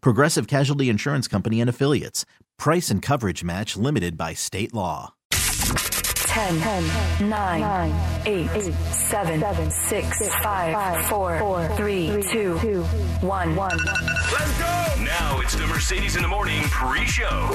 Progressive 0.00 0.46
Casualty 0.46 0.88
Insurance 0.88 1.28
Company 1.28 1.60
and 1.60 1.70
Affiliates. 1.70 2.24
Price 2.58 2.90
and 2.90 3.02
coverage 3.02 3.44
match 3.44 3.76
limited 3.76 4.16
by 4.16 4.34
state 4.34 4.74
law. 4.74 5.14
10, 6.36 6.60
10 6.60 7.30
9, 7.30 7.60
9 7.60 8.26
8, 8.26 8.50
8 8.50 8.74
7, 8.74 9.40
7 9.40 9.70
6, 9.70 10.28
5 10.42 11.06
4, 11.06 11.38
4 11.38 11.68
3 11.68 12.22
2 12.30 12.82
1 12.82 13.56
1 13.56 13.56
Let's 13.56 14.58
go! 14.58 14.86
Now 15.02 15.40
it's 15.40 15.54
the 15.54 15.66
Mercedes 15.66 16.16
in 16.16 16.22
the 16.22 16.28
Morning 16.28 16.60
pre-show. 16.64 17.54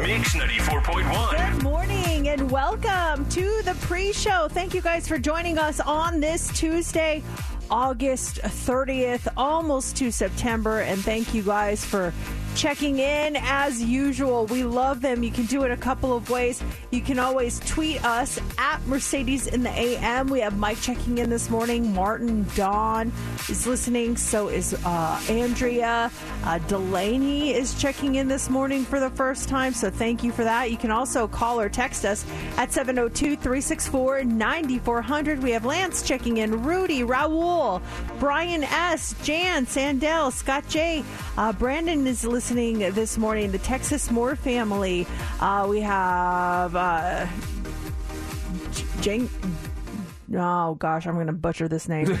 Mix 0.00 0.34
94.1. 0.34 1.54
Good 1.54 1.62
morning 1.62 2.28
and 2.28 2.50
welcome 2.50 3.26
to 3.30 3.62
the 3.62 3.74
pre 3.80 4.12
show. 4.12 4.48
Thank 4.48 4.74
you 4.74 4.80
guys 4.80 5.08
for 5.08 5.16
joining 5.16 5.56
us 5.56 5.80
on 5.80 6.20
this 6.20 6.48
Tuesday, 6.52 7.22
August 7.70 8.40
30th, 8.42 9.28
almost 9.36 9.96
to 9.96 10.10
September. 10.10 10.80
And 10.80 11.00
thank 11.02 11.34
you 11.34 11.42
guys 11.42 11.84
for 11.84 12.12
checking 12.54 12.98
in 12.98 13.36
as 13.36 13.82
usual. 13.82 14.46
We 14.46 14.64
love 14.64 15.00
them. 15.00 15.22
You 15.22 15.30
can 15.30 15.46
do 15.46 15.62
it 15.62 15.70
a 15.70 15.76
couple 15.76 16.16
of 16.16 16.28
ways. 16.30 16.62
You 16.90 17.00
can 17.00 17.18
always 17.18 17.60
tweet 17.60 18.04
us 18.04 18.38
at 18.58 18.84
Mercedes 18.86 19.46
in 19.46 19.62
the 19.62 19.70
AM. 19.70 20.28
We 20.28 20.40
have 20.40 20.58
Mike 20.58 20.80
checking 20.80 21.18
in 21.18 21.30
this 21.30 21.48
morning. 21.48 21.94
Martin 21.94 22.46
Dawn 22.56 23.12
is 23.48 23.66
listening. 23.66 24.16
So 24.16 24.48
is 24.48 24.74
uh, 24.84 25.22
Andrea. 25.28 26.10
Uh, 26.44 26.58
Delaney 26.58 27.54
is 27.54 27.80
checking 27.80 28.16
in 28.16 28.28
this 28.28 28.50
morning 28.50 28.84
for 28.84 28.98
the 28.98 29.10
first 29.10 29.48
time. 29.48 29.72
So 29.72 29.90
thank 29.90 30.24
you 30.24 30.32
for 30.32 30.44
that. 30.44 30.70
You 30.70 30.76
can 30.76 30.90
also 30.90 31.28
call 31.28 31.60
or 31.60 31.68
text 31.68 32.04
us 32.04 32.24
at 32.56 32.72
702 32.72 33.36
364 33.36 34.24
9400. 34.24 35.42
We 35.42 35.52
have 35.52 35.64
Lance 35.64 36.02
checking 36.02 36.38
in, 36.38 36.62
Rudy, 36.64 37.02
Raul, 37.02 37.80
Brian 38.18 38.64
S., 38.64 39.14
Jan, 39.22 39.66
Sandell, 39.66 40.32
Scott 40.32 40.64
J. 40.68 41.04
Uh, 41.36 41.52
Brandon 41.52 42.06
is 42.06 42.24
listening 42.24 42.39
this 42.48 43.18
morning. 43.18 43.52
The 43.52 43.58
Texas 43.58 44.10
Moore 44.10 44.34
family. 44.34 45.06
Uh, 45.40 45.66
we 45.68 45.80
have 45.82 46.74
uh, 46.74 47.26
J- 48.72 48.84
Jane. 49.00 49.28
Oh 50.34 50.74
gosh, 50.76 51.06
I'm 51.06 51.14
going 51.14 51.26
to 51.26 51.32
butcher 51.32 51.68
this 51.68 51.88
name. 51.88 52.06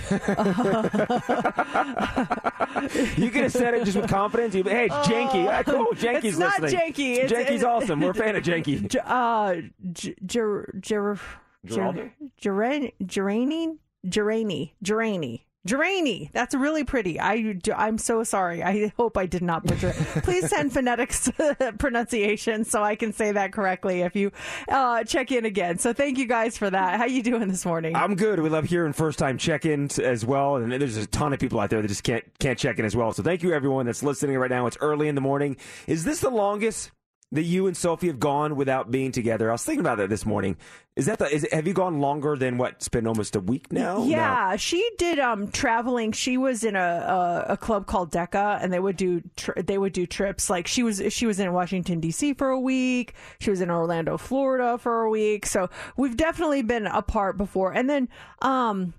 You 3.16 3.30
could 3.30 3.42
have 3.42 3.52
said 3.52 3.74
it 3.74 3.84
just 3.84 3.96
with 3.96 4.08
confidence. 4.10 4.54
You, 4.54 4.62
hey, 4.64 4.86
it's 4.86 4.94
Janky. 4.94 5.46
Ah, 5.46 5.62
cool. 5.64 5.88
Janky's 5.94 6.24
it's 6.24 6.38
not 6.38 6.60
listening. 6.60 6.92
Janky. 6.92 7.12
It's- 7.18 7.30
Janky's 7.30 7.60
it's- 7.60 7.64
awesome. 7.64 8.00
We're 8.00 8.10
a 8.10 8.14
fan 8.14 8.36
of 8.36 8.42
Janky. 8.50 8.88
J- 8.88 9.00
uh, 9.04 9.56
J- 9.92 10.14
Ger- 10.24 10.72
Ger- 10.80 11.18
Geraldo? 11.66 12.10
Ger- 12.38 12.92
Gerani? 13.02 13.76
Gerani? 14.06 14.72
Gerani? 14.82 15.42
Gerani. 15.66 16.30
That's 16.32 16.54
really 16.54 16.84
pretty. 16.84 17.20
I, 17.20 17.54
I'm 17.76 17.98
so 17.98 18.24
sorry. 18.24 18.62
I 18.62 18.92
hope 18.96 19.18
I 19.18 19.26
did 19.26 19.42
not 19.42 19.64
butcher 19.64 19.88
it. 19.90 20.22
Please 20.24 20.48
send 20.48 20.72
phonetics 20.72 21.30
pronunciation 21.78 22.64
so 22.64 22.82
I 22.82 22.96
can 22.96 23.12
say 23.12 23.32
that 23.32 23.52
correctly 23.52 24.00
if 24.00 24.16
you 24.16 24.32
uh, 24.68 25.04
check 25.04 25.30
in 25.32 25.44
again. 25.44 25.78
So 25.78 25.92
thank 25.92 26.16
you 26.16 26.26
guys 26.26 26.56
for 26.56 26.70
that. 26.70 26.98
How 26.98 27.04
you 27.04 27.22
doing 27.22 27.48
this 27.48 27.66
morning? 27.66 27.94
I'm 27.94 28.14
good. 28.14 28.40
We 28.40 28.48
love 28.48 28.64
hearing 28.64 28.94
first 28.94 29.18
time 29.18 29.36
check 29.36 29.66
ins 29.66 29.98
as 29.98 30.24
well. 30.24 30.56
And 30.56 30.72
there's 30.72 30.96
a 30.96 31.06
ton 31.06 31.32
of 31.34 31.40
people 31.40 31.60
out 31.60 31.68
there 31.70 31.82
that 31.82 31.88
just 31.88 32.04
can't 32.04 32.24
can't 32.38 32.58
check 32.58 32.78
in 32.78 32.84
as 32.86 32.96
well. 32.96 33.12
So 33.12 33.22
thank 33.22 33.42
you 33.42 33.52
everyone 33.52 33.84
that's 33.86 34.02
listening 34.02 34.38
right 34.38 34.50
now. 34.50 34.66
It's 34.66 34.78
early 34.80 35.08
in 35.08 35.14
the 35.14 35.20
morning. 35.20 35.56
Is 35.86 36.04
this 36.04 36.20
the 36.20 36.30
longest 36.30 36.90
that 37.32 37.42
you 37.42 37.66
and 37.66 37.76
Sophie 37.76 38.08
have 38.08 38.18
gone 38.18 38.56
without 38.56 38.90
being 38.90 39.12
together? 39.12 39.50
I 39.50 39.52
was 39.52 39.64
thinking 39.64 39.80
about 39.80 39.98
that 39.98 40.08
this 40.08 40.26
morning. 40.26 40.56
Is 40.96 41.06
that 41.06 41.18
the 41.18 41.32
is 41.32 41.46
have 41.52 41.66
you 41.66 41.72
gone 41.72 42.00
longer 42.00 42.36
than 42.36 42.58
what? 42.58 42.72
It's 42.72 42.88
been 42.88 43.06
almost 43.06 43.36
a 43.36 43.40
week 43.40 43.72
now. 43.72 44.04
Yeah, 44.04 44.56
she 44.56 44.88
did 44.98 45.18
um 45.18 45.48
traveling. 45.48 46.12
She 46.12 46.36
was 46.36 46.64
in 46.64 46.76
a 46.76 46.80
a, 46.80 47.52
a 47.52 47.56
club 47.56 47.86
called 47.86 48.12
DECA, 48.12 48.62
and 48.62 48.72
they 48.72 48.80
would 48.80 48.96
do 48.96 49.22
tri- 49.36 49.62
they 49.62 49.78
would 49.78 49.92
do 49.92 50.06
trips. 50.06 50.50
Like 50.50 50.66
she 50.66 50.82
was 50.82 51.02
she 51.10 51.26
was 51.26 51.38
in 51.40 51.52
Washington 51.52 52.00
D.C. 52.00 52.34
for 52.34 52.50
a 52.50 52.60
week. 52.60 53.14
She 53.38 53.50
was 53.50 53.60
in 53.60 53.70
Orlando, 53.70 54.18
Florida 54.18 54.78
for 54.78 55.02
a 55.02 55.10
week. 55.10 55.46
So 55.46 55.70
we've 55.96 56.16
definitely 56.16 56.62
been 56.62 56.86
apart 56.86 57.36
before. 57.36 57.72
And 57.72 57.88
then 57.88 58.08
um 58.42 58.92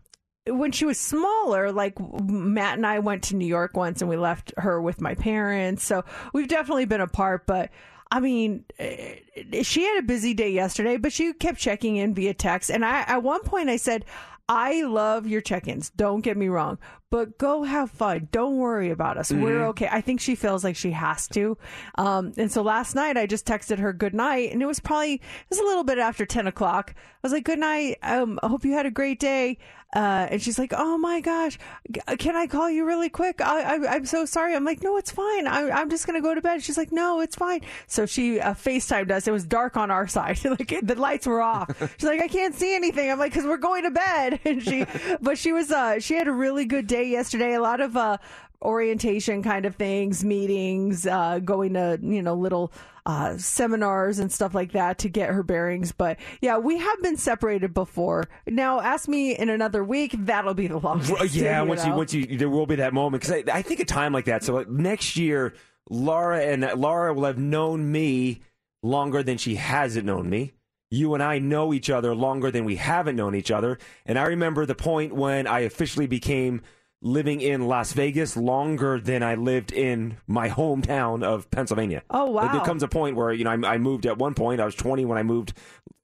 when 0.47 0.71
she 0.71 0.85
was 0.85 0.99
smaller, 0.99 1.71
like 1.71 1.99
Matt 1.99 2.77
and 2.77 2.87
I 2.87 2.99
went 2.99 3.23
to 3.25 3.35
New 3.35 3.45
York 3.45 3.77
once, 3.77 4.01
and 4.01 4.09
we 4.09 4.17
left 4.17 4.53
her 4.57 4.81
with 4.81 4.99
my 4.99 5.13
parents. 5.13 5.83
So 5.83 6.03
we've 6.33 6.47
definitely 6.47 6.85
been 6.85 7.01
apart, 7.01 7.45
but. 7.45 7.69
I 8.11 8.19
mean, 8.19 8.65
eh, 8.77 9.15
she 9.63 9.83
had 9.83 9.99
a 9.99 10.03
busy 10.03 10.33
day 10.33 10.51
yesterday, 10.51 10.97
but 10.97 11.13
she 11.13 11.31
kept 11.33 11.57
checking 11.57 11.95
in 11.95 12.13
via 12.13 12.33
text. 12.33 12.69
And 12.69 12.83
I, 12.83 13.01
at 13.01 13.23
one 13.23 13.41
point, 13.41 13.69
I 13.69 13.77
said, 13.77 14.05
I 14.49 14.81
love 14.83 15.27
your 15.27 15.39
check 15.39 15.69
ins. 15.69 15.91
Don't 15.91 16.19
get 16.19 16.35
me 16.35 16.49
wrong, 16.49 16.77
but 17.09 17.37
go 17.37 17.63
have 17.63 17.89
fun. 17.89 18.27
Don't 18.33 18.57
worry 18.57 18.89
about 18.89 19.17
us. 19.17 19.31
We're 19.31 19.63
okay. 19.67 19.87
I 19.89 20.01
think 20.01 20.19
she 20.19 20.35
feels 20.35 20.61
like 20.61 20.75
she 20.75 20.91
has 20.91 21.29
to. 21.29 21.57
Um, 21.95 22.33
and 22.35 22.51
so 22.51 22.61
last 22.61 22.93
night 22.93 23.15
I 23.15 23.27
just 23.27 23.45
texted 23.45 23.79
her 23.79 23.93
good 23.93 24.13
night 24.13 24.51
and 24.51 24.61
it 24.61 24.65
was 24.65 24.81
probably, 24.81 25.13
it 25.13 25.21
was 25.49 25.59
a 25.59 25.63
little 25.63 25.85
bit 25.85 25.99
after 25.99 26.25
10 26.25 26.47
o'clock. 26.47 26.93
I 26.97 27.01
was 27.23 27.31
like, 27.31 27.45
good 27.45 27.59
night. 27.59 27.97
Um, 28.03 28.39
I 28.43 28.49
hope 28.49 28.65
you 28.65 28.73
had 28.73 28.85
a 28.85 28.91
great 28.91 29.21
day. 29.21 29.57
Uh, 29.93 30.27
and 30.31 30.41
she's 30.41 30.57
like, 30.57 30.73
"Oh 30.75 30.97
my 30.97 31.19
gosh, 31.19 31.57
can 32.17 32.35
I 32.35 32.47
call 32.47 32.69
you 32.69 32.85
really 32.85 33.09
quick? 33.09 33.41
I, 33.41 33.75
I, 33.75 33.95
I'm 33.95 34.05
so 34.05 34.25
sorry." 34.25 34.55
I'm 34.55 34.63
like, 34.63 34.81
"No, 34.81 34.95
it's 34.97 35.11
fine. 35.11 35.47
I, 35.47 35.69
I'm 35.69 35.89
just 35.89 36.07
gonna 36.07 36.21
go 36.21 36.33
to 36.33 36.41
bed." 36.41 36.63
She's 36.63 36.77
like, 36.77 36.91
"No, 36.91 37.19
it's 37.19 37.35
fine." 37.35 37.61
So 37.87 38.05
she 38.05 38.39
uh, 38.39 38.53
Facetimed 38.53 39.11
us. 39.11 39.27
It 39.27 39.31
was 39.31 39.43
dark 39.45 39.75
on 39.75 39.91
our 39.91 40.07
side, 40.17 40.39
like 40.45 40.73
the 40.81 40.95
lights 40.95 41.27
were 41.27 41.41
off. 41.41 41.77
She's 41.97 42.07
like, 42.07 42.21
"I 42.21 42.27
can't 42.29 42.55
see 42.55 42.73
anything." 42.73 43.11
I'm 43.11 43.19
like, 43.19 43.33
"Cause 43.33 43.43
we're 43.43 43.57
going 43.57 43.83
to 43.83 43.91
bed." 43.91 44.39
And 44.51 44.61
she, 44.61 44.85
but 45.21 45.37
she 45.37 45.53
was, 45.53 45.71
uh, 45.71 45.99
she 45.99 46.15
had 46.15 46.27
a 46.27 46.31
really 46.31 46.65
good 46.65 46.85
day 46.87 47.07
yesterday. 47.07 47.53
A 47.53 47.61
lot 47.61 47.79
of 47.79 47.95
uh, 47.95 48.17
orientation 48.61 49.43
kind 49.43 49.65
of 49.65 49.75
things, 49.75 50.23
meetings, 50.23 51.07
uh, 51.07 51.39
going 51.39 51.73
to 51.73 51.99
you 52.01 52.21
know 52.21 52.35
little 52.35 52.71
uh, 53.05 53.37
seminars 53.37 54.19
and 54.19 54.31
stuff 54.31 54.53
like 54.53 54.73
that 54.73 54.99
to 54.99 55.09
get 55.09 55.29
her 55.29 55.43
bearings. 55.43 55.91
But 55.91 56.17
yeah, 56.41 56.57
we 56.57 56.77
have 56.77 57.01
been 57.01 57.17
separated 57.17 57.73
before. 57.73 58.29
Now, 58.47 58.79
ask 58.79 59.07
me 59.07 59.35
in 59.35 59.49
another 59.49 59.83
week, 59.83 60.15
that'll 60.17 60.53
be 60.53 60.67
the 60.67 60.77
longest. 60.77 61.11
Well, 61.11 61.25
yeah, 61.27 61.61
you 61.61 61.69
once 61.69 61.83
you 61.83 61.89
know? 61.91 61.97
once 61.97 62.13
you 62.13 62.37
there 62.37 62.49
will 62.49 62.67
be 62.67 62.75
that 62.75 62.93
moment 62.93 63.21
because 63.21 63.43
I, 63.47 63.57
I 63.57 63.61
think 63.61 63.79
a 63.79 63.85
time 63.85 64.13
like 64.13 64.25
that. 64.25 64.43
So 64.43 64.53
like, 64.53 64.69
next 64.69 65.17
year, 65.17 65.53
Laura 65.89 66.41
and 66.41 66.69
Laura 66.75 67.13
will 67.13 67.25
have 67.25 67.37
known 67.37 67.91
me 67.91 68.41
longer 68.83 69.23
than 69.23 69.37
she 69.37 69.55
hasn't 69.55 70.05
known 70.05 70.29
me. 70.29 70.53
You 70.93 71.13
and 71.13 71.23
I 71.23 71.39
know 71.39 71.73
each 71.73 71.89
other 71.89 72.13
longer 72.13 72.51
than 72.51 72.65
we 72.65 72.75
haven't 72.75 73.15
known 73.15 73.33
each 73.33 73.49
other. 73.49 73.77
And 74.05 74.19
I 74.19 74.23
remember 74.23 74.65
the 74.65 74.75
point 74.75 75.15
when 75.15 75.47
I 75.47 75.61
officially 75.61 76.05
became 76.05 76.61
living 77.01 77.41
in 77.41 77.67
Las 77.67 77.93
Vegas 77.93 78.37
longer 78.37 78.99
than 78.99 79.23
I 79.23 79.35
lived 79.35 79.71
in 79.71 80.17
my 80.27 80.49
hometown 80.49 81.23
of 81.23 81.49
Pennsylvania. 81.49 82.03
Oh, 82.09 82.25
wow. 82.25 82.43
Like, 82.43 82.51
there 82.51 82.61
comes 82.61 82.83
a 82.83 82.87
point 82.87 83.15
where 83.15 83.31
you 83.33 83.43
know 83.43 83.51
I, 83.51 83.73
I 83.73 83.77
moved 83.77 84.05
at 84.05 84.17
one 84.17 84.33
point. 84.33 84.61
I 84.61 84.65
was 84.65 84.75
20 84.75 85.05
when 85.05 85.17
I 85.17 85.23
moved 85.23 85.53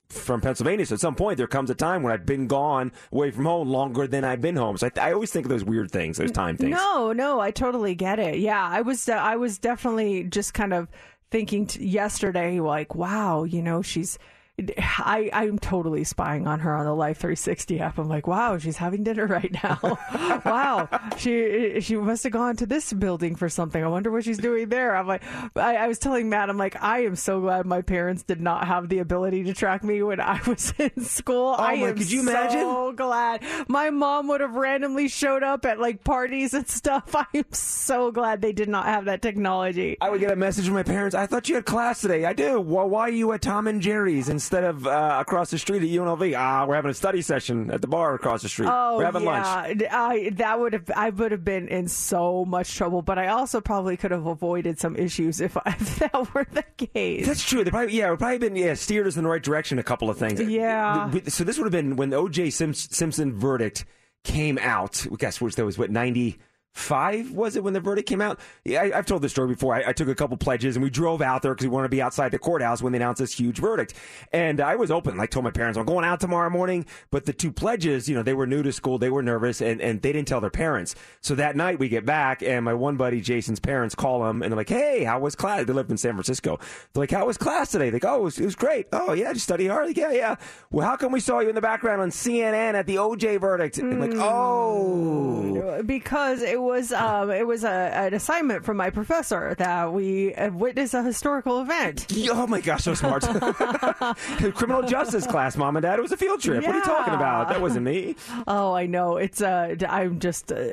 from 0.09 0.41
Pennsylvania. 0.41 0.85
So 0.85 0.95
at 0.95 1.01
some 1.01 1.15
point, 1.15 1.37
there 1.37 1.47
comes 1.47 1.69
a 1.69 1.75
time 1.75 2.01
when 2.01 2.13
I've 2.13 2.25
been 2.25 2.47
gone 2.47 2.91
away 3.11 3.31
from 3.31 3.45
home 3.45 3.69
longer 3.69 4.07
than 4.07 4.23
I've 4.23 4.41
been 4.41 4.55
home. 4.55 4.77
So 4.77 4.89
I, 4.95 5.09
I 5.09 5.13
always 5.13 5.31
think 5.31 5.45
of 5.45 5.49
those 5.49 5.63
weird 5.63 5.91
things, 5.91 6.17
those 6.17 6.31
time 6.31 6.57
things. 6.57 6.71
No, 6.71 7.11
no, 7.11 7.39
I 7.39 7.51
totally 7.51 7.93
get 7.93 8.19
it. 8.19 8.39
Yeah, 8.39 8.65
I 8.65 8.81
was, 8.81 9.09
uh, 9.09 9.13
I 9.13 9.35
was 9.35 9.57
definitely 9.57 10.23
just 10.23 10.53
kind 10.53 10.73
of 10.73 10.87
thinking 11.29 11.67
t- 11.67 11.85
yesterday, 11.85 12.59
like, 12.59 12.95
wow, 12.95 13.43
you 13.43 13.61
know, 13.61 13.81
she's 13.81 14.17
I 14.59 15.29
I'm 15.33 15.59
totally 15.59 16.03
spying 16.03 16.47
on 16.47 16.59
her 16.61 16.75
on 16.75 16.85
the 16.85 16.93
Life 16.95 17.17
360 17.19 17.79
app. 17.79 17.99
I'm 17.99 18.09
like, 18.09 18.25
wow, 18.25 18.57
she's 18.57 18.77
having 18.77 19.03
dinner 19.03 19.27
right 19.27 19.51
now. 19.63 19.77
wow, 20.45 20.89
she 21.17 21.79
she 21.81 21.95
must 21.95 22.23
have 22.23 22.31
gone 22.33 22.55
to 22.55 22.65
this 22.65 22.91
building 22.91 23.35
for 23.35 23.49
something. 23.49 23.83
I 23.83 23.87
wonder 23.87 24.09
what 24.09 24.23
she's 24.23 24.39
doing 24.39 24.69
there. 24.69 24.95
I'm 24.95 25.05
like, 25.07 25.21
I, 25.55 25.75
I 25.75 25.87
was 25.87 25.99
telling 25.99 26.29
Matt, 26.29 26.49
I'm 26.49 26.57
like, 26.57 26.81
I 26.81 27.03
am 27.05 27.15
so 27.15 27.39
glad 27.41 27.67
my 27.67 27.83
parents 27.83 28.23
did 28.23 28.41
not 28.41 28.65
have 28.67 28.89
the 28.89 28.97
ability 28.99 29.43
to 29.43 29.53
track 29.53 29.83
me 29.83 30.01
when 30.01 30.19
I 30.19 30.41
was 30.47 30.73
in 30.79 31.03
school. 31.03 31.55
Oh 31.57 31.63
I 31.63 31.73
Oh 31.73 31.77
my- 31.77 31.87
am 31.89 31.95
could 31.97 32.09
you 32.11 32.23
so 32.23 32.29
imagine? 32.31 32.95
glad 32.95 33.43
my 33.67 33.91
mom 33.91 34.27
would 34.29 34.41
have 34.41 34.55
randomly 34.55 35.07
showed 35.07 35.43
up 35.43 35.65
at 35.65 35.79
like 35.79 36.03
parties 36.03 36.55
and 36.55 36.67
stuff. 36.67 37.15
I 37.15 37.25
am 37.35 37.45
so 37.51 38.11
glad 38.11 38.41
they 38.41 38.53
did 38.53 38.69
not 38.69 38.85
have 38.87 39.05
that 39.05 39.21
technology. 39.21 39.97
I 40.01 40.09
would 40.09 40.19
get 40.19 40.31
a 40.31 40.35
message 40.35 40.65
from 40.65 40.73
my 40.73 40.83
parents. 40.83 41.13
I 41.15 41.27
thought 41.27 41.47
you 41.47 41.55
had 41.55 41.65
class 41.65 42.01
today. 42.01 42.25
I 42.25 42.33
do. 42.33 42.59
Well, 42.59 42.89
why 42.89 43.01
are 43.01 43.09
you 43.11 43.31
at 43.33 43.43
Tom 43.43 43.67
and 43.67 43.81
Jerry's 43.83 44.29
instead 44.47 44.63
of 44.63 44.87
uh, 44.87 45.17
across 45.19 45.51
the 45.51 45.57
street 45.57 45.81
at 45.83 45.89
UNLV? 45.89 46.33
Ah, 46.37 46.65
we're 46.65 46.75
having 46.75 46.91
a 46.91 46.93
study 46.93 47.21
session 47.21 47.69
at 47.69 47.81
the 47.81 47.87
bar 47.87 48.15
across 48.15 48.41
the 48.43 48.49
street. 48.49 48.69
Oh 48.71 48.97
we're 48.97 49.03
having 49.03 49.25
lunch. 49.25 49.81
yeah, 49.81 50.01
I 50.01 50.29
that 50.35 50.57
would 50.57 50.71
have 50.71 50.89
I 50.95 51.09
would 51.09 51.33
have 51.33 51.43
been 51.43 51.67
in 51.67 51.89
so 51.89 52.45
much 52.45 52.73
trouble, 52.73 53.01
but 53.01 53.19
I 53.19 53.27
also 53.27 53.59
probably 53.59 53.97
could 53.97 54.11
have 54.11 54.25
avoided 54.25 54.79
some 54.79 54.95
issues 54.95 55.41
if, 55.41 55.57
if 55.65 55.99
that 55.99 56.33
were 56.33 56.47
the 56.49 56.63
case. 56.77 57.27
That's 57.27 57.43
true. 57.43 57.65
They 57.65 57.71
probably 57.71 57.93
yeah, 57.93 58.07
it 58.07 58.11
would 58.11 58.19
probably 58.19 58.37
been 58.37 58.55
yeah, 58.55 58.73
steered 58.75 59.05
us 59.05 59.17
in 59.17 59.23
the 59.23 59.29
right 59.29 59.43
direction. 59.43 59.79
A 59.79 59.83
couple 59.83 60.09
of 60.09 60.17
things. 60.17 60.39
Yeah. 60.39 61.11
So 61.27 61.43
this 61.43 61.57
would 61.57 61.65
have 61.65 61.71
been 61.73 61.97
when 61.97 62.09
the 62.09 62.15
O.J. 62.15 62.51
Simps- 62.51 62.95
Simpson 62.95 63.37
verdict 63.37 63.83
came 64.23 64.57
out. 64.59 65.05
Guess 65.17 65.41
which 65.41 65.55
there 65.55 65.65
was 65.65 65.77
what 65.77 65.91
ninety 65.91 66.39
five 66.77 67.31
was 67.31 67.55
it 67.55 67.63
when 67.63 67.73
the 67.73 67.79
verdict 67.79 68.07
came 68.07 68.21
out? 68.21 68.39
Yeah, 68.63 68.83
I, 68.83 68.97
I've 68.97 69.05
told 69.05 69.21
this 69.21 69.31
story 69.31 69.49
before. 69.49 69.75
I, 69.75 69.89
I 69.89 69.93
took 69.93 70.07
a 70.07 70.15
couple 70.15 70.37
pledges 70.37 70.75
and 70.75 70.83
we 70.83 70.89
drove 70.89 71.21
out 71.21 71.41
there 71.41 71.53
because 71.53 71.65
we 71.65 71.69
wanted 71.69 71.87
to 71.87 71.95
be 71.95 72.01
outside 72.01 72.31
the 72.31 72.39
courthouse 72.39 72.81
when 72.81 72.93
they 72.93 72.97
announced 72.97 73.19
this 73.19 73.33
huge 73.33 73.59
verdict. 73.59 73.93
And 74.31 74.61
I 74.61 74.75
was 74.75 74.91
open. 74.91 75.17
Like 75.17 75.31
told 75.31 75.43
my 75.43 75.51
parents 75.51 75.77
I'm 75.77 75.85
going 75.85 76.05
out 76.05 76.19
tomorrow 76.19 76.49
morning. 76.49 76.85
But 77.11 77.25
the 77.25 77.33
two 77.33 77.51
pledges, 77.51 78.07
you 78.07 78.15
know, 78.15 78.23
they 78.23 78.33
were 78.33 78.47
new 78.47 78.63
to 78.63 78.71
school. 78.71 78.97
They 78.97 79.09
were 79.09 79.23
nervous 79.23 79.61
and, 79.61 79.81
and 79.81 80.01
they 80.01 80.11
didn't 80.11 80.27
tell 80.27 80.41
their 80.41 80.49
parents. 80.49 80.95
So 81.21 81.35
that 81.35 81.55
night 81.55 81.79
we 81.79 81.89
get 81.89 82.05
back 82.05 82.41
and 82.43 82.63
my 82.63 82.73
one 82.73 82.97
buddy 82.97 83.21
Jason's 83.21 83.59
parents 83.59 83.95
call 83.95 84.27
him 84.29 84.41
and 84.41 84.51
they're 84.51 84.57
like, 84.57 84.69
Hey, 84.69 85.03
how 85.03 85.19
was 85.19 85.35
class? 85.35 85.65
They 85.65 85.73
lived 85.73 85.91
in 85.91 85.97
San 85.97 86.13
Francisco. 86.13 86.59
They're 86.93 87.01
like, 87.03 87.11
How 87.11 87.25
was 87.25 87.37
class 87.37 87.71
today? 87.71 87.89
They 87.89 87.99
go, 87.99 88.15
Oh, 88.15 88.19
it 88.19 88.23
was, 88.23 88.39
it 88.39 88.45
was 88.45 88.55
great. 88.55 88.87
Oh 88.93 89.13
yeah, 89.13 89.27
did 89.27 89.37
you 89.37 89.41
study 89.41 89.67
hard? 89.67 89.87
Like, 89.87 89.97
yeah, 89.97 90.11
yeah. 90.11 90.35
Well, 90.71 90.87
how 90.87 90.95
come 90.95 91.11
we 91.11 91.19
saw 91.19 91.39
you 91.39 91.49
in 91.49 91.55
the 91.55 91.61
background 91.61 92.01
on 92.01 92.09
CNN 92.09 92.73
at 92.73 92.85
the 92.85 92.95
OJ 92.95 93.39
verdict? 93.39 93.77
I'm 93.77 93.99
like, 93.99 94.13
hmm. 94.13 94.19
Oh. 94.21 95.83
because 95.85 96.41
it 96.41 96.61
was 96.67 96.91
um, 96.91 97.31
it 97.31 97.47
was 97.47 97.63
a, 97.63 97.69
an 97.69 98.13
assignment 98.13 98.65
from 98.65 98.77
my 98.77 98.89
professor 98.89 99.55
that 99.57 99.91
we 99.93 100.33
witnessed 100.51 100.93
a 100.93 101.01
historical 101.01 101.61
event. 101.61 102.05
Oh 102.29 102.45
my 102.45 102.61
gosh, 102.61 102.83
so 102.83 102.93
smart. 102.93 103.23
Criminal 104.55 104.83
justice 104.83 105.25
class, 105.25 105.57
mom 105.57 105.77
and 105.77 105.83
dad. 105.83 105.97
It 105.97 106.01
was 106.01 106.11
a 106.11 106.17
field 106.17 106.41
trip. 106.41 106.63
What 106.63 106.75
are 106.75 106.77
you 106.77 106.83
talking 106.83 107.13
about? 107.13 107.49
That 107.49 107.61
wasn't 107.61 107.85
me. 107.85 108.15
Oh, 108.47 108.73
I 108.73 108.85
know. 108.85 109.17
It's 109.17 109.41
uh, 109.41 109.75
I'm 109.89 110.19
just 110.19 110.51
uh, 110.51 110.69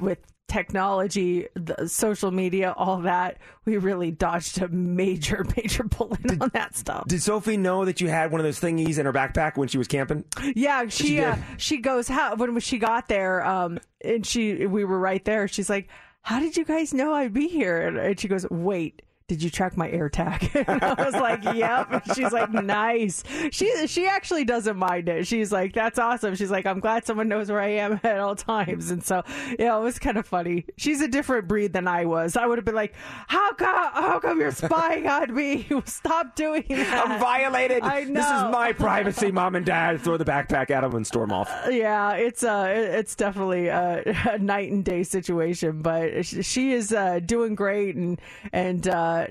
with 0.00 0.18
technology, 0.52 1.48
the 1.54 1.88
social 1.88 2.30
media, 2.30 2.74
all 2.76 2.98
that. 2.98 3.38
We 3.64 3.78
really 3.78 4.10
dodged 4.10 4.60
a 4.60 4.68
major, 4.68 5.44
major 5.56 5.84
bullet 5.84 6.40
on 6.40 6.50
that 6.52 6.76
stuff. 6.76 7.06
Did 7.08 7.22
Sophie 7.22 7.56
know 7.56 7.84
that 7.84 8.00
you 8.00 8.08
had 8.08 8.30
one 8.30 8.40
of 8.40 8.44
those 8.44 8.60
thingies 8.60 8.98
in 8.98 9.06
her 9.06 9.12
backpack 9.12 9.56
when 9.56 9.68
she 9.68 9.78
was 9.78 9.88
camping? 9.88 10.24
Yeah, 10.54 10.86
she 10.88 11.06
she 11.06 11.20
uh, 11.20 11.36
she 11.56 11.78
goes 11.78 12.08
how 12.08 12.36
when 12.36 12.58
she 12.60 12.78
got 12.78 13.08
there, 13.08 13.44
um, 13.44 13.78
and 14.04 14.26
she 14.26 14.66
we 14.66 14.84
were 14.84 14.98
right 14.98 15.24
there. 15.24 15.48
She's 15.48 15.70
like, 15.70 15.88
"How 16.22 16.40
did 16.40 16.56
you 16.56 16.64
guys 16.64 16.92
know 16.92 17.14
I'd 17.14 17.32
be 17.32 17.48
here?" 17.48 17.86
And, 17.86 17.98
and 17.98 18.20
she 18.20 18.28
goes, 18.28 18.46
"Wait." 18.50 19.02
Did 19.32 19.42
you 19.42 19.48
track 19.48 19.78
my 19.78 19.90
AirTag? 19.90 20.66
And 20.68 20.82
I 20.82 21.02
was 21.02 21.14
like, 21.14 21.42
"Yep." 21.42 22.14
She's 22.14 22.32
like, 22.32 22.52
"Nice." 22.52 23.24
She 23.50 23.86
she 23.86 24.06
actually 24.06 24.44
doesn't 24.44 24.76
mind 24.76 25.08
it. 25.08 25.26
She's 25.26 25.50
like, 25.50 25.72
"That's 25.72 25.98
awesome." 25.98 26.34
She's 26.34 26.50
like, 26.50 26.66
"I'm 26.66 26.80
glad 26.80 27.06
someone 27.06 27.28
knows 27.28 27.50
where 27.50 27.60
I 27.60 27.68
am 27.68 27.98
at 28.04 28.18
all 28.18 28.36
times." 28.36 28.90
And 28.90 29.02
so, 29.02 29.22
yeah, 29.58 29.76
it 29.78 29.80
was 29.80 29.98
kind 29.98 30.18
of 30.18 30.26
funny. 30.26 30.66
She's 30.76 31.00
a 31.00 31.08
different 31.08 31.48
breed 31.48 31.72
than 31.72 31.88
I 31.88 32.04
was. 32.04 32.36
I 32.36 32.44
would 32.44 32.58
have 32.58 32.66
been 32.66 32.74
like, 32.74 32.92
"How 33.26 33.54
come? 33.54 33.92
How 33.94 34.18
come 34.20 34.38
you're 34.38 34.52
spying 34.52 35.06
on 35.06 35.34
me? 35.34 35.66
Stop 35.86 36.36
doing 36.36 36.64
that." 36.68 37.06
I'm 37.06 37.18
violated. 37.18 37.82
I 37.82 38.04
This 38.04 38.26
is 38.26 38.42
my 38.52 38.74
privacy, 38.74 39.32
mom 39.32 39.54
and 39.54 39.64
dad. 39.64 40.02
Throw 40.02 40.18
the 40.18 40.26
backpack 40.26 40.70
at 40.70 40.82
them 40.82 40.94
and 40.94 41.06
storm 41.06 41.32
off. 41.32 41.50
yeah, 41.70 42.12
it's 42.12 42.44
uh, 42.44 42.66
it's 42.68 43.14
definitely 43.16 43.68
a, 43.68 44.02
a 44.30 44.38
night 44.38 44.70
and 44.70 44.84
day 44.84 45.02
situation, 45.04 45.80
but 45.80 46.24
she 46.26 46.72
is 46.72 46.92
uh, 46.92 47.18
doing 47.24 47.54
great 47.54 47.96
and 47.96 48.20
and 48.52 48.86
uh, 48.88 49.21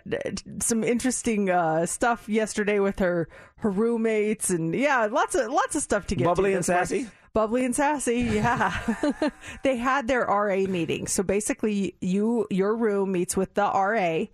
some 0.59 0.83
interesting 0.83 1.49
uh, 1.49 1.85
stuff 1.85 2.27
yesterday 2.29 2.79
with 2.79 2.99
her 2.99 3.27
her 3.57 3.69
roommates 3.69 4.49
and 4.49 4.73
yeah, 4.75 5.07
lots 5.11 5.35
of 5.35 5.51
lots 5.51 5.75
of 5.75 5.81
stuff 5.81 6.07
to 6.07 6.15
get. 6.15 6.25
Bubbly 6.25 6.51
to 6.51 6.57
and 6.57 6.65
sassy? 6.65 7.07
Bubbly 7.33 7.63
and 7.63 7.75
sassy, 7.75 8.19
yeah. 8.19 8.77
they 9.63 9.77
had 9.77 10.07
their 10.07 10.21
RA 10.25 10.57
meeting, 10.67 11.07
so 11.07 11.23
basically, 11.23 11.95
you 12.01 12.47
your 12.49 12.75
room 12.75 13.11
meets 13.11 13.37
with 13.37 13.53
the 13.53 13.63
RA 13.63 14.25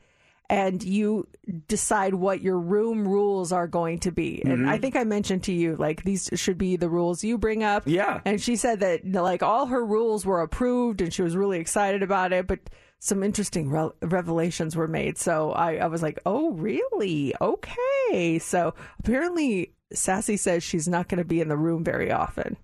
and 0.49 0.81
you 0.81 1.27
decide 1.67 2.13
what 2.13 2.41
your 2.41 2.57
room 2.57 3.07
rules 3.07 3.51
are 3.51 3.67
going 3.67 3.99
to 3.99 4.11
be. 4.11 4.41
And 4.45 4.59
Mm-hmm. 4.59 4.69
I 4.69 4.77
think 4.77 4.95
I 4.95 5.03
mentioned 5.03 5.43
to 5.43 5.53
you, 5.53 5.75
like, 5.75 6.03
these 6.03 6.29
should 6.35 6.57
be 6.57 6.77
the 6.77 6.89
rules 6.89 7.23
you 7.23 7.37
bring 7.37 7.63
up. 7.63 7.83
Yeah. 7.85 8.21
And 8.25 8.41
she 8.41 8.55
said 8.55 8.79
that, 8.79 9.05
like, 9.05 9.43
all 9.43 9.67
her 9.67 9.85
rules 9.85 10.25
were 10.25 10.41
approved 10.41 11.01
and 11.01 11.13
she 11.13 11.21
was 11.21 11.35
really 11.35 11.59
excited 11.59 12.01
about 12.01 12.31
it, 12.33 12.47
but 12.47 12.59
some 12.99 13.23
interesting 13.23 13.69
re- 13.69 13.89
revelations 14.01 14.75
were 14.75 14.87
made. 14.87 15.17
So 15.17 15.51
I, 15.51 15.75
I 15.75 15.87
was 15.87 16.01
like, 16.01 16.19
oh, 16.25 16.51
really? 16.51 17.33
Okay. 17.39 18.39
So 18.39 18.73
apparently, 18.99 19.73
Sassy 19.93 20.37
says 20.37 20.63
she's 20.63 20.87
not 20.87 21.07
going 21.07 21.19
to 21.19 21.25
be 21.25 21.41
in 21.41 21.47
the 21.47 21.57
room 21.57 21.83
very 21.83 22.11
often. 22.11 22.57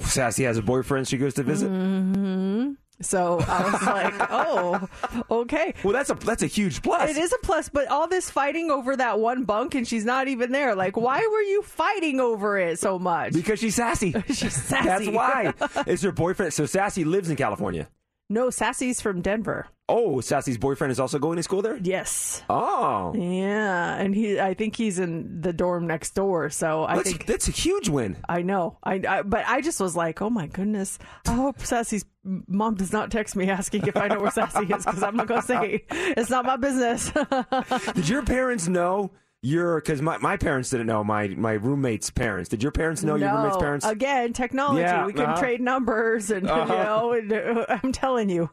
Sassy 0.00 0.44
has 0.44 0.58
a 0.58 0.62
boyfriend 0.62 1.06
she 1.06 1.18
goes 1.18 1.34
to 1.34 1.42
visit. 1.42 1.70
Mm-hmm. 1.70 2.72
So 3.00 3.40
I 3.40 3.70
was 3.70 3.82
like, 3.86 4.14
oh, 4.30 4.88
okay. 5.30 5.74
Well, 5.82 5.92
that's 5.92 6.10
a 6.10 6.14
that's 6.14 6.42
a 6.42 6.46
huge 6.46 6.82
plus. 6.82 7.10
It 7.10 7.16
is 7.16 7.32
a 7.32 7.38
plus, 7.44 7.68
but 7.68 7.88
all 7.88 8.08
this 8.08 8.30
fighting 8.30 8.70
over 8.70 8.96
that 8.96 9.18
one 9.20 9.44
bunk 9.44 9.74
and 9.74 9.86
she's 9.86 10.04
not 10.04 10.28
even 10.28 10.52
there. 10.52 10.74
Like, 10.74 10.96
why 10.96 11.18
were 11.18 11.42
you 11.42 11.62
fighting 11.62 12.20
over 12.20 12.58
it 12.58 12.78
so 12.78 12.98
much? 12.98 13.32
because 13.32 13.58
she's 13.60 13.74
sassy. 13.74 14.12
She's 14.28 14.54
sassy. 14.54 14.84
That's 14.84 15.08
why. 15.08 15.52
Is 15.86 16.02
her 16.02 16.12
boyfriend? 16.12 16.52
So 16.54 16.66
Sassy 16.66 17.04
lives 17.04 17.30
in 17.30 17.36
California. 17.36 17.88
No, 18.34 18.50
Sassy's 18.50 19.00
from 19.00 19.20
Denver. 19.22 19.68
Oh, 19.88 20.20
Sassy's 20.20 20.58
boyfriend 20.58 20.90
is 20.90 20.98
also 20.98 21.20
going 21.20 21.36
to 21.36 21.42
school 21.44 21.62
there. 21.62 21.76
Yes. 21.76 22.42
Oh, 22.50 23.14
Yeah, 23.14 23.94
and 23.94 24.12
he, 24.12 24.40
I 24.40 24.54
think 24.54 24.74
he's 24.74 24.98
in 24.98 25.40
the 25.40 25.52
dorm 25.52 25.86
next 25.86 26.16
door. 26.16 26.50
So 26.50 26.82
I 26.82 26.96
that's 26.96 27.08
think 27.10 27.26
that's 27.26 27.46
a 27.46 27.52
huge 27.52 27.88
win. 27.88 28.16
I 28.28 28.42
know. 28.42 28.78
I, 28.82 29.00
I, 29.08 29.22
but 29.22 29.44
I 29.46 29.60
just 29.60 29.78
was 29.78 29.94
like, 29.94 30.20
oh 30.20 30.30
my 30.30 30.48
goodness. 30.48 30.98
I 31.28 31.34
hope 31.34 31.60
Sassy's 31.60 32.04
mom 32.24 32.74
does 32.74 32.92
not 32.92 33.12
text 33.12 33.36
me 33.36 33.48
asking 33.48 33.86
if 33.86 33.96
I 33.96 34.08
know 34.08 34.18
where 34.18 34.32
Sassy 34.32 34.64
is 34.64 34.84
because 34.84 35.04
I'm 35.04 35.14
not 35.14 35.28
going 35.28 35.42
to 35.42 35.46
say 35.46 35.84
it's 35.90 36.30
not 36.30 36.44
my 36.44 36.56
business. 36.56 37.12
Did 37.94 38.08
your 38.08 38.24
parents 38.24 38.66
know 38.66 39.12
your? 39.44 39.80
Because 39.80 40.02
my, 40.02 40.18
my 40.18 40.36
parents 40.36 40.70
didn't 40.70 40.86
know 40.86 41.04
my 41.04 41.28
my 41.28 41.52
roommate's 41.52 42.10
parents. 42.10 42.48
Did 42.48 42.62
your 42.62 42.72
parents 42.72 43.02
know 43.02 43.16
your 43.16 43.34
roommate's 43.34 43.56
parents? 43.58 43.84
Again, 43.84 44.32
technology. 44.32 44.80
Yeah, 44.80 45.06
we 45.06 45.12
can 45.12 45.26
uh-huh. 45.26 45.40
trade 45.40 45.60
numbers, 45.60 46.30
and 46.30 46.42
you 46.48 46.54
know, 46.54 47.12
and, 47.12 47.32
uh, 47.32 47.66
I'm 47.68 47.92
telling 47.92 48.30
you, 48.30 48.50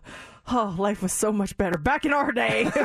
oh, 0.49 0.75
life 0.77 1.01
was 1.01 1.13
so 1.13 1.31
much 1.31 1.57
better 1.57 1.77
back 1.77 2.05
in 2.05 2.13
our 2.13 2.31
day. 2.31 2.69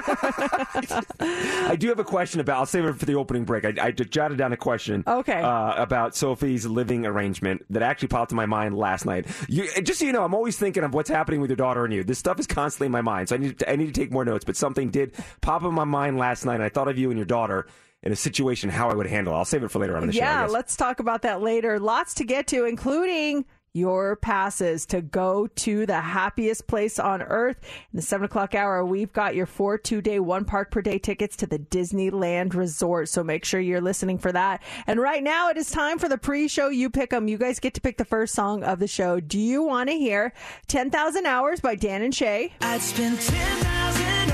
I 1.20 1.76
do 1.78 1.88
have 1.88 1.98
a 1.98 2.04
question 2.04 2.40
about. 2.40 2.58
I'll 2.58 2.66
save 2.66 2.84
it 2.84 2.94
for 2.94 3.06
the 3.06 3.14
opening 3.14 3.44
break. 3.44 3.64
I, 3.64 3.74
I 3.80 3.90
jotted 3.90 4.38
down 4.38 4.52
a 4.52 4.56
question. 4.56 5.02
Okay. 5.06 5.40
Uh, 5.40 5.74
about 5.74 6.14
Sophie's 6.14 6.66
living 6.66 7.06
arrangement 7.06 7.64
that 7.70 7.82
actually 7.82 8.08
popped 8.08 8.32
in 8.32 8.36
my 8.36 8.46
mind 8.46 8.76
last 8.76 9.06
night. 9.06 9.26
You, 9.48 9.68
just 9.82 10.00
so 10.00 10.04
you 10.04 10.12
know, 10.12 10.24
I'm 10.24 10.34
always 10.34 10.56
thinking 10.56 10.84
of 10.84 10.94
what's 10.94 11.10
happening 11.10 11.40
with 11.40 11.50
your 11.50 11.56
daughter 11.56 11.84
and 11.84 11.92
you. 11.92 12.04
This 12.04 12.18
stuff 12.18 12.38
is 12.38 12.46
constantly 12.46 12.86
in 12.86 12.92
my 12.92 13.02
mind, 13.02 13.28
so 13.28 13.36
I 13.36 13.38
need 13.38 13.58
to, 13.58 13.70
I 13.70 13.76
need 13.76 13.86
to 13.86 14.00
take 14.00 14.12
more 14.12 14.24
notes. 14.24 14.44
But 14.44 14.56
something 14.56 14.90
did 14.90 15.14
pop 15.40 15.62
in 15.64 15.74
my 15.74 15.84
mind 15.84 16.18
last 16.18 16.44
night, 16.44 16.56
and 16.56 16.64
I 16.64 16.68
thought 16.68 16.88
of 16.88 16.98
you 16.98 17.10
and 17.10 17.18
your 17.18 17.26
daughter 17.26 17.66
in 18.06 18.12
a 18.12 18.16
situation 18.16 18.70
how 18.70 18.88
I 18.88 18.94
would 18.94 19.06
handle. 19.06 19.34
it. 19.34 19.36
I'll 19.36 19.44
save 19.44 19.62
it 19.64 19.70
for 19.70 19.78
later 19.80 19.96
on 19.96 20.04
in 20.04 20.06
the 20.08 20.12
show. 20.14 20.20
Yeah, 20.20 20.46
let's 20.46 20.76
talk 20.76 21.00
about 21.00 21.22
that 21.22 21.42
later. 21.42 21.78
Lots 21.78 22.14
to 22.14 22.24
get 22.24 22.46
to, 22.48 22.64
including 22.64 23.44
your 23.72 24.16
passes 24.16 24.86
to 24.86 25.02
go 25.02 25.46
to 25.48 25.84
the 25.84 26.00
happiest 26.00 26.66
place 26.66 26.98
on 26.98 27.20
earth. 27.20 27.58
In 27.92 27.96
the 27.96 28.02
seven 28.02 28.24
o'clock 28.24 28.54
hour, 28.54 28.82
we've 28.86 29.12
got 29.12 29.34
your 29.34 29.44
four 29.44 29.76
two 29.76 30.00
day, 30.00 30.18
one 30.18 30.46
park 30.46 30.70
per 30.70 30.80
day 30.80 30.98
tickets 30.98 31.36
to 31.36 31.46
the 31.46 31.58
Disneyland 31.58 32.54
Resort. 32.54 33.10
So 33.10 33.22
make 33.22 33.44
sure 33.44 33.60
you're 33.60 33.82
listening 33.82 34.16
for 34.16 34.32
that. 34.32 34.62
And 34.86 34.98
right 34.98 35.22
now, 35.22 35.50
it 35.50 35.58
is 35.58 35.70
time 35.70 35.98
for 35.98 36.08
the 36.08 36.16
pre 36.16 36.48
show. 36.48 36.68
You 36.68 36.88
pick 36.88 37.10
them. 37.10 37.28
You 37.28 37.36
guys 37.36 37.60
get 37.60 37.74
to 37.74 37.82
pick 37.82 37.98
the 37.98 38.06
first 38.06 38.34
song 38.34 38.62
of 38.64 38.78
the 38.78 38.88
show. 38.88 39.20
Do 39.20 39.38
you 39.38 39.62
want 39.62 39.90
to 39.90 39.96
hear 39.98 40.32
10,000 40.68 41.26
Hours 41.26 41.60
by 41.60 41.74
Dan 41.74 42.00
and 42.02 42.14
Shay? 42.14 42.54
I'd 42.62 42.80
spend 42.80 43.20
10,000 43.20 44.25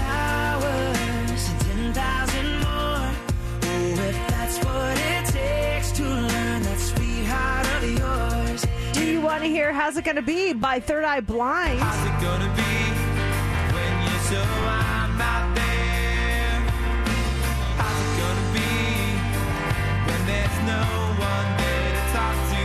want 9.32 9.44
to 9.44 9.48
hear 9.48 9.72
How's 9.72 9.96
It 9.96 10.04
Gonna 10.04 10.20
Be 10.20 10.52
by 10.52 10.78
Third 10.78 11.04
Eye 11.04 11.20
Blind. 11.20 11.80
How's 11.80 12.06
it 12.06 12.20
gonna 12.20 12.52
be 12.54 12.74
when 13.72 14.02
you 14.02 14.18
so 14.28 14.42
I'm 14.42 15.54
there? 15.54 16.60
How's 17.80 17.96
it 18.04 18.12
gonna 18.20 18.52
be 18.52 18.68
when 20.04 20.20
there's 20.26 20.58
no 20.68 20.82
one 21.16 21.48
there 21.56 21.92
to 21.96 22.02
talk 22.12 22.36
to? 22.52 22.60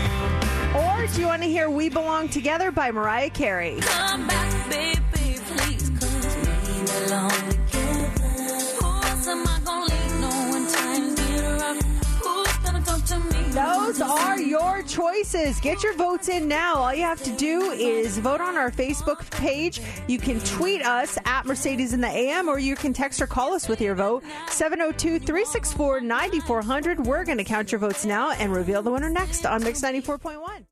Or 0.83 1.07
do 1.07 1.21
you 1.21 1.27
want 1.27 1.41
to 1.43 1.47
hear 1.47 1.69
We 1.69 1.87
Belong 1.87 2.27
Together 2.27 2.69
by 2.69 2.91
Mariah 2.91 3.29
Carey? 3.29 3.77
Come 3.79 4.27
back, 4.27 4.69
baby, 4.69 4.99
please, 5.13 5.89
cause 6.01 6.35
we 6.35 7.05
belong 7.05 7.31
together. 7.49 8.09
Who 8.81 8.87
else 9.07 9.27
am 9.29 9.47
I 9.47 9.59
gonna 9.63 9.86
Those 13.09 14.01
are 14.01 14.37
your 14.39 14.83
choices. 14.83 15.61
Get 15.61 15.81
your 15.81 15.93
votes 15.93 16.27
in 16.27 16.47
now. 16.47 16.75
All 16.75 16.93
you 16.93 17.03
have 17.03 17.23
to 17.23 17.31
do 17.37 17.71
is 17.71 18.17
vote 18.17 18.41
on 18.41 18.57
our 18.57 18.69
Facebook 18.69 19.29
page. 19.31 19.81
You 20.07 20.19
can 20.19 20.41
tweet 20.41 20.85
us 20.85 21.17
at 21.23 21.45
Mercedes 21.45 21.93
in 21.93 22.01
the 22.01 22.09
AM 22.09 22.49
or 22.49 22.59
you 22.59 22.75
can 22.75 22.91
text 22.91 23.21
or 23.21 23.27
call 23.27 23.53
us 23.53 23.69
with 23.69 23.79
your 23.79 23.95
vote. 23.95 24.23
702 24.49 25.19
364 25.19 26.01
9400. 26.01 27.05
We're 27.05 27.23
going 27.23 27.37
to 27.37 27.45
count 27.45 27.71
your 27.71 27.79
votes 27.79 28.03
now 28.05 28.31
and 28.31 28.51
reveal 28.51 28.81
the 28.81 28.91
winner 28.91 29.09
next 29.09 29.45
on 29.45 29.63
Mix 29.63 29.81
94.1. 29.81 30.65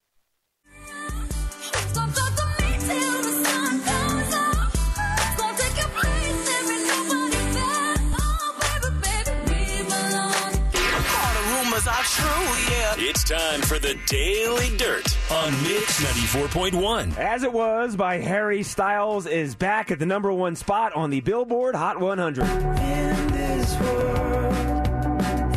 rumors 11.76 11.88
are 11.88 12.04
true, 12.04 12.74
yeah. 12.74 12.96
It's 12.98 13.24
time 13.24 13.62
for 13.62 13.80
the 13.80 13.98
Daily 14.08 14.76
Dirt 14.78 15.18
on 15.32 15.52
Mix 15.64 16.02
94.1. 16.04 17.18
As 17.18 17.44
It 17.44 17.52
Was 17.52 17.96
by 17.96 18.18
Harry 18.18 18.64
Styles 18.64 19.26
is 19.26 19.56
back 19.56 19.92
at 19.92 20.00
the 20.00 20.06
number 20.06 20.32
one 20.32 20.56
spot 20.56 20.94
on 20.96 21.10
the 21.10 21.20
Billboard 21.22 21.76
Hot 21.76 22.00
100. 22.00 22.44
In 22.46 23.28
this 23.28 23.80
world, 23.82 24.88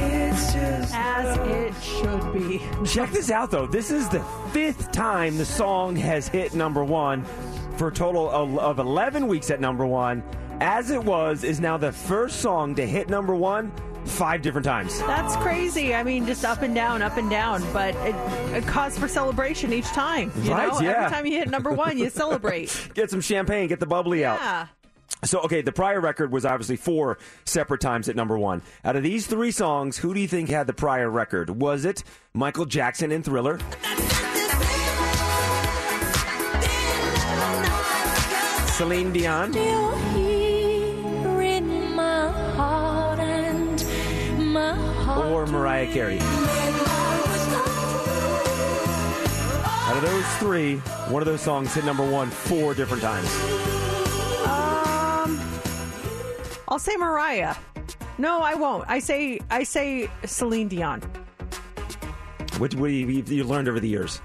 it's 0.01 0.53
just 0.53 0.95
As 0.95 1.39
it 1.39 1.75
should 1.83 2.33
be. 2.33 2.63
Check 2.87 3.11
this 3.13 3.31
out, 3.31 3.51
though. 3.51 3.67
This 3.67 3.91
is 3.91 4.09
the 4.09 4.21
fifth 4.53 4.91
time 4.91 5.39
the 5.39 5.45
song 5.45 5.95
has 5.97 6.27
hit 6.27 6.53
number 6.55 6.83
one 6.85 7.25
for 7.77 7.89
a 7.89 7.93
total 7.93 8.29
of- 8.31 8.59
of 8.59 8.79
11 8.81 9.29
weeks 9.29 9.51
at 9.51 9.61
number 9.61 9.87
one. 9.87 10.23
As 10.61 10.91
It 10.91 11.05
Was 11.05 11.45
is 11.45 11.61
now 11.61 11.77
the 11.77 11.93
first 11.93 12.41
song 12.41 12.75
to 12.75 12.85
hit 12.85 13.09
number 13.09 13.37
one 13.37 13.71
five 14.09 14.43
different 14.43 14.65
times. 14.65 14.99
That's 15.01 15.37
crazy. 15.37 15.95
I 15.95 16.03
mean, 16.03 16.27
just 16.27 16.45
up 16.45 16.63
and 16.63 16.75
down, 16.75 17.03
up 17.03 17.17
and 17.17 17.29
down, 17.31 17.63
but 17.73 17.95
it, 17.97 18.15
a 18.57 18.63
cause 18.67 18.99
for 18.99 19.09
celebration 19.09 19.73
each 19.73 19.87
time. 19.87 20.33
You 20.43 20.53
Right, 20.53 20.69
know, 20.73 20.81
yeah. 20.81 20.91
every 21.05 21.11
time 21.11 21.27
you 21.27 21.39
hit 21.39 21.49
number 21.51 21.73
one, 21.73 21.99
you 21.99 22.11
celebrate. 22.11 22.91
Get 22.95 23.11
some 23.11 23.21
champagne, 23.21 23.69
get 23.69 23.81
the 23.81 23.87
bubbly 23.87 24.25
out. 24.25 24.39
Yeah. 24.41 24.67
So, 25.25 25.41
okay, 25.41 25.63
the 25.63 25.73
prior 25.73 26.01
record 26.01 26.31
was 26.31 26.45
obviously 26.45 26.77
four 26.77 27.19
separate 27.45 27.81
times 27.81 28.09
at 28.09 28.15
number 28.15 28.39
one. 28.39 28.63
Out 28.85 28.95
of 28.95 29.03
these 29.03 29.27
three 29.27 29.51
songs, 29.51 29.97
who 29.99 30.15
do 30.15 30.21
you 30.21 30.29
think 30.29 30.49
had 30.49 30.67
the 30.67 30.73
prior 30.73 31.11
record? 31.11 31.51
Was 31.61 31.85
it 31.85 32.05
Michael 32.35 32.67
Jackson 32.67 33.11
in 33.11 33.23
Thriller? 33.23 33.59
Celine 38.77 39.13
Dion? 39.13 39.53
Mariah 45.79 45.93
Carey? 45.93 46.19
Out 49.87 49.97
of 49.97 50.03
those 50.03 50.27
three, 50.39 50.79
one 51.09 51.23
of 51.23 51.27
those 51.27 51.41
songs 51.41 51.73
hit 51.73 51.85
number 51.85 52.05
one 52.05 52.31
four 52.31 52.75
different 52.75 53.01
times. 53.01 53.33
Um, 54.45 55.41
I'll 56.67 56.81
say 56.81 56.97
Mariah. 56.97 57.55
No, 58.19 58.41
I 58.41 58.55
won't. 58.55 58.87
I 58.89 58.99
say 58.99 59.39
I 59.53 59.63
say 59.63 60.11
Celine 60.25 60.67
Dion. 60.67 61.01
Which 62.59 62.75
what 62.75 62.89
do 62.89 62.93
you, 62.93 63.07
you, 63.07 63.23
you 63.23 63.45
learned 63.45 63.69
over 63.69 63.79
the 63.79 63.89
years? 63.89 64.21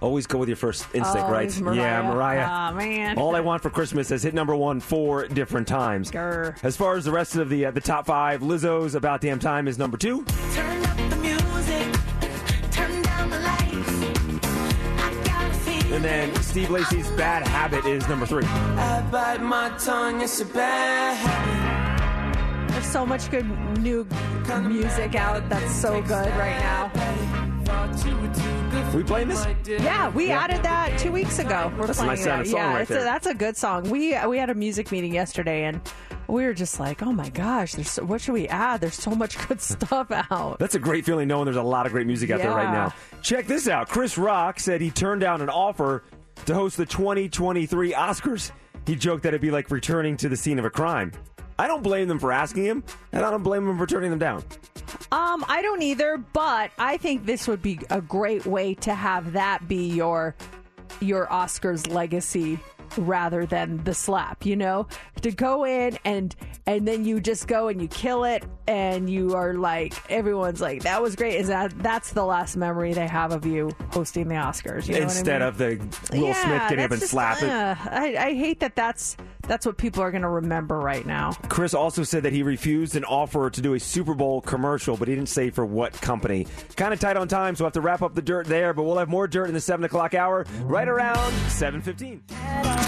Always 0.00 0.26
go 0.26 0.38
with 0.38 0.48
your 0.48 0.56
first 0.56 0.86
instinct, 0.92 1.28
right? 1.30 1.60
Mariah. 1.60 1.76
Yeah, 1.76 2.02
Mariah. 2.02 2.46
Ah, 2.48 2.72
man. 2.72 3.16
All 3.16 3.36
I 3.36 3.40
Want 3.40 3.62
for 3.62 3.70
Christmas 3.70 4.08
has 4.08 4.24
hit 4.24 4.34
number 4.34 4.56
one 4.56 4.80
four 4.80 5.28
different 5.28 5.68
times. 5.68 6.10
Grr. 6.10 6.56
As 6.64 6.76
far 6.76 6.96
as 6.96 7.04
the 7.04 7.12
rest 7.12 7.36
of 7.36 7.48
the 7.48 7.66
uh, 7.66 7.70
the 7.70 7.80
top 7.80 8.06
five, 8.06 8.40
Lizzo's 8.40 8.96
About 8.96 9.20
Damn 9.20 9.38
Time 9.38 9.68
is 9.68 9.78
number 9.78 9.96
two. 9.96 10.24
Turn 10.52 10.85
And 15.96 16.04
then 16.04 16.34
Steve 16.42 16.68
Lacy's 16.68 17.10
Bad 17.12 17.46
Habit 17.46 17.86
is 17.86 18.06
number 18.06 18.26
three. 18.26 18.44
I 18.44 19.00
bite 19.10 19.40
my 19.40 19.70
tongue, 19.78 20.20
it's 20.20 20.38
a 20.42 20.44
bad 20.44 21.14
habit. 21.16 22.70
There's 22.70 22.84
so 22.84 23.06
much 23.06 23.30
good 23.30 23.46
new 23.78 24.06
music 24.68 25.14
out 25.14 25.48
that's 25.48 25.74
so 25.74 26.02
good 26.02 26.28
right 26.36 26.58
now. 26.60 26.90
Thought 27.64 28.04
you 28.06 28.14
were 28.18 28.28
too 28.28 28.70
good 28.70 28.84
for 28.92 28.96
We 28.98 29.04
playing 29.04 29.28
this? 29.28 29.42
my 29.46 29.54
dinner. 29.54 29.82
Yeah, 29.84 30.10
we 30.10 30.30
added 30.30 30.62
that 30.64 30.98
two 30.98 31.12
weeks 31.12 31.38
ago. 31.38 31.72
We're 31.78 31.86
That's 31.86 31.98
playing 31.98 32.10
nice 32.10 32.24
that. 32.24 32.46
yeah, 32.46 32.74
right 32.74 32.82
it's 32.82 32.90
a, 32.90 32.94
that's 32.96 33.26
a 33.26 33.34
good 33.34 33.56
song. 33.56 33.88
We 33.88 34.14
we 34.26 34.36
had 34.36 34.50
a 34.50 34.54
music 34.54 34.92
meeting 34.92 35.14
yesterday, 35.14 35.64
and 35.64 35.80
we 36.28 36.44
were 36.44 36.54
just 36.54 36.80
like, 36.80 37.02
oh 37.02 37.12
my 37.12 37.28
gosh, 37.28 37.74
there's 37.74 37.90
so, 37.90 38.04
what 38.04 38.20
should 38.20 38.32
we 38.32 38.48
add? 38.48 38.80
There's 38.80 38.94
so 38.94 39.10
much 39.12 39.36
good 39.48 39.60
stuff 39.60 40.10
out. 40.10 40.58
That's 40.58 40.74
a 40.74 40.78
great 40.78 41.04
feeling 41.04 41.28
knowing 41.28 41.44
there's 41.44 41.56
a 41.56 41.62
lot 41.62 41.86
of 41.86 41.92
great 41.92 42.06
music 42.06 42.30
out 42.30 42.38
there 42.38 42.50
right 42.50 42.72
now. 42.72 42.92
Check 43.22 43.46
this 43.46 43.68
out. 43.68 43.88
Chris 43.88 44.18
Rock 44.18 44.60
said 44.60 44.80
he 44.80 44.90
turned 44.90 45.20
down 45.20 45.40
an 45.40 45.48
offer 45.48 46.04
to 46.46 46.54
host 46.54 46.76
the 46.76 46.86
2023 46.86 47.92
Oscars. 47.92 48.50
He 48.86 48.94
joked 48.94 49.22
that 49.24 49.30
it'd 49.30 49.40
be 49.40 49.50
like 49.50 49.70
returning 49.70 50.16
to 50.18 50.28
the 50.28 50.36
scene 50.36 50.58
of 50.58 50.64
a 50.64 50.70
crime. 50.70 51.12
I 51.58 51.66
don't 51.66 51.82
blame 51.82 52.06
them 52.06 52.18
for 52.18 52.32
asking 52.32 52.64
him, 52.64 52.84
and 53.12 53.24
I 53.24 53.30
don't 53.30 53.42
blame 53.42 53.66
him 53.68 53.78
for 53.78 53.86
turning 53.86 54.10
them 54.10 54.18
down. 54.18 54.44
Um, 55.10 55.44
I 55.48 55.62
don't 55.62 55.82
either, 55.82 56.18
but 56.18 56.70
I 56.78 56.98
think 56.98 57.24
this 57.24 57.48
would 57.48 57.62
be 57.62 57.80
a 57.90 58.00
great 58.00 58.44
way 58.44 58.74
to 58.74 58.94
have 58.94 59.32
that 59.32 59.66
be 59.66 59.88
your 59.88 60.34
your 61.00 61.26
Oscars 61.26 61.92
legacy 61.92 62.58
rather 62.96 63.46
than 63.46 63.82
the 63.84 63.94
slap, 63.94 64.44
you 64.46 64.56
know? 64.56 64.86
To 65.22 65.30
go 65.32 65.64
in 65.64 65.98
and 66.04 66.34
and 66.66 66.86
then 66.86 67.04
you 67.04 67.20
just 67.20 67.46
go 67.48 67.68
and 67.68 67.80
you 67.80 67.88
kill 67.88 68.24
it 68.24 68.44
and 68.66 69.08
you 69.08 69.34
are 69.34 69.54
like 69.54 69.94
everyone's 70.10 70.60
like 70.60 70.82
that 70.82 71.00
was 71.02 71.16
great. 71.16 71.36
Is 71.36 71.48
that 71.48 71.72
that's 71.82 72.12
the 72.12 72.24
last 72.24 72.56
memory 72.56 72.92
they 72.92 73.06
have 73.06 73.32
of 73.32 73.46
you 73.46 73.70
hosting 73.90 74.28
the 74.28 74.34
Oscars, 74.34 74.86
you 74.86 74.94
know 74.94 75.00
what 75.00 75.10
I 75.10 75.18
Instead 75.18 75.40
mean? 75.40 75.48
of 75.48 75.58
the 75.58 76.16
Will 76.18 76.28
yeah, 76.28 76.44
Smith 76.44 76.62
getting 76.70 76.84
up 76.84 76.90
and 76.90 77.00
just, 77.00 77.10
slapping. 77.12 77.48
uh, 77.48 77.76
I, 77.78 78.16
I 78.18 78.34
hate 78.34 78.60
that 78.60 78.74
that's 78.76 79.16
that's 79.46 79.64
what 79.64 79.76
people 79.76 80.02
are 80.02 80.10
going 80.10 80.22
to 80.22 80.28
remember 80.28 80.78
right 80.80 81.06
now. 81.06 81.30
Chris 81.48 81.72
also 81.72 82.02
said 82.02 82.24
that 82.24 82.32
he 82.32 82.42
refused 82.42 82.96
an 82.96 83.04
offer 83.04 83.48
to 83.48 83.60
do 83.60 83.74
a 83.74 83.80
Super 83.80 84.12
Bowl 84.12 84.40
commercial, 84.40 84.96
but 84.96 85.06
he 85.06 85.14
didn't 85.14 85.28
say 85.28 85.50
for 85.50 85.64
what 85.64 85.92
company. 86.00 86.48
Kind 86.74 86.92
of 86.92 86.98
tight 86.98 87.16
on 87.16 87.28
time, 87.28 87.54
so 87.54 87.62
we'll 87.62 87.68
have 87.68 87.74
to 87.74 87.80
wrap 87.80 88.02
up 88.02 88.14
the 88.16 88.22
dirt 88.22 88.46
there, 88.48 88.74
but 88.74 88.82
we'll 88.82 88.98
have 88.98 89.08
more 89.08 89.28
dirt 89.28 89.46
in 89.46 89.54
the 89.54 89.60
7 89.60 89.84
o'clock 89.84 90.14
hour 90.14 90.44
right 90.62 90.88
around 90.88 91.32
7.15. 91.48 92.85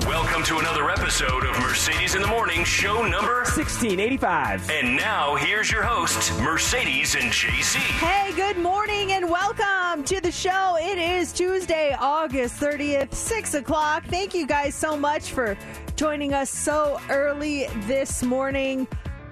Welcome 0.00 0.42
to 0.44 0.58
another 0.58 0.90
episode 0.90 1.44
of 1.44 1.58
Mercedes 1.60 2.14
in 2.14 2.22
the 2.22 2.28
Morning, 2.28 2.64
show 2.64 3.02
number. 3.02 3.42
1685. 3.42 4.70
And 4.70 4.96
now 4.96 5.34
here's 5.36 5.70
your 5.70 5.82
hosts, 5.82 6.30
Mercedes 6.40 7.14
and 7.14 7.24
JC. 7.32 7.76
Hey, 7.76 8.32
good 8.34 8.56
morning 8.56 9.12
and 9.12 9.28
welcome 9.28 10.04
to 10.04 10.20
the 10.20 10.30
show. 10.30 10.76
It 10.80 10.96
is 10.96 11.32
Tuesday, 11.32 11.94
August 11.98 12.60
30th, 12.60 13.12
6 13.12 13.54
o'clock. 13.54 14.04
Thank 14.06 14.32
you 14.34 14.46
guys 14.46 14.74
so 14.74 14.96
much 14.96 15.32
for 15.32 15.58
joining 15.96 16.32
us 16.32 16.50
so 16.50 17.00
early 17.10 17.66
this 17.86 18.22
morning. 18.22 18.86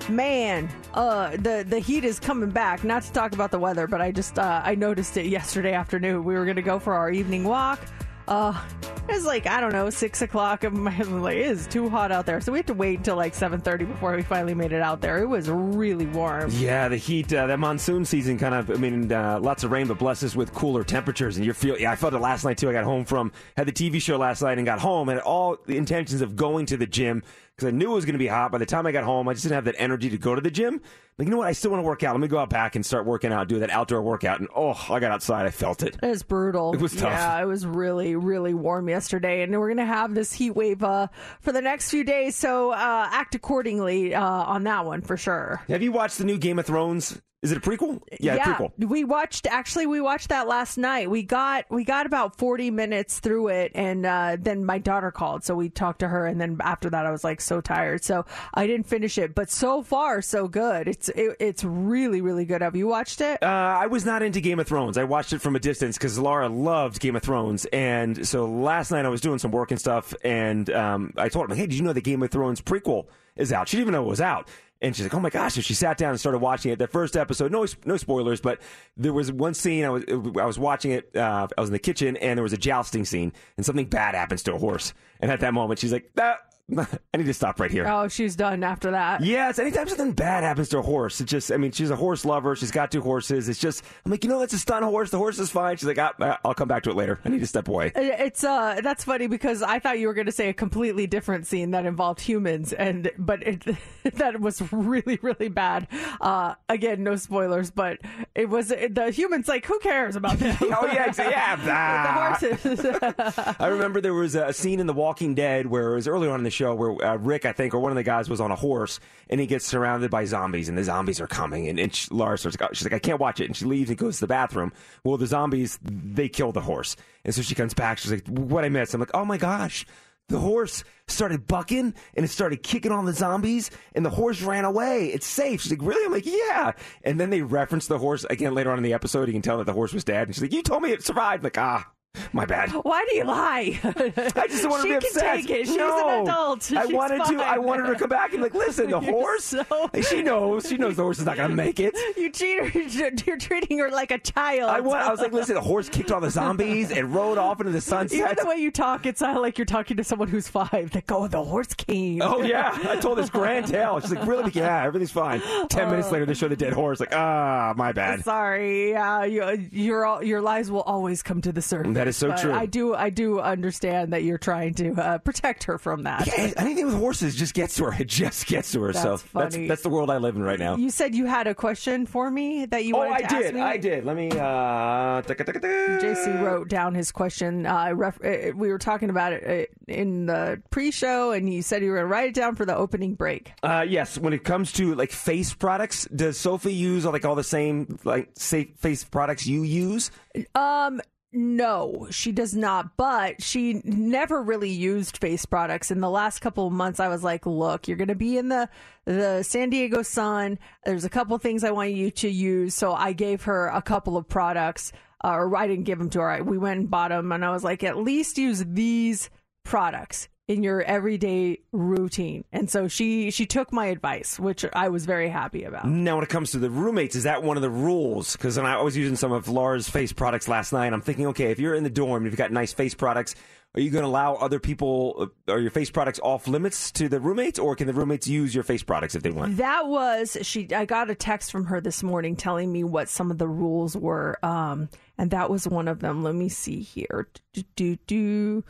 Man, 0.08 0.68
uh, 0.94 1.30
the 1.30 1.64
the 1.68 1.78
heat 1.78 2.04
is 2.04 2.20
coming 2.20 2.50
back. 2.50 2.84
Not 2.84 3.02
to 3.02 3.12
talk 3.12 3.32
about 3.32 3.50
the 3.50 3.58
weather, 3.58 3.86
but 3.86 4.00
I 4.00 4.12
just 4.12 4.38
uh, 4.38 4.62
I 4.64 4.74
noticed 4.74 5.16
it 5.16 5.26
yesterday 5.26 5.72
afternoon. 5.72 6.22
We 6.24 6.34
were 6.34 6.44
going 6.44 6.56
to 6.56 6.62
go 6.62 6.78
for 6.78 6.94
our 6.94 7.10
evening 7.10 7.44
walk. 7.44 7.80
Uh, 8.28 8.60
it 9.08 9.12
was 9.12 9.24
like 9.24 9.46
I 9.46 9.60
don't 9.60 9.72
know 9.72 9.88
six 9.88 10.20
o'clock, 10.20 10.64
and 10.64 10.76
my 10.76 10.90
husband 10.90 11.22
like, 11.22 11.36
"It 11.36 11.46
is 11.46 11.66
too 11.68 11.88
hot 11.88 12.10
out 12.10 12.26
there," 12.26 12.40
so 12.40 12.50
we 12.50 12.58
had 12.58 12.66
to 12.66 12.74
wait 12.74 12.98
until 12.98 13.14
like 13.16 13.34
seven 13.34 13.60
thirty 13.60 13.84
before 13.84 14.16
we 14.16 14.22
finally 14.22 14.54
made 14.54 14.72
it 14.72 14.82
out 14.82 15.00
there. 15.00 15.18
It 15.18 15.26
was 15.26 15.48
really 15.48 16.06
warm. 16.06 16.50
Yeah, 16.52 16.88
the 16.88 16.96
heat, 16.96 17.32
uh, 17.32 17.46
that 17.46 17.58
monsoon 17.58 18.04
season 18.04 18.36
kind 18.36 18.54
of, 18.54 18.70
I 18.70 18.74
mean, 18.74 19.12
uh, 19.12 19.38
lots 19.40 19.62
of 19.62 19.70
rain, 19.70 19.86
but 19.86 19.98
bless 19.98 20.24
us 20.24 20.34
with 20.34 20.52
cooler 20.52 20.82
temperatures. 20.82 21.36
And 21.36 21.46
you 21.46 21.52
feel, 21.52 21.78
yeah, 21.78 21.92
I 21.92 21.96
felt 21.96 22.14
it 22.14 22.18
last 22.18 22.44
night 22.44 22.58
too. 22.58 22.68
I 22.68 22.72
got 22.72 22.84
home 22.84 23.04
from, 23.04 23.30
had 23.56 23.68
the 23.68 23.72
TV 23.72 24.02
show 24.02 24.18
last 24.18 24.42
night 24.42 24.58
and 24.58 24.66
got 24.66 24.80
home 24.80 25.08
and 25.08 25.20
all 25.20 25.56
the 25.66 25.76
intentions 25.76 26.20
of 26.20 26.34
going 26.34 26.66
to 26.66 26.76
the 26.76 26.86
gym 26.86 27.22
because 27.56 27.68
I 27.68 27.70
knew 27.70 27.92
it 27.92 27.94
was 27.94 28.04
going 28.04 28.14
to 28.14 28.18
be 28.18 28.26
hot. 28.26 28.52
By 28.52 28.58
the 28.58 28.66
time 28.66 28.86
I 28.86 28.92
got 28.92 29.04
home, 29.04 29.28
I 29.28 29.32
just 29.32 29.44
didn't 29.44 29.54
have 29.54 29.64
that 29.64 29.76
energy 29.78 30.10
to 30.10 30.18
go 30.18 30.34
to 30.34 30.42
the 30.42 30.50
gym. 30.50 30.80
Like, 31.16 31.26
you 31.26 31.30
know 31.30 31.38
what? 31.38 31.48
I 31.48 31.52
still 31.52 31.70
want 31.70 31.82
to 31.82 31.86
work 31.86 32.02
out. 32.02 32.12
Let 32.12 32.20
me 32.20 32.28
go 32.28 32.36
out 32.36 32.50
back 32.50 32.76
and 32.76 32.84
start 32.84 33.06
working 33.06 33.32
out, 33.32 33.48
do 33.48 33.60
that 33.60 33.70
outdoor 33.70 34.02
workout. 34.02 34.40
And 34.40 34.48
oh, 34.54 34.78
I 34.90 35.00
got 35.00 35.10
outside. 35.10 35.46
I 35.46 35.50
felt 35.50 35.82
it. 35.82 35.96
It 36.02 36.06
was 36.06 36.22
brutal. 36.22 36.74
It 36.74 36.80
was 36.80 36.92
tough. 36.92 37.12
Yeah, 37.12 37.40
it 37.40 37.46
was 37.46 37.64
really, 37.64 38.14
really 38.14 38.52
warm 38.52 38.90
yesterday, 38.90 39.42
and 39.42 39.58
we're 39.58 39.68
gonna 39.68 39.86
have 39.86 40.14
this 40.14 40.34
heat 40.34 40.50
wave 40.50 40.82
uh, 40.84 41.08
for 41.40 41.52
the 41.52 41.62
next 41.62 41.90
few 41.90 42.04
days. 42.04 42.36
So 42.36 42.72
uh, 42.72 43.08
act 43.10 43.34
accordingly 43.34 44.14
uh, 44.14 44.22
on 44.22 44.64
that 44.64 44.84
one 44.84 45.00
for 45.00 45.16
sure. 45.16 45.62
Have 45.68 45.82
you 45.82 45.92
watched 45.92 46.18
the 46.18 46.24
new 46.24 46.36
Game 46.36 46.58
of 46.58 46.66
Thrones? 46.66 47.22
Is 47.42 47.52
it 47.52 47.58
a 47.58 47.60
prequel? 47.60 48.00
Yeah, 48.18 48.38
prequel. 48.38 48.72
we 48.78 49.04
watched. 49.04 49.46
Actually, 49.46 49.86
we 49.86 50.00
watched 50.00 50.30
that 50.30 50.48
last 50.48 50.78
night. 50.78 51.10
We 51.10 51.22
got 51.22 51.66
we 51.70 51.84
got 51.84 52.06
about 52.06 52.38
forty 52.38 52.70
minutes 52.70 53.20
through 53.20 53.48
it, 53.48 53.72
and 53.74 54.06
uh, 54.06 54.36
then 54.40 54.64
my 54.64 54.78
daughter 54.78 55.10
called, 55.10 55.44
so 55.44 55.54
we 55.54 55.68
talked 55.68 55.98
to 56.00 56.08
her, 56.08 56.26
and 56.26 56.40
then 56.40 56.56
after 56.60 56.88
that, 56.90 57.04
I 57.04 57.10
was 57.10 57.24
like, 57.24 57.42
so 57.42 57.60
tired, 57.60 58.02
so 58.02 58.24
I 58.54 58.66
didn't 58.66 58.86
finish 58.86 59.18
it. 59.18 59.34
But 59.34 59.50
so 59.50 59.82
far, 59.82 60.22
so 60.22 60.48
good. 60.48 60.88
It's 60.88 61.10
it, 61.10 61.36
it's 61.38 61.62
really 61.62 62.22
really 62.22 62.46
good. 62.46 62.62
Have 62.62 62.74
you 62.74 62.86
watched 62.86 63.20
it? 63.20 63.42
Uh, 63.42 63.46
I 63.46 63.86
was 63.86 64.06
not 64.06 64.22
into 64.22 64.40
Game 64.40 64.58
of 64.58 64.66
Thrones. 64.66 64.96
I 64.96 65.04
watched 65.04 65.34
it 65.34 65.40
from 65.40 65.54
a 65.56 65.60
distance 65.60 65.98
because 65.98 66.18
Laura 66.18 66.48
loved 66.48 67.00
Game 67.00 67.16
of 67.16 67.22
Thrones, 67.22 67.66
and 67.66 68.26
so 68.26 68.46
last 68.46 68.90
night 68.90 69.04
I 69.04 69.08
was 69.08 69.20
doing 69.20 69.38
some 69.38 69.50
work 69.50 69.70
and 69.70 69.78
stuff, 69.78 70.14
and 70.24 70.70
um, 70.70 71.12
I 71.18 71.28
told 71.28 71.50
her, 71.50 71.54
"Hey, 71.54 71.66
did 71.66 71.74
you 71.74 71.82
know 71.82 71.92
the 71.92 72.00
Game 72.00 72.22
of 72.22 72.30
Thrones 72.30 72.62
prequel 72.62 73.06
is 73.36 73.52
out?" 73.52 73.68
She 73.68 73.76
didn't 73.76 73.90
even 73.90 73.92
know 73.92 74.04
it 74.04 74.10
was 74.10 74.22
out. 74.22 74.48
And 74.82 74.94
she's 74.94 75.04
like, 75.06 75.14
"Oh 75.14 75.20
my 75.20 75.30
gosh!" 75.30 75.54
So 75.54 75.62
she 75.62 75.74
sat 75.74 75.96
down 75.96 76.10
and 76.10 76.20
started 76.20 76.38
watching 76.38 76.70
it. 76.70 76.78
The 76.78 76.86
first 76.86 77.16
episode, 77.16 77.50
no, 77.50 77.66
no 77.84 77.96
spoilers, 77.96 78.40
but 78.40 78.60
there 78.96 79.12
was 79.12 79.32
one 79.32 79.54
scene. 79.54 79.84
I 79.84 79.88
was, 79.88 80.04
I 80.08 80.44
was 80.44 80.58
watching 80.58 80.90
it. 80.90 81.16
Uh, 81.16 81.48
I 81.56 81.60
was 81.60 81.70
in 81.70 81.72
the 81.72 81.78
kitchen, 81.78 82.16
and 82.18 82.36
there 82.36 82.42
was 82.42 82.52
a 82.52 82.58
jousting 82.58 83.04
scene, 83.04 83.32
and 83.56 83.64
something 83.64 83.86
bad 83.86 84.14
happens 84.14 84.42
to 84.44 84.54
a 84.54 84.58
horse. 84.58 84.92
And 85.20 85.30
at 85.30 85.40
that 85.40 85.54
moment, 85.54 85.80
she's 85.80 85.92
like, 85.92 86.10
"That, 86.16 86.40
I 86.78 87.16
need 87.16 87.26
to 87.26 87.34
stop 87.34 87.60
right 87.60 87.70
here." 87.70 87.86
Oh, 87.86 88.08
she's 88.08 88.36
done 88.36 88.64
after 88.64 88.90
that. 88.90 89.22
Yes, 89.22 89.58
anytime 89.58 89.88
something 89.88 90.12
bad 90.12 90.42
happens 90.42 90.68
to 90.70 90.78
a 90.78 90.82
horse, 90.82 91.20
it 91.20 91.26
just, 91.26 91.52
I 91.52 91.56
mean, 91.56 91.72
she's 91.72 91.90
a 91.90 91.96
horse 91.96 92.24
lover. 92.24 92.56
She's 92.56 92.70
got 92.70 92.90
two 92.90 93.00
horses. 93.00 93.48
It's 93.48 93.60
just, 93.60 93.84
I'm 94.04 94.10
like, 94.10 94.24
you 94.24 94.30
know, 94.30 94.40
that's 94.40 94.52
a 94.52 94.58
stun 94.58 94.82
horse. 94.82 95.10
The 95.10 95.18
horse 95.18 95.38
is 95.38 95.50
fine. 95.50 95.76
She's 95.76 95.86
like, 95.86 95.98
ah, 95.98 96.38
I'll 96.44 96.54
come 96.54 96.68
back 96.68 96.82
to 96.84 96.90
it 96.90 96.96
later. 96.96 97.20
I 97.24 97.28
need 97.28 97.40
to 97.40 97.46
step 97.46 97.68
away. 97.68 97.92
It's 97.94 98.44
uh 98.44 98.80
that's 98.82 99.04
funny 99.04 99.26
because 99.26 99.62
I 99.62 99.78
thought 99.78 99.98
you 99.98 100.06
were 100.06 100.14
going 100.14 100.26
to 100.26 100.32
say 100.32 100.48
a 100.48 100.54
completely 100.54 101.06
different 101.06 101.46
scene 101.46 101.70
that 101.72 101.86
involved 101.86 102.20
humans 102.20 102.72
and 102.72 103.10
but 103.18 103.42
it 103.46 103.64
that 104.14 104.40
was 104.40 104.62
really 104.72 105.18
really 105.22 105.48
bad. 105.48 105.88
Uh 106.20 106.54
again 106.68 107.02
no 107.02 107.16
spoilers 107.16 107.70
but 107.70 107.98
it 108.34 108.48
was 108.48 108.68
the 108.68 109.10
humans 109.14 109.48
like 109.48 109.66
who 109.66 109.78
cares 109.80 110.16
about 110.16 110.38
them? 110.38 110.56
oh, 110.62 110.86
yeah, 110.86 111.12
yeah. 111.18 111.56
ah. 111.60 112.38
the 112.40 112.56
horses. 112.56 113.56
I 113.58 113.68
remember 113.68 114.00
there 114.00 114.14
was 114.14 114.34
a 114.34 114.52
scene 114.52 114.80
in 114.80 114.86
The 114.86 114.92
Walking 114.92 115.34
Dead 115.34 115.66
where 115.66 115.92
it 115.92 115.94
was 115.94 116.08
earlier 116.08 116.30
on 116.30 116.40
in 116.40 116.44
the 116.44 116.50
show 116.56 116.74
where 116.74 117.04
uh, 117.04 117.16
Rick, 117.16 117.44
I 117.44 117.52
think, 117.52 117.74
or 117.74 117.78
one 117.80 117.92
of 117.92 117.96
the 117.96 118.02
guys 118.02 118.28
was 118.28 118.40
on 118.40 118.50
a 118.50 118.56
horse 118.56 118.98
and 119.28 119.40
he 119.40 119.46
gets 119.46 119.66
surrounded 119.66 120.10
by 120.10 120.24
zombies 120.24 120.68
and 120.68 120.76
the 120.76 120.84
zombies 120.84 121.20
are 121.20 121.26
coming. 121.26 121.68
And, 121.68 121.78
and 121.78 121.94
she, 121.94 122.06
starts, 122.06 122.42
she's 122.42 122.84
like, 122.84 122.92
I 122.92 122.98
can't 122.98 123.20
watch 123.20 123.40
it. 123.40 123.46
And 123.46 123.56
she 123.56 123.64
leaves 123.64 123.90
and 123.90 123.98
goes 123.98 124.16
to 124.16 124.20
the 124.22 124.26
bathroom. 124.26 124.72
Well, 125.04 125.16
the 125.16 125.26
zombies, 125.26 125.78
they 125.82 126.28
kill 126.28 126.52
the 126.52 126.60
horse. 126.60 126.96
And 127.24 127.34
so 127.34 127.42
she 127.42 127.54
comes 127.54 127.74
back. 127.74 127.98
She's 127.98 128.10
like, 128.10 128.26
what 128.26 128.64
I 128.64 128.68
missed? 128.68 128.94
I'm 128.94 129.00
like, 129.00 129.14
oh 129.14 129.24
my 129.24 129.38
gosh. 129.38 129.86
The 130.28 130.40
horse 130.40 130.82
started 131.06 131.46
bucking 131.46 131.94
and 132.14 132.24
it 132.24 132.28
started 132.28 132.64
kicking 132.64 132.90
on 132.90 133.04
the 133.04 133.12
zombies 133.12 133.70
and 133.94 134.04
the 134.04 134.10
horse 134.10 134.42
ran 134.42 134.64
away. 134.64 135.06
It's 135.06 135.26
safe. 135.26 135.60
She's 135.60 135.70
like, 135.70 135.82
really? 135.82 136.04
I'm 136.04 136.12
like, 136.12 136.26
yeah. 136.26 136.72
And 137.04 137.20
then 137.20 137.30
they 137.30 137.42
reference 137.42 137.86
the 137.86 137.98
horse 137.98 138.24
again 138.24 138.52
later 138.52 138.72
on 138.72 138.78
in 138.78 138.82
the 138.82 138.92
episode. 138.92 139.28
You 139.28 139.32
can 139.32 139.42
tell 139.42 139.58
that 139.58 139.66
the 139.66 139.72
horse 139.72 139.92
was 139.92 140.02
dead. 140.02 140.26
And 140.26 140.34
she's 140.34 140.42
like, 140.42 140.52
you 140.52 140.62
told 140.62 140.82
me 140.82 140.90
it 140.90 141.04
survived. 141.04 141.42
I'm 141.42 141.44
like, 141.44 141.58
ah, 141.58 141.88
my 142.32 142.44
bad. 142.46 142.70
Why 142.70 143.04
do 143.08 143.16
you 143.16 143.24
lie? 143.24 143.78
I 143.84 144.46
just 144.48 144.68
want 144.68 144.82
to 144.82 144.88
she 144.88 144.94
be 144.94 145.00
can 145.00 145.12
take 145.42 145.50
it. 145.50 145.66
She's 145.66 145.76
no. 145.76 146.08
an 146.08 146.22
adult. 146.22 146.72
I 146.76 146.86
She's 146.86 146.94
wanted 146.94 147.24
to. 147.24 147.42
I 147.44 147.58
wanted 147.58 147.86
her 147.86 147.92
to 147.94 147.98
come 147.98 148.08
back 148.08 148.32
and 148.32 148.42
like, 148.42 148.54
listen, 148.54 148.90
the 148.90 149.00
horse. 149.12 149.44
so- 149.44 149.90
She 150.08 150.22
knows. 150.22 150.68
She 150.68 150.76
knows 150.76 150.96
the 150.96 151.02
horse 151.02 151.18
is 151.18 151.26
not 151.26 151.36
going 151.36 151.50
to 151.50 151.56
make 151.56 151.80
it. 151.80 151.94
You 152.16 152.30
treat 152.30 152.70
her, 152.72 153.10
you're 153.26 153.36
treating 153.38 153.78
her 153.78 153.90
like 153.90 154.10
a 154.10 154.18
child. 154.18 154.70
I, 154.70 154.80
want, 154.80 155.02
I 155.02 155.10
was 155.10 155.20
like, 155.20 155.32
listen, 155.32 155.54
the 155.54 155.60
horse 155.60 155.88
kicked 155.88 156.10
all 156.10 156.20
the 156.20 156.30
zombies 156.30 156.90
and 156.90 157.14
rode 157.14 157.38
off 157.38 157.60
into 157.60 157.72
the 157.72 157.76
Even 157.78 157.80
sunset. 158.08 158.38
the 158.38 158.46
way 158.46 158.56
you 158.56 158.70
talk, 158.70 159.04
it's 159.06 159.20
sounds 159.20 159.40
like 159.40 159.58
you're 159.58 159.64
talking 159.64 159.96
to 159.96 160.04
someone 160.04 160.28
who's 160.28 160.48
five. 160.48 160.90
Like, 160.94 161.10
oh, 161.10 161.26
the 161.28 161.42
horse 161.42 161.74
came. 161.74 162.22
Oh 162.22 162.42
yeah, 162.42 162.76
I 162.88 162.96
told 162.96 163.18
this 163.18 163.30
grand 163.30 163.66
tale. 163.66 163.98
She's 164.00 164.12
like, 164.12 164.26
really? 164.26 164.50
Yeah, 164.54 164.84
everything's 164.84 165.10
fine. 165.10 165.40
Ten 165.68 165.90
minutes 165.90 166.10
later, 166.12 166.26
they 166.26 166.34
show 166.34 166.48
the 166.48 166.56
dead 166.56 166.72
horse. 166.72 167.00
Like, 167.00 167.14
ah, 167.14 167.74
my 167.76 167.92
bad. 167.92 168.22
Sorry, 168.24 168.90
yeah, 168.90 169.24
you, 169.24 169.68
your 169.72 170.22
your 170.22 170.40
lies 170.40 170.70
will 170.70 170.82
always 170.82 171.22
come 171.22 171.40
to 171.42 171.52
the 171.52 171.62
surface. 171.62 171.94
That 171.94 172.05
is 172.06 172.16
so 172.16 172.28
But 172.28 172.38
true. 172.40 172.52
I 172.52 172.66
do 172.66 172.94
I 172.94 173.10
do 173.10 173.40
understand 173.40 174.12
that 174.12 174.22
you're 174.22 174.38
trying 174.38 174.74
to 174.74 174.92
uh, 174.94 175.18
protect 175.18 175.64
her 175.64 175.78
from 175.78 176.04
that. 176.04 176.26
Yeah, 176.26 176.52
anything 176.56 176.86
with 176.86 176.94
horses 176.96 177.34
just 177.34 177.54
gets 177.54 177.74
to 177.76 177.84
her. 177.84 177.94
It 177.98 178.08
just 178.08 178.46
gets 178.46 178.72
to 178.72 178.82
her. 178.82 178.92
so 178.92 179.10
That's 179.16 179.22
that's 179.22 179.54
funny. 179.56 179.68
that's 179.68 179.82
the 179.82 179.88
world 179.88 180.10
I 180.10 180.18
live 180.18 180.36
in 180.36 180.42
right 180.42 180.58
now. 180.58 180.76
You 180.76 180.90
said 180.90 181.14
you 181.14 181.26
had 181.26 181.46
a 181.46 181.54
question 181.54 182.06
for 182.06 182.30
me 182.30 182.66
that 182.66 182.84
you 182.84 182.94
oh, 182.94 182.98
wanted 182.98 183.12
I 183.14 183.18
to 183.20 183.24
ask 183.34 183.42
did. 183.44 183.54
me. 183.54 183.60
I 183.60 183.76
did. 183.76 184.04
Let 184.04 184.16
me. 184.16 184.30
uh 184.30 185.22
JC 185.22 186.42
wrote 186.42 186.68
down 186.68 186.94
his 186.94 187.12
question. 187.12 187.66
Uh, 187.66 187.92
ref- 187.94 188.24
uh, 188.24 188.52
we 188.54 188.68
were 188.68 188.78
talking 188.78 189.10
about 189.10 189.32
it 189.32 189.70
uh, 189.88 189.92
in 189.92 190.26
the 190.26 190.60
pre-show, 190.70 191.32
and 191.32 191.48
he 191.48 191.62
said 191.62 191.82
you 191.82 191.90
were 191.90 191.96
going 191.96 192.04
to 192.08 192.12
write 192.12 192.28
it 192.28 192.34
down 192.34 192.54
for 192.54 192.64
the 192.64 192.76
opening 192.76 193.14
break. 193.14 193.52
Uh, 193.62 193.84
yes, 193.86 194.18
when 194.18 194.32
it 194.32 194.44
comes 194.44 194.72
to 194.72 194.94
like 194.94 195.12
face 195.12 195.54
products, 195.54 196.06
does 196.14 196.38
Sophie 196.38 196.74
use 196.74 197.04
like 197.04 197.24
all 197.24 197.34
the 197.34 197.44
same 197.44 197.98
like 198.04 198.30
safe 198.34 198.68
face 198.76 199.04
products 199.04 199.46
you 199.46 199.62
use? 199.62 200.10
Um, 200.54 201.00
no, 201.36 202.06
she 202.10 202.32
does 202.32 202.54
not. 202.54 202.96
But 202.96 203.42
she 203.42 203.82
never 203.84 204.42
really 204.42 204.70
used 204.70 205.18
face 205.18 205.44
products. 205.44 205.90
In 205.90 206.00
the 206.00 206.08
last 206.10 206.40
couple 206.40 206.66
of 206.66 206.72
months, 206.72 206.98
I 206.98 207.08
was 207.08 207.22
like, 207.22 207.44
"Look, 207.44 207.86
you're 207.86 207.96
going 207.98 208.08
to 208.08 208.14
be 208.14 208.38
in 208.38 208.48
the 208.48 208.68
the 209.04 209.42
San 209.42 209.70
Diego 209.70 210.02
sun. 210.02 210.58
There's 210.84 211.04
a 211.04 211.10
couple 211.10 211.36
things 211.38 211.62
I 211.62 211.70
want 211.72 211.90
you 211.90 212.10
to 212.10 212.28
use." 212.28 212.74
So 212.74 212.94
I 212.94 213.12
gave 213.12 213.42
her 213.42 213.68
a 213.68 213.82
couple 213.82 214.16
of 214.16 214.26
products, 214.28 214.92
uh, 215.22 215.34
or 215.34 215.54
I 215.56 215.66
didn't 215.66 215.84
give 215.84 215.98
them 215.98 216.10
to 216.10 216.20
her. 216.20 216.30
I- 216.30 216.40
We 216.40 216.58
went 216.58 216.80
and 216.80 216.90
bought 216.90 217.10
them, 217.10 217.30
and 217.32 217.44
I 217.44 217.50
was 217.50 217.62
like, 217.62 217.84
"At 217.84 217.98
least 217.98 218.38
use 218.38 218.64
these 218.66 219.28
products." 219.64 220.28
In 220.48 220.62
your 220.62 220.82
everyday 220.82 221.58
routine 221.72 222.44
and 222.52 222.70
so 222.70 222.86
she 222.86 223.30
she 223.30 223.46
took 223.46 223.72
my 223.72 223.86
advice 223.86 224.38
which 224.38 224.64
i 224.74 224.88
was 224.88 225.04
very 225.04 225.28
happy 225.28 225.64
about 225.64 225.86
Now, 225.88 226.14
when 226.16 226.24
it 226.24 226.30
comes 226.30 226.52
to 226.52 226.58
the 226.58 226.70
roommates, 226.70 227.16
is 227.16 227.24
that 227.24 227.42
one 227.42 227.56
of 227.56 227.62
the 227.62 227.70
rules? 227.70 228.32
Because 228.36 228.56
I 228.58 228.80
was 228.80 228.96
using 228.96 229.16
some 229.16 229.32
of 229.32 229.48
Laura's 229.48 229.88
face 229.88 230.12
products 230.12 230.46
last 230.48 230.72
night. 230.72 230.92
I'm 230.92 231.00
thinking, 231.00 231.26
okay, 231.28 231.50
if 231.50 231.58
you're 231.58 231.74
in 231.74 231.82
the 231.84 231.90
dorm 231.90 232.22
and 232.22 232.26
you've 232.26 232.38
got 232.38 232.52
nice 232.52 232.72
face 232.72 232.94
products, 232.94 233.34
are 233.74 233.80
you 233.80 233.90
going 233.90 234.02
to 234.02 234.08
allow 234.08 234.34
other 234.34 234.58
people, 234.58 235.30
uh, 235.48 235.52
are 235.52 235.58
your 235.60 235.70
face 235.70 235.90
products 235.90 236.18
off 236.22 236.48
limits 236.48 236.90
to 236.92 237.08
the 237.08 237.20
roommates, 237.20 237.58
or 237.58 237.76
can 237.76 237.86
the 237.86 237.92
roommates 237.92 238.26
use 238.26 238.54
your 238.54 238.64
face 238.64 238.82
products 238.82 239.14
if 239.14 239.22
they 239.22 239.30
want? 239.30 239.56
That 239.58 239.86
was 239.86 240.36
she. 240.42 240.68
I 240.74 240.84
got 240.86 241.10
a 241.10 241.14
text 241.14 241.50
from 241.52 241.66
her 241.66 241.80
this 241.80 242.02
morning 242.02 242.36
telling 242.36 242.72
me 242.72 242.84
what 242.84 243.08
some 243.08 243.30
of 243.30 243.38
the 243.38 243.48
rules 243.48 243.96
were, 243.96 244.38
um, 244.42 244.88
and 245.18 245.30
that 245.32 245.50
was 245.50 245.68
one 245.68 245.88
of 245.88 246.00
them. 246.00 246.22
Let 246.22 246.34
me 246.34 246.48
see 246.48 246.80
here. 246.80 247.28
Do 247.52 247.62
do 247.74 247.96
do. 248.06 248.64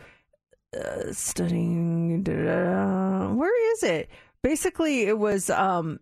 Studying. 1.13 2.23
da, 2.23 2.33
da, 2.33 2.45
da. 2.45 3.33
Where 3.33 3.73
is 3.73 3.83
it? 3.83 4.11
Basically, 4.43 5.03
it 5.03 5.19
was. 5.19 5.51
Um, 5.51 6.01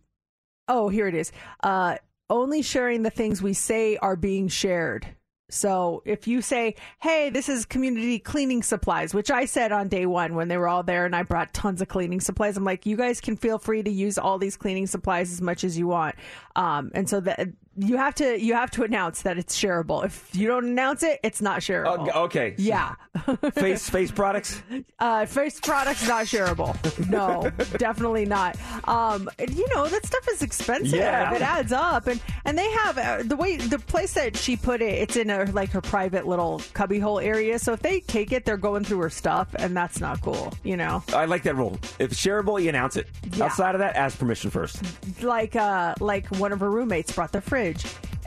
oh, 0.69 0.89
here 0.89 1.09
it 1.09 1.15
is. 1.15 1.33
Uh, 1.63 1.97
only 2.31 2.63
sharing 2.63 3.03
the 3.03 3.11
things 3.11 3.43
we 3.43 3.53
say 3.53 3.97
are 3.99 4.17
being 4.17 4.49
shared. 4.49 5.07
So 5.51 6.03
if 6.05 6.27
you 6.27 6.41
say, 6.41 6.75
"Hey, 7.01 7.31
this 7.31 7.49
is 7.49 7.67
community 7.67 8.19
cleaning 8.19 8.63
supplies," 8.63 9.15
which 9.15 9.31
I 9.31 9.45
said 9.45 9.73
on 9.73 9.89
day 9.89 10.07
one 10.07 10.35
when 10.35 10.49
they 10.49 10.57
were 10.57 10.69
all 10.69 10.83
there, 10.83 11.05
and 11.05 11.15
I 11.15 11.23
brought 11.23 11.53
tons 11.53 11.83
of 11.83 11.89
cleaning 11.89 12.21
supplies, 12.21 12.57
I'm 12.57 12.65
like, 12.65 12.87
"You 12.87 12.97
guys 12.97 13.21
can 13.21 13.37
feel 13.37 13.59
free 13.59 13.83
to 13.83 13.91
use 13.91 14.19
all 14.19 14.39
these 14.39 14.57
cleaning 14.57 14.87
supplies 14.87 15.31
as 15.31 15.43
much 15.43 15.63
as 15.63 15.79
you 15.79 15.87
want." 15.87 16.17
Um, 16.57 16.91
and 16.95 17.09
so 17.09 17.21
that 17.21 17.51
you 17.77 17.97
have 17.97 18.15
to 18.17 18.41
you 18.41 18.55
have 18.55 18.71
to 18.73 18.83
announce 18.85 19.23
that 19.23 19.39
it's 19.39 19.59
shareable. 19.59 20.05
If 20.05 20.29
you 20.35 20.49
don't 20.49 20.65
announce 20.65 21.03
it, 21.03 21.21
it's 21.23 21.41
not 21.41 21.61
shareable. 21.61 22.11
Oh, 22.15 22.25
okay. 22.25 22.55
Yeah. 22.59 22.95
face 23.55 23.89
face 23.89 24.11
products. 24.11 24.63
Uh, 24.99 25.27
face 25.27 25.61
products 25.61 26.07
not 26.07 26.27
shareable. 26.27 26.75
No, 27.09 27.51
definitely 27.79 28.27
not. 28.27 28.57
Um, 28.89 29.29
you 29.49 29.67
know 29.75 29.87
that 29.87 30.05
stuff 30.07 30.27
is 30.31 30.43
expensive. 30.43 30.99
Yeah. 30.99 31.35
It 31.35 31.43
adds 31.43 31.73
up, 31.73 32.07
and 32.07 32.21
and 32.45 32.57
they 32.59 32.71
have 32.71 32.99
uh, 32.99 33.23
the 33.25 33.37
way 33.37 33.57
the 33.57 33.79
place 33.79 34.15
that 34.15 34.37
she 34.37 34.57
put 34.57 34.83
it. 34.83 34.95
It's 34.95 35.17
in 35.17 35.31
a 35.31 35.45
like 35.53 35.71
her 35.71 35.81
private 35.81 36.27
little 36.27 36.61
cubbyhole 36.73 37.21
area. 37.21 37.59
So 37.59 37.73
if 37.73 37.81
they 37.81 38.01
take 38.01 38.33
it, 38.33 38.45
they're 38.45 38.57
going 38.57 38.85
through 38.85 38.99
her 39.01 39.11
stuff, 39.11 39.49
and 39.59 39.77
that's 39.77 40.01
not 40.01 40.21
cool. 40.21 40.53
You 40.63 40.77
know, 40.77 41.03
I 41.13 41.25
like 41.25 41.43
that 41.45 41.57
rule. 41.57 41.79
If 41.99 42.13
it's 42.13 42.21
shareable, 42.25 42.63
you 42.63 42.69
announce 42.69 42.97
it. 42.97 43.09
Yeah. 43.33 43.45
Outside 43.47 43.75
of 43.75 43.79
that, 43.81 43.97
ask 43.97 44.19
permission 44.19 44.51
first. 44.51 44.83
like 45.23 45.57
uh, 45.57 45.95
like 46.01 46.27
one 46.37 46.53
of 46.53 46.61
her 46.61 46.71
roommates 46.71 47.13
brought 47.13 47.33
the 47.33 47.41
fridge, 47.41 47.64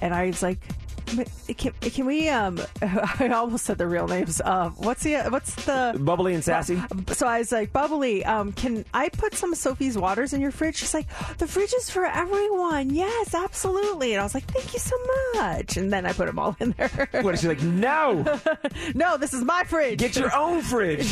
and 0.02 0.14
I 0.14 0.28
was 0.28 0.42
like. 0.42 0.60
Can, 1.08 1.74
can 1.80 2.06
we 2.06 2.30
um 2.30 2.60
I 2.82 3.30
almost 3.34 3.66
said 3.66 3.78
the 3.78 3.88
real 3.88 4.08
names 4.08 4.42
uh 4.42 4.70
what's 4.72 5.04
the 5.04 5.18
what's 5.30 5.56
the 5.66 5.96
Bubbly 6.00 6.34
and 6.34 6.44
sassy. 6.44 6.82
So 7.10 7.28
I 7.28 7.40
was 7.40 7.52
like, 7.52 7.74
Bubbly, 7.74 8.24
um, 8.26 8.54
can 8.54 8.86
I 8.94 9.10
put 9.10 9.34
some 9.36 9.54
Sophie's 9.56 9.98
waters 9.98 10.34
in 10.34 10.42
your 10.42 10.52
fridge? 10.52 10.78
She's 10.78 10.94
like, 10.94 11.08
the 11.38 11.48
fridge 11.48 11.74
is 11.74 11.90
for 11.90 12.06
everyone. 12.06 12.90
Yes, 12.92 13.34
absolutely. 13.34 14.14
And 14.14 14.22
I 14.22 14.24
was 14.24 14.34
like, 14.34 14.46
thank 14.46 14.74
you 14.74 14.80
so 14.80 14.96
much. 15.36 15.78
And 15.78 15.92
then 15.92 16.06
I 16.06 16.14
put 16.14 16.28
them 16.28 16.40
all 16.40 16.56
in 16.60 16.72
there. 16.78 17.10
What 17.28 17.34
is 17.34 17.42
she 17.42 17.48
like? 17.48 17.62
No, 17.62 18.40
no, 18.96 19.18
this 19.18 19.34
is 19.34 19.44
my 19.44 19.64
fridge. 19.64 20.00
get 20.00 20.16
your 20.16 20.34
own 20.36 20.62
fridge. 20.62 21.08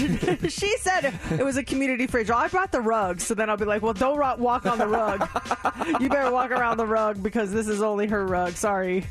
she 0.51 0.77
said 0.77 1.13
it 1.31 1.43
was 1.43 1.58
a 1.58 1.63
community 1.63 2.08
fridge. 2.08 2.29
Well, 2.29 2.38
I 2.38 2.47
brought 2.47 2.71
the 2.71 2.81
rug, 2.81 3.19
so 3.19 3.34
then 3.34 3.49
I'll 3.49 3.58
be 3.58 3.65
like, 3.65 3.81
well, 3.81 3.93
don't 3.93 4.39
walk 4.39 4.65
on 4.65 4.77
the 4.77 4.88
rug. 4.88 5.27
you 5.99 6.10
better 6.10 6.31
walk 6.31 6.51
around 6.51 6.77
the 6.77 6.86
rug 6.86 7.21
because 7.21 7.51
this 7.51 7.67
is 7.67 7.81
only 7.81 8.08
her 8.08 8.25
rug. 8.25 8.53
Sorry. 8.53 9.05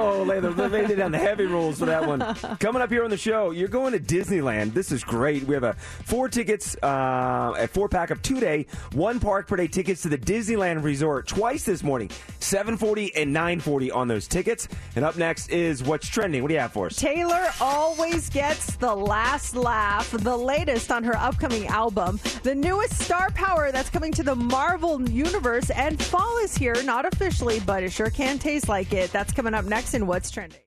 Oh, 0.00 0.22
lay, 0.22 0.40
the, 0.40 0.50
lay 0.50 0.94
down 0.94 1.12
the 1.12 1.18
heavy 1.18 1.44
rules 1.44 1.78
for 1.78 1.84
that 1.84 2.06
one. 2.06 2.20
Coming 2.58 2.80
up 2.80 2.88
here 2.88 3.04
on 3.04 3.10
the 3.10 3.18
show, 3.18 3.50
you're 3.50 3.68
going 3.68 3.92
to 3.92 4.00
Disneyland. 4.00 4.72
This 4.72 4.92
is 4.92 5.04
great. 5.04 5.42
We 5.44 5.52
have 5.52 5.62
a 5.62 5.74
four 5.74 6.30
tickets, 6.30 6.74
uh, 6.82 7.52
a 7.58 7.68
four 7.68 7.86
pack 7.86 8.10
of 8.10 8.22
two 8.22 8.40
day, 8.40 8.66
one 8.92 9.20
park 9.20 9.46
per 9.46 9.56
day 9.56 9.66
tickets 9.66 10.00
to 10.02 10.08
the 10.08 10.16
Disneyland 10.16 10.82
Resort 10.82 11.26
twice 11.26 11.64
this 11.64 11.82
morning, 11.82 12.10
740 12.38 13.14
and 13.14 13.32
940 13.32 13.90
on 13.90 14.08
those 14.08 14.26
tickets. 14.26 14.68
And 14.96 15.04
up 15.04 15.18
next 15.18 15.50
is 15.50 15.82
what's 15.82 16.08
trending. 16.08 16.40
What 16.40 16.48
do 16.48 16.54
you 16.54 16.60
have 16.60 16.72
for 16.72 16.86
us? 16.86 16.96
Taylor 16.96 17.48
always 17.60 18.30
gets 18.30 18.76
the 18.76 18.94
last 18.94 19.54
laugh, 19.54 20.10
the 20.12 20.36
latest 20.36 20.90
on 20.90 21.04
her 21.04 21.16
upcoming 21.16 21.66
album, 21.66 22.18
the 22.42 22.54
newest 22.54 22.98
star 22.98 23.30
power 23.32 23.70
that's 23.70 23.90
coming 23.90 24.12
to 24.12 24.22
the 24.22 24.34
Marvel 24.34 25.06
Universe, 25.10 25.68
and 25.70 26.02
fall 26.02 26.38
is 26.38 26.56
here, 26.56 26.82
not 26.84 27.04
officially, 27.04 27.60
but 27.60 27.82
it 27.82 27.92
sure 27.92 28.08
can 28.08 28.38
taste 28.38 28.66
like 28.68 28.94
it. 28.94 29.12
That's 29.12 29.32
coming 29.32 29.52
up 29.52 29.66
next 29.66 29.89
in 29.94 30.06
What's 30.06 30.30
Trending. 30.30 30.60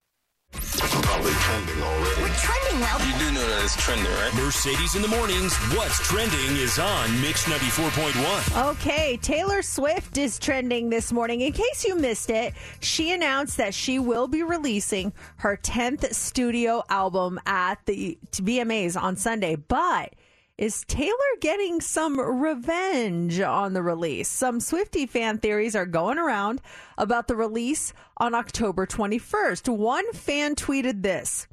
Probably 0.52 1.32
trending 1.32 1.82
already. 1.82 2.22
We're 2.22 2.30
trending 2.36 2.80
now. 2.80 2.98
You 2.98 3.14
do 3.20 3.32
know 3.34 3.48
that 3.48 3.62
it's 3.64 3.76
trending, 3.78 4.06
right? 4.06 4.34
Mercedes 4.36 4.96
in 4.96 5.02
the 5.02 5.08
mornings. 5.08 5.56
What's 5.76 6.00
trending 6.08 6.58
is 6.58 6.78
on 6.78 7.22
Mix 7.22 7.46
94.1. 7.46 8.72
Okay, 8.72 9.18
Taylor 9.18 9.62
Swift 9.62 10.18
is 10.18 10.38
trending 10.38 10.90
this 10.90 11.12
morning. 11.12 11.42
In 11.42 11.54
case 11.54 11.86
you 11.86 11.96
missed 11.96 12.30
it, 12.30 12.54
she 12.82 13.12
announced 13.12 13.58
that 13.58 13.74
she 13.74 13.98
will 14.00 14.28
be 14.28 14.44
releasing 14.44 15.14
her 15.38 15.58
10th 15.58 16.14
studio 16.14 16.84
album 16.90 17.40
at 17.46 17.80
the 17.86 18.18
VMAs 18.32 19.02
on 19.02 19.16
Sunday, 19.16 19.56
but 19.56 20.14
is 20.58 20.86
Taylor 20.88 21.14
getting 21.42 21.82
some 21.82 22.20
revenge 22.20 23.40
on 23.40 23.74
the 23.74 23.82
release? 23.82 24.30
Some 24.30 24.60
Swiftie 24.60 25.10
fan 25.10 25.40
theories 25.40 25.76
are 25.76 25.86
going 25.86 26.20
around 26.20 26.62
about 26.98 27.28
the 27.28 27.36
release 27.36 27.92
on 28.18 28.36
October 28.36 28.86
21st. 28.86 29.68
One 29.76 30.12
fan 30.14 30.56
tweeted 30.56 31.02
this 31.02 31.48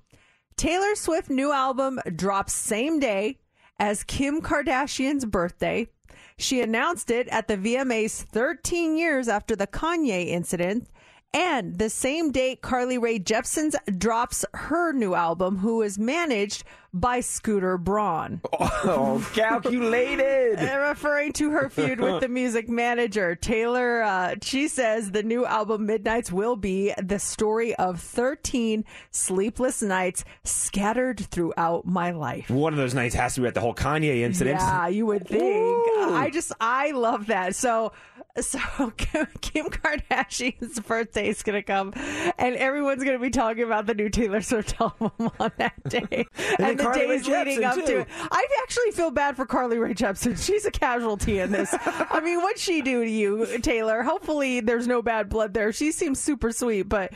Taylor 0.57 0.95
Swift 0.95 1.31
new 1.31 1.51
album 1.51 1.99
drops 2.15 2.53
same 2.53 3.01
day 3.01 3.39
as 3.79 4.05
Kim 4.05 4.43
Kardashian's 4.43 5.25
birthday. 5.25 5.89
She 6.37 6.61
announced 6.61 7.11
it 7.11 7.27
at 7.29 7.49
the 7.49 7.57
VMAs 7.57 8.23
13 8.23 8.99
years 8.99 9.29
after 9.29 9.57
the 9.57 9.67
Kanye 9.67 10.29
incident. 10.29 10.89
And 11.33 11.79
the 11.79 11.89
same 11.89 12.33
date 12.33 12.61
Carly 12.61 12.99
Rae 12.99 13.21
Jepsen 13.21 13.73
drops 13.99 14.45
her 14.53 14.93
new 14.93 15.15
album, 15.15 15.59
who 15.59 15.81
is 15.81 15.97
managed 15.97 16.65
by 16.93 17.21
Scooter 17.21 17.79
Braun. 17.79 18.41
Oh, 18.83 19.23
calculated. 19.35 20.59
Referring 20.89 21.33
to 21.35 21.51
her 21.51 21.69
feud 21.69 22.01
with 22.01 22.21
the 22.23 22.29
music 22.29 22.69
manager, 22.69 23.35
Taylor, 23.35 24.03
uh, 24.03 24.35
she 24.43 24.69
says 24.69 25.11
the 25.11 25.23
new 25.23 25.45
album 25.45 25.85
Midnights 25.87 26.33
will 26.33 26.57
be 26.57 26.95
the 27.03 27.19
story 27.19 27.75
of 27.75 28.01
13 28.01 28.85
sleepless 29.11 29.83
nights 29.83 30.25
scattered 30.45 31.21
throughout 31.21 31.85
my 31.87 32.11
life. 32.13 32.49
One 32.49 32.73
of 32.73 32.79
those 32.79 32.95
nights 32.95 33.15
has 33.17 33.35
to 33.35 33.43
be 33.43 33.47
at 33.49 33.55
the 33.55 33.61
whole 33.61 33.75
Kanye 33.75 34.21
incident. 34.21 34.61
Yeah, 34.61 34.89
you 34.89 35.05
would 35.07 35.29
think. 35.29 35.43
Ooh. 35.43 36.15
I 36.15 36.31
just, 36.33 36.53
I 36.59 36.93
love 36.93 37.27
that. 37.27 37.55
So, 37.55 37.93
so 38.41 38.59
Kim 38.97 39.67
Kardashian's 39.67 40.81
birthday 40.81 41.29
is 41.29 41.43
going 41.43 41.57
to 41.57 41.63
come, 41.63 41.93
and 42.39 42.57
everyone's 42.57 43.05
going 43.05 43.19
to 43.19 43.23
be 43.23 43.31
talking 43.31 43.65
about 43.65 43.87
the 43.87 43.95
new 43.95 44.09
Taylor 44.09 44.41
Swift 44.41 44.81
album 44.81 45.11
on 45.39 45.53
that 45.59 45.83
day, 45.89 46.27
and, 46.59 46.80
the 46.83 46.91
Carly 46.91 47.07
days 47.07 47.29
leading 47.29 47.65
up 47.65 47.75
too. 47.75 47.83
to 47.87 47.99
it. 48.01 48.09
I 48.31 48.47
actually 48.63 48.91
feel 48.93 49.11
bad 49.11 49.37
for 49.37 49.47
Carly 49.47 49.79
Rae 49.79 49.95
Jepsen. 49.95 50.43
She's 50.45 50.65
a 50.65 50.71
casualty 50.71 51.39
in 51.39 51.53
this. 51.53 51.75
I 51.87 52.21
mean, 52.21 52.41
what'd 52.43 52.59
she 52.59 52.83
do 52.83 53.05
to 53.05 53.11
you, 53.11 53.59
Taylor? 53.61 54.03
Hopefully, 54.03 54.61
there's 54.61 54.87
no 54.87 55.03
bad 55.03 55.29
blood 55.29 55.55
there. 55.55 55.73
She 55.73 55.93
seems 55.93 56.19
super 56.21 56.53
sweet, 56.53 56.83
but 56.83 57.13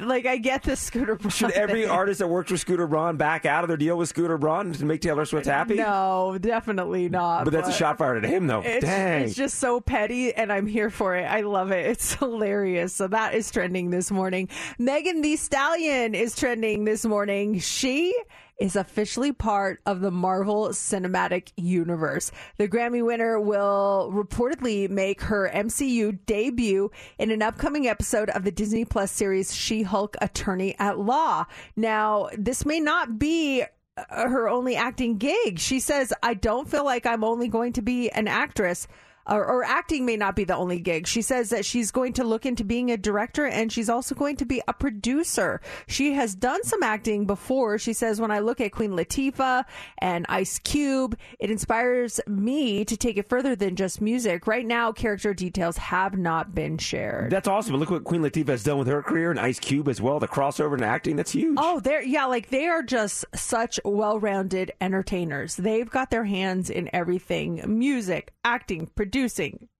like, 0.00 0.26
I 0.26 0.36
get 0.36 0.64
the 0.64 0.76
Scooter. 0.76 1.14
Braun 1.16 1.30
Should 1.30 1.52
every 1.52 1.82
thing. 1.82 1.90
artist 1.90 2.18
that 2.18 2.28
worked 2.28 2.50
with 2.50 2.60
Scooter 2.60 2.86
Braun 2.86 3.16
back 3.16 3.46
out 3.46 3.64
of 3.64 3.68
their 3.68 3.76
deal 3.78 3.96
with 3.96 4.10
Scooter 4.10 4.36
Braun 4.36 4.72
to 4.74 4.84
make 4.84 5.00
Taylor 5.00 5.24
Swift 5.24 5.46
happy? 5.46 5.76
No, 5.76 6.36
definitely 6.38 7.08
not. 7.08 7.44
But 7.44 7.54
that's 7.54 7.68
a 7.68 7.72
shot 7.72 7.96
fired 7.96 8.22
at 8.22 8.30
him, 8.30 8.46
though. 8.46 8.60
It's, 8.60 8.84
Dang. 8.84 9.22
it's 9.22 9.34
just 9.34 9.58
so 9.58 9.80
petty, 9.80 10.34
and 10.34 10.52
I'm 10.52 10.66
here 10.66 10.90
for 10.90 11.16
it. 11.16 11.24
I 11.24 11.40
love 11.40 11.70
it. 11.72 11.86
It's 11.86 12.14
hilarious. 12.16 12.92
So 12.94 13.08
that 13.08 13.34
is 13.34 13.50
trending 13.50 13.88
this 13.88 14.10
morning. 14.10 14.50
Megan 14.78 15.22
Thee 15.22 15.36
Stallion 15.36 16.14
is 16.14 16.36
trending 16.36 16.84
this 16.84 17.06
morning. 17.06 17.58
She 17.58 18.14
is 18.58 18.76
officially 18.76 19.32
part 19.32 19.80
of 19.86 20.00
the 20.00 20.10
Marvel 20.10 20.68
Cinematic 20.68 21.52
Universe. 21.56 22.30
The 22.56 22.68
Grammy 22.68 23.04
winner 23.04 23.40
will 23.40 24.10
reportedly 24.12 24.88
make 24.90 25.22
her 25.22 25.50
MCU 25.52 26.18
debut 26.26 26.90
in 27.18 27.30
an 27.30 27.42
upcoming 27.42 27.86
episode 27.86 28.30
of 28.30 28.44
the 28.44 28.50
Disney 28.50 28.84
Plus 28.84 29.12
series 29.12 29.54
She 29.54 29.82
Hulk 29.82 30.16
Attorney 30.20 30.74
at 30.78 30.98
Law. 30.98 31.46
Now, 31.76 32.28
this 32.36 32.66
may 32.66 32.80
not 32.80 33.18
be 33.18 33.64
uh, 33.96 34.28
her 34.28 34.48
only 34.48 34.76
acting 34.76 35.18
gig. 35.18 35.58
She 35.58 35.80
says, 35.80 36.12
I 36.22 36.34
don't 36.34 36.68
feel 36.68 36.84
like 36.84 37.06
I'm 37.06 37.24
only 37.24 37.48
going 37.48 37.72
to 37.74 37.82
be 37.82 38.10
an 38.10 38.28
actress. 38.28 38.88
Or, 39.28 39.44
or 39.44 39.64
acting 39.64 40.06
may 40.06 40.16
not 40.16 40.36
be 40.36 40.44
the 40.44 40.56
only 40.56 40.80
gig. 40.80 41.06
She 41.06 41.20
says 41.20 41.50
that 41.50 41.64
she's 41.64 41.90
going 41.90 42.14
to 42.14 42.24
look 42.24 42.46
into 42.46 42.64
being 42.64 42.90
a 42.90 42.96
director 42.96 43.46
and 43.46 43.70
she's 43.70 43.90
also 43.90 44.14
going 44.14 44.36
to 44.36 44.46
be 44.46 44.62
a 44.66 44.72
producer. 44.72 45.60
She 45.86 46.14
has 46.14 46.34
done 46.34 46.64
some 46.64 46.82
acting 46.82 47.26
before. 47.26 47.78
She 47.78 47.92
says, 47.92 48.20
when 48.20 48.30
I 48.30 48.38
look 48.38 48.60
at 48.60 48.72
Queen 48.72 48.92
Latifah 48.92 49.64
and 49.98 50.24
Ice 50.28 50.58
Cube, 50.58 51.18
it 51.38 51.50
inspires 51.50 52.20
me 52.26 52.84
to 52.86 52.96
take 52.96 53.18
it 53.18 53.28
further 53.28 53.54
than 53.54 53.76
just 53.76 54.00
music. 54.00 54.46
Right 54.46 54.64
now, 54.64 54.92
character 54.92 55.34
details 55.34 55.76
have 55.76 56.16
not 56.16 56.54
been 56.54 56.78
shared. 56.78 57.30
That's 57.30 57.48
awesome. 57.48 57.76
Look 57.76 57.90
what 57.90 58.04
Queen 58.04 58.22
Latifah 58.22 58.48
has 58.48 58.64
done 58.64 58.78
with 58.78 58.88
her 58.88 59.02
career 59.02 59.30
and 59.30 59.38
Ice 59.38 59.58
Cube 59.58 59.88
as 59.88 60.00
well. 60.00 60.18
The 60.18 60.28
crossover 60.28 60.78
in 60.78 60.82
acting, 60.82 61.16
that's 61.16 61.32
huge. 61.32 61.58
Oh, 61.60 61.80
they're 61.80 62.02
yeah, 62.02 62.24
like 62.24 62.48
they 62.48 62.66
are 62.66 62.82
just 62.82 63.26
such 63.34 63.78
well-rounded 63.84 64.72
entertainers. 64.80 65.56
They've 65.56 65.90
got 65.90 66.10
their 66.10 66.24
hands 66.24 66.70
in 66.70 66.88
everything: 66.94 67.62
music, 67.66 68.32
acting, 68.44 68.86
producing, 68.94 69.17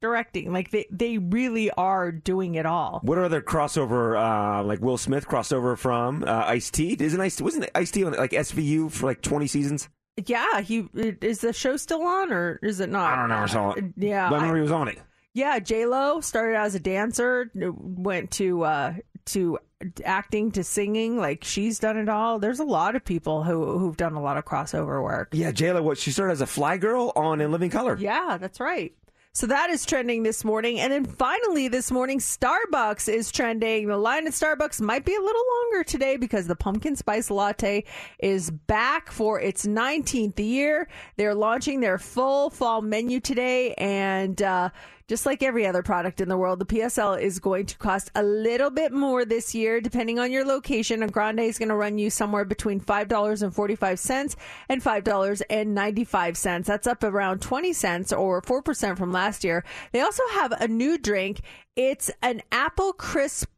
directing. 0.00 0.52
Like 0.52 0.70
they 0.70 0.86
they 0.90 1.18
really 1.18 1.70
are 1.72 2.10
doing 2.10 2.54
it 2.56 2.66
all. 2.66 3.00
What 3.02 3.18
are 3.18 3.24
other 3.24 3.40
crossover, 3.42 4.16
uh, 4.18 4.62
like 4.64 4.80
Will 4.80 4.98
Smith 4.98 5.26
crossover 5.28 5.76
from 5.76 6.24
uh, 6.26 6.44
Ice 6.46 6.70
T? 6.70 6.96
Isn't 6.98 7.20
Ice 7.20 7.40
wasn't 7.40 7.68
Ice 7.74 7.90
T 7.90 8.04
on 8.04 8.12
like 8.14 8.30
SVU 8.32 8.90
for 8.90 9.06
like 9.06 9.22
twenty 9.22 9.46
seasons? 9.46 9.88
Yeah, 10.26 10.60
he 10.62 10.88
is 10.94 11.40
the 11.42 11.52
show 11.52 11.76
still 11.76 12.02
on 12.02 12.32
or 12.32 12.58
is 12.62 12.80
it 12.80 12.88
not? 12.90 13.12
I 13.12 13.16
don't 13.16 13.28
know. 13.28 13.36
I 13.36 13.46
saw 13.46 13.70
it. 13.72 13.84
Yeah, 13.96 14.28
but 14.28 14.36
I 14.36 14.38
I- 14.38 14.40
remember 14.40 14.56
he 14.56 14.62
was 14.62 14.72
on 14.72 14.88
it. 14.88 14.98
Yeah, 15.34 15.58
J 15.60 15.86
Lo 15.86 16.20
started 16.20 16.56
as 16.56 16.74
a 16.74 16.80
dancer, 16.80 17.50
went 17.54 18.32
to 18.32 18.64
uh, 18.64 18.94
to 19.26 19.58
acting 20.04 20.50
to 20.52 20.64
singing. 20.64 21.16
Like 21.18 21.44
she's 21.44 21.78
done 21.78 21.96
it 21.96 22.08
all. 22.08 22.40
There's 22.40 22.58
a 22.58 22.64
lot 22.64 22.96
of 22.96 23.04
people 23.04 23.44
who 23.44 23.78
who've 23.78 23.96
done 23.96 24.14
a 24.14 24.22
lot 24.22 24.36
of 24.36 24.44
crossover 24.44 25.00
work. 25.00 25.28
Yeah, 25.32 25.52
J 25.52 25.70
Lo. 25.72 25.82
What 25.82 25.98
she 25.98 26.10
started 26.10 26.32
as 26.32 26.40
a 26.40 26.46
fly 26.46 26.76
girl 26.78 27.12
on 27.14 27.40
In 27.40 27.52
Living 27.52 27.70
Color. 27.70 27.98
Yeah, 28.00 28.38
that's 28.40 28.58
right. 28.58 28.92
So 29.38 29.46
that 29.46 29.70
is 29.70 29.86
trending 29.86 30.24
this 30.24 30.44
morning. 30.44 30.80
And 30.80 30.92
then 30.92 31.04
finally 31.04 31.68
this 31.68 31.92
morning, 31.92 32.18
Starbucks 32.18 33.08
is 33.08 33.30
trending. 33.30 33.86
The 33.86 33.96
line 33.96 34.26
at 34.26 34.32
Starbucks 34.32 34.80
might 34.80 35.04
be 35.04 35.14
a 35.14 35.20
little 35.20 35.44
longer 35.60 35.84
today 35.84 36.16
because 36.16 36.48
the 36.48 36.56
pumpkin 36.56 36.96
spice 36.96 37.30
latte 37.30 37.84
is 38.18 38.50
back 38.50 39.12
for 39.12 39.40
its 39.40 39.64
19th 39.64 40.40
year. 40.40 40.88
They're 41.18 41.36
launching 41.36 41.78
their 41.78 41.98
full 41.98 42.50
fall 42.50 42.82
menu 42.82 43.20
today. 43.20 43.74
And, 43.74 44.42
uh, 44.42 44.70
just 45.08 45.26
like 45.26 45.42
every 45.42 45.66
other 45.66 45.82
product 45.82 46.20
in 46.20 46.28
the 46.28 46.36
world, 46.36 46.58
the 46.58 46.66
PSL 46.66 47.20
is 47.20 47.38
going 47.38 47.64
to 47.66 47.78
cost 47.78 48.10
a 48.14 48.22
little 48.22 48.70
bit 48.70 48.92
more 48.92 49.24
this 49.24 49.54
year, 49.54 49.80
depending 49.80 50.18
on 50.18 50.30
your 50.30 50.44
location. 50.44 51.02
A 51.02 51.08
grande 51.08 51.40
is 51.40 51.58
going 51.58 51.70
to 51.70 51.74
run 51.74 51.96
you 51.98 52.10
somewhere 52.10 52.44
between 52.44 52.78
$5.45 52.78 54.36
and 54.68 54.82
$5.95. 54.84 56.64
That's 56.64 56.86
up 56.86 57.02
around 57.02 57.40
20 57.40 57.72
cents 57.72 58.12
or 58.12 58.42
4% 58.42 58.98
from 58.98 59.10
last 59.10 59.44
year. 59.44 59.64
They 59.92 60.02
also 60.02 60.22
have 60.32 60.52
a 60.52 60.68
new 60.68 60.98
drink. 60.98 61.40
It's 61.74 62.10
an 62.22 62.42
apple 62.52 62.92
crisp 62.92 63.48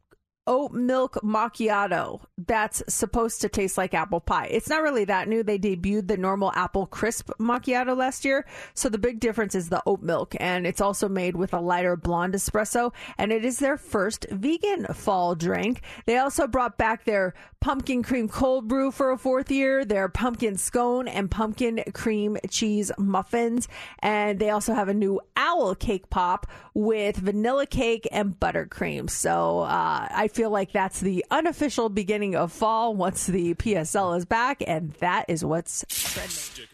oat 0.47 0.71
milk 0.71 1.19
macchiato 1.23 2.19
that's 2.47 2.81
supposed 2.87 3.41
to 3.41 3.49
taste 3.49 3.77
like 3.77 3.93
apple 3.93 4.19
pie. 4.19 4.47
It's 4.47 4.69
not 4.69 4.81
really 4.81 5.05
that 5.05 5.27
new. 5.27 5.43
They 5.43 5.59
debuted 5.59 6.07
the 6.07 6.17
normal 6.17 6.51
apple 6.55 6.87
crisp 6.87 7.29
macchiato 7.39 7.95
last 7.95 8.25
year. 8.25 8.45
So 8.73 8.89
the 8.89 8.97
big 8.97 9.19
difference 9.19 9.53
is 9.53 9.69
the 9.69 9.83
oat 9.85 10.01
milk 10.01 10.35
and 10.39 10.65
it's 10.65 10.81
also 10.81 11.07
made 11.07 11.35
with 11.35 11.53
a 11.53 11.59
lighter 11.59 11.95
blonde 11.95 12.33
espresso 12.33 12.93
and 13.17 13.31
it 13.31 13.45
is 13.45 13.59
their 13.59 13.77
first 13.77 14.25
vegan 14.31 14.85
fall 14.87 15.35
drink. 15.35 15.81
They 16.05 16.17
also 16.17 16.47
brought 16.47 16.77
back 16.77 17.05
their 17.05 17.33
pumpkin 17.59 18.01
cream 18.01 18.27
cold 18.27 18.67
brew 18.67 18.89
for 18.89 19.11
a 19.11 19.17
fourth 19.17 19.51
year, 19.51 19.85
their 19.85 20.09
pumpkin 20.09 20.57
scone 20.57 21.07
and 21.07 21.29
pumpkin 21.29 21.83
cream 21.93 22.37
cheese 22.49 22.91
muffins. 22.97 23.67
And 23.99 24.39
they 24.39 24.49
also 24.49 24.73
have 24.73 24.89
a 24.89 24.93
new 24.93 25.21
owl 25.37 25.75
cake 25.75 26.09
pop 26.09 26.47
with 26.73 27.17
vanilla 27.17 27.67
cake 27.67 28.07
and 28.11 28.39
buttercream. 28.39 29.09
So 29.09 29.59
uh, 29.59 30.07
I 30.09 30.27
feel 30.33 30.49
like 30.49 30.71
that's 30.71 30.99
the 30.99 31.23
unofficial 31.31 31.89
beginning 31.89 32.35
of 32.35 32.51
fall 32.51 32.95
once 32.95 33.27
the 33.27 33.53
PSL 33.55 34.17
is 34.17 34.25
back, 34.25 34.63
and 34.65 34.91
that 34.93 35.25
is 35.27 35.45
what's 35.45 35.85
trending. 35.89 36.67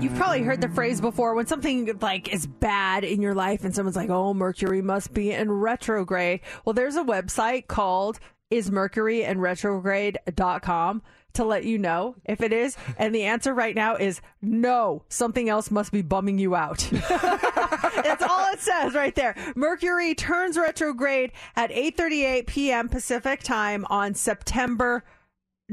You've 0.00 0.14
probably 0.14 0.42
heard 0.42 0.60
the 0.60 0.68
phrase 0.68 1.00
before 1.00 1.34
when 1.34 1.46
something 1.46 1.98
like 2.00 2.32
is 2.32 2.46
bad 2.46 3.04
in 3.04 3.22
your 3.22 3.34
life 3.34 3.64
and 3.64 3.74
someone's 3.74 3.96
like, 3.96 4.10
"Oh, 4.10 4.34
Mercury 4.34 4.82
must 4.82 5.12
be 5.12 5.32
in 5.32 5.50
retrograde." 5.50 6.40
Well, 6.64 6.72
there's 6.72 6.96
a 6.96 7.04
website 7.04 7.66
called 7.66 8.20
ismercuryinretrograde.com 8.52 11.02
to 11.34 11.44
let 11.44 11.64
you 11.64 11.78
know 11.78 12.14
if 12.24 12.40
it 12.40 12.52
is, 12.52 12.76
and 12.98 13.14
the 13.14 13.24
answer 13.24 13.54
right 13.54 13.74
now 13.74 13.96
is 13.96 14.20
no. 14.40 15.04
Something 15.08 15.48
else 15.48 15.70
must 15.70 15.92
be 15.92 16.02
bumming 16.02 16.38
you 16.38 16.54
out. 16.54 16.78
That's 17.08 18.22
all 18.22 18.52
it 18.52 18.60
says 18.60 18.94
right 18.94 19.14
there. 19.14 19.34
Mercury 19.54 20.14
turns 20.14 20.56
retrograde 20.56 21.32
at 21.56 21.70
8:38 21.70 22.46
p.m. 22.46 22.88
Pacific 22.88 23.42
time 23.42 23.86
on 23.90 24.14
September 24.14 25.04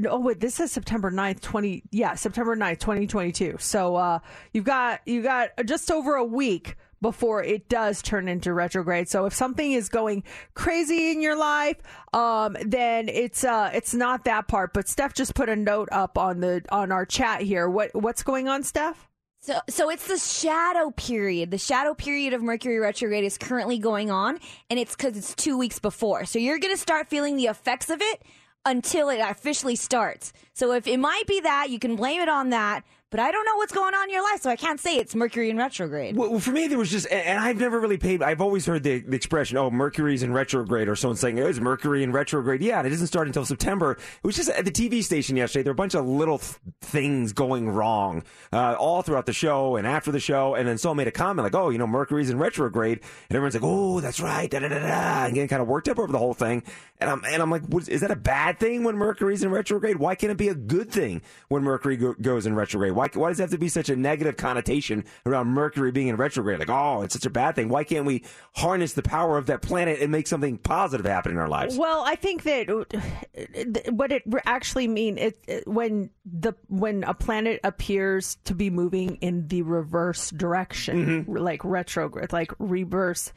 oh 0.08 0.18
wait, 0.18 0.40
this 0.40 0.60
is 0.60 0.72
September 0.72 1.10
9th, 1.10 1.40
20 1.40 1.82
yeah, 1.90 2.14
September 2.14 2.56
9th, 2.56 2.78
2022. 2.78 3.56
So 3.58 3.96
uh 3.96 4.18
you've 4.52 4.64
got 4.64 5.00
you 5.06 5.22
got 5.22 5.50
just 5.64 5.90
over 5.90 6.14
a 6.14 6.24
week 6.24 6.76
before 7.00 7.42
it 7.42 7.68
does 7.68 8.02
turn 8.02 8.28
into 8.28 8.52
retrograde. 8.52 9.08
So 9.08 9.26
if 9.26 9.34
something 9.34 9.72
is 9.72 9.88
going 9.88 10.24
crazy 10.54 11.10
in 11.10 11.22
your 11.22 11.36
life, 11.36 11.76
um 12.12 12.56
then 12.64 13.08
it's 13.08 13.44
uh 13.44 13.70
it's 13.74 13.94
not 13.94 14.24
that 14.24 14.48
part. 14.48 14.72
But 14.72 14.88
Steph 14.88 15.14
just 15.14 15.34
put 15.34 15.48
a 15.48 15.56
note 15.56 15.88
up 15.92 16.18
on 16.18 16.40
the 16.40 16.62
on 16.70 16.92
our 16.92 17.06
chat 17.06 17.42
here. 17.42 17.68
What 17.68 17.90
what's 17.94 18.22
going 18.22 18.48
on, 18.48 18.62
Steph? 18.62 19.08
So, 19.42 19.58
so 19.70 19.88
it's 19.88 20.06
the 20.06 20.18
shadow 20.18 20.90
period. 20.90 21.50
The 21.50 21.56
shadow 21.56 21.94
period 21.94 22.34
of 22.34 22.42
Mercury 22.42 22.78
retrograde 22.78 23.24
is 23.24 23.38
currently 23.38 23.78
going 23.78 24.10
on, 24.10 24.38
and 24.68 24.78
it's 24.78 24.94
because 24.94 25.16
it's 25.16 25.34
two 25.34 25.56
weeks 25.56 25.78
before. 25.78 26.26
So 26.26 26.38
you're 26.38 26.58
going 26.58 26.74
to 26.74 26.80
start 26.80 27.08
feeling 27.08 27.36
the 27.36 27.46
effects 27.46 27.88
of 27.88 28.02
it 28.02 28.22
until 28.66 29.08
it 29.08 29.18
officially 29.18 29.76
starts. 29.76 30.34
So 30.52 30.72
if 30.72 30.86
it 30.86 30.98
might 30.98 31.26
be 31.26 31.40
that, 31.40 31.70
you 31.70 31.78
can 31.78 31.96
blame 31.96 32.20
it 32.20 32.28
on 32.28 32.50
that. 32.50 32.84
But 33.10 33.18
I 33.18 33.32
don't 33.32 33.44
know 33.44 33.56
what's 33.56 33.72
going 33.72 33.92
on 33.92 34.04
in 34.04 34.10
your 34.14 34.22
life, 34.22 34.42
so 34.42 34.50
I 34.50 34.54
can't 34.54 34.78
say 34.78 34.96
it's 34.96 35.16
Mercury 35.16 35.50
in 35.50 35.56
retrograde. 35.56 36.16
Well, 36.16 36.38
for 36.38 36.52
me, 36.52 36.68
there 36.68 36.78
was 36.78 36.90
just, 36.92 37.10
and 37.10 37.40
I've 37.40 37.58
never 37.58 37.80
really 37.80 37.98
paid. 37.98 38.22
I've 38.22 38.40
always 38.40 38.66
heard 38.66 38.84
the, 38.84 39.00
the 39.00 39.16
expression, 39.16 39.56
"Oh, 39.56 39.68
Mercury's 39.68 40.22
in 40.22 40.32
retrograde," 40.32 40.88
or 40.88 40.94
someone 40.94 41.16
saying, 41.16 41.40
"Oh, 41.40 41.46
it's 41.48 41.58
Mercury 41.58 42.04
in 42.04 42.12
retrograde." 42.12 42.62
Yeah, 42.62 42.78
and 42.78 42.86
it 42.86 42.90
doesn't 42.90 43.08
start 43.08 43.26
until 43.26 43.44
September. 43.44 43.92
It 43.92 44.26
was 44.26 44.36
just 44.36 44.48
at 44.50 44.64
the 44.64 44.70
TV 44.70 45.02
station 45.02 45.36
yesterday. 45.36 45.64
There 45.64 45.72
were 45.72 45.74
a 45.74 45.76
bunch 45.76 45.94
of 45.94 46.06
little 46.06 46.38
th- 46.38 46.54
things 46.82 47.32
going 47.32 47.68
wrong 47.68 48.22
uh, 48.52 48.76
all 48.78 49.02
throughout 49.02 49.26
the 49.26 49.32
show 49.32 49.74
and 49.74 49.88
after 49.88 50.12
the 50.12 50.20
show, 50.20 50.54
and 50.54 50.68
then 50.68 50.78
someone 50.78 50.98
made 50.98 51.08
a 51.08 51.12
comment 51.12 51.44
like, 51.44 51.54
"Oh, 51.56 51.70
you 51.70 51.78
know, 51.78 51.88
Mercury's 51.88 52.30
in 52.30 52.38
retrograde," 52.38 53.00
and 53.28 53.36
everyone's 53.36 53.54
like, 53.54 53.64
"Oh, 53.64 53.98
that's 54.00 54.20
right," 54.20 54.48
da 54.48 54.60
da 54.60 54.68
da 54.68 54.78
da, 54.78 55.24
and 55.24 55.34
getting 55.34 55.48
kind 55.48 55.62
of 55.62 55.66
worked 55.66 55.88
up 55.88 55.98
over 55.98 56.12
the 56.12 56.18
whole 56.18 56.34
thing. 56.34 56.62
And 57.00 57.08
I'm 57.08 57.24
and 57.24 57.40
I'm 57.40 57.50
like, 57.50 57.62
what, 57.66 57.88
is 57.88 58.02
that 58.02 58.10
a 58.10 58.16
bad 58.16 58.60
thing 58.60 58.84
when 58.84 58.94
Mercury's 58.96 59.42
in 59.42 59.50
retrograde? 59.50 59.96
Why 59.96 60.14
can't 60.14 60.30
it 60.30 60.36
be 60.36 60.48
a 60.48 60.54
good 60.54 60.90
thing 60.90 61.22
when 61.48 61.62
Mercury 61.62 61.96
go, 61.96 62.14
goes 62.20 62.44
in 62.44 62.54
retrograde? 62.54 62.92
Why 62.92 63.08
why 63.14 63.30
does 63.30 63.40
it 63.40 63.44
have 63.44 63.50
to 63.52 63.58
be 63.58 63.68
such 63.70 63.88
a 63.88 63.96
negative 63.96 64.36
connotation 64.36 65.04
around 65.24 65.46
Mercury 65.48 65.92
being 65.92 66.08
in 66.08 66.16
retrograde? 66.16 66.58
Like, 66.58 66.68
oh, 66.68 67.00
it's 67.00 67.14
such 67.14 67.24
a 67.24 67.30
bad 67.30 67.54
thing. 67.56 67.70
Why 67.70 67.84
can't 67.84 68.04
we 68.04 68.24
harness 68.54 68.92
the 68.92 69.02
power 69.02 69.38
of 69.38 69.46
that 69.46 69.62
planet 69.62 70.00
and 70.00 70.12
make 70.12 70.26
something 70.26 70.58
positive 70.58 71.06
happen 71.06 71.32
in 71.32 71.38
our 71.38 71.48
lives? 71.48 71.78
Well, 71.78 72.04
I 72.06 72.16
think 72.16 72.42
that 72.42 72.68
uh, 72.68 73.90
what 73.92 74.12
it 74.12 74.22
actually 74.44 74.86
mean 74.86 75.16
it, 75.16 75.66
when 75.66 76.10
the 76.30 76.52
when 76.68 77.04
a 77.04 77.14
planet 77.14 77.60
appears 77.64 78.36
to 78.44 78.54
be 78.54 78.68
moving 78.68 79.16
in 79.22 79.48
the 79.48 79.62
reverse 79.62 80.30
direction, 80.30 81.24
like 81.28 81.64
retrograde, 81.64 82.32
like 82.32 82.52
reverse. 82.58 83.32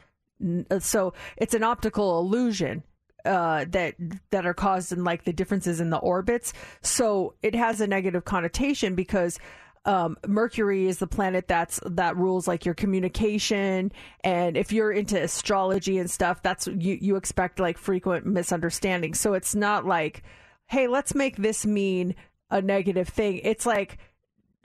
uh, 0.70 0.78
So 0.80 1.14
it's 1.38 1.54
an 1.54 1.62
optical 1.62 2.18
illusion 2.20 2.82
uh, 3.24 3.64
that 3.68 3.94
that 4.30 4.46
are 4.46 4.54
caused 4.54 4.92
in 4.92 5.04
like 5.04 5.24
the 5.24 5.32
differences 5.32 5.80
in 5.80 5.90
the 5.90 5.98
orbits. 5.98 6.52
So 6.82 7.34
it 7.42 7.54
has 7.54 7.80
a 7.80 7.86
negative 7.86 8.24
connotation 8.24 8.94
because 8.94 9.38
um, 9.86 10.16
Mercury 10.26 10.86
is 10.86 10.98
the 10.98 11.06
planet 11.06 11.46
that's 11.46 11.78
that 11.84 12.16
rules 12.16 12.48
like 12.48 12.64
your 12.64 12.74
communication, 12.74 13.92
and 14.22 14.56
if 14.56 14.72
you're 14.72 14.92
into 14.92 15.20
astrology 15.22 15.98
and 15.98 16.10
stuff, 16.10 16.42
that's 16.42 16.66
you 16.66 16.96
you 17.00 17.16
expect 17.16 17.60
like 17.60 17.76
frequent 17.76 18.24
misunderstandings. 18.24 19.20
So 19.20 19.34
it's 19.34 19.54
not 19.54 19.84
like, 19.84 20.22
hey, 20.66 20.88
let's 20.88 21.14
make 21.14 21.36
this 21.36 21.66
mean 21.66 22.14
a 22.50 22.62
negative 22.62 23.08
thing. 23.08 23.40
It's 23.42 23.66
like 23.66 23.98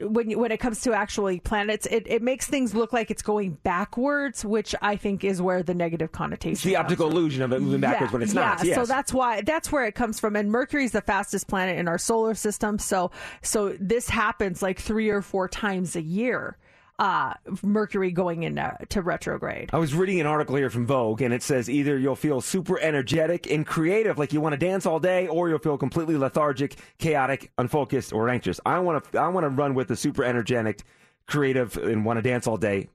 when 0.02 0.30
you, 0.30 0.40
when 0.40 0.52
it 0.52 0.58
comes 0.60 0.82
to 0.82 0.94
actually 0.94 1.40
planets, 1.40 1.86
it, 1.90 2.04
it 2.08 2.22
makes 2.22 2.48
things 2.48 2.74
look 2.74 2.94
like 2.94 3.12
it's 3.12 3.22
going 3.22 3.58
backwards, 3.64 4.46
which 4.46 4.76
I 4.82 4.96
think 4.96 5.24
is 5.24 5.42
where 5.42 5.64
the 5.64 5.74
negative 5.74 6.12
connotation. 6.12 6.54
It's 6.54 6.64
the 6.64 6.76
optical 6.76 7.10
from. 7.10 7.18
illusion 7.18 7.42
of 7.42 7.52
it 7.52 7.62
moving 7.62 7.82
backwards 7.82 8.12
Yeah, 8.12 8.14
when 8.14 8.22
it's 8.22 8.34
yeah, 8.34 8.42
not. 8.42 8.64
Yes. 8.64 8.76
So 8.76 8.86
that's 8.86 9.14
why 9.14 9.42
that's 9.42 9.72
where 9.72 9.86
it 9.86 9.96
comes 9.96 10.20
from. 10.20 10.36
And 10.36 10.52
Mercury's 10.52 10.92
the 10.92 11.02
fastest 11.02 11.48
planet 11.48 11.78
in 11.80 11.88
our 11.88 11.98
solar 11.98 12.36
system. 12.36 12.80
So 12.80 13.12
so 13.42 13.76
this 13.80 14.10
happens 14.10 14.62
like 14.62 14.80
three 14.80 15.10
or 15.10 15.22
four 15.22 15.48
times 15.48 15.96
a 15.96 16.02
year. 16.02 16.58
Uh, 17.00 17.34
Mercury 17.64 18.12
going 18.12 18.44
into 18.44 18.78
to 18.90 19.02
retrograde. 19.02 19.70
I 19.72 19.78
was 19.78 19.96
reading 19.96 20.20
an 20.20 20.28
article 20.28 20.58
here 20.58 20.70
from 20.70 20.86
Vogue, 20.86 21.22
and 21.22 21.34
it 21.34 21.42
says 21.42 21.70
either 21.70 21.98
you'll 21.98 22.18
feel 22.18 22.42
super 22.42 22.78
energetic 22.78 23.50
and 23.50 23.66
creative, 23.66 24.18
like 24.18 24.34
you 24.34 24.42
want 24.42 24.52
to 24.52 24.58
dance 24.58 24.86
all 24.86 25.00
day, 25.00 25.26
or 25.30 25.48
you'll 25.48 25.60
feel 25.60 25.78
completely 25.78 26.18
lethargic, 26.18 26.76
chaotic, 26.98 27.52
unfocused, 27.58 28.12
or 28.12 28.28
anxious. 28.28 28.60
I 28.66 28.80
want 28.80 29.12
to, 29.12 29.20
I 29.20 29.30
want 29.30 29.46
to 29.46 29.50
run 29.50 29.76
with 29.76 29.88
the 29.88 29.96
super 29.96 30.26
energetic, 30.26 30.84
creative, 31.26 31.78
and 31.78 32.04
want 32.04 32.18
to 32.18 32.22
dance 32.22 32.48
all 32.48 32.58
day 32.58 32.90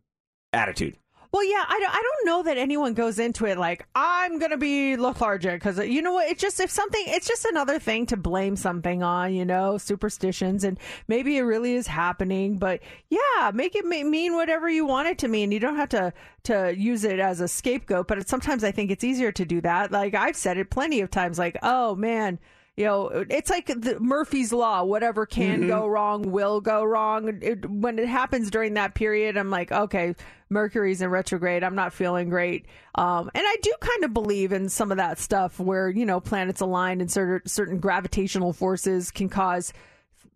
attitude. 0.52 0.98
Well, 1.34 1.42
yeah, 1.42 1.64
I 1.66 1.84
I 1.88 2.00
don't 2.00 2.26
know 2.26 2.44
that 2.44 2.58
anyone 2.58 2.94
goes 2.94 3.18
into 3.18 3.44
it 3.44 3.58
like 3.58 3.84
I'm 3.96 4.38
gonna 4.38 4.56
be 4.56 4.96
lethargic 4.96 5.54
because 5.54 5.78
you 5.80 6.00
know 6.00 6.12
what? 6.12 6.30
It's 6.30 6.40
just 6.40 6.60
if 6.60 6.70
something, 6.70 7.02
it's 7.08 7.26
just 7.26 7.44
another 7.44 7.80
thing 7.80 8.06
to 8.06 8.16
blame 8.16 8.54
something 8.54 9.02
on, 9.02 9.34
you 9.34 9.44
know, 9.44 9.76
superstitions, 9.76 10.62
and 10.62 10.78
maybe 11.08 11.36
it 11.36 11.42
really 11.42 11.74
is 11.74 11.88
happening. 11.88 12.58
But 12.58 12.82
yeah, 13.10 13.50
make 13.52 13.74
it 13.74 13.84
mean 13.84 14.36
whatever 14.36 14.70
you 14.70 14.86
want 14.86 15.08
it 15.08 15.18
to 15.18 15.28
mean. 15.28 15.50
You 15.50 15.58
don't 15.58 15.74
have 15.74 15.88
to 15.88 16.12
to 16.44 16.72
use 16.78 17.02
it 17.02 17.18
as 17.18 17.40
a 17.40 17.48
scapegoat. 17.48 18.06
But 18.06 18.28
sometimes 18.28 18.62
I 18.62 18.70
think 18.70 18.92
it's 18.92 19.02
easier 19.02 19.32
to 19.32 19.44
do 19.44 19.60
that. 19.62 19.90
Like 19.90 20.14
I've 20.14 20.36
said 20.36 20.56
it 20.56 20.70
plenty 20.70 21.00
of 21.00 21.10
times. 21.10 21.36
Like, 21.36 21.56
oh 21.64 21.96
man. 21.96 22.38
You 22.76 22.86
know, 22.86 23.06
it's 23.30 23.50
like 23.50 23.66
the 23.66 24.00
Murphy's 24.00 24.52
Law. 24.52 24.82
Whatever 24.82 25.26
can 25.26 25.68
go 25.68 25.86
wrong 25.86 26.32
will 26.32 26.60
go 26.60 26.82
wrong. 26.82 27.38
It, 27.40 27.70
when 27.70 28.00
it 28.00 28.08
happens 28.08 28.50
during 28.50 28.74
that 28.74 28.94
period, 28.94 29.36
I'm 29.36 29.48
like, 29.48 29.70
okay, 29.70 30.16
Mercury's 30.50 31.00
in 31.00 31.08
retrograde. 31.08 31.62
I'm 31.62 31.76
not 31.76 31.92
feeling 31.92 32.28
great. 32.30 32.66
Um, 32.96 33.30
and 33.32 33.44
I 33.46 33.56
do 33.62 33.72
kind 33.80 34.04
of 34.04 34.12
believe 34.12 34.52
in 34.52 34.68
some 34.68 34.90
of 34.90 34.96
that 34.96 35.20
stuff 35.20 35.60
where, 35.60 35.88
you 35.88 36.04
know, 36.04 36.18
planets 36.18 36.60
align 36.60 37.00
and 37.00 37.10
certain, 37.10 37.48
certain 37.48 37.78
gravitational 37.78 38.52
forces 38.52 39.12
can 39.12 39.28
cause 39.28 39.72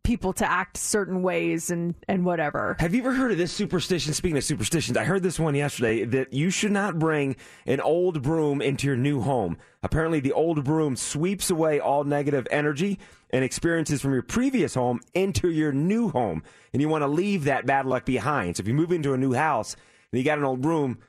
people 0.08 0.32
to 0.32 0.50
act 0.50 0.78
certain 0.78 1.20
ways 1.20 1.70
and, 1.70 1.94
and 2.08 2.24
whatever. 2.24 2.76
Have 2.80 2.94
you 2.94 3.02
ever 3.02 3.12
heard 3.12 3.30
of 3.30 3.36
this 3.36 3.52
superstition? 3.52 4.14
Speaking 4.14 4.38
of 4.38 4.44
superstitions, 4.44 4.96
I 4.96 5.04
heard 5.04 5.22
this 5.22 5.38
one 5.38 5.54
yesterday 5.54 6.02
that 6.06 6.32
you 6.32 6.48
should 6.48 6.72
not 6.72 6.98
bring 6.98 7.36
an 7.66 7.82
old 7.82 8.22
broom 8.22 8.62
into 8.62 8.86
your 8.86 8.96
new 8.96 9.20
home. 9.20 9.58
Apparently, 9.82 10.18
the 10.18 10.32
old 10.32 10.64
broom 10.64 10.96
sweeps 10.96 11.50
away 11.50 11.78
all 11.78 12.04
negative 12.04 12.48
energy 12.50 12.98
and 13.28 13.44
experiences 13.44 14.00
from 14.00 14.14
your 14.14 14.22
previous 14.22 14.74
home 14.74 15.00
into 15.12 15.50
your 15.50 15.72
new 15.72 16.08
home. 16.08 16.42
And 16.72 16.80
you 16.80 16.88
want 16.88 17.02
to 17.02 17.08
leave 17.08 17.44
that 17.44 17.66
bad 17.66 17.84
luck 17.84 18.06
behind. 18.06 18.56
So 18.56 18.62
if 18.62 18.66
you 18.66 18.72
move 18.72 18.92
into 18.92 19.12
a 19.12 19.18
new 19.18 19.34
house 19.34 19.76
and 20.10 20.18
you 20.18 20.24
got 20.24 20.38
an 20.38 20.44
old 20.44 20.62
broom, 20.62 21.00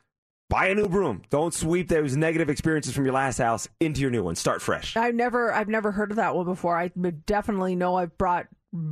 buy 0.50 0.68
a 0.68 0.76
new 0.76 0.90
broom. 0.90 1.22
Don't 1.30 1.54
sweep 1.54 1.88
those 1.88 2.18
negative 2.18 2.50
experiences 2.50 2.94
from 2.94 3.06
your 3.06 3.14
last 3.14 3.38
house 3.38 3.70
into 3.80 4.02
your 4.02 4.12
new 4.12 4.24
one. 4.24 4.36
Start 4.36 4.62
fresh. 4.62 4.98
I've 4.98 5.16
never 5.16 5.54
I've 5.54 5.70
never 5.70 5.94
heard 5.94 6.12
of 6.12 6.18
that 6.18 6.36
one 6.36 6.46
before. 6.46 6.78
I 6.78 6.90
definitely 7.26 7.78
know 7.78 7.96
I've 7.96 8.18
brought 8.18 8.48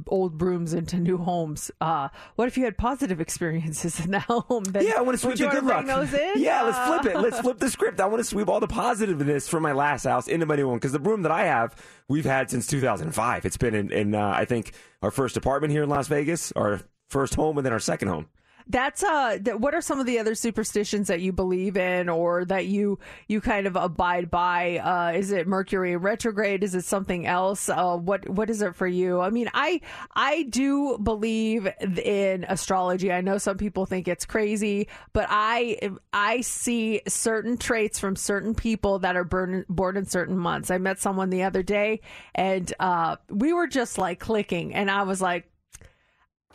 old 0.07 0.37
brooms 0.37 0.73
into 0.73 0.97
new 0.97 1.17
homes. 1.17 1.69
Uh, 1.79 2.09
what 2.35 2.47
if 2.47 2.57
you 2.57 2.63
had 2.63 2.77
positive 2.77 3.21
experiences 3.21 3.99
in 3.99 4.11
that 4.11 4.21
home? 4.27 4.63
Then 4.63 4.85
Yeah, 4.85 4.93
I 4.97 5.01
want 5.01 5.15
to 5.15 5.19
sweep 5.19 5.37
the 5.37 5.47
good 5.47 5.63
luck. 5.63 5.85
bring 5.85 5.95
Those 5.95 6.13
in? 6.13 6.33
Yeah, 6.41 6.63
let's 6.63 6.79
flip 6.87 7.05
it. 7.13 7.17
Uh, 7.17 7.21
Let's 7.21 7.39
flip 7.39 7.59
the 7.59 7.69
script. 7.69 7.99
I 7.99 8.05
want 8.07 8.19
to 8.19 8.23
sweep 8.23 8.47
all 8.47 8.59
the 8.59 8.67
positiveness 8.67 9.47
from 9.47 9.63
my 9.63 9.73
last 9.73 10.05
house 10.05 10.27
into 10.27 10.45
my 10.45 10.55
new 10.55 10.67
one 10.67 10.77
because 10.77 10.91
the 10.93 10.99
broom 10.99 11.21
that 11.23 11.31
I 11.31 11.45
have, 11.45 11.75
we've 12.07 12.25
had 12.25 12.49
since 12.49 12.65
2005. 12.67 13.45
It's 13.45 13.57
been 13.57 13.75
in, 13.75 13.91
in 13.91 14.15
uh, 14.15 14.33
I 14.35 14.45
think, 14.45 14.73
our 15.01 15.11
first 15.11 15.37
apartment 15.37 15.71
here 15.71 15.83
in 15.83 15.89
Las 15.89 16.07
Vegas, 16.07 16.51
our 16.53 16.81
first 17.09 17.35
home, 17.35 17.57
and 17.57 17.65
then 17.65 17.73
our 17.73 17.79
second 17.79 18.07
home. 18.07 18.27
That's 18.69 19.03
uh. 19.03 19.37
Th- 19.43 19.57
what 19.57 19.73
are 19.73 19.81
some 19.81 19.99
of 19.99 20.05
the 20.05 20.19
other 20.19 20.35
superstitions 20.35 21.07
that 21.07 21.21
you 21.21 21.31
believe 21.31 21.77
in, 21.77 22.09
or 22.09 22.45
that 22.45 22.65
you 22.65 22.99
you 23.27 23.39
kind 23.41 23.65
of 23.67 23.75
abide 23.75 24.29
by? 24.29 24.77
Uh, 24.77 25.17
is 25.17 25.31
it 25.31 25.47
Mercury 25.47 25.95
retrograde? 25.95 26.63
Is 26.63 26.75
it 26.75 26.83
something 26.83 27.25
else? 27.25 27.69
Uh, 27.69 27.95
what 27.97 28.27
what 28.27 28.49
is 28.49 28.61
it 28.61 28.75
for 28.75 28.87
you? 28.87 29.21
I 29.21 29.29
mean, 29.29 29.49
I 29.53 29.81
I 30.15 30.43
do 30.43 30.97
believe 30.97 31.67
in 31.79 32.45
astrology. 32.49 33.11
I 33.11 33.21
know 33.21 33.37
some 33.37 33.57
people 33.57 33.85
think 33.85 34.07
it's 34.07 34.25
crazy, 34.25 34.89
but 35.13 35.27
I 35.29 35.79
I 36.11 36.41
see 36.41 37.01
certain 37.07 37.57
traits 37.57 37.99
from 37.99 38.15
certain 38.15 38.53
people 38.53 38.99
that 38.99 39.15
are 39.15 39.23
born 39.23 39.65
born 39.69 39.97
in 39.97 40.05
certain 40.05 40.37
months. 40.37 40.71
I 40.71 40.77
met 40.77 40.99
someone 40.99 41.29
the 41.29 41.43
other 41.43 41.63
day, 41.63 42.01
and 42.35 42.71
uh, 42.79 43.15
we 43.29 43.53
were 43.53 43.67
just 43.67 43.97
like 43.97 44.19
clicking, 44.19 44.73
and 44.73 44.91
I 44.91 45.03
was 45.03 45.21
like. 45.21 45.49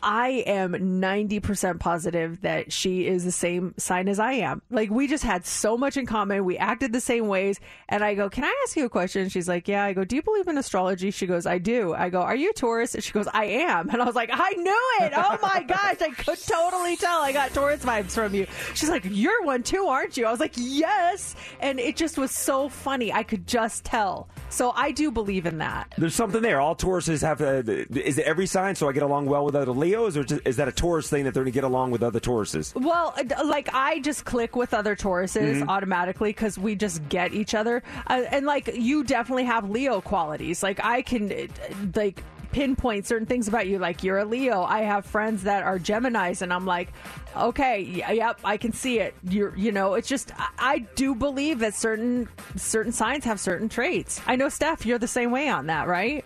I 0.03 0.43
am 0.45 0.73
90% 0.73 1.79
positive 1.79 2.41
that 2.41 2.73
she 2.73 3.07
is 3.07 3.23
the 3.23 3.31
same 3.31 3.73
sign 3.77 4.09
as 4.09 4.19
I 4.19 4.33
am. 4.33 4.61
Like, 4.69 4.89
we 4.89 5.07
just 5.07 5.23
had 5.23 5.45
so 5.45 5.77
much 5.77 5.95
in 5.97 6.05
common. 6.05 6.43
We 6.43 6.57
acted 6.57 6.91
the 6.91 6.99
same 6.99 7.27
ways. 7.27 7.59
And 7.87 8.03
I 8.03 8.13
go, 8.13 8.29
Can 8.29 8.43
I 8.43 8.53
ask 8.65 8.75
you 8.75 8.85
a 8.85 8.89
question? 8.89 9.29
She's 9.29 9.47
like, 9.47 9.67
Yeah. 9.67 9.83
I 9.85 9.93
go, 9.93 10.03
Do 10.03 10.15
you 10.15 10.21
believe 10.21 10.47
in 10.47 10.57
astrology? 10.57 11.09
She 11.11 11.25
goes, 11.25 11.45
I 11.45 11.57
do. 11.57 11.93
I 11.93 12.09
go, 12.09 12.21
Are 12.21 12.35
you 12.35 12.49
a 12.49 12.53
Taurus? 12.53 12.95
She 12.99 13.11
goes, 13.11 13.27
I 13.33 13.45
am. 13.45 13.89
And 13.89 14.01
I 14.01 14.05
was 14.05 14.15
like, 14.15 14.29
I 14.33 14.49
knew 14.51 15.05
it. 15.05 15.13
Oh 15.15 15.37
my 15.41 15.63
gosh. 15.63 16.01
I 16.01 16.09
could 16.09 16.39
totally 16.39 16.97
tell. 16.97 17.21
I 17.21 17.31
got 17.31 17.53
Taurus 17.53 17.83
vibes 17.83 18.11
from 18.11 18.33
you. 18.35 18.45
She's 18.73 18.89
like, 18.89 19.03
You're 19.05 19.43
one 19.43 19.63
too, 19.63 19.85
aren't 19.85 20.17
you? 20.17 20.25
I 20.25 20.31
was 20.31 20.39
like, 20.39 20.53
Yes. 20.55 21.35
And 21.61 21.79
it 21.79 21.95
just 21.95 22.17
was 22.17 22.31
so 22.31 22.67
funny. 22.67 23.13
I 23.13 23.23
could 23.23 23.47
just 23.47 23.85
tell. 23.85 24.27
So 24.49 24.71
I 24.75 24.91
do 24.91 25.11
believe 25.11 25.45
in 25.45 25.59
that. 25.59 25.93
There's 25.97 26.15
something 26.15 26.41
there. 26.41 26.59
All 26.59 26.75
Tauruses 26.75 27.21
have. 27.21 27.41
Uh, 27.41 27.63
is 27.99 28.17
it 28.17 28.25
every 28.25 28.45
sign 28.45 28.75
so 28.75 28.89
I 28.89 28.91
get 28.91 29.03
along 29.03 29.25
well 29.27 29.45
with 29.45 29.55
other 29.55 29.71
Leos, 29.93 30.17
or 30.17 30.23
just, 30.23 30.41
is 30.45 30.55
that 30.57 30.67
a 30.67 30.71
Taurus 30.71 31.09
thing 31.09 31.23
that 31.25 31.33
they're 31.33 31.43
going 31.43 31.51
to 31.51 31.55
get 31.55 31.63
along 31.63 31.91
with 31.91 32.01
other 32.03 32.19
Tauruses? 32.19 32.73
Well, 32.75 33.13
uh, 33.17 33.45
like 33.45 33.69
I 33.73 33.99
just 33.99 34.25
click 34.25 34.55
with 34.55 34.73
other 34.73 34.95
Tauruses 34.95 35.61
Mhm. 35.61 35.67
automatically 35.67 36.29
because 36.29 36.57
we 36.57 36.75
just 36.75 37.07
get 37.09 37.33
each 37.33 37.53
other, 37.53 37.83
uh, 38.07 38.23
and 38.31 38.45
like 38.45 38.69
you 38.75 39.03
definitely 39.03 39.43
have 39.45 39.69
Leo 39.69 40.01
qualities. 40.01 40.63
Like 40.63 40.83
I 40.83 41.01
can, 41.03 41.31
uh, 41.31 41.47
like 41.95 42.23
pinpoint 42.51 43.05
certain 43.05 43.25
things 43.25 43.47
about 43.47 43.65
you. 43.67 43.79
Like 43.79 44.03
you're 44.03 44.19
a 44.19 44.25
Leo. 44.25 44.63
I 44.63 44.81
have 44.81 45.05
friends 45.05 45.43
that 45.43 45.63
are 45.63 45.79
Gemini's, 45.79 46.41
and 46.41 46.51
I'm 46.53 46.65
like, 46.65 46.89
okay, 47.35 47.81
yep, 47.81 48.39
I 48.43 48.57
can 48.57 48.73
see 48.73 48.99
it. 48.99 49.15
You're, 49.27 49.55
you 49.55 49.71
know, 49.71 49.93
it's 49.95 50.07
just 50.07 50.31
I, 50.39 50.49
I 50.59 50.79
do 50.95 51.13
believe 51.15 51.59
that 51.59 51.75
certain 51.75 52.29
certain 52.55 52.91
signs 52.91 53.25
have 53.25 53.39
certain 53.39 53.69
traits. 53.69 54.21
I 54.27 54.35
know, 54.37 54.49
Steph, 54.49 54.85
you're 54.85 54.99
the 54.99 55.07
same 55.07 55.31
way 55.31 55.49
on 55.49 55.67
that, 55.67 55.87
right? 55.87 56.25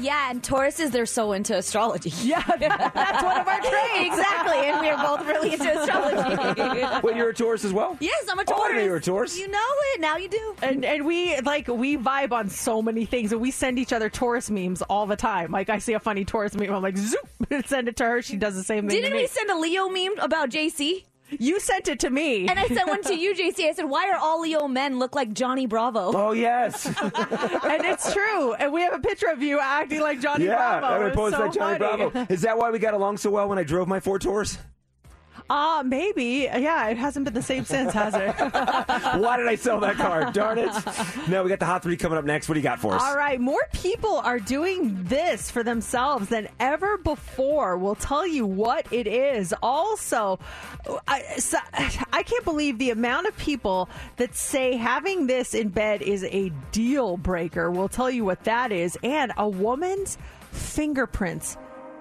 Yeah, 0.00 0.30
and 0.30 0.42
Tauruses, 0.42 0.90
they're 0.90 1.06
so 1.06 1.32
into 1.32 1.56
astrology. 1.56 2.10
Yeah, 2.22 2.42
that's 2.58 3.22
one 3.22 3.40
of 3.40 3.48
our 3.48 3.60
traits. 3.60 4.06
exactly, 4.06 4.58
and 4.68 4.80
we're 4.80 4.96
both 4.96 5.26
really 5.26 5.52
into 5.54 5.80
astrology. 5.80 6.84
Wait, 7.06 7.16
you're 7.16 7.30
a 7.30 7.34
Taurus 7.34 7.64
as 7.64 7.72
well? 7.72 7.96
yes, 8.00 8.26
I'm 8.30 8.38
a 8.38 8.42
Oh, 8.42 8.44
I 8.44 8.44
Taurus. 8.44 8.68
didn't 8.68 8.76
know 8.76 8.84
you 8.84 8.90
were 8.90 8.96
a 8.96 9.00
Taurus. 9.00 9.38
You 9.38 9.48
know 9.48 9.58
it. 9.94 10.00
Now 10.00 10.16
you 10.16 10.28
do. 10.28 10.54
And 10.62 10.84
and 10.84 11.06
we 11.06 11.38
like 11.40 11.68
we 11.68 11.96
vibe 11.96 12.32
on 12.32 12.48
so 12.50 12.82
many 12.82 13.04
things, 13.06 13.32
and 13.32 13.40
we 13.40 13.50
send 13.50 13.78
each 13.78 13.92
other 13.92 14.08
Taurus 14.10 14.50
memes 14.50 14.82
all 14.82 15.06
the 15.06 15.16
time. 15.16 15.50
Like 15.50 15.68
I 15.70 15.78
see 15.78 15.94
a 15.94 16.00
funny 16.00 16.24
Taurus 16.24 16.54
meme, 16.54 16.72
I'm 16.72 16.82
like 16.82 16.96
zoop, 16.96 17.26
send 17.66 17.88
it 17.88 17.96
to 17.96 18.04
her. 18.04 18.22
She 18.22 18.36
does 18.36 18.54
the 18.54 18.62
same 18.64 18.88
thing. 18.88 18.96
Didn't 19.00 19.10
to 19.10 19.16
me. 19.16 19.22
we 19.22 19.26
send 19.28 19.50
a 19.50 19.56
Leo 19.58 19.88
meme 19.88 20.18
about 20.20 20.50
JC? 20.50 21.04
You 21.30 21.60
sent 21.60 21.88
it 21.88 22.00
to 22.00 22.10
me, 22.10 22.48
And 22.48 22.58
I 22.58 22.66
sent 22.66 22.88
one 22.88 23.02
to 23.02 23.14
you, 23.14 23.34
JC. 23.34 23.68
I 23.68 23.72
said, 23.72 23.84
"Why 23.84 24.10
are 24.10 24.16
all 24.16 24.40
Leo 24.40 24.66
men 24.66 24.98
look 24.98 25.14
like 25.14 25.32
Johnny 25.32 25.66
Bravo?" 25.66 26.12
Oh 26.14 26.32
yes. 26.32 26.86
and 27.02 27.84
it's 27.84 28.12
true. 28.12 28.54
And 28.54 28.72
we 28.72 28.82
have 28.82 28.94
a 28.94 28.98
picture 29.00 29.28
of 29.28 29.42
you 29.42 29.58
acting 29.60 30.00
like 30.00 30.20
Johnny 30.20 30.46
yeah, 30.46 30.80
Bravo. 30.80 30.86
I'm 30.86 31.00
gonna 31.02 31.14
post 31.14 31.36
so 31.36 31.42
that 31.42 31.52
Johnny 31.52 31.78
funny. 31.78 32.10
Bravo. 32.10 32.32
Is 32.32 32.42
that 32.42 32.56
why 32.56 32.70
we 32.70 32.78
got 32.78 32.94
along 32.94 33.18
so 33.18 33.30
well 33.30 33.48
when 33.48 33.58
I 33.58 33.64
drove 33.64 33.88
my 33.88 34.00
Ford 34.00 34.22
Taurus? 34.22 34.58
Ah, 35.50 35.82
maybe. 35.84 36.48
Yeah, 36.50 36.88
it 36.88 36.98
hasn't 36.98 37.24
been 37.24 37.34
the 37.34 37.42
same 37.42 37.64
since, 37.64 37.92
has 37.92 38.14
it? 38.14 38.34
Why 39.18 39.36
did 39.38 39.46
I 39.48 39.54
sell 39.54 39.80
that 39.80 39.96
car? 39.96 40.30
Darn 40.30 40.58
it. 40.58 40.70
No, 41.28 41.42
we 41.42 41.48
got 41.48 41.58
the 41.58 41.64
hot 41.66 41.82
three 41.82 41.96
coming 41.96 42.18
up 42.18 42.24
next. 42.24 42.48
What 42.48 42.54
do 42.54 42.60
you 42.60 42.64
got 42.64 42.80
for 42.80 42.94
us? 42.94 43.02
All 43.02 43.16
right, 43.16 43.40
more 43.40 43.66
people 43.72 44.16
are 44.16 44.38
doing 44.38 45.02
this 45.04 45.50
for 45.50 45.62
themselves 45.62 46.28
than 46.28 46.48
ever 46.60 46.98
before. 46.98 47.78
We'll 47.78 47.94
tell 47.94 48.26
you 48.26 48.44
what 48.44 48.92
it 48.92 49.06
is. 49.06 49.54
Also, 49.62 50.38
I, 51.06 51.22
so, 51.38 51.58
I 52.12 52.22
can't 52.22 52.44
believe 52.44 52.78
the 52.78 52.90
amount 52.90 53.26
of 53.26 53.36
people 53.38 53.88
that 54.16 54.34
say 54.34 54.76
having 54.76 55.26
this 55.26 55.54
in 55.54 55.68
bed 55.70 56.02
is 56.02 56.24
a 56.24 56.50
deal 56.72 57.16
breaker. 57.16 57.70
We'll 57.70 57.88
tell 57.88 58.10
you 58.10 58.24
what 58.24 58.44
that 58.44 58.70
is. 58.70 58.98
And 59.02 59.32
a 59.38 59.48
woman's 59.48 60.18
fingerprints 60.52 61.56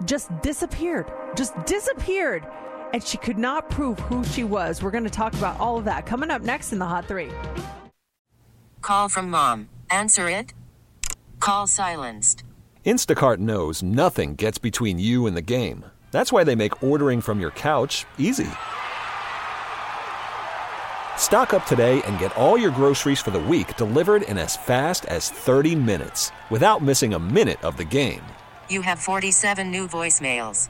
just 0.05 0.29
disappeared. 0.41 1.11
Just 1.35 1.53
disappeared. 1.65 2.45
And 2.93 3.03
she 3.03 3.17
could 3.17 3.37
not 3.37 3.69
prove 3.69 3.99
who 3.99 4.23
she 4.23 4.43
was. 4.43 4.81
We're 4.81 4.91
going 4.91 5.03
to 5.03 5.09
talk 5.09 5.33
about 5.33 5.59
all 5.59 5.77
of 5.77 5.85
that 5.85 6.05
coming 6.05 6.31
up 6.31 6.41
next 6.41 6.73
in 6.73 6.79
the 6.79 6.85
Hot 6.85 7.05
Three. 7.05 7.31
Call 8.81 9.09
from 9.09 9.29
mom. 9.29 9.69
Answer 9.91 10.29
it. 10.29 10.53
Call 11.39 11.67
silenced. 11.67 12.43
Instacart 12.85 13.37
knows 13.37 13.83
nothing 13.83 14.35
gets 14.35 14.57
between 14.57 14.97
you 14.97 15.27
and 15.27 15.35
the 15.35 15.41
game. 15.41 15.85
That's 16.11 16.31
why 16.31 16.45
they 16.45 16.55
make 16.55 16.81
ordering 16.81 17.19
from 17.19 17.41
your 17.41 17.51
couch 17.51 18.05
easy. 18.17 18.47
Stock 21.17 21.53
up 21.53 21.65
today 21.65 22.01
and 22.03 22.17
get 22.17 22.35
all 22.37 22.57
your 22.57 22.71
groceries 22.71 23.19
for 23.19 23.31
the 23.31 23.39
week 23.39 23.75
delivered 23.75 24.21
in 24.21 24.37
as 24.37 24.55
fast 24.55 25.05
as 25.07 25.29
30 25.29 25.75
minutes 25.75 26.31
without 26.49 26.81
missing 26.81 27.13
a 27.13 27.19
minute 27.19 27.61
of 27.61 27.75
the 27.75 27.83
game. 27.83 28.23
You 28.69 28.81
have 28.83 28.99
47 28.99 29.69
new 29.69 29.87
voicemails. 29.89 30.69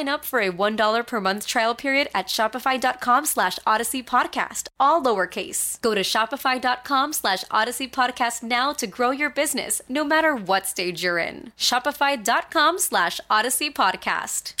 up 0.07 0.25
for 0.25 0.39
a 0.39 0.51
$1 0.51 1.07
per 1.07 1.21
month 1.21 1.47
trial 1.47 1.75
period 1.75 2.09
at 2.13 2.27
shopify.com 2.27 3.25
slash 3.25 3.57
odyssey 3.65 4.03
podcast, 4.03 4.67
all 4.79 5.01
lowercase. 5.01 5.79
Go 5.81 5.95
to 5.95 6.01
shopify.com 6.01 7.13
slash 7.13 7.43
odyssey 7.49 7.87
podcast 7.87 8.43
now 8.43 8.73
to 8.73 8.87
grow 8.87 9.11
your 9.11 9.29
business, 9.29 9.81
no 9.89 10.03
matter 10.03 10.35
what 10.35 10.67
stage 10.67 11.03
you're 11.03 11.17
in. 11.17 11.51
Shopify.com 11.57 12.79
slash 12.79 13.19
odyssey 13.29 13.69
podcast. 13.69 14.53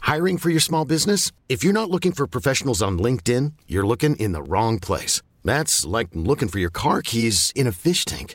Hiring 0.00 0.38
for 0.38 0.50
your 0.50 0.60
small 0.60 0.84
business? 0.84 1.32
If 1.48 1.64
you're 1.64 1.72
not 1.72 1.90
looking 1.90 2.12
for 2.12 2.26
professionals 2.26 2.80
on 2.80 2.98
LinkedIn, 2.98 3.52
you're 3.66 3.86
looking 3.86 4.16
in 4.16 4.32
the 4.32 4.42
wrong 4.42 4.78
place. 4.78 5.22
That's 5.44 5.84
like 5.84 6.08
looking 6.14 6.48
for 6.48 6.58
your 6.58 6.70
car 6.70 7.02
keys 7.02 7.52
in 7.54 7.66
a 7.66 7.72
fish 7.72 8.04
tank. 8.04 8.34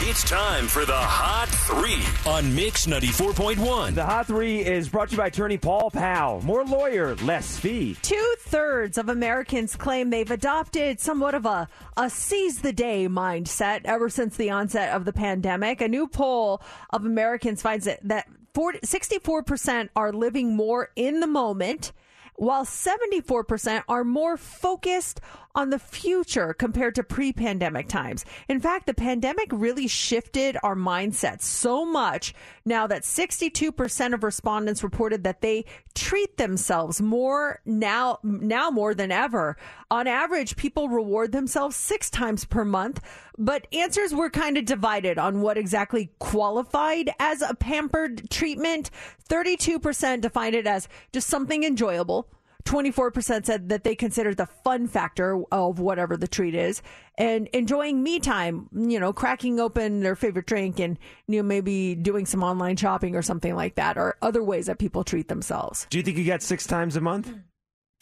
It's 0.00 0.22
time 0.22 0.68
for 0.68 0.86
the 0.86 0.92
Hot 0.94 1.48
Three 1.48 2.04
on 2.30 2.54
Mix 2.54 2.86
94.1. 2.86 3.96
The 3.96 4.04
Hot 4.06 4.28
Three 4.28 4.60
is 4.60 4.88
brought 4.88 5.08
to 5.08 5.12
you 5.12 5.18
by 5.18 5.26
attorney 5.26 5.58
Paul 5.58 5.90
Powell. 5.90 6.40
More 6.42 6.64
lawyer, 6.64 7.16
less 7.16 7.58
fee. 7.58 7.96
Two 8.00 8.34
thirds 8.38 8.96
of 8.96 9.08
Americans 9.08 9.74
claim 9.74 10.08
they've 10.08 10.30
adopted 10.30 11.00
somewhat 11.00 11.34
of 11.34 11.46
a, 11.46 11.68
a 11.96 12.08
seize 12.08 12.62
the 12.62 12.72
day 12.72 13.08
mindset 13.08 13.80
ever 13.84 14.08
since 14.08 14.36
the 14.36 14.50
onset 14.50 14.94
of 14.94 15.04
the 15.04 15.12
pandemic. 15.12 15.80
A 15.80 15.88
new 15.88 16.06
poll 16.06 16.62
of 16.90 17.04
Americans 17.04 17.60
finds 17.60 17.84
that, 17.86 17.98
that 18.04 18.28
40, 18.54 18.78
64% 18.78 19.88
are 19.96 20.12
living 20.12 20.54
more 20.54 20.90
in 20.94 21.18
the 21.18 21.26
moment, 21.26 21.92
while 22.36 22.64
74% 22.64 23.82
are 23.88 24.04
more 24.04 24.36
focused 24.36 25.20
on 25.58 25.70
the 25.70 25.78
future 25.78 26.54
compared 26.54 26.94
to 26.94 27.02
pre 27.02 27.32
pandemic 27.32 27.88
times. 27.88 28.24
In 28.48 28.60
fact, 28.60 28.86
the 28.86 28.94
pandemic 28.94 29.48
really 29.50 29.88
shifted 29.88 30.56
our 30.62 30.76
mindset 30.76 31.42
so 31.42 31.84
much 31.84 32.32
now 32.64 32.86
that 32.86 33.02
62% 33.02 34.14
of 34.14 34.22
respondents 34.22 34.84
reported 34.84 35.24
that 35.24 35.40
they 35.40 35.64
treat 35.96 36.36
themselves 36.36 37.02
more 37.02 37.60
now, 37.66 38.20
now 38.22 38.70
more 38.70 38.94
than 38.94 39.10
ever. 39.10 39.56
On 39.90 40.06
average, 40.06 40.54
people 40.54 40.88
reward 40.88 41.32
themselves 41.32 41.74
six 41.74 42.08
times 42.08 42.44
per 42.44 42.64
month, 42.64 43.00
but 43.36 43.66
answers 43.72 44.14
were 44.14 44.30
kind 44.30 44.56
of 44.58 44.64
divided 44.64 45.18
on 45.18 45.40
what 45.40 45.58
exactly 45.58 46.12
qualified 46.20 47.10
as 47.18 47.42
a 47.42 47.54
pampered 47.54 48.30
treatment. 48.30 48.90
32% 49.28 50.20
defined 50.20 50.54
it 50.54 50.68
as 50.68 50.88
just 51.12 51.26
something 51.26 51.64
enjoyable. 51.64 52.28
24% 52.68 53.46
said 53.46 53.70
that 53.70 53.82
they 53.82 53.94
consider 53.94 54.34
the 54.34 54.46
fun 54.46 54.86
factor 54.86 55.42
of 55.50 55.78
whatever 55.78 56.16
the 56.16 56.28
treat 56.28 56.54
is 56.54 56.82
and 57.16 57.48
enjoying 57.48 58.02
me 58.02 58.20
time, 58.20 58.68
you 58.72 59.00
know, 59.00 59.12
cracking 59.12 59.58
open 59.58 60.00
their 60.00 60.14
favorite 60.14 60.46
drink 60.46 60.78
and, 60.78 60.98
you 61.26 61.38
know, 61.38 61.42
maybe 61.42 61.94
doing 61.94 62.26
some 62.26 62.42
online 62.42 62.76
shopping 62.76 63.16
or 63.16 63.22
something 63.22 63.54
like 63.54 63.76
that 63.76 63.96
or 63.96 64.16
other 64.20 64.42
ways 64.42 64.66
that 64.66 64.78
people 64.78 65.02
treat 65.02 65.28
themselves. 65.28 65.86
Do 65.88 65.96
you 65.96 66.04
think 66.04 66.18
you 66.18 66.24
get 66.24 66.42
six 66.42 66.66
times 66.66 66.94
a 66.94 67.00
month? 67.00 67.32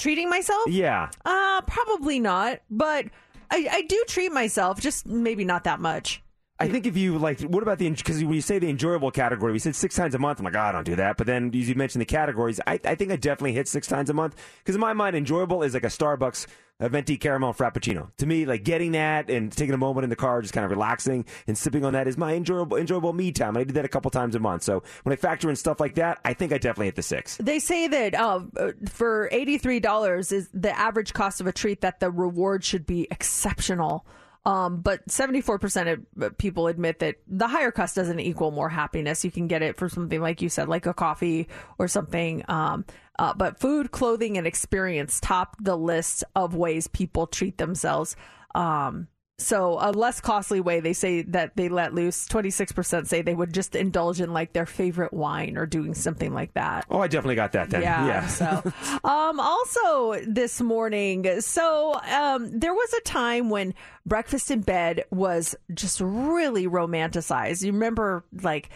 Treating 0.01 0.29
myself? 0.29 0.67
Yeah. 0.67 1.11
Uh, 1.25 1.61
probably 1.63 2.19
not, 2.19 2.61
but 2.69 3.07
I, 3.51 3.69
I 3.71 3.83
do 3.83 4.05
treat 4.09 4.33
myself, 4.33 4.81
just 4.81 5.07
maybe 5.07 5.45
not 5.45 5.65
that 5.65 5.81
much. 5.81 6.23
I 6.59 6.69
think 6.69 6.87
if 6.87 6.97
you 6.97 7.19
like, 7.19 7.41
what 7.43 7.63
about 7.63 7.79
the 7.79 7.91
because 7.91 8.23
when 8.25 8.35
you 8.35 8.41
say 8.41 8.59
the 8.59 8.71
enjoyable 8.71 9.11
category, 9.11 9.53
we 9.53 9.59
said 9.59 9.77
six 9.77 9.95
times 9.95 10.15
a 10.15 10.19
month. 10.19 10.39
I'm 10.39 10.45
like, 10.45 10.57
oh, 10.57 10.61
I 10.61 10.73
don't 10.73 10.85
do 10.85 10.97
that. 10.97 11.17
But 11.17 11.27
then 11.27 11.51
as 11.55 11.69
you 11.69 11.75
mentioned 11.75 12.01
the 12.01 12.07
categories, 12.07 12.61
I, 12.67 12.81
I 12.85 12.95
think 12.95 13.13
I 13.13 13.17
definitely 13.17 13.53
hit 13.53 13.69
six 13.69 13.87
times 13.87 14.09
a 14.09 14.15
month 14.15 14.37
because 14.59 14.75
in 14.75 14.81
my 14.81 14.93
mind, 14.93 15.17
enjoyable 15.17 15.63
is 15.63 15.75
like 15.75 15.85
a 15.85 15.89
Starbucks 15.89 16.47
a 16.79 16.89
venti 16.89 17.17
caramel 17.17 17.55
frappuccino. 17.55 18.11
To 18.19 18.27
me, 18.27 18.45
like 18.45 18.63
getting 18.63 18.93
that 18.93 19.31
and 19.31 19.51
taking 19.51 19.75
a 19.75 19.79
moment 19.79 20.05
in 20.05 20.11
the 20.11 20.17
car, 20.17 20.43
just 20.43 20.53
kind 20.53 20.65
of 20.65 20.71
relaxing 20.71 21.25
and 21.47 21.57
sipping 21.57 21.85
on 21.85 21.95
that 21.95 22.07
is 22.07 22.19
my 22.19 22.35
enjoyable 22.35 22.77
enjoyable 22.77 23.13
me 23.13 23.33
time. 23.33 23.57
I 23.57 23.65
do 23.65 23.73
that 23.75 23.85
a 23.85 23.89
couple 23.89 24.11
times 24.11 24.35
a 24.35 24.41
month. 24.41 24.63
So 24.63 24.83
when 25.03 25.13
I 25.13 25.17
factor 25.17 25.49
in 25.49 25.57
stuff 25.57 25.81
like 25.81 25.95
that, 25.95 26.21
I 26.25 26.35
think 26.35 26.53
I 26.53 26.59
definitely 26.59 26.87
hit 26.87 26.97
the 26.97 27.03
six. 27.03 27.39
They 27.39 27.59
say 27.59 27.89
that 27.89 28.15
uh, 28.15 28.41
for 28.89 29.29
$83 29.33 30.33
is 30.33 30.49
the 30.53 30.77
average 30.79 31.13
cost 31.15 31.41
of 31.41 31.47
a 31.47 31.53
treat 31.53 31.81
that 31.81 32.01
the 32.01 32.11
reward 32.11 32.65
should 32.65 32.87
be 32.87 33.09
exceptional. 33.11 34.07
Um, 34.47 34.81
but 34.81 35.05
74% 35.09 36.05
of 36.23 36.39
people 36.39 36.69
admit 36.69 37.01
that 37.01 37.17
the 37.27 37.49
higher 37.49 37.73
cost 37.73 37.97
doesn't 37.97 38.21
equal 38.21 38.53
more 38.53 38.69
happiness. 38.69 39.25
You 39.25 39.33
can 39.33 39.49
get 39.49 39.61
it 39.61 39.77
for 39.77 39.89
something 39.89 40.21
like 40.21 40.41
you 40.41 40.49
said, 40.49 40.69
like 40.69 40.87
a 40.87 40.95
coffee 40.95 41.49
or 41.79 41.89
something. 41.89 42.45
Um, 42.47 42.85
uh, 43.19 43.35
but 43.35 43.59
food, 43.59 43.91
clothing, 43.91 44.39
and 44.39 44.47
experience 44.47 45.19
top 45.19 45.57
the 45.61 45.77
list 45.77 46.23
of 46.37 46.55
ways 46.55 46.87
people 46.87 47.27
treat 47.27 47.59
themselves. 47.59 48.15
Um, 48.55 49.09
so 49.39 49.79
a 49.81 49.93
less 49.93 50.21
costly 50.21 50.61
way, 50.61 50.81
they 50.81 50.95
say 50.95 51.23
that 51.23 51.57
they 51.57 51.69
let 51.69 51.93
loose. 51.93 52.27
26% 52.27 53.07
say 53.07 53.21
they 53.21 53.35
would 53.35 53.53
just 53.53 53.77
indulge 53.77 54.21
in 54.21 54.33
like 54.33 54.55
their 54.55 54.65
favorite 54.65 55.13
wine 55.13 55.59
or 55.59 55.67
doing 55.67 55.93
something 55.93 56.33
like 56.33 56.55
that. 56.55 56.87
Oh, 56.91 57.01
I 57.01 57.09
definitely 57.09 57.35
got 57.35 57.53
that 57.53 57.69
then. 57.69 57.83
Yeah. 57.83 58.07
Yeah. 58.07 58.27
So, 58.29 58.73
um, 59.05 59.39
also 59.39 60.21
this 60.27 60.63
morning, 60.63 61.41
so 61.43 62.01
um, 62.11 62.59
there 62.59 62.73
was 62.73 62.93
a 62.95 63.01
time 63.03 63.51
when 63.51 63.75
breakfast 64.07 64.51
in 64.53 64.61
bed 64.61 65.05
was 65.11 65.57
just 65.75 66.01
really 66.01 66.67
romanticized. 66.67 67.63
You 67.63 67.73
remember, 67.73 68.25
like, 68.41 68.71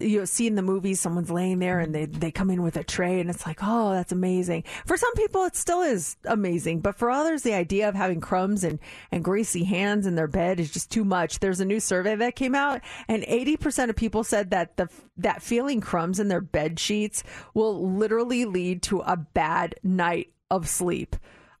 you 0.00 0.26
see 0.26 0.46
in 0.46 0.54
the 0.54 0.62
movies, 0.62 1.00
someone's 1.00 1.30
laying 1.30 1.58
there 1.58 1.78
and 1.80 1.94
they 1.94 2.06
they 2.06 2.30
come 2.30 2.50
in 2.50 2.62
with 2.62 2.76
a 2.76 2.84
tray, 2.84 3.20
and 3.20 3.30
it's 3.30 3.46
like, 3.46 3.60
oh, 3.62 3.92
that's 3.92 4.12
amazing. 4.12 4.64
For 4.86 4.96
some 4.96 5.12
people, 5.14 5.44
it 5.44 5.56
still 5.56 5.82
is 5.82 6.16
amazing, 6.24 6.80
but 6.80 6.96
for 6.96 7.10
others, 7.10 7.42
the 7.42 7.54
idea 7.54 7.88
of 7.88 7.94
having 7.94 8.20
crumbs 8.20 8.64
and 8.64 8.78
and 9.12 9.22
greasy 9.24 9.64
hands 9.64 10.06
in 10.06 10.16
their 10.16 10.28
bed 10.28 10.60
is 10.60 10.70
just 10.70 10.90
too 10.90 11.04
much. 11.04 11.38
There's 11.38 11.60
a 11.60 11.64
new 11.64 11.80
survey 11.80 12.16
that 12.16 12.36
came 12.36 12.54
out, 12.54 12.80
and 13.08 13.22
80% 13.22 13.90
of 13.90 13.96
people 13.96 14.24
said 14.24 14.50
that 14.50 14.76
the 14.76 14.88
that 15.18 15.42
feeling 15.42 15.80
crumbs 15.80 16.18
in 16.18 16.28
their 16.28 16.40
bed 16.40 16.78
sheets 16.78 17.22
will 17.54 17.90
literally 17.90 18.44
lead 18.44 18.82
to 18.84 19.00
a 19.00 19.16
bad 19.16 19.76
night 19.82 20.32
of 20.50 20.68
sleep. 20.68 21.16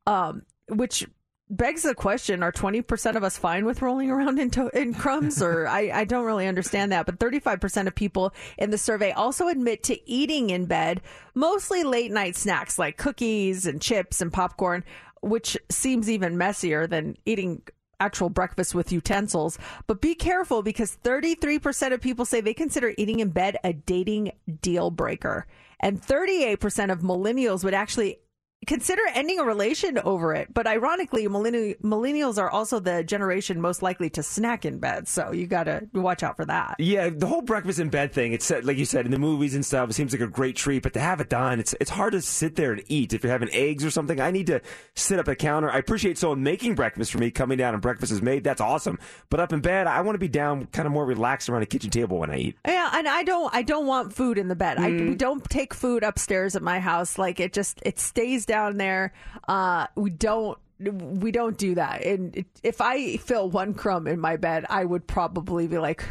Um, 0.06 0.42
which 0.68 1.06
begs 1.50 1.82
the 1.82 1.94
question 1.94 2.42
are 2.42 2.52
20% 2.52 3.16
of 3.16 3.24
us 3.24 3.36
fine 3.36 3.64
with 3.64 3.82
rolling 3.82 4.10
around 4.10 4.38
in, 4.38 4.50
to- 4.50 4.68
in 4.78 4.94
crumbs? 4.94 5.42
Or 5.42 5.66
I, 5.68 5.90
I 5.92 6.04
don't 6.04 6.24
really 6.24 6.46
understand 6.46 6.92
that 6.92 7.06
but 7.06 7.18
35% 7.18 7.86
of 7.86 7.94
people 7.94 8.32
in 8.56 8.70
the 8.70 8.78
survey 8.78 9.12
also 9.12 9.48
admit 9.48 9.82
to 9.84 10.10
eating 10.10 10.50
in 10.50 10.66
bed 10.66 11.02
mostly 11.34 11.82
late 11.82 12.12
night 12.12 12.36
snacks 12.36 12.78
like 12.78 12.96
cookies 12.96 13.66
and 13.66 13.82
chips 13.82 14.20
and 14.20 14.32
popcorn 14.32 14.84
which 15.20 15.56
seems 15.68 16.08
even 16.08 16.38
messier 16.38 16.86
than 16.86 17.16
eating 17.26 17.62
actual 18.00 18.30
breakfast 18.30 18.74
with 18.74 18.90
utensils. 18.90 19.58
But 19.86 20.00
be 20.00 20.14
careful 20.14 20.62
because 20.62 20.96
33% 21.04 21.92
of 21.92 22.00
people 22.00 22.24
say 22.24 22.40
they 22.40 22.54
consider 22.54 22.94
eating 22.96 23.20
in 23.20 23.30
bed 23.30 23.58
a 23.62 23.72
dating 23.72 24.32
deal 24.62 24.90
breaker. 24.90 25.46
And 25.80 26.02
38% 26.02 26.90
of 26.90 27.00
millennials 27.00 27.62
would 27.62 27.74
actually 27.74 28.18
consider 28.66 29.02
ending 29.14 29.38
a 29.38 29.44
relation 29.44 29.98
over 29.98 30.34
it. 30.34 30.52
But 30.52 30.66
ironically, 30.66 31.26
millenni- 31.28 31.76
millennials 31.82 32.38
are 32.38 32.50
also 32.50 32.78
the 32.78 33.02
generation 33.02 33.60
most 33.60 33.82
likely 33.82 34.10
to 34.10 34.22
snack 34.22 34.64
in 34.64 34.78
bed. 34.78 35.08
So 35.08 35.32
you 35.32 35.46
got 35.46 35.64
to 35.64 35.88
watch 35.94 36.22
out 36.22 36.36
for 36.36 36.44
that. 36.46 36.76
Yeah, 36.78 37.08
the 37.10 37.26
whole 37.26 37.42
breakfast 37.42 37.78
in 37.78 37.88
bed 37.88 38.12
thing. 38.12 38.32
It's 38.32 38.50
like 38.50 38.76
you 38.76 38.84
said 38.84 39.04
in 39.06 39.10
the 39.10 39.18
movies 39.18 39.54
and 39.54 39.64
stuff. 39.64 39.90
It 39.90 39.94
seems 39.94 40.12
like 40.12 40.20
a 40.20 40.26
great 40.26 40.56
treat, 40.56 40.82
but 40.82 40.92
to 40.94 41.00
have 41.00 41.20
it 41.20 41.28
done, 41.28 41.58
it's 41.60 41.74
it's 41.80 41.90
hard 41.90 42.12
to 42.12 42.22
sit 42.22 42.56
there 42.56 42.72
and 42.72 42.82
eat. 42.88 43.12
If 43.12 43.22
you're 43.22 43.32
having 43.32 43.50
eggs 43.52 43.84
or 43.84 43.90
something, 43.90 44.20
I 44.20 44.30
need 44.30 44.46
to 44.48 44.60
sit 44.94 45.18
up 45.18 45.28
at 45.28 45.32
the 45.32 45.36
counter. 45.36 45.70
I 45.70 45.78
appreciate 45.78 46.18
someone 46.18 46.42
making 46.42 46.74
breakfast 46.74 47.12
for 47.12 47.18
me, 47.18 47.30
coming 47.30 47.58
down 47.58 47.74
and 47.74 47.82
breakfast 47.82 48.12
is 48.12 48.22
made. 48.22 48.44
That's 48.44 48.60
awesome. 48.60 48.98
But 49.30 49.40
up 49.40 49.52
in 49.52 49.60
bed, 49.60 49.86
I 49.86 50.00
want 50.02 50.14
to 50.14 50.18
be 50.20 50.28
down, 50.28 50.66
kind 50.66 50.86
of 50.86 50.92
more 50.92 51.04
relaxed 51.06 51.48
around 51.48 51.62
a 51.62 51.66
kitchen 51.66 51.90
table 51.90 52.18
when 52.18 52.30
I 52.30 52.36
eat. 52.36 52.56
Yeah, 52.66 52.90
and 52.92 53.08
I 53.08 53.22
don't 53.22 53.52
I 53.54 53.62
don't 53.62 53.86
want 53.86 54.12
food 54.12 54.38
in 54.38 54.48
the 54.48 54.56
bed. 54.56 54.78
I 54.78 54.90
Mm. 54.90 55.08
we 55.10 55.14
don't 55.14 55.42
take 55.48 55.72
food 55.72 56.02
upstairs 56.02 56.56
at 56.56 56.62
my 56.62 56.80
house. 56.80 57.16
Like 57.18 57.38
it 57.40 57.52
just 57.52 57.80
it 57.84 57.98
stays 57.98 58.44
down 58.50 58.76
there. 58.76 59.12
Uh 59.48 59.86
we 59.94 60.10
don't 60.10 60.58
we 60.80 61.30
don't 61.30 61.58
do 61.58 61.74
that. 61.74 62.02
And 62.04 62.44
if 62.62 62.80
I 62.80 63.18
feel 63.18 63.50
one 63.50 63.74
crumb 63.74 64.06
in 64.06 64.18
my 64.18 64.36
bed, 64.36 64.64
I 64.70 64.84
would 64.84 65.06
probably 65.06 65.68
be 65.68 65.78
like, 65.78 66.02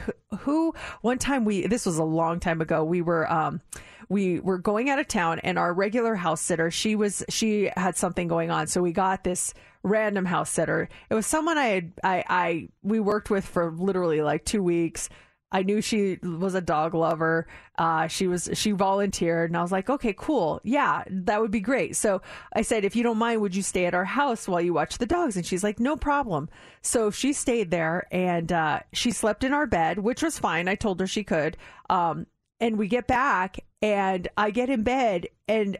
who? 0.41 0.75
One 1.01 1.17
time 1.17 1.43
we, 1.43 1.65
this 1.65 1.87
was 1.87 1.97
a 1.97 2.03
long 2.03 2.39
time 2.39 2.61
ago. 2.61 2.83
We 2.83 3.01
were, 3.01 3.31
um, 3.31 3.61
we 4.09 4.39
were 4.39 4.59
going 4.59 4.91
out 4.91 4.99
of 4.99 5.07
town, 5.07 5.39
and 5.39 5.57
our 5.57 5.73
regular 5.73 6.13
house 6.13 6.41
sitter, 6.41 6.69
she 6.69 6.95
was, 6.95 7.23
she 7.29 7.71
had 7.75 7.97
something 7.97 8.27
going 8.27 8.51
on, 8.51 8.67
so 8.67 8.79
we 8.81 8.91
got 8.91 9.23
this 9.23 9.55
random 9.81 10.25
house 10.25 10.51
sitter. 10.51 10.87
It 11.09 11.15
was 11.15 11.25
someone 11.25 11.57
I 11.57 11.65
had, 11.65 11.91
I, 12.03 12.23
I, 12.29 12.69
we 12.83 12.99
worked 12.99 13.31
with 13.31 13.45
for 13.45 13.71
literally 13.71 14.21
like 14.21 14.45
two 14.45 14.61
weeks. 14.61 15.09
I 15.51 15.63
knew 15.63 15.81
she 15.81 16.19
was 16.21 16.53
a 16.53 16.61
dog 16.61 16.93
lover. 16.93 17.47
Uh, 17.77 18.07
she 18.07 18.27
was 18.27 18.49
she 18.53 18.71
volunteered, 18.71 19.49
and 19.49 19.57
I 19.57 19.61
was 19.61 19.71
like, 19.71 19.89
okay, 19.89 20.13
cool, 20.15 20.61
yeah, 20.63 21.03
that 21.09 21.41
would 21.41 21.51
be 21.51 21.59
great. 21.59 21.95
So 21.95 22.21
I 22.53 22.61
said, 22.61 22.85
if 22.85 22.95
you 22.95 23.03
don't 23.03 23.17
mind, 23.17 23.41
would 23.41 23.55
you 23.55 23.63
stay 23.63 23.85
at 23.85 23.95
our 23.95 24.05
house 24.05 24.47
while 24.47 24.61
you 24.61 24.73
watch 24.73 24.97
the 24.97 25.05
dogs? 25.05 25.35
And 25.35 25.45
she's 25.45 25.63
like, 25.63 25.79
no 25.79 25.95
problem. 25.95 26.49
So 26.81 27.09
she 27.09 27.33
stayed 27.33 27.71
there, 27.71 28.07
and 28.11 28.51
uh, 28.51 28.81
she 28.93 29.11
slept 29.11 29.43
in 29.43 29.53
our 29.53 29.65
bed, 29.65 29.99
which 29.99 30.21
was 30.21 30.37
fine. 30.37 30.67
I 30.67 30.75
told 30.75 30.99
her 30.99 31.07
she 31.07 31.23
could. 31.23 31.57
Um, 31.89 32.27
and 32.59 32.77
we 32.77 32.87
get 32.87 33.07
back, 33.07 33.59
and 33.81 34.27
I 34.37 34.51
get 34.51 34.69
in 34.69 34.83
bed, 34.83 35.27
and 35.47 35.77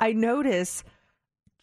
I 0.00 0.12
notice 0.12 0.84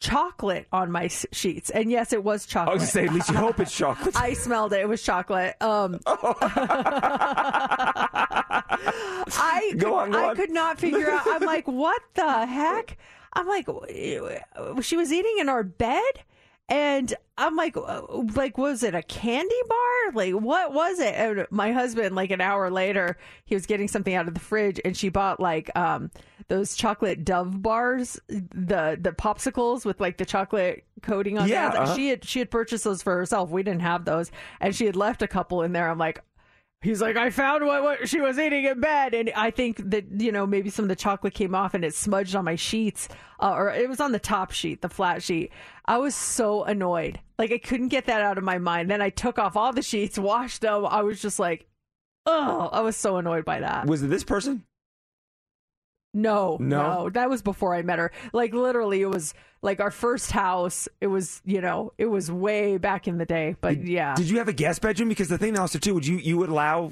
chocolate 0.02 0.68
on 0.74 0.92
my 0.92 1.08
sheets. 1.08 1.70
And 1.70 1.90
yes, 1.90 2.12
it 2.12 2.24
was 2.24 2.46
chocolate. 2.46 2.72
I 2.72 2.74
was 2.74 2.82
gonna 2.82 2.92
say, 2.92 3.06
at 3.06 3.14
least 3.14 3.30
you 3.30 3.36
hope 3.36 3.60
it's 3.62 3.74
chocolate. 3.76 4.16
I 4.20 4.34
smelled 4.34 4.74
it. 4.74 4.82
It 4.82 4.90
was 4.90 5.02
chocolate. 5.02 5.56
Um, 5.62 6.00
I 9.34 9.74
Go 9.78 9.96
on, 9.96 10.12
go 10.12 10.20
I 10.20 10.30
on. 10.32 10.36
could 10.36 10.50
not 10.52 10.80
figure 10.80 11.10
out. 11.10 11.22
I'm 11.28 11.44
like, 11.44 11.68
what 11.68 12.02
the 12.16 12.46
heck? 12.46 12.98
I'm 13.34 13.48
like, 13.48 13.68
she 14.82 14.98
was 14.98 15.14
eating 15.14 15.38
in 15.40 15.48
our 15.48 15.64
bed, 15.64 16.02
and 16.72 17.14
I'm 17.38 17.56
like, 17.56 17.76
like, 18.36 18.58
was 18.58 18.82
it 18.82 18.96
a 18.96 19.04
candy 19.04 19.56
bar? 19.68 20.14
Like, 20.14 20.34
what 20.34 20.74
was 20.74 21.00
it? 21.00 21.14
And 21.14 21.46
my 21.52 21.72
husband, 21.74 22.16
like 22.16 22.32
an 22.32 22.40
hour 22.40 22.70
later, 22.72 23.18
he 23.46 23.56
was 23.56 23.66
getting 23.66 23.88
something 23.88 24.14
out 24.16 24.28
of 24.28 24.34
the 24.34 24.40
fridge, 24.40 24.80
and 24.86 24.96
she 24.96 25.10
bought 25.10 25.40
like 25.40 25.70
um 25.76 26.10
those 26.48 26.76
chocolate 26.76 27.26
Dove 27.26 27.62
bars, 27.62 28.20
the 28.28 28.98
the 29.00 29.12
popsicles 29.12 29.86
with 29.86 30.00
like 30.00 30.18
the 30.18 30.26
chocolate 30.26 30.86
coating 31.02 31.38
on 31.38 31.48
Yeah, 31.50 31.70
there. 31.72 31.82
uh-huh. 31.82 31.96
She 31.96 32.10
had 32.10 32.24
she 32.24 32.40
had 32.40 32.50
purchased 32.50 32.84
those 32.86 33.04
for 33.04 33.16
herself. 33.16 33.50
We 33.50 33.64
didn't 33.64 33.82
have 33.82 34.06
those, 34.06 34.32
and 34.62 34.74
she 34.74 34.86
had 34.86 34.96
left 34.96 35.22
a 35.22 35.28
couple 35.28 35.62
in 35.64 35.74
there. 35.74 35.90
I'm 35.90 35.98
like. 35.98 36.24
He's 36.82 37.00
like, 37.00 37.16
I 37.16 37.30
found 37.30 37.64
what, 37.64 37.84
what 37.84 38.10
she 38.10 38.22
was 38.22 38.40
eating 38.40 38.66
in 38.66 38.80
bed, 38.80 39.14
and 39.14 39.32
I 39.36 39.52
think 39.52 39.92
that 39.92 40.06
you 40.20 40.32
know 40.32 40.48
maybe 40.48 40.72
some 40.72 40.84
of 40.84 40.90
the 40.90 40.96
chocolate 40.96 41.36
came 41.36 41.54
off 41.54 41.76
and 41.76 41.86
it 41.86 41.94
smudged 41.94 42.36
on 42.36 42.44
my 42.44 42.56
sheets, 42.56 43.08
uh, 43.40 43.54
or 43.54 43.72
it 43.72 43.88
was 43.88 44.00
on 44.00 44.12
the 44.12 44.20
top 44.20 44.52
sheet, 44.52 44.82
the 44.82 44.90
flat 44.90 45.22
sheet. 45.22 45.52
I 45.86 46.00
was 46.00 46.16
so 46.16 46.64
annoyed, 46.64 47.20
like 47.38 47.52
I 47.52 47.60
couldn't 47.60 47.90
get 47.90 48.06
that 48.06 48.22
out 48.22 48.40
of 48.40 48.44
my 48.44 48.58
mind. 48.58 48.90
Then 48.90 49.02
I 49.02 49.12
took 49.12 49.38
off 49.38 49.56
all 49.56 49.72
the 49.74 49.84
sheets, 49.84 50.18
washed 50.18 50.62
them. 50.62 50.88
I 50.88 51.04
was 51.04 51.22
just 51.22 51.38
like, 51.38 51.68
oh, 52.26 52.70
I 52.72 52.82
was 52.82 52.98
so 52.98 53.18
annoyed 53.18 53.46
by 53.46 53.60
that. 53.60 53.86
Was 53.86 54.02
it 54.02 54.10
this 54.10 54.24
person? 54.24 54.64
No, 56.14 56.58
No? 56.60 57.10
that 57.10 57.30
was 57.30 57.42
before 57.42 57.74
I 57.74 57.82
met 57.84 58.00
her. 58.00 58.12
Like 58.34 58.54
literally, 58.54 59.02
it 59.02 59.10
was 59.10 59.34
like 59.62 59.80
our 59.80 59.92
first 59.92 60.32
house. 60.32 60.90
It 61.00 61.08
was, 61.08 61.42
you 61.46 61.62
know, 61.62 61.94
it 61.98 62.08
was 62.08 62.32
way 62.32 62.78
back 62.78 63.08
in 63.08 63.18
the 63.18 63.26
day. 63.26 63.56
But 63.62 63.86
yeah, 63.86 64.16
Did 64.16 64.30
you 64.30 64.38
have 64.40 64.48
a 64.48 64.54
guest 64.54 64.82
bedroom? 64.82 65.10
Because 65.10 65.30
the 65.30 65.38
thing 65.38 65.58
also 65.58 65.80
too, 65.80 65.94
would 65.94 66.06
you 66.06 66.18
you 66.18 66.38
would 66.38 66.50
allow 66.50 66.92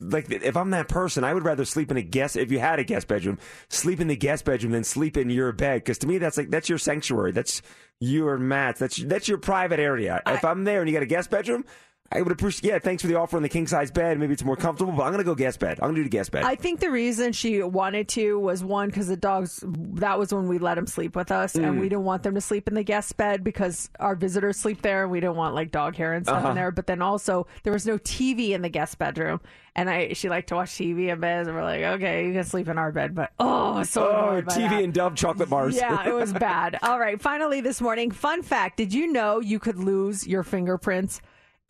like 0.00 0.30
if 0.30 0.56
I'm 0.56 0.70
that 0.70 0.88
person, 0.88 1.24
I 1.24 1.34
would 1.34 1.44
rather 1.44 1.64
sleep 1.64 1.90
in 1.90 1.96
a 1.96 2.02
guest 2.02 2.36
if 2.36 2.52
you 2.52 2.58
had 2.60 2.78
a 2.78 2.84
guest 2.84 3.08
bedroom, 3.08 3.38
sleep 3.68 4.00
in 4.00 4.06
the 4.06 4.16
guest 4.16 4.44
bedroom 4.44 4.72
than 4.72 4.84
sleep 4.84 5.16
in 5.16 5.30
your 5.30 5.50
bed. 5.52 5.82
Because 5.82 5.98
to 5.98 6.06
me, 6.06 6.18
that's 6.18 6.36
like 6.36 6.50
that's 6.50 6.68
your 6.68 6.78
sanctuary. 6.78 7.32
That's 7.32 7.62
your 8.00 8.38
Matt's. 8.38 8.78
That's 8.80 8.96
that's 8.96 9.28
your 9.28 9.38
private 9.38 9.80
area. 9.80 10.22
if 10.26 10.44
I'm 10.44 10.64
there 10.64 10.80
and 10.80 10.88
you 10.88 10.94
got 10.94 11.02
a 11.02 11.06
guest 11.06 11.30
bedroom. 11.30 11.64
I 12.10 12.22
would 12.22 12.32
appreciate. 12.32 12.70
Yeah, 12.70 12.78
thanks 12.78 13.02
for 13.02 13.08
the 13.08 13.16
offer 13.16 13.36
on 13.36 13.42
the 13.42 13.50
king 13.50 13.66
size 13.66 13.90
bed. 13.90 14.18
Maybe 14.18 14.32
it's 14.32 14.42
more 14.42 14.56
comfortable, 14.56 14.92
but 14.94 15.02
I'm 15.02 15.10
gonna 15.12 15.24
go 15.24 15.34
guest 15.34 15.60
bed. 15.60 15.78
I'm 15.82 15.88
gonna 15.88 15.96
do 15.96 16.04
the 16.04 16.08
guest 16.08 16.30
bed. 16.30 16.42
I 16.42 16.54
think 16.54 16.80
the 16.80 16.90
reason 16.90 17.34
she 17.34 17.62
wanted 17.62 18.08
to 18.10 18.38
was 18.38 18.64
one 18.64 18.88
because 18.88 19.08
the 19.08 19.16
dogs. 19.16 19.62
That 19.66 20.18
was 20.18 20.32
when 20.32 20.48
we 20.48 20.58
let 20.58 20.76
them 20.76 20.86
sleep 20.86 21.14
with 21.14 21.30
us, 21.30 21.54
and 21.54 21.66
Mm. 21.66 21.80
we 21.80 21.88
didn't 21.90 22.04
want 22.04 22.22
them 22.22 22.34
to 22.34 22.40
sleep 22.40 22.66
in 22.66 22.72
the 22.74 22.82
guest 22.82 23.16
bed 23.18 23.44
because 23.44 23.90
our 24.00 24.14
visitors 24.14 24.56
sleep 24.56 24.80
there, 24.80 25.02
and 25.02 25.12
we 25.12 25.20
didn't 25.20 25.36
want 25.36 25.54
like 25.54 25.70
dog 25.70 25.96
hair 25.96 26.14
and 26.14 26.24
stuff 26.24 26.38
Uh-huh. 26.38 26.48
in 26.48 26.54
there. 26.54 26.70
But 26.70 26.86
then 26.86 27.02
also 27.02 27.46
there 27.62 27.74
was 27.74 27.84
no 27.86 27.98
TV 27.98 28.52
in 28.54 28.62
the 28.62 28.70
guest 28.70 28.96
bedroom, 28.96 29.40
and 29.76 29.90
I 29.90 30.14
she 30.14 30.30
liked 30.30 30.48
to 30.48 30.54
watch 30.54 30.70
TV 30.70 31.10
in 31.10 31.20
bed, 31.20 31.46
and 31.46 31.54
we're 31.54 31.62
like, 31.62 31.82
okay, 31.82 32.26
you 32.26 32.32
can 32.32 32.44
sleep 32.44 32.68
in 32.68 32.78
our 32.78 32.90
bed, 32.90 33.14
but 33.14 33.32
oh, 33.38 33.82
so 33.82 34.08
oh, 34.08 34.42
TV 34.46 34.70
that. 34.70 34.82
and 34.82 34.94
Dove 34.94 35.14
chocolate 35.14 35.50
bars. 35.50 35.76
Yeah, 35.76 36.08
it 36.08 36.14
was 36.14 36.32
bad. 36.48 36.78
All 36.82 36.98
right, 36.98 37.20
finally 37.20 37.60
this 37.60 37.82
morning, 37.82 38.10
fun 38.12 38.42
fact: 38.42 38.78
Did 38.78 38.94
you 38.94 39.12
know 39.12 39.40
you 39.40 39.58
could 39.58 39.78
lose 39.78 40.26
your 40.26 40.42
fingerprints? 40.42 41.20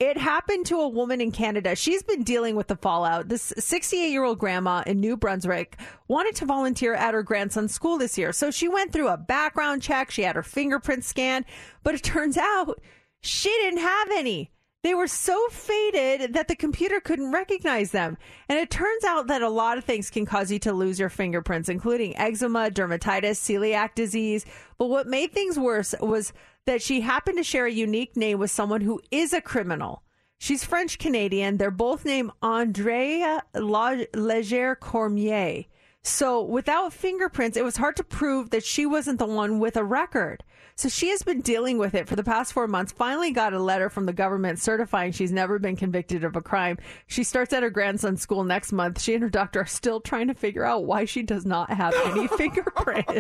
It 0.01 0.17
happened 0.17 0.65
to 0.67 0.77
a 0.77 0.89
woman 0.89 1.21
in 1.21 1.33
Canada. 1.33 1.75
She's 1.75 2.05
been 2.05 2.23
dealing 2.23 2.55
with 2.55 2.69
the 2.69 2.77
fallout. 2.77 3.29
This 3.29 3.53
68 3.59 4.11
year 4.11 4.23
old 4.23 4.39
grandma 4.39 4.85
in 4.87 5.01
New 5.01 5.17
Brunswick 5.17 5.77
wanted 6.07 6.37
to 6.37 6.47
volunteer 6.47 6.95
at 6.95 7.15
her 7.15 7.25
grandson's 7.25 7.75
school 7.75 7.99
this 7.99 8.17
year. 8.17 8.33
So 8.33 8.53
she 8.53 8.69
went 8.69 8.93
through 8.93 9.09
a 9.09 9.17
background 9.17 9.83
check. 9.83 10.13
She 10.13 10.23
had 10.23 10.37
her 10.37 10.45
fingerprints 10.45 11.09
scanned, 11.09 11.47
but 11.83 11.97
it 11.97 12.05
turns 12.05 12.37
out 12.39 12.81
she 13.23 13.49
didn't 13.49 13.81
have 13.81 14.09
any. 14.13 14.53
They 14.85 14.95
were 14.95 15.09
so 15.09 15.49
faded 15.49 16.35
that 16.35 16.47
the 16.47 16.55
computer 16.55 17.01
couldn't 17.01 17.33
recognize 17.33 17.91
them. 17.91 18.17
And 18.49 18.59
it 18.59 18.71
turns 18.71 19.05
out 19.05 19.27
that 19.27 19.43
a 19.43 19.49
lot 19.49 19.77
of 19.77 19.85
things 19.85 20.09
can 20.09 20.25
cause 20.25 20.53
you 20.53 20.61
to 20.61 20.73
lose 20.73 21.01
your 21.01 21.09
fingerprints, 21.09 21.69
including 21.69 22.17
eczema, 22.17 22.71
dermatitis, 22.71 23.39
celiac 23.39 23.97
disease. 23.97 24.47
But 24.79 24.87
what 24.87 25.09
made 25.09 25.33
things 25.33 25.59
worse 25.59 25.95
was 26.01 26.33
that 26.67 26.81
she 26.81 27.01
happened 27.01 27.39
to 27.39 27.45
share 27.45 27.67
a 27.67 27.73
unique 27.73 28.17
name 28.17 28.39
with 28.39 28.53
someone 28.53 28.83
who 28.83 29.01
is 29.11 29.33
a 29.33 29.41
criminal. 29.41 30.03
She's 30.39 30.65
French 30.65 30.99
Canadian. 30.99 31.57
They're 31.57 31.73
both 31.73 32.05
named 32.05 32.31
Andrea 32.41 33.43
Leger 33.55 34.77
Cormier. 34.77 35.65
So 36.03 36.43
without 36.43 36.93
fingerprints, 36.93 37.57
it 37.57 37.65
was 37.65 37.77
hard 37.77 37.97
to 37.97 38.05
prove 38.05 38.51
that 38.51 38.65
she 38.65 38.87
wasn't 38.87 39.19
the 39.19 39.27
one 39.27 39.59
with 39.59 39.77
a 39.77 39.83
record. 39.83 40.45
So 40.79 40.89
she 40.89 41.09
has 41.09 41.23
been 41.23 41.41
dealing 41.41 41.77
with 41.79 41.97
it 41.97 42.07
for 42.07 42.15
the 42.15 42.23
past 42.23 42.53
four 42.53 42.69
months. 42.69 42.93
Finally, 42.93 43.33
got 43.33 43.53
a 43.53 43.59
letter 43.59 43.91
from 43.91 44.07
the 44.07 44.13
government 44.13 44.61
certifying 44.61 45.11
she's 45.11 45.33
never 45.33 45.59
been 45.59 45.75
convicted 45.75 46.23
of 46.23 46.37
a 46.37 46.41
crime. 46.41 46.79
She 47.09 47.25
starts 47.25 47.53
at 47.53 47.65
her 47.65 47.71
grandson's 47.71 48.23
school 48.23 48.45
next 48.45 48.71
month. 48.71 49.01
She 49.01 49.13
and 49.13 49.25
her 49.25 49.29
doctor 49.29 49.63
are 49.63 49.67
still 49.67 50.01
trying 50.01 50.29
to 50.29 50.35
figure 50.35 50.65
out 50.65 50.85
why 50.85 51.05
she 51.05 51.25
does 51.25 51.45
not 51.45 51.69
have 51.71 51.93
any 52.05 52.29
fingerprints. 52.39 53.11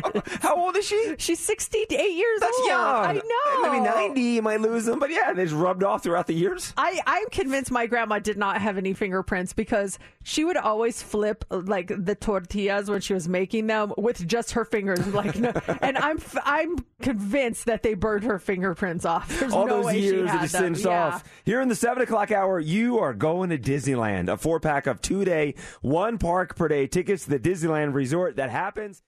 How 0.40 0.54
old 0.54 0.76
is 0.76 0.86
she? 0.86 1.16
She's 1.18 1.40
68 1.40 1.90
years 1.90 2.40
That's 2.40 2.58
old. 2.60 2.68
young. 2.68 3.04
I 3.04 3.12
know. 3.14 3.72
Maybe 3.72 3.84
90, 3.84 4.20
you 4.20 4.42
might 4.42 4.60
lose 4.60 4.84
them, 4.84 5.00
but 5.00 5.10
yeah, 5.10 5.32
they 5.32 5.42
just 5.42 5.56
rubbed 5.56 5.82
off 5.82 6.04
throughout 6.04 6.28
the 6.28 6.34
years. 6.34 6.72
I, 6.76 7.00
I'm 7.08 7.28
convinced 7.30 7.72
my 7.72 7.86
grandma 7.86 8.20
did 8.20 8.36
not 8.36 8.60
have 8.62 8.78
any 8.78 8.92
fingerprints 8.92 9.52
because 9.52 9.98
she 10.22 10.44
would 10.44 10.56
always 10.56 11.02
flip 11.02 11.44
like 11.50 11.88
the 11.88 12.14
tortillas 12.14 12.88
when 12.88 13.00
she 13.00 13.14
was 13.14 13.28
making 13.28 13.66
them 13.66 13.94
with 13.96 14.24
just 14.28 14.52
her 14.52 14.64
fingers. 14.64 15.04
Like, 15.08 15.36
no, 15.36 15.50
and 15.82 15.98
I'm 15.98 16.20
I'm 16.44 16.76
convinced 17.02 17.47
that 17.64 17.82
they 17.82 17.94
burned 17.94 18.24
her 18.24 18.38
fingerprints 18.38 19.04
off. 19.04 19.28
There's 19.38 19.52
All 19.52 19.66
no 19.66 19.76
those 19.76 19.86
way 19.86 20.00
she 20.00 20.06
years 20.06 20.30
just 20.30 20.52
them. 20.52 20.74
singed 20.74 20.86
Yeah. 20.86 21.06
off. 21.06 21.24
Here 21.44 21.60
in 21.60 21.68
the 21.68 21.74
seven 21.74 22.02
o'clock 22.02 22.30
hour, 22.30 22.58
you 22.60 22.98
are 22.98 23.14
going 23.14 23.50
to 23.50 23.58
Disneyland. 23.58 24.28
A 24.28 24.36
four 24.36 24.60
pack 24.60 24.86
of 24.86 25.00
two 25.00 25.24
day, 25.24 25.54
one 25.80 26.18
park 26.18 26.56
per 26.56 26.68
day 26.68 26.86
tickets 26.86 27.24
to 27.24 27.30
the 27.30 27.38
Disneyland 27.38 27.94
Resort. 27.94 28.36
That 28.36 28.50
happens. 28.50 29.02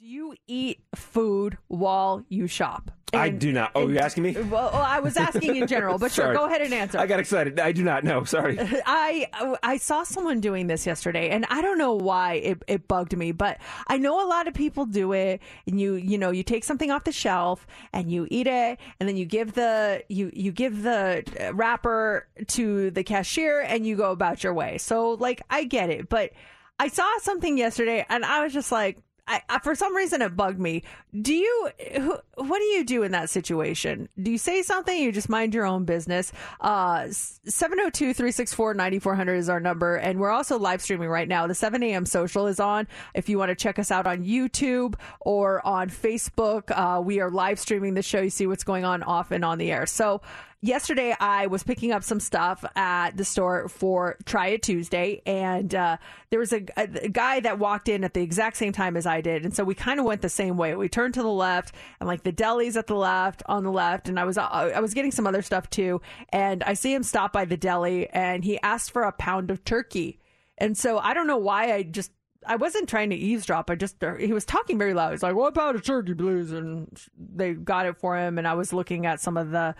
Do 0.00 0.06
you 0.06 0.34
eat 0.46 0.80
food 0.94 1.58
while 1.68 2.24
you 2.30 2.46
shop? 2.46 2.90
I 3.12 3.28
do 3.28 3.52
not. 3.52 3.72
Oh, 3.74 3.82
and- 3.82 3.92
you 3.92 3.98
asking 3.98 4.22
me? 4.22 4.32
Well, 4.32 4.70
oh, 4.72 4.78
I 4.78 5.00
was 5.00 5.18
asking 5.18 5.56
in 5.56 5.66
general, 5.66 5.98
but 5.98 6.10
sure, 6.10 6.32
go 6.34 6.46
ahead 6.46 6.62
and 6.62 6.72
answer. 6.72 6.96
I 6.96 7.06
got 7.06 7.20
excited. 7.20 7.60
I 7.60 7.72
do 7.72 7.84
not 7.84 8.02
know. 8.02 8.24
Sorry. 8.24 8.56
I 8.86 9.26
I 9.62 9.76
saw 9.76 10.04
someone 10.04 10.40
doing 10.40 10.68
this 10.68 10.86
yesterday, 10.86 11.28
and 11.28 11.44
I 11.50 11.60
don't 11.60 11.76
know 11.76 11.92
why 11.92 12.36
it, 12.36 12.62
it 12.66 12.88
bugged 12.88 13.14
me, 13.14 13.32
but 13.32 13.58
I 13.88 13.98
know 13.98 14.26
a 14.26 14.28
lot 14.28 14.48
of 14.48 14.54
people 14.54 14.86
do 14.86 15.12
it. 15.12 15.42
And 15.66 15.78
you 15.78 15.96
you 15.96 16.16
know 16.16 16.30
you 16.30 16.44
take 16.44 16.64
something 16.64 16.90
off 16.90 17.04
the 17.04 17.12
shelf 17.12 17.66
and 17.92 18.10
you 18.10 18.26
eat 18.30 18.46
it, 18.46 18.78
and 19.00 19.06
then 19.06 19.18
you 19.18 19.26
give 19.26 19.52
the 19.52 20.02
you 20.08 20.30
you 20.32 20.50
give 20.50 20.82
the 20.82 21.50
wrapper 21.52 22.26
to 22.46 22.90
the 22.90 23.04
cashier, 23.04 23.60
and 23.60 23.86
you 23.86 23.96
go 23.96 24.12
about 24.12 24.42
your 24.42 24.54
way. 24.54 24.78
So 24.78 25.10
like 25.10 25.42
I 25.50 25.64
get 25.64 25.90
it, 25.90 26.08
but 26.08 26.30
I 26.78 26.88
saw 26.88 27.06
something 27.18 27.58
yesterday, 27.58 28.06
and 28.08 28.24
I 28.24 28.42
was 28.42 28.54
just 28.54 28.72
like. 28.72 28.96
I, 29.26 29.42
I, 29.48 29.58
for 29.60 29.74
some 29.74 29.94
reason, 29.96 30.22
it 30.22 30.36
bugged 30.36 30.58
me. 30.58 30.82
Do 31.20 31.34
you? 31.34 31.70
Who, 31.96 32.18
what 32.36 32.58
do 32.58 32.64
you 32.64 32.84
do 32.84 33.02
in 33.02 33.12
that 33.12 33.30
situation? 33.30 34.08
Do 34.20 34.30
you 34.30 34.38
say 34.38 34.62
something? 34.62 34.96
You 34.96 35.12
just 35.12 35.28
mind 35.28 35.54
your 35.54 35.66
own 35.66 35.84
business. 35.84 36.32
Uh, 36.60 37.02
702-364-9400 37.48 39.36
is 39.36 39.48
our 39.48 39.60
number, 39.60 39.96
and 39.96 40.18
we're 40.18 40.30
also 40.30 40.58
live 40.58 40.82
streaming 40.82 41.08
right 41.08 41.28
now. 41.28 41.46
The 41.46 41.54
7 41.54 41.82
a.m. 41.82 42.06
social 42.06 42.46
is 42.46 42.60
on. 42.60 42.86
If 43.14 43.28
you 43.28 43.38
want 43.38 43.50
to 43.50 43.54
check 43.54 43.78
us 43.78 43.90
out 43.90 44.06
on 44.06 44.24
YouTube 44.24 44.94
or 45.20 45.64
on 45.66 45.90
Facebook, 45.90 46.70
uh, 46.70 47.00
we 47.00 47.20
are 47.20 47.30
live 47.30 47.58
streaming 47.58 47.94
the 47.94 48.02
show. 48.02 48.20
You 48.20 48.30
see 48.30 48.46
what's 48.46 48.64
going 48.64 48.84
on 48.84 49.02
off 49.02 49.30
and 49.30 49.44
on 49.44 49.58
the 49.58 49.70
air. 49.70 49.86
So 49.86 50.22
yesterday 50.62 51.14
I 51.18 51.46
was 51.46 51.62
picking 51.62 51.92
up 51.92 52.02
some 52.02 52.20
stuff 52.20 52.64
at 52.76 53.16
the 53.16 53.24
store 53.24 53.68
for 53.68 54.16
Try 54.24 54.48
It 54.48 54.62
Tuesday, 54.62 55.22
and 55.26 55.74
uh, 55.74 55.96
there 56.30 56.38
was 56.38 56.52
a, 56.52 56.64
a, 56.76 57.08
guy 57.08 57.40
that 57.40 57.58
walked 57.58 57.88
in 57.88 58.04
at 58.04 58.14
the 58.14 58.22
exact 58.22 58.56
same 58.56 58.72
time 58.72 58.96
as 58.96 59.06
I 59.06 59.20
did, 59.20 59.44
and 59.44 59.54
so 59.54 59.64
we 59.64 59.74
kind 59.74 59.98
of 59.98 60.06
went 60.06 60.22
the 60.22 60.28
same 60.28 60.56
way. 60.56 60.74
We 60.74 60.88
turned 60.88 61.14
to 61.14 61.22
the 61.22 61.28
left, 61.28 61.74
and 61.98 62.06
like 62.06 62.22
the 62.22 62.32
deli's 62.32 62.76
at 62.76 62.86
the 62.86 62.94
left, 62.94 63.42
on 63.46 63.64
the 63.64 63.72
left, 63.72 64.08
and 64.08 64.18
I 64.18 64.24
was 64.24 64.38
uh, 64.38 64.42
I 64.42 64.80
was 64.80 64.94
getting 64.94 65.10
some 65.10 65.26
other 65.26 65.42
stuff 65.42 65.68
too, 65.70 66.00
and 66.30 66.62
I 66.62 66.74
see 66.74 66.92
him 66.92 67.02
stop 67.02 67.32
by 67.32 67.44
the 67.44 67.56
deli, 67.56 68.08
and 68.10 68.44
he 68.44 68.60
asked 68.60 68.90
for 68.90 69.02
a 69.02 69.12
pound 69.12 69.50
of 69.50 69.64
turkey, 69.64 70.20
and 70.58 70.76
so 70.76 70.98
I 70.98 71.14
don't 71.14 71.26
know 71.26 71.38
why 71.38 71.72
I 71.72 71.82
just. 71.82 72.12
I 72.46 72.56
wasn't 72.56 72.88
trying 72.88 73.10
to 73.10 73.16
eavesdrop. 73.16 73.70
I 73.70 73.74
just 73.74 74.02
he 74.18 74.32
was 74.32 74.44
talking 74.44 74.78
very 74.78 74.94
loud. 74.94 75.12
He's 75.12 75.22
like, 75.22 75.34
"What 75.34 75.48
about 75.48 75.76
a 75.76 75.80
turkey, 75.80 76.14
please?" 76.14 76.52
And 76.52 76.88
they 77.16 77.52
got 77.52 77.86
it 77.86 77.98
for 77.98 78.16
him. 78.16 78.38
And 78.38 78.48
I 78.48 78.54
was 78.54 78.72
looking 78.72 79.06
at 79.06 79.20
some 79.20 79.36
of 79.36 79.50
the 79.50 79.74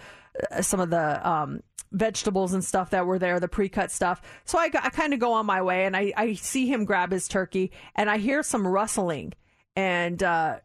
uh, 0.51 0.63
some 0.63 0.81
of 0.81 0.91
the 0.91 1.29
um, 1.29 1.63
vegetables 1.93 2.53
and 2.53 2.65
stuff 2.65 2.91
that 2.91 3.07
were 3.07 3.19
there, 3.19 3.41
the 3.41 3.49
pre-cut 3.49 3.91
stuff. 3.91 4.23
So 4.45 4.59
I, 4.59 4.71
I 4.75 4.91
kind 4.91 5.15
of 5.15 5.21
go 5.21 5.33
on 5.33 5.47
my 5.47 5.63
way, 5.63 5.87
and 5.87 5.97
I, 5.97 6.13
I 6.17 6.35
see 6.35 6.67
him 6.67 6.85
grab 6.85 7.11
his 7.11 7.29
turkey, 7.29 7.73
and 7.97 8.11
I 8.11 8.19
hear 8.19 8.43
some 8.43 8.67
rustling, 8.67 9.33
and 9.75 10.23
uh, 10.23 10.61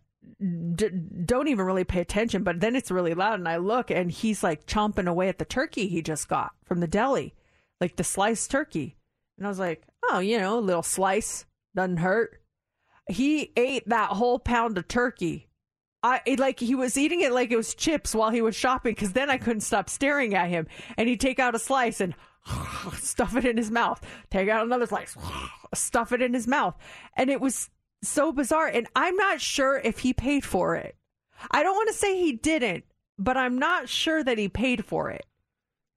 d- 0.76 0.90
don't 0.90 1.48
even 1.48 1.66
really 1.66 1.84
pay 1.84 2.02
attention. 2.02 2.44
But 2.44 2.60
then 2.60 2.76
it's 2.76 2.92
really 2.92 3.14
loud, 3.14 3.40
and 3.40 3.48
I 3.48 3.58
look, 3.58 3.90
and 3.90 4.12
he's 4.12 4.44
like 4.44 4.66
chomping 4.66 5.08
away 5.08 5.30
at 5.30 5.40
the 5.40 5.46
turkey 5.46 5.88
he 5.88 6.02
just 6.02 6.28
got 6.28 6.52
from 6.66 6.80
the 6.80 6.88
deli, 6.88 7.34
like 7.80 7.96
the 7.96 8.04
sliced 8.04 8.52
turkey. 8.52 8.98
And 9.38 9.48
I 9.48 9.50
was 9.50 9.60
like, 9.60 9.84
oh, 10.10 10.20
you 10.20 10.38
know, 10.40 10.60
a 10.60 10.62
little 10.62 10.84
slice 10.84 11.46
doesn't 11.76 11.98
hurt. 11.98 12.42
He 13.10 13.52
ate 13.56 13.88
that 13.90 14.10
whole 14.10 14.40
pound 14.40 14.78
of 14.78 14.88
turkey. 14.88 15.50
I 16.02 16.22
like 16.38 16.60
he 16.60 16.76
was 16.76 16.98
eating 16.98 17.22
it 17.22 17.32
like 17.32 17.52
it 17.52 17.58
was 17.58 17.74
chips 17.74 18.14
while 18.14 18.30
he 18.30 18.42
was 18.42 18.56
shopping 18.56 18.94
because 18.94 19.14
then 19.14 19.30
I 19.32 19.38
couldn't 19.38 19.62
stop 19.62 19.90
staring 19.90 20.36
at 20.36 20.50
him. 20.50 20.68
And 20.98 21.10
he'd 21.10 21.20
take 21.20 21.40
out 21.40 21.56
a 21.56 21.60
slice 21.60 22.00
and 22.00 22.14
stuff 22.94 23.36
it 23.36 23.46
in 23.46 23.58
his 23.58 23.72
mouth. 23.72 24.02
Take 24.30 24.50
out 24.50 24.66
another 24.66 24.86
slice, 24.86 25.18
stuff 25.74 26.12
it 26.12 26.22
in 26.22 26.34
his 26.34 26.48
mouth, 26.48 26.76
and 27.18 27.30
it 27.30 27.42
was 27.42 27.70
so 28.04 28.32
bizarre. 28.32 28.68
And 28.68 28.88
I'm 28.96 29.16
not 29.16 29.42
sure 29.42 29.82
if 29.84 30.00
he 30.00 30.14
paid 30.14 30.46
for 30.46 30.76
it. 30.76 30.96
I 31.52 31.64
don't 31.64 31.76
want 31.76 31.90
to 31.90 31.96
say 31.96 32.18
he 32.18 32.34
didn't, 32.34 32.86
but 33.18 33.36
I'm 33.36 33.58
not 33.58 33.90
sure 33.90 34.24
that 34.24 34.38
he 34.38 34.48
paid 34.48 34.86
for 34.86 35.10
it. 35.10 35.26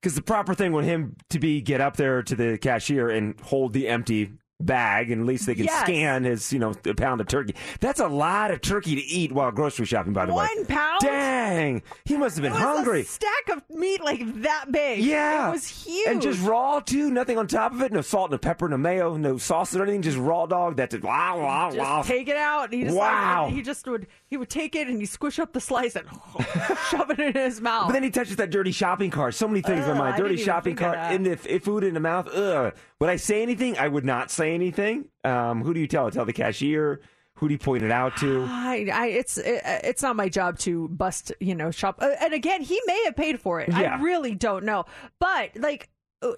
Because 0.01 0.15
the 0.15 0.23
proper 0.23 0.55
thing 0.55 0.73
would 0.73 0.85
him 0.85 1.17
to 1.31 1.39
be 1.39 1.61
get 1.61 1.81
up 1.81 1.97
there 1.97 2.23
to 2.23 2.35
the 2.35 2.57
cashier 2.57 3.11
and 3.11 3.39
hold 3.41 3.73
the 3.73 3.89
empty 3.89 4.33
bag, 4.61 5.11
and 5.11 5.21
at 5.23 5.27
least 5.27 5.47
they 5.47 5.55
can 5.55 5.65
Yes. 5.67 5.83
scan 5.83 6.25
his, 6.25 6.53
you 6.53 6.59
know, 6.59 6.75
a 6.85 6.95
pound 6.95 7.21
of 7.21 7.29
turkey. 7.29 7.55
That's 7.81 8.01
a 8.01 8.09
lot 8.09 8.51
of 8.51 8.61
turkey 8.61 8.97
to 8.97 9.01
eat 9.03 9.31
while 9.31 9.51
grocery 9.53 9.87
shopping. 9.87 10.13
By 10.13 10.27
the 10.27 10.33
way, 10.35 10.47
One 10.57 10.67
pound? 10.67 11.01
Dang, 11.01 11.83
he 12.05 12.17
must 12.17 12.37
have 12.37 12.43
been 12.43 12.53
hungry. 12.53 13.03
A 13.03 13.05
stack 13.05 13.49
of 13.53 13.63
meat 13.71 14.03
like 14.03 14.21
that 14.43 14.67
big. 14.73 15.01
Yeah, 15.05 15.49
it 15.49 15.53
was 15.53 15.69
huge. 15.69 16.09
and 16.09 16.21
just 16.21 16.43
raw 16.43 16.81
too. 16.81 17.11
Nothing 17.11 17.39
on 17.39 17.47
top 17.47 17.73
of 17.73 17.83
it. 17.83 17.93
No 17.93 18.01
salt, 18.01 18.31
no 18.33 18.39
pepper, 18.39 18.69
no 18.69 18.77
mayo, 18.77 19.17
no 19.17 19.39
sauce 19.39 19.75
or 19.77 19.83
anything. 19.85 20.03
Just 20.03 20.19
raw 20.19 20.47
dog. 20.47 20.77
That's 20.77 20.95
it. 20.95 21.05
Wow, 21.05 21.39
wow, 21.41 21.73
wow. 21.75 22.03
take 22.03 22.29
it 22.29 22.37
out. 22.37 22.65
And 22.65 22.73
he 22.75 22.85
just 22.85 22.97
Wow. 22.97 23.45
like, 23.45 23.55
he 23.55 23.63
just 23.63 23.87
would 23.87 24.07
he 24.29 24.37
would 24.37 24.51
take 24.51 24.75
it 24.75 24.89
and 24.89 25.01
he 25.01 25.07
squish 25.07 25.39
up 25.39 25.53
the 25.53 25.61
slice 25.61 25.95
and 25.95 26.07
shove 26.91 27.11
it 27.11 27.21
in 27.21 27.35
his 27.35 27.61
mouth. 27.61 27.89
But 27.89 27.93
then 27.93 28.03
he 28.03 28.11
touches 28.11 28.37
that 28.37 28.51
dirty 28.51 28.73
shopping 28.73 29.11
cart. 29.11 29.35
So 29.35 29.47
many 29.47 29.63
things 29.63 29.85
Ugh, 29.85 29.91
in 29.91 29.99
my 29.99 30.17
dirty 30.17 30.37
shopping 30.37 30.75
cart 30.75 31.13
in 31.13 31.23
the 31.23 31.33
f- 31.33 31.63
food 31.63 31.85
in 31.85 31.95
the 31.95 32.01
mouth. 32.01 32.29
Ugh. 32.35 32.75
Would 33.01 33.11
I 33.11 33.17
say 33.17 33.43
anything? 33.43 33.79
I 33.79 33.87
would 33.89 34.05
not 34.05 34.31
say 34.31 34.49
say 34.49 34.55
anything? 34.55 35.07
Um, 35.25 35.63
who 35.63 35.75
do 35.75 35.81
you 35.81 35.87
tell? 35.87 36.11
Tell 36.11 36.25
the 36.25 36.33
cashier? 36.33 37.01
Who 37.35 37.49
do 37.49 37.55
you 37.55 37.59
point 37.59 37.83
it 37.83 37.91
out 37.91 38.17
to? 38.19 38.45
I, 38.49 38.89
I, 38.93 39.07
it's 39.09 39.39
it, 39.39 39.63
it's 39.65 40.03
not 40.03 40.17
my 40.17 40.29
job 40.29 40.59
to 40.61 40.89
bust, 40.89 41.33
you 41.41 41.55
know, 41.55 41.71
shop. 41.71 41.99
Uh, 42.01 42.11
and 42.21 42.33
again, 42.33 42.63
he 42.63 42.81
may 42.87 43.05
have 43.05 43.17
paid 43.17 43.41
for 43.41 43.61
it. 43.61 43.69
Yeah. 43.69 43.97
I 43.97 44.01
really 44.01 44.35
don't 44.35 44.65
know. 44.65 44.87
But 45.19 45.51
like, 45.57 45.89
uh, 46.23 46.33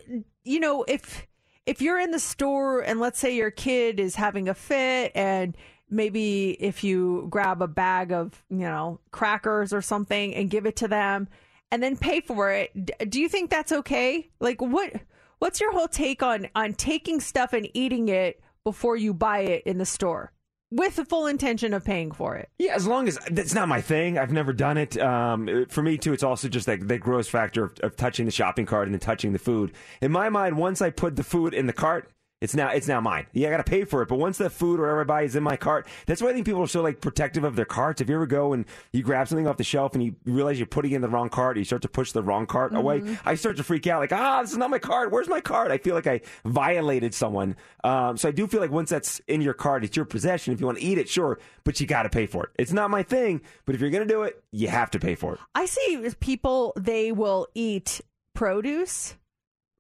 you 0.45 0.61
know, 0.61 0.85
if 0.89 1.27
if 1.67 1.81
you're 1.81 2.01
in 2.01 2.11
the 2.11 2.19
store 2.19 2.81
and 2.81 3.01
let's 3.01 3.19
say 3.19 3.35
your 3.35 3.51
kid 3.51 4.01
is 4.01 4.17
having 4.17 4.49
a 4.49 4.55
fit 4.55 5.13
and 5.15 5.57
maybe 5.91 6.51
if 6.61 6.85
you 6.85 7.27
grab 7.31 7.63
a 7.63 7.69
bag 7.69 8.13
of, 8.13 8.43
you 8.49 8.59
know, 8.59 9.01
crackers 9.11 9.73
or 9.73 9.83
something 9.83 10.35
and 10.35 10.51
give 10.51 10.67
it 10.67 10.77
to 10.77 10.89
them 10.89 11.29
and 11.71 11.83
then 11.83 11.97
pay 11.97 12.21
for 12.21 12.51
it, 12.51 13.11
do 13.11 13.21
you 13.21 13.29
think 13.29 13.51
that's 13.51 13.73
okay? 13.73 14.31
Like 14.41 14.61
what 14.61 14.93
what's 15.39 15.61
your 15.61 15.73
whole 15.73 15.89
take 15.89 16.23
on 16.23 16.49
on 16.55 16.75
taking 16.75 17.21
stuff 17.21 17.53
and 17.53 17.69
eating 17.75 18.09
it 18.09 18.41
before 18.65 18.97
you 18.97 19.13
buy 19.13 19.41
it 19.41 19.63
in 19.67 19.79
the 19.79 19.87
store? 19.87 20.33
With 20.73 20.95
the 20.95 21.05
full 21.05 21.27
intention 21.27 21.75
of 21.75 21.85
paying 21.85 22.13
for 22.13 22.37
it. 22.37 22.49
Yeah, 22.61 22.77
as 22.77 22.87
long 22.87 23.09
as 23.09 23.19
that's 23.29 23.55
not 23.55 23.67
my 23.67 23.81
thing. 23.81 24.19
I've 24.19 24.31
never 24.31 24.53
done 24.53 24.79
it. 24.79 24.97
Um, 24.99 25.67
for 25.69 25.83
me 25.83 25.99
too, 25.99 26.13
it's 26.13 26.23
also 26.23 26.49
just 26.49 26.67
that 26.67 26.87
that 26.87 26.99
gross 26.99 27.27
factor 27.27 27.65
of, 27.65 27.79
of 27.81 27.97
touching 27.97 28.25
the 28.25 28.31
shopping 28.31 28.67
cart 28.67 28.87
and 28.87 28.95
then 28.95 29.01
touching 29.01 29.33
the 29.33 29.41
food. 29.41 29.73
In 30.01 30.13
my 30.13 30.29
mind, 30.29 30.57
once 30.57 30.81
I 30.81 30.91
put 30.91 31.17
the 31.17 31.25
food 31.25 31.55
in 31.55 31.67
the 31.67 31.73
cart, 31.73 32.13
it's 32.41 32.55
now 32.55 32.71
it's 32.71 32.89
now 32.89 33.01
mine. 33.01 33.27
Yeah, 33.33 33.49
I 33.49 33.51
got 33.51 33.59
to 33.59 33.65
pay 33.65 33.85
for 33.85 34.03
it. 34.03 34.09
But 34.09 34.19
once 34.19 34.39
the 34.39 34.49
food 34.49 34.81
or 34.81 35.05
buy 35.05 35.23
is 35.23 35.37
in 35.37 35.43
my 35.43 35.57
cart, 35.57 35.87
that's 36.07 36.23
why 36.23 36.31
I 36.31 36.33
think 36.33 36.47
people 36.47 36.63
are 36.63 36.69
so 36.69 36.83
like 36.83 37.01
protective 37.01 37.45
of 37.45 37.57
their 37.57 37.65
carts. 37.65 38.01
If 38.01 38.09
you 38.09 38.15
ever 38.15 38.27
go 38.27 38.53
and 38.53 38.65
you 38.93 39.03
grab 39.03 39.29
something 39.29 39.47
off 39.47 39.57
the 39.57 39.65
shelf 39.65 39.95
and 39.95 40.03
you 40.03 40.17
realize 40.25 40.59
you're 40.59 40.67
putting 40.67 40.93
in 40.93 41.03
the 41.03 41.09
wrong 41.09 41.29
cart, 41.29 41.57
you 41.59 41.65
start 41.65 41.83
to 41.83 41.89
push 41.89 42.13
the 42.13 42.23
wrong 42.23 42.47
cart 42.47 42.75
away. 42.75 43.19
I 43.25 43.35
start 43.35 43.57
to 43.59 43.63
freak 43.63 43.87
out. 43.87 44.01
Like, 44.01 44.13
ah, 44.13 44.41
this 44.41 44.53
is 44.53 44.59
not 44.59 44.71
my 44.71 44.79
cart. 44.79 45.11
Where's 45.11 45.29
my 45.29 45.41
cart? 45.41 45.71
I 45.71 45.79
feel 45.79 45.95
like 45.95 46.07
I 46.07 46.21
violated 46.45 47.15
someone. 47.15 47.57
Um, 47.85 48.17
so 48.17 48.29
I 48.29 48.33
do 48.33 48.47
feel 48.47 48.61
like 48.61 48.71
once 48.71 48.91
that's 48.91 49.21
in 49.29 49.43
your 49.43 49.55
cart, 49.55 49.85
it's 49.85 49.97
your 49.97 50.07
possession. 50.07 50.55
If 50.55 50.61
you 50.61 50.67
want 50.67 50.79
to 50.79 50.85
eat 50.85 50.99
it, 50.99 51.09
sure, 51.09 51.39
but 51.65 51.81
you 51.81 51.87
got 51.87 52.05
to 52.05 52.11
pay 52.11 52.27
for 52.27 52.45
it. 52.45 52.51
It's 52.59 52.73
not 52.73 52.91
my 52.91 53.03
thing, 53.03 53.43
but 53.67 53.75
if 53.75 53.81
you're 53.81 53.91
gonna 53.91 54.07
do 54.07 54.23
it, 54.23 54.43
you 54.53 54.69
have 54.69 54.91
to 54.93 54.99
pay 54.99 55.15
for 55.15 55.35
it. 55.35 55.41
I 55.55 55.67
see 55.67 56.09
people 56.21 56.73
they 56.77 57.13
will 57.13 57.47
eat 57.55 58.01
produce 58.35 59.15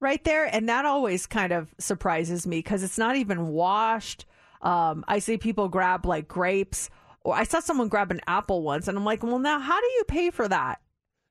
right 0.01 0.23
there, 0.25 0.47
and 0.47 0.69
that 0.69 0.85
always 0.85 1.27
kind 1.27 1.53
of 1.53 1.75
surprises 1.79 2.47
me 2.47 2.59
because 2.59 2.83
it's 2.83 2.99
not 2.99 3.17
even 3.17 3.49
washed. 3.49 4.27
Um, 4.63 5.05
I 5.09 5.19
see 5.19 5.39
people 5.39 5.69
grab 5.69 6.07
like 6.07 6.29
grapes, 6.29 6.91
or 7.23 7.35
I 7.35 7.45
saw 7.45 7.61
someone 7.61 7.89
grab 7.89 8.11
an 8.11 8.21
apple 8.27 8.63
once, 8.63 8.89
and 8.89 8.97
I'm 8.97 9.05
like, 9.05 9.23
well, 9.23 9.39
now 9.39 9.59
how 9.59 9.81
do 9.81 9.87
you 9.87 10.05
pay 10.05 10.31
for 10.31 10.49
that? 10.49 10.81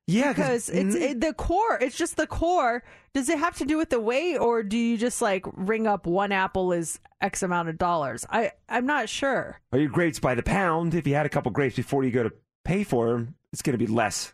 Yeah, 0.07 0.33
because 0.33 0.69
it's 0.69 0.95
it, 0.95 1.21
the 1.21 1.33
core. 1.33 1.77
It's 1.79 1.95
just 1.95 2.17
the 2.17 2.25
core. 2.25 2.83
Does 3.13 3.29
it 3.29 3.37
have 3.37 3.57
to 3.57 3.65
do 3.65 3.77
with 3.77 3.91
the 3.91 3.99
weight, 3.99 4.37
or 4.37 4.63
do 4.63 4.75
you 4.75 4.97
just 4.97 5.21
like 5.21 5.45
ring 5.53 5.85
up 5.85 6.07
one 6.07 6.31
apple 6.31 6.71
is 6.71 6.99
X 7.21 7.43
amount 7.43 7.69
of 7.69 7.77
dollars? 7.77 8.25
I 8.27 8.53
I'm 8.67 8.87
not 8.87 9.07
sure. 9.07 9.61
Are 9.71 9.77
your 9.77 9.89
grapes 9.89 10.19
by 10.19 10.33
the 10.33 10.41
pound. 10.41 10.95
If 10.95 11.05
you 11.05 11.13
had 11.13 11.27
a 11.27 11.29
couple 11.29 11.51
grapes 11.51 11.75
before 11.75 12.03
you 12.03 12.09
go 12.09 12.23
to 12.23 12.33
pay 12.65 12.83
for 12.83 13.11
them, 13.11 13.35
it's 13.53 13.61
going 13.61 13.77
to 13.77 13.85
be 13.85 13.91
less. 13.91 14.33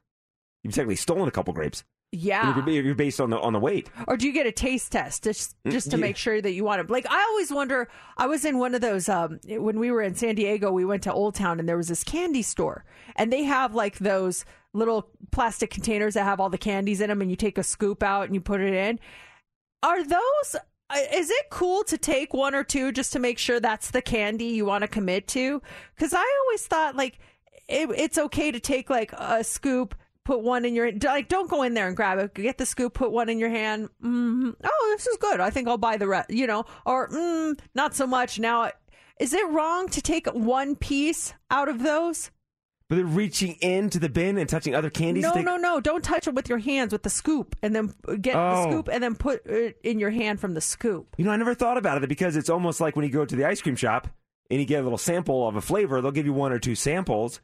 You've 0.63 0.73
technically 0.73 0.95
stolen 0.95 1.27
a 1.27 1.31
couple 1.31 1.53
grapes. 1.53 1.83
Yeah. 2.15 2.49
If 2.49 2.65
you're, 2.67 2.79
if 2.79 2.85
you're 2.85 2.95
based 2.95 3.19
on 3.21 3.29
the 3.29 3.39
on 3.39 3.53
the 3.53 3.59
weight. 3.59 3.89
or 4.07 4.17
do 4.17 4.25
you 4.27 4.33
get 4.33 4.45
a 4.45 4.51
taste 4.51 4.91
test 4.91 5.23
just 5.23 5.55
just 5.67 5.91
to 5.91 5.97
Mm, 5.97 5.99
yeah. 5.99 6.05
make 6.07 6.17
sure 6.17 6.41
that 6.41 6.51
you 6.53 6.63
want 6.63 6.81
it? 6.81 6.89
Like 6.89 7.05
I 7.09 7.21
always 7.29 7.51
wonder. 7.51 7.87
I 8.17 8.27
was 8.27 8.45
in 8.45 8.57
one 8.57 8.73
of 8.75 8.81
those 8.81 9.07
um, 9.09 9.39
when 9.47 9.79
we 9.79 9.91
were 9.91 10.01
in 10.01 10.15
San 10.15 10.35
Diego. 10.35 10.71
We 10.71 10.85
went 10.85 11.03
to 11.03 11.13
Old 11.13 11.35
Town 11.35 11.59
and 11.59 11.67
there 11.67 11.77
was 11.77 11.87
this 11.89 12.03
candy 12.03 12.41
store, 12.41 12.85
and 13.15 13.31
they 13.31 13.43
have 13.43 13.75
like 13.75 13.99
those 13.99 14.45
little 14.73 15.09
plastic 15.31 15.69
containers 15.69 16.15
that 16.15 16.23
have 16.23 16.39
all 16.39 16.49
the 16.49 16.57
candies 16.57 16.99
in 17.01 17.09
them, 17.09 17.21
and 17.21 17.29
you 17.29 17.35
take 17.37 17.57
a 17.57 17.63
scoop 17.63 18.03
out 18.03 18.25
and 18.25 18.35
you 18.35 18.41
put 18.41 18.59
it 18.61 18.73
in. 18.73 18.99
Are 19.83 20.03
those? 20.03 20.55
uh, 20.89 20.97
Is 21.13 21.29
it 21.29 21.45
cool 21.49 21.83
to 21.85 21.97
take 21.97 22.33
one 22.33 22.53
or 22.55 22.63
two 22.63 22.91
just 22.91 23.13
to 23.13 23.19
make 23.19 23.37
sure 23.37 23.59
that's 23.59 23.91
the 23.91 24.01
candy 24.01 24.45
you 24.45 24.65
want 24.65 24.81
to 24.81 24.87
commit 24.87 25.27
to? 25.29 25.61
Because 25.95 26.13
I 26.13 26.25
always 26.45 26.65
thought 26.67 26.95
like 26.95 27.19
it, 27.67 27.89
it's 27.97 28.17
okay 28.17 28.51
to 28.51 28.59
take 28.59 28.89
like 28.89 29.11
a 29.13 29.43
scoop, 29.43 29.95
put 30.25 30.41
one 30.41 30.65
in 30.65 30.75
your 30.75 30.91
like. 30.91 31.29
Don't 31.29 31.49
go 31.49 31.63
in 31.63 31.73
there 31.73 31.87
and 31.87 31.95
grab 31.95 32.19
it. 32.19 32.33
Get 32.33 32.57
the 32.57 32.65
scoop, 32.65 32.93
put 32.93 33.11
one 33.11 33.29
in 33.29 33.39
your 33.39 33.49
hand. 33.49 33.89
Mm, 34.03 34.55
oh, 34.61 34.93
this 34.97 35.07
is 35.07 35.17
good. 35.17 35.39
I 35.39 35.49
think 35.49 35.69
I'll 35.69 35.77
buy 35.77 35.95
the 35.95 36.07
rest. 36.07 36.29
You 36.31 36.47
know, 36.47 36.65
or 36.85 37.07
mm, 37.07 37.57
not 37.73 37.95
so 37.95 38.05
much. 38.05 38.37
Now, 38.39 38.71
is 39.19 39.33
it 39.33 39.47
wrong 39.49 39.87
to 39.89 40.01
take 40.01 40.27
one 40.27 40.75
piece 40.75 41.33
out 41.49 41.69
of 41.69 41.81
those? 41.81 42.31
But 42.87 42.97
they're 42.97 43.05
reaching 43.05 43.53
into 43.61 43.97
the 43.97 44.09
bin 44.09 44.37
and 44.37 44.47
touching 44.47 44.75
other 44.75 44.91
candies. 44.91 45.23
No, 45.23 45.33
no, 45.41 45.57
no! 45.57 45.79
Don't 45.79 46.03
touch 46.03 46.27
it 46.27 46.35
with 46.35 46.47
your 46.49 46.59
hands 46.59 46.91
with 46.91 47.01
the 47.01 47.09
scoop, 47.09 47.55
and 47.63 47.75
then 47.75 47.93
get 48.21 48.33
the 48.33 48.39
Oh. 48.39 48.69
scoop, 48.69 48.89
and 48.91 49.01
then 49.01 49.15
put 49.15 49.43
it 49.47 49.79
in 49.83 49.97
your 49.97 50.11
hand 50.11 50.39
from 50.39 50.53
the 50.53 50.61
scoop. 50.61 51.15
You 51.17 51.25
know, 51.25 51.31
I 51.31 51.37
never 51.37 51.55
thought 51.55 51.77
about 51.77 52.03
it 52.03 52.07
because 52.09 52.35
it's 52.35 52.49
almost 52.49 52.79
like 52.81 52.95
when 52.95 53.03
you 53.03 53.11
go 53.11 53.25
to 53.25 53.35
the 53.35 53.45
ice 53.45 53.59
cream 53.61 53.75
shop 53.75 54.07
and 54.51 54.59
you 54.59 54.67
get 54.67 54.81
a 54.81 54.83
little 54.83 54.99
sample 54.99 55.47
of 55.47 55.55
a 55.55 55.61
flavor, 55.61 55.99
they'll 55.99 56.11
give 56.11 56.27
you 56.27 56.33
one 56.33 56.51
or 56.51 56.59
two 56.59 56.75
samples. 56.75 57.41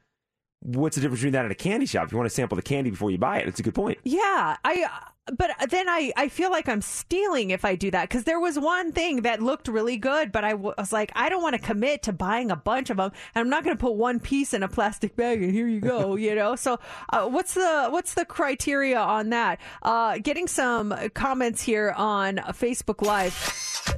What's 0.64 0.96
the 0.96 1.02
difference 1.02 1.22
between 1.22 1.34
that 1.34 1.44
and 1.44 1.52
a 1.52 1.56
candy 1.56 1.88
shop? 1.88 2.06
If 2.06 2.12
you 2.12 2.20
want 2.20 2.30
to 2.30 2.36
sample 2.36 2.56
the 2.56 2.62
candy 2.62 2.92
before 2.92 3.10
you 3.10 3.18
buy 3.18 3.40
it, 3.40 3.48
it's 3.48 3.60
a 3.60 3.64
good 3.64 3.74
point. 3.74 3.98
Yeah, 4.04 4.58
I. 4.64 4.90
But 5.38 5.52
then 5.70 5.88
I, 5.88 6.12
I 6.18 6.28
feel 6.30 6.50
like 6.50 6.68
I'm 6.68 6.82
stealing 6.82 7.52
if 7.52 7.64
I 7.64 7.76
do 7.76 7.90
that 7.92 8.10
because 8.10 8.26
there 8.26 8.40
was 8.40 8.60
one 8.60 8.92
thing 8.92 9.22
that 9.22 9.42
looked 9.42 9.68
really 9.68 9.96
good, 9.98 10.32
but 10.32 10.44
I 10.44 10.56
was 10.56 10.92
like, 10.92 11.12
I 11.16 11.30
don't 11.30 11.44
want 11.44 11.56
to 11.56 11.62
commit 11.62 12.04
to 12.04 12.14
buying 12.14 12.52
a 12.52 12.56
bunch 12.56 12.90
of 12.90 12.98
them, 12.98 13.12
and 13.34 13.42
I'm 13.42 13.50
not 13.50 13.64
going 13.64 13.76
to 13.76 13.80
put 13.80 13.94
one 13.94 14.20
piece 14.20 14.54
in 14.54 14.62
a 14.62 14.68
plastic 14.68 15.16
bag 15.16 15.42
and 15.42 15.52
here 15.52 15.68
you 15.68 15.80
go, 15.80 16.16
you 16.18 16.36
know. 16.36 16.56
So, 16.56 16.80
uh, 17.12 17.28
what's 17.28 17.54
the 17.54 17.88
what's 17.90 18.14
the 18.14 18.26
criteria 18.26 19.00
on 19.00 19.30
that? 19.30 19.60
Uh, 19.82 20.18
getting 20.18 20.48
some 20.48 20.94
comments 21.14 21.62
here 21.62 21.94
on 21.96 22.38
Facebook 22.38 23.06
Live. 23.06 23.34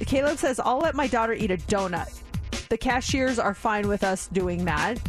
Caleb 0.05 0.38
says, 0.38 0.59
"I'll 0.59 0.80
let 0.80 0.95
my 0.95 1.07
daughter 1.07 1.34
eat 1.34 1.51
a 1.51 1.57
donut. 1.57 2.22
The 2.70 2.78
cashiers 2.78 3.39
are 3.39 3.53
fine 3.53 3.88
with 3.88 4.03
us 4.03 4.28
doing 4.28 4.64
that." 4.66 4.99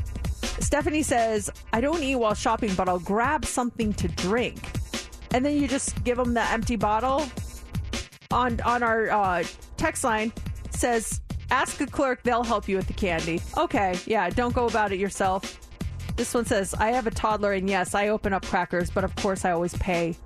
Stephanie 0.60 1.02
says, 1.02 1.50
I 1.72 1.80
don't 1.80 2.02
eat 2.02 2.16
while 2.16 2.34
shopping, 2.34 2.74
but 2.74 2.88
I'll 2.88 2.98
grab 2.98 3.44
something 3.44 3.92
to 3.94 4.08
drink. 4.08 4.58
And 5.32 5.44
then 5.44 5.56
you 5.60 5.66
just 5.66 6.02
give 6.04 6.16
them 6.16 6.34
the 6.34 6.42
empty 6.42 6.76
bottle. 6.76 7.26
On 8.30 8.60
on 8.62 8.82
our 8.82 9.10
uh, 9.10 9.44
text 9.76 10.04
line 10.04 10.32
says, 10.70 11.20
ask 11.50 11.80
a 11.80 11.86
clerk, 11.86 12.22
they'll 12.22 12.42
help 12.42 12.68
you 12.68 12.76
with 12.76 12.86
the 12.86 12.92
candy. 12.92 13.40
Okay, 13.56 13.98
yeah, 14.06 14.30
don't 14.30 14.54
go 14.54 14.66
about 14.66 14.92
it 14.92 14.98
yourself. 14.98 15.60
This 16.16 16.32
one 16.32 16.44
says, 16.44 16.74
I 16.74 16.92
have 16.92 17.06
a 17.06 17.10
toddler, 17.10 17.52
and 17.52 17.68
yes, 17.68 17.94
I 17.94 18.08
open 18.08 18.32
up 18.32 18.44
crackers, 18.44 18.90
but 18.90 19.04
of 19.04 19.14
course 19.16 19.44
I 19.44 19.52
always 19.52 19.74
pay. 19.74 20.16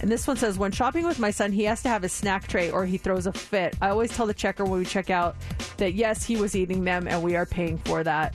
And 0.00 0.10
this 0.10 0.26
one 0.26 0.36
says, 0.36 0.58
when 0.58 0.72
shopping 0.72 1.06
with 1.06 1.18
my 1.18 1.30
son, 1.30 1.52
he 1.52 1.64
has 1.64 1.82
to 1.82 1.88
have 1.88 2.02
his 2.02 2.12
snack 2.12 2.48
tray 2.48 2.70
or 2.70 2.84
he 2.84 2.98
throws 2.98 3.26
a 3.26 3.32
fit. 3.32 3.76
I 3.80 3.88
always 3.88 4.14
tell 4.14 4.26
the 4.26 4.34
checker 4.34 4.64
when 4.64 4.78
we 4.78 4.84
check 4.84 5.10
out 5.10 5.36
that 5.78 5.94
yes, 5.94 6.22
he 6.22 6.36
was 6.36 6.54
eating 6.54 6.84
them 6.84 7.08
and 7.08 7.22
we 7.22 7.34
are 7.34 7.46
paying 7.46 7.78
for 7.78 8.04
that. 8.04 8.34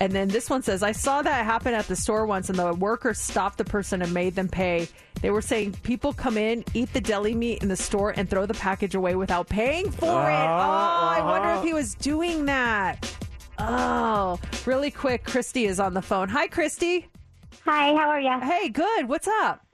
And 0.00 0.12
then 0.12 0.28
this 0.28 0.48
one 0.48 0.62
says, 0.62 0.82
I 0.82 0.92
saw 0.92 1.20
that 1.20 1.44
happen 1.44 1.74
at 1.74 1.86
the 1.86 1.94
store 1.94 2.24
once, 2.24 2.48
and 2.48 2.58
the 2.58 2.72
workers 2.72 3.18
stopped 3.18 3.58
the 3.58 3.64
person 3.66 4.00
and 4.00 4.14
made 4.14 4.34
them 4.34 4.48
pay. 4.48 4.88
They 5.20 5.30
were 5.30 5.42
saying 5.42 5.72
people 5.82 6.14
come 6.14 6.38
in, 6.38 6.64
eat 6.72 6.90
the 6.94 7.02
deli 7.02 7.34
meat 7.34 7.62
in 7.62 7.68
the 7.68 7.76
store, 7.76 8.14
and 8.16 8.28
throw 8.28 8.46
the 8.46 8.54
package 8.54 8.94
away 8.94 9.14
without 9.14 9.46
paying 9.48 9.90
for 9.90 10.06
it. 10.30 10.34
Uh-huh. 10.34 10.46
Oh, 10.46 11.08
I 11.08 11.20
wonder 11.22 11.50
if 11.50 11.62
he 11.62 11.70
uh-huh. 11.70 11.76
was 11.76 11.94
doing 11.96 12.46
that. 12.46 13.14
Oh, 13.58 14.40
really 14.64 14.90
quick. 14.90 15.24
Christy 15.24 15.66
is 15.66 15.78
on 15.78 15.92
the 15.92 16.00
phone. 16.00 16.30
Hi, 16.30 16.48
Christy. 16.48 17.06
Hi, 17.66 17.94
how 17.94 18.08
are 18.08 18.20
you? 18.20 18.40
Hey, 18.40 18.70
good. 18.70 19.06
What's 19.06 19.28
up? 19.28 19.66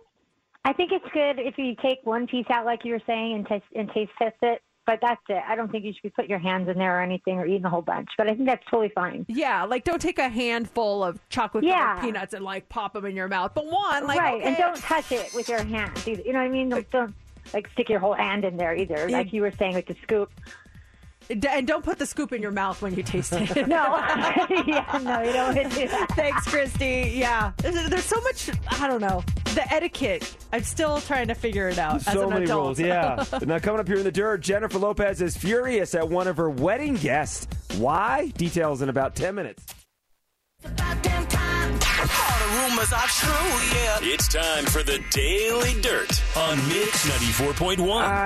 I 0.64 0.72
think 0.72 0.90
it's 0.90 1.06
good 1.14 1.38
if 1.38 1.56
you 1.56 1.76
take 1.80 1.98
one 2.02 2.26
piece 2.26 2.46
out, 2.50 2.64
like 2.64 2.84
you 2.84 2.92
were 2.92 3.02
saying, 3.06 3.34
and 3.34 3.46
taste 3.46 3.64
and 3.76 3.88
taste 3.92 4.10
test 4.18 4.34
it. 4.42 4.60
But 4.86 5.00
that's 5.02 5.20
it. 5.28 5.42
I 5.46 5.56
don't 5.56 5.70
think 5.70 5.84
you 5.84 5.92
should 5.92 6.02
be 6.02 6.10
putting 6.10 6.30
your 6.30 6.38
hands 6.38 6.68
in 6.68 6.78
there 6.78 6.98
or 6.98 7.02
anything, 7.02 7.38
or 7.38 7.46
eating 7.46 7.64
a 7.64 7.68
whole 7.70 7.82
bunch. 7.82 8.08
But 8.16 8.28
I 8.28 8.34
think 8.34 8.46
that's 8.46 8.64
totally 8.70 8.90
fine. 8.94 9.26
Yeah, 9.28 9.64
like 9.64 9.82
don't 9.82 10.00
take 10.00 10.18
a 10.20 10.28
handful 10.28 11.02
of 11.02 11.18
chocolate 11.28 11.64
Yeah. 11.64 12.00
peanuts 12.00 12.34
and 12.34 12.44
like 12.44 12.68
pop 12.68 12.92
them 12.92 13.04
in 13.04 13.16
your 13.16 13.26
mouth, 13.26 13.50
but 13.54 13.66
one, 13.66 14.06
like, 14.06 14.20
right, 14.20 14.40
and 14.42 14.56
don't 14.56 14.76
touch 14.76 15.10
it 15.10 15.34
with 15.34 15.48
your 15.48 15.62
hands. 15.64 16.06
Either. 16.06 16.22
You 16.22 16.32
know 16.32 16.38
what 16.38 16.44
I 16.46 16.50
mean? 16.50 16.68
Don't, 16.68 16.90
don't 16.90 17.14
like 17.52 17.68
stick 17.72 17.88
your 17.88 17.98
whole 17.98 18.14
hand 18.14 18.44
in 18.44 18.56
there 18.56 18.76
either, 18.76 19.08
like 19.08 19.32
you 19.32 19.42
were 19.42 19.52
saying 19.52 19.74
with 19.74 19.86
the 19.86 19.96
scoop. 20.02 20.30
D- 21.28 21.48
And 21.50 21.66
don't 21.66 21.84
put 21.84 21.98
the 21.98 22.06
scoop 22.06 22.32
in 22.32 22.40
your 22.42 22.52
mouth 22.52 22.80
when 22.82 22.94
you 22.94 23.02
taste 23.02 23.32
it. 23.32 23.66
No. 23.66 23.96
yeah, 24.66 25.00
no, 25.02 25.22
you 25.22 25.32
don't 25.32 25.56
want 25.56 25.72
to 25.72 25.78
do 25.80 25.88
that. 25.88 26.08
Thanks, 26.12 26.46
Christy. 26.46 27.12
Yeah, 27.16 27.52
there's, 27.58 27.88
there's 27.88 28.04
so 28.04 28.20
much. 28.20 28.50
I 28.80 28.86
don't 28.86 29.00
know 29.00 29.24
the 29.54 29.72
etiquette. 29.72 30.36
I'm 30.52 30.62
still 30.62 31.00
trying 31.00 31.28
to 31.28 31.34
figure 31.34 31.68
it 31.68 31.78
out. 31.78 31.96
as 31.96 32.12
so 32.12 32.24
an 32.24 32.30
many 32.30 32.44
adult. 32.44 32.64
rules, 32.78 32.80
yeah. 32.80 33.24
now, 33.46 33.58
coming 33.58 33.80
up 33.80 33.88
here 33.88 33.96
in 33.96 34.04
the 34.04 34.12
dirt, 34.12 34.42
Jennifer 34.42 34.78
Lopez 34.78 35.20
is 35.22 35.36
furious 35.36 35.94
at 35.94 36.06
one 36.08 36.28
of 36.28 36.36
her 36.36 36.50
wedding 36.50 36.94
guests. 36.94 37.48
Why? 37.78 38.28
Details 38.36 38.82
in 38.82 38.88
about 38.90 39.16
10 39.16 39.34
minutes. 39.34 39.64
All 41.98 42.38
the 42.38 42.68
rumors 42.70 42.92
are 42.92 43.06
true, 43.08 43.32
yeah. 43.74 43.98
It's 44.02 44.28
time 44.28 44.66
for 44.66 44.82
the 44.82 45.02
Daily 45.10 45.80
Dirt 45.80 46.22
on 46.36 46.56
Mix 46.68 47.08
94.1. 47.08 47.80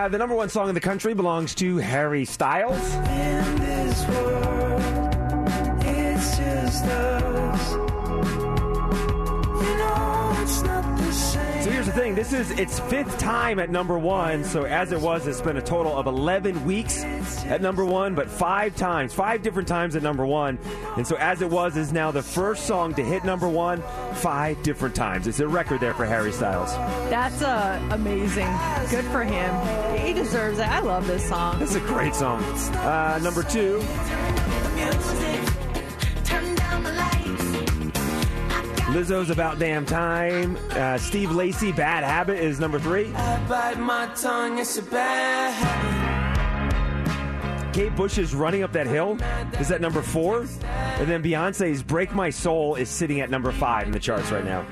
Uh, 0.04 0.08
the 0.08 0.18
number 0.18 0.34
one 0.34 0.48
song 0.48 0.68
in 0.68 0.74
the 0.74 0.80
country 0.80 1.14
belongs 1.14 1.54
to 1.56 1.76
Harry 1.78 2.24
Styles. 2.24 2.80
This 12.20 12.34
is 12.34 12.50
its 12.58 12.78
fifth 12.80 13.16
time 13.16 13.58
at 13.58 13.70
number 13.70 13.98
one. 13.98 14.44
So 14.44 14.64
as 14.64 14.92
it 14.92 15.00
was, 15.00 15.26
it's 15.26 15.40
been 15.40 15.56
a 15.56 15.62
total 15.62 15.96
of 15.96 16.06
11 16.06 16.66
weeks 16.66 17.02
at 17.46 17.62
number 17.62 17.82
one, 17.82 18.14
but 18.14 18.28
five 18.28 18.76
times, 18.76 19.14
five 19.14 19.40
different 19.40 19.66
times 19.66 19.96
at 19.96 20.02
number 20.02 20.26
one. 20.26 20.58
And 20.98 21.06
so 21.06 21.16
as 21.16 21.40
it 21.40 21.48
was 21.48 21.78
is 21.78 21.94
now 21.94 22.10
the 22.10 22.22
first 22.22 22.66
song 22.66 22.92
to 22.96 23.02
hit 23.02 23.24
number 23.24 23.48
one 23.48 23.82
five 24.16 24.62
different 24.62 24.94
times. 24.94 25.26
It's 25.28 25.40
a 25.40 25.48
record 25.48 25.80
there 25.80 25.94
for 25.94 26.04
Harry 26.04 26.30
Styles. 26.30 26.74
That's 27.08 27.40
uh, 27.40 27.80
amazing. 27.90 28.48
Good 28.90 29.06
for 29.06 29.24
him. 29.24 29.96
He 29.96 30.12
deserves 30.12 30.58
it. 30.58 30.68
I 30.68 30.80
love 30.80 31.06
this 31.06 31.26
song. 31.26 31.58
This 31.58 31.70
is 31.70 31.76
a 31.76 31.80
great 31.80 32.14
song. 32.14 32.42
Uh, 32.42 33.18
number 33.22 33.42
two, 33.42 33.82
Lizzo's 38.90 39.30
About 39.30 39.60
Damn 39.60 39.86
Time. 39.86 40.58
Uh, 40.70 40.98
Steve 40.98 41.30
Lacy, 41.30 41.70
Bad 41.70 42.02
Habit 42.02 42.40
is 42.40 42.58
number 42.58 42.80
three. 42.80 43.14
I 43.14 43.48
bite 43.48 43.78
my 43.78 44.06
tongue, 44.16 44.58
it's 44.58 44.78
a 44.78 44.82
bad 44.82 45.52
habit. 45.52 46.10
Kate 47.72 47.94
Bush's 47.94 48.34
Running 48.34 48.64
Up 48.64 48.72
That 48.72 48.88
Hill 48.88 49.16
is 49.60 49.70
at 49.70 49.80
number 49.80 50.02
four. 50.02 50.40
And 50.40 51.08
then 51.08 51.22
Beyonce's 51.22 51.84
Break 51.84 52.12
My 52.12 52.30
Soul 52.30 52.74
is 52.74 52.88
sitting 52.88 53.20
at 53.20 53.30
number 53.30 53.52
five 53.52 53.86
in 53.86 53.92
the 53.92 54.00
charts 54.00 54.32
right 54.32 54.44
now. 54.44 54.66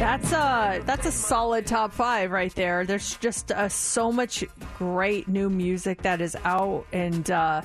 That's 0.00 0.32
a 0.32 0.82
that's 0.84 1.06
a 1.06 1.12
solid 1.12 1.64
top 1.64 1.92
five 1.92 2.32
right 2.32 2.52
there. 2.56 2.84
There's 2.84 3.16
just 3.18 3.52
uh, 3.52 3.68
so 3.68 4.10
much 4.10 4.44
great 4.78 5.28
new 5.28 5.48
music 5.48 6.02
that 6.02 6.20
is 6.20 6.36
out, 6.44 6.86
and 6.92 7.30
uh, 7.30 7.62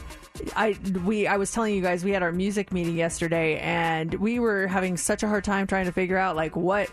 I 0.55 0.77
we 1.05 1.27
I 1.27 1.37
was 1.37 1.51
telling 1.51 1.75
you 1.75 1.81
guys 1.81 2.03
we 2.03 2.11
had 2.11 2.23
our 2.23 2.31
music 2.31 2.71
meeting 2.71 2.95
yesterday, 2.95 3.59
and 3.59 4.13
we 4.15 4.39
were 4.39 4.67
having 4.67 4.97
such 4.97 5.23
a 5.23 5.27
hard 5.27 5.43
time 5.43 5.67
trying 5.67 5.85
to 5.85 5.91
figure 5.91 6.17
out 6.17 6.35
like 6.35 6.55
what 6.55 6.89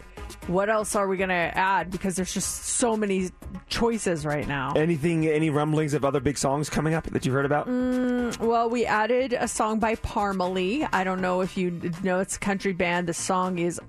what 0.47 0.69
else 0.69 0.95
are 0.97 1.09
we 1.09 1.17
gonna 1.17 1.53
add 1.55 1.91
because 1.91 2.17
there's 2.17 2.33
just 2.33 2.65
so 2.65 2.97
many 2.97 3.31
choices 3.69 4.25
right 4.25 4.47
now. 4.47 4.73
Anything, 4.75 5.27
any 5.27 5.51
rumblings 5.51 5.95
of 5.95 6.05
other 6.05 6.21
big 6.21 6.39
songs 6.39 6.69
coming 6.69 6.95
up 6.95 7.05
that 7.05 7.25
you've 7.25 7.35
heard 7.35 7.47
about? 7.47 7.69
Mm, 7.69 8.37
well, 8.39 8.69
we 8.69 8.87
added 8.87 9.33
a 9.33 9.49
song 9.49 9.79
by 9.79 9.95
Parmalee. 9.97 10.89
I 10.93 11.05
don't 11.05 11.21
know 11.21 11.41
if 11.41 11.57
you 11.57 11.81
know 12.03 12.21
it's 12.21 12.37
a 12.37 12.41
country 12.41 12.73
band. 12.73 13.09
The 13.09 13.15
song 13.15 13.59
is 13.59 13.81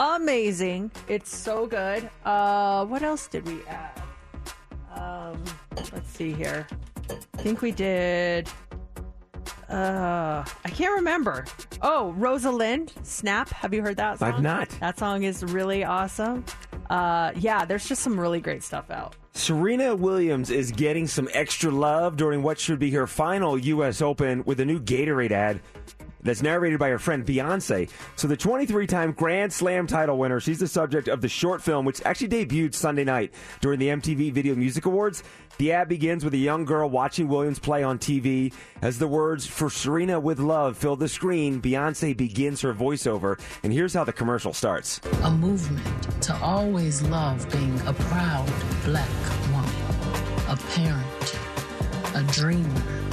amazing. 0.00 0.90
It's 1.08 1.34
so 1.36 1.66
good. 1.66 2.08
Uh, 2.24 2.84
what 2.86 3.02
else 3.02 3.26
did 3.28 3.46
we 3.46 3.58
add? 3.66 4.02
Um, 4.94 5.42
let's 5.92 6.10
see 6.10 6.32
here. 6.32 6.66
I 7.10 7.36
think 7.38 7.62
we 7.62 7.70
did. 7.70 8.48
Uh, 9.68 10.44
I 10.64 10.70
can't 10.70 10.94
remember. 10.94 11.44
Oh, 11.82 12.12
Rosa 12.12 12.50
Linn, 12.50 12.88
Snap. 13.02 13.50
Have 13.50 13.74
you 13.74 13.82
heard 13.82 13.96
that 13.98 14.18
song? 14.18 14.32
I've 14.34 14.42
not. 14.42 14.68
That 14.80 14.98
song 14.98 15.24
is 15.24 15.44
really 15.44 15.84
awesome. 15.84 16.44
Uh, 16.88 17.32
yeah, 17.36 17.64
there's 17.64 17.86
just 17.86 18.02
some 18.02 18.18
really 18.18 18.40
great 18.40 18.62
stuff 18.62 18.90
out. 18.90 19.14
Serena 19.32 19.94
Williams 19.94 20.50
is 20.50 20.72
getting 20.72 21.06
some 21.06 21.28
extra 21.32 21.70
love 21.70 22.16
during 22.16 22.42
what 22.42 22.58
should 22.58 22.78
be 22.78 22.90
her 22.92 23.06
final 23.06 23.58
U.S. 23.58 24.00
Open 24.02 24.42
with 24.44 24.58
a 24.60 24.64
new 24.64 24.80
Gatorade 24.80 25.30
ad 25.30 25.60
that's 26.22 26.42
narrated 26.42 26.78
by 26.78 26.88
her 26.88 26.98
friend 26.98 27.24
Beyonce. 27.24 27.90
So, 28.16 28.28
the 28.28 28.36
23 28.36 28.86
time 28.86 29.12
Grand 29.12 29.52
Slam 29.52 29.86
title 29.86 30.18
winner, 30.18 30.40
she's 30.40 30.58
the 30.58 30.68
subject 30.68 31.08
of 31.08 31.20
the 31.20 31.28
short 31.28 31.62
film, 31.62 31.84
which 31.84 32.02
actually 32.04 32.28
debuted 32.28 32.74
Sunday 32.74 33.04
night 33.04 33.32
during 33.60 33.78
the 33.78 33.88
MTV 33.88 34.32
Video 34.32 34.54
Music 34.54 34.86
Awards. 34.86 35.22
The 35.58 35.72
ad 35.72 35.88
begins 35.88 36.24
with 36.24 36.34
a 36.34 36.38
young 36.38 36.64
girl 36.64 36.88
watching 36.88 37.26
Williams 37.26 37.58
play 37.58 37.82
on 37.82 37.98
TV. 37.98 38.52
As 38.80 38.98
the 38.98 39.08
words 39.08 39.44
for 39.44 39.68
Serena 39.68 40.20
with 40.20 40.38
love 40.38 40.76
fill 40.76 40.94
the 40.94 41.08
screen, 41.08 41.60
Beyonce 41.60 42.16
begins 42.16 42.60
her 42.60 42.72
voiceover. 42.72 43.40
And 43.64 43.72
here's 43.72 43.92
how 43.92 44.04
the 44.04 44.12
commercial 44.12 44.52
starts. 44.52 45.00
A 45.24 45.30
movement 45.30 46.22
to 46.22 46.36
always 46.36 47.02
love 47.02 47.50
being 47.50 47.80
a 47.86 47.92
proud 47.92 48.48
black 48.84 49.08
woman, 49.50 49.70
a 50.48 50.56
parent, 50.74 51.38
a 52.14 52.22
dreamer, 52.32 53.07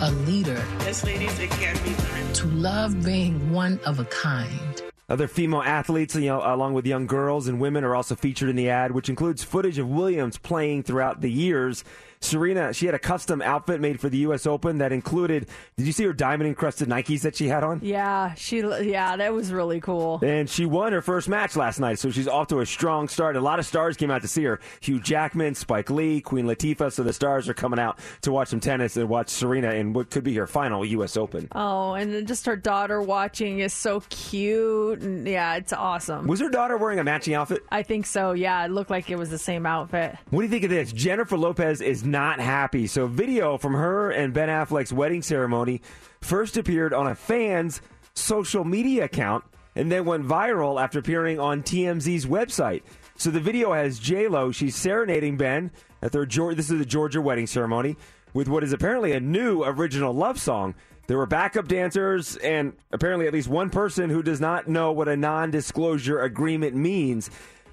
a 0.00 0.10
leader. 0.10 0.62
Yes, 0.80 1.04
ladies, 1.04 1.38
it 1.38 1.50
can 1.50 1.76
be 1.84 1.92
done. 1.94 2.32
To 2.34 2.46
love 2.46 3.04
being 3.04 3.52
one 3.52 3.78
of 3.84 4.00
a 4.00 4.04
kind. 4.06 4.82
Other 5.08 5.28
female 5.28 5.62
athletes, 5.62 6.14
you 6.14 6.26
know, 6.26 6.40
along 6.42 6.74
with 6.74 6.86
young 6.86 7.06
girls 7.06 7.48
and 7.48 7.60
women, 7.60 7.84
are 7.84 7.94
also 7.94 8.14
featured 8.14 8.48
in 8.48 8.56
the 8.56 8.70
ad, 8.70 8.92
which 8.92 9.08
includes 9.08 9.42
footage 9.42 9.78
of 9.78 9.88
Williams 9.88 10.38
playing 10.38 10.84
throughout 10.84 11.20
the 11.20 11.30
years. 11.30 11.84
Serena, 12.30 12.74
she 12.74 12.84
had 12.84 12.94
a 12.94 12.98
custom 12.98 13.40
outfit 13.40 13.80
made 13.80 13.98
for 13.98 14.10
the 14.10 14.18
U.S. 14.18 14.46
Open 14.46 14.78
that 14.78 14.92
included. 14.92 15.48
Did 15.78 15.86
you 15.86 15.92
see 15.92 16.04
her 16.04 16.12
diamond 16.12 16.48
encrusted 16.48 16.86
Nikes 16.86 17.22
that 17.22 17.34
she 17.34 17.48
had 17.48 17.64
on? 17.64 17.80
Yeah, 17.82 18.34
she. 18.34 18.58
Yeah, 18.58 19.16
that 19.16 19.32
was 19.32 19.50
really 19.52 19.80
cool. 19.80 20.20
And 20.22 20.48
she 20.48 20.66
won 20.66 20.92
her 20.92 21.00
first 21.00 21.30
match 21.30 21.56
last 21.56 21.80
night, 21.80 21.98
so 21.98 22.10
she's 22.10 22.28
off 22.28 22.48
to 22.48 22.60
a 22.60 22.66
strong 22.66 23.08
start. 23.08 23.36
A 23.36 23.40
lot 23.40 23.58
of 23.58 23.64
stars 23.64 23.96
came 23.96 24.10
out 24.10 24.20
to 24.20 24.28
see 24.28 24.44
her. 24.44 24.60
Hugh 24.80 25.00
Jackman, 25.00 25.54
Spike 25.54 25.88
Lee, 25.88 26.20
Queen 26.20 26.44
Latifah. 26.44 26.92
So 26.92 27.02
the 27.02 27.14
stars 27.14 27.48
are 27.48 27.54
coming 27.54 27.78
out 27.80 27.98
to 28.20 28.32
watch 28.32 28.48
some 28.48 28.60
tennis 28.60 28.98
and 28.98 29.08
watch 29.08 29.30
Serena 29.30 29.72
in 29.72 29.94
what 29.94 30.10
could 30.10 30.22
be 30.22 30.34
her 30.34 30.46
final 30.46 30.84
U.S. 30.84 31.16
Open. 31.16 31.48
Oh, 31.52 31.94
and 31.94 32.12
then 32.12 32.26
just 32.26 32.44
her 32.44 32.56
daughter 32.56 33.00
watching 33.00 33.60
is 33.60 33.72
so 33.72 34.00
cute. 34.10 35.00
And 35.00 35.26
yeah, 35.26 35.54
it's 35.54 35.72
awesome. 35.72 36.26
Was 36.26 36.40
her 36.40 36.50
daughter 36.50 36.76
wearing 36.76 36.98
a 36.98 37.04
matching 37.04 37.32
outfit? 37.32 37.62
I 37.70 37.82
think 37.82 38.04
so. 38.04 38.32
Yeah, 38.32 38.62
it 38.66 38.70
looked 38.70 38.90
like 38.90 39.08
it 39.10 39.16
was 39.16 39.30
the 39.30 39.38
same 39.38 39.64
outfit. 39.64 40.16
What 40.28 40.40
do 40.40 40.44
you 40.44 40.50
think 40.50 40.64
of 40.64 40.70
this? 40.70 40.92
Jennifer 40.92 41.38
Lopez 41.38 41.80
is 41.80 42.04
not 42.10 42.40
happy. 42.40 42.86
So, 42.86 43.06
video 43.06 43.58
from 43.58 43.74
her 43.74 44.10
and 44.10 44.32
Ben 44.32 44.48
Affleck's 44.48 44.92
wedding 44.92 45.22
ceremony 45.22 45.82
first 46.20 46.56
appeared 46.56 46.92
on 46.92 47.06
a 47.06 47.14
fan's 47.14 47.80
social 48.14 48.64
media 48.64 49.04
account 49.04 49.44
and 49.76 49.90
then 49.90 50.04
went 50.04 50.26
viral 50.26 50.82
after 50.82 50.98
appearing 50.98 51.38
on 51.38 51.62
TMZ's 51.62 52.26
website. 52.26 52.82
So, 53.16 53.30
the 53.30 53.40
video 53.40 53.72
has 53.72 53.98
J 53.98 54.28
Lo. 54.28 54.52
She's 54.52 54.76
serenading 54.76 55.36
Ben 55.36 55.70
at 56.02 56.12
their 56.12 56.26
this 56.26 56.70
is 56.70 56.78
the 56.78 56.84
Georgia 56.84 57.20
wedding 57.20 57.46
ceremony 57.46 57.96
with 58.32 58.48
what 58.48 58.64
is 58.64 58.72
apparently 58.72 59.12
a 59.12 59.20
new 59.20 59.62
original 59.64 60.12
love 60.12 60.40
song. 60.40 60.74
There 61.06 61.16
were 61.18 61.26
backup 61.26 61.66
dancers 61.66 62.36
and 62.36 62.72
apparently 62.92 63.26
at 63.26 63.32
least 63.32 63.48
one 63.48 63.70
person 63.70 64.10
who 64.10 64.22
does 64.22 64.40
not 64.40 64.68
know 64.68 64.92
what 64.92 65.08
a 65.08 65.16
non-disclosure 65.16 66.20
agreement 66.20 66.76
means. 66.76 67.30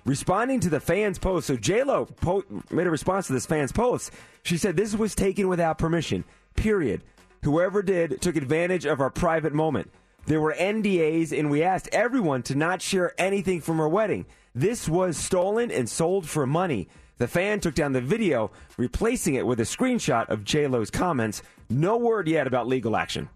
Responding 0.08 0.62
to 0.62 0.70
the 0.70 0.80
fans' 0.80 1.20
post, 1.20 1.48
so 1.48 1.58
J 1.58 1.84
Lo 1.84 2.06
po- 2.06 2.46
made 2.72 2.88
a 2.88 2.90
response 2.90 3.28
to 3.28 3.34
this 3.34 3.46
fans' 3.46 3.74
post. 3.74 4.10
She 4.42 4.58
said 4.58 4.78
this 4.78 4.96
was 4.96 5.14
taken 5.14 5.50
without 5.50 5.78
permission. 5.78 6.24
Period. 6.56 7.04
Whoever 7.44 7.82
did 7.82 8.22
took 8.22 8.38
advantage 8.38 8.86
of 8.86 9.02
our 9.02 9.10
private 9.10 9.54
moment. 9.54 9.92
There 10.26 10.40
were 10.40 10.56
NDAs, 10.58 11.38
and 11.38 11.52
we 11.52 11.62
asked 11.62 11.90
everyone 11.92 12.42
to 12.44 12.56
not 12.56 12.82
share 12.82 13.14
anything 13.18 13.60
from 13.60 13.80
her 13.80 13.90
wedding. 13.90 14.26
This 14.56 14.88
was 14.88 15.18
stolen 15.18 15.72
and 15.72 15.90
sold 15.90 16.26
for 16.30 16.48
money. 16.48 16.88
The 17.18 17.28
fan 17.28 17.60
took 17.60 17.76
down 17.76 17.92
the 17.92 18.00
video, 18.00 18.52
replacing 18.78 19.36
it 19.36 19.46
with 19.46 19.60
a 19.60 19.64
screenshot 19.64 20.30
of 20.30 20.46
J 20.46 20.68
Lo's 20.68 20.90
comments. 20.90 21.44
No 21.70 21.98
word 21.98 22.30
yet 22.30 22.48
about 22.48 22.66
legal 22.66 22.96
action. 22.96 23.28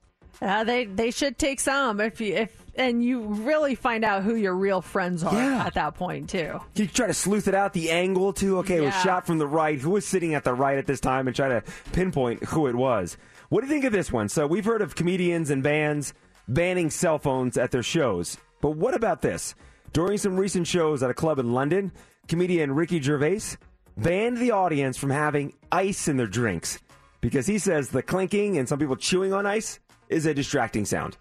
Uh, 0.41 0.63
they 0.63 0.85
they 0.85 1.11
should 1.11 1.37
take 1.37 1.59
some 1.59 1.99
if 1.99 2.21
you 2.21 2.33
if 2.33 2.60
and 2.75 3.03
you 3.03 3.21
really 3.21 3.75
find 3.75 4.03
out 4.05 4.23
who 4.23 4.35
your 4.35 4.55
real 4.55 4.81
friends 4.81 5.23
are 5.23 5.33
Yeah. 5.33 5.63
at 5.65 5.73
that 5.75 5.95
point 5.95 6.29
too. 6.29 6.59
You 6.75 6.87
try 6.87 7.07
to 7.07 7.13
sleuth 7.13 7.47
it 7.47 7.55
out, 7.55 7.73
the 7.73 7.89
angle 7.91 8.33
too. 8.33 8.57
Okay, 8.59 8.77
it 8.77 8.81
was 8.81 8.95
shot 9.01 9.25
from 9.27 9.37
the 9.37 9.47
right. 9.47 9.79
Who 9.79 9.91
was 9.91 10.05
sitting 10.05 10.33
at 10.35 10.43
the 10.43 10.53
right 10.53 10.77
at 10.77 10.85
this 10.87 10.99
time, 10.99 11.27
and 11.27 11.35
try 11.35 11.49
to 11.49 11.63
pinpoint 11.91 12.43
who 12.45 12.67
it 12.67 12.75
was. 12.75 13.17
What 13.49 13.61
do 13.61 13.67
you 13.67 13.73
think 13.73 13.85
of 13.85 13.91
this 13.91 14.11
one? 14.11 14.29
So 14.29 14.47
we've 14.47 14.65
heard 14.65 14.81
of 14.81 14.95
comedians 14.95 15.49
and 15.49 15.61
bands 15.61 16.13
banning 16.47 16.89
cell 16.89 17.19
phones 17.19 17.57
at 17.57 17.71
their 17.71 17.83
shows, 17.83 18.37
but 18.61 18.71
what 18.71 18.93
about 18.93 19.21
this? 19.21 19.55
During 19.93 20.17
some 20.17 20.37
recent 20.37 20.67
shows 20.67 21.03
at 21.03 21.09
a 21.09 21.13
club 21.13 21.37
in 21.39 21.53
London, 21.53 21.91
comedian 22.27 22.73
Ricky 22.73 23.01
Gervais 23.01 23.57
banned 23.97 24.37
the 24.37 24.51
audience 24.51 24.97
from 24.97 25.09
having 25.09 25.53
ice 25.71 26.07
in 26.07 26.15
their 26.17 26.27
drinks 26.27 26.79
because 27.19 27.45
he 27.45 27.57
says 27.59 27.89
the 27.89 28.01
clinking 28.01 28.57
and 28.57 28.67
some 28.67 28.79
people 28.79 28.95
chewing 28.95 29.33
on 29.33 29.45
ice 29.45 29.79
is 30.09 30.25
a 30.25 30.33
distracting 30.33 30.85
sound. 30.85 31.17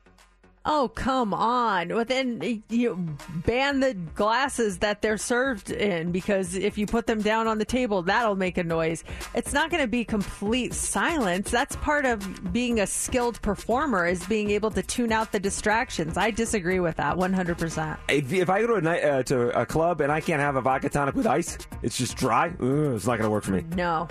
Oh 0.67 0.91
come 0.95 1.33
on! 1.33 1.89
Well, 1.89 2.05
then 2.05 2.63
you 2.69 3.17
ban 3.47 3.81
the 3.81 3.95
glasses 3.95 4.79
that 4.81 5.01
they're 5.01 5.17
served 5.17 5.71
in 5.71 6.13
because 6.13 6.55
if 6.55 6.77
you 6.77 6.87
put 6.87 7.07
them 7.07 7.23
down 7.23 7.49
on 7.49 7.57
the 7.57 7.65
table, 7.65 8.03
that'll 8.03 8.37
make 8.37 8.59
a 8.59 8.65
noise. 8.65 9.03
It's 9.35 9.55
not 9.55 9.71
going 9.71 9.83
to 9.83 9.89
be 9.89 10.05
complete 10.05 10.75
silence. 10.75 11.51
That's 11.51 11.77
part 11.77 12.05
of 12.05 12.53
being 12.53 12.81
a 12.81 12.87
skilled 12.87 13.41
performer 13.41 14.07
is 14.07 14.23
being 14.27 14.51
able 14.51 14.71
to 14.73 14.83
tune 14.83 15.13
out 15.13 15.33
the 15.33 15.41
distractions. 15.41 16.19
I 16.19 16.31
disagree 16.31 16.79
with 16.79 16.97
that 16.97 17.17
one 17.17 17.33
hundred 17.33 17.57
percent. 17.57 17.99
If, 18.09 18.31
if 18.31 18.51
I 18.51 18.61
go 18.61 18.67
to 18.67 18.75
a, 18.75 18.81
night, 18.83 19.03
uh, 19.03 19.23
to 19.25 19.59
a 19.59 19.65
club 19.65 20.03
and 20.03 20.13
I 20.13 20.21
can't 20.21 20.43
have 20.43 20.57
a 20.57 20.61
vodka 20.61 20.91
tonic 20.91 21.15
with 21.15 21.27
ice, 21.27 21.57
it's 21.83 21.97
just 21.97 22.19
dry. 22.19 22.49
Ugh, 22.49 22.95
it's 22.95 23.07
not 23.07 23.17
going 23.17 23.23
to 23.23 23.31
work 23.31 23.45
for 23.45 23.53
me. 23.53 23.65
No. 23.75 24.09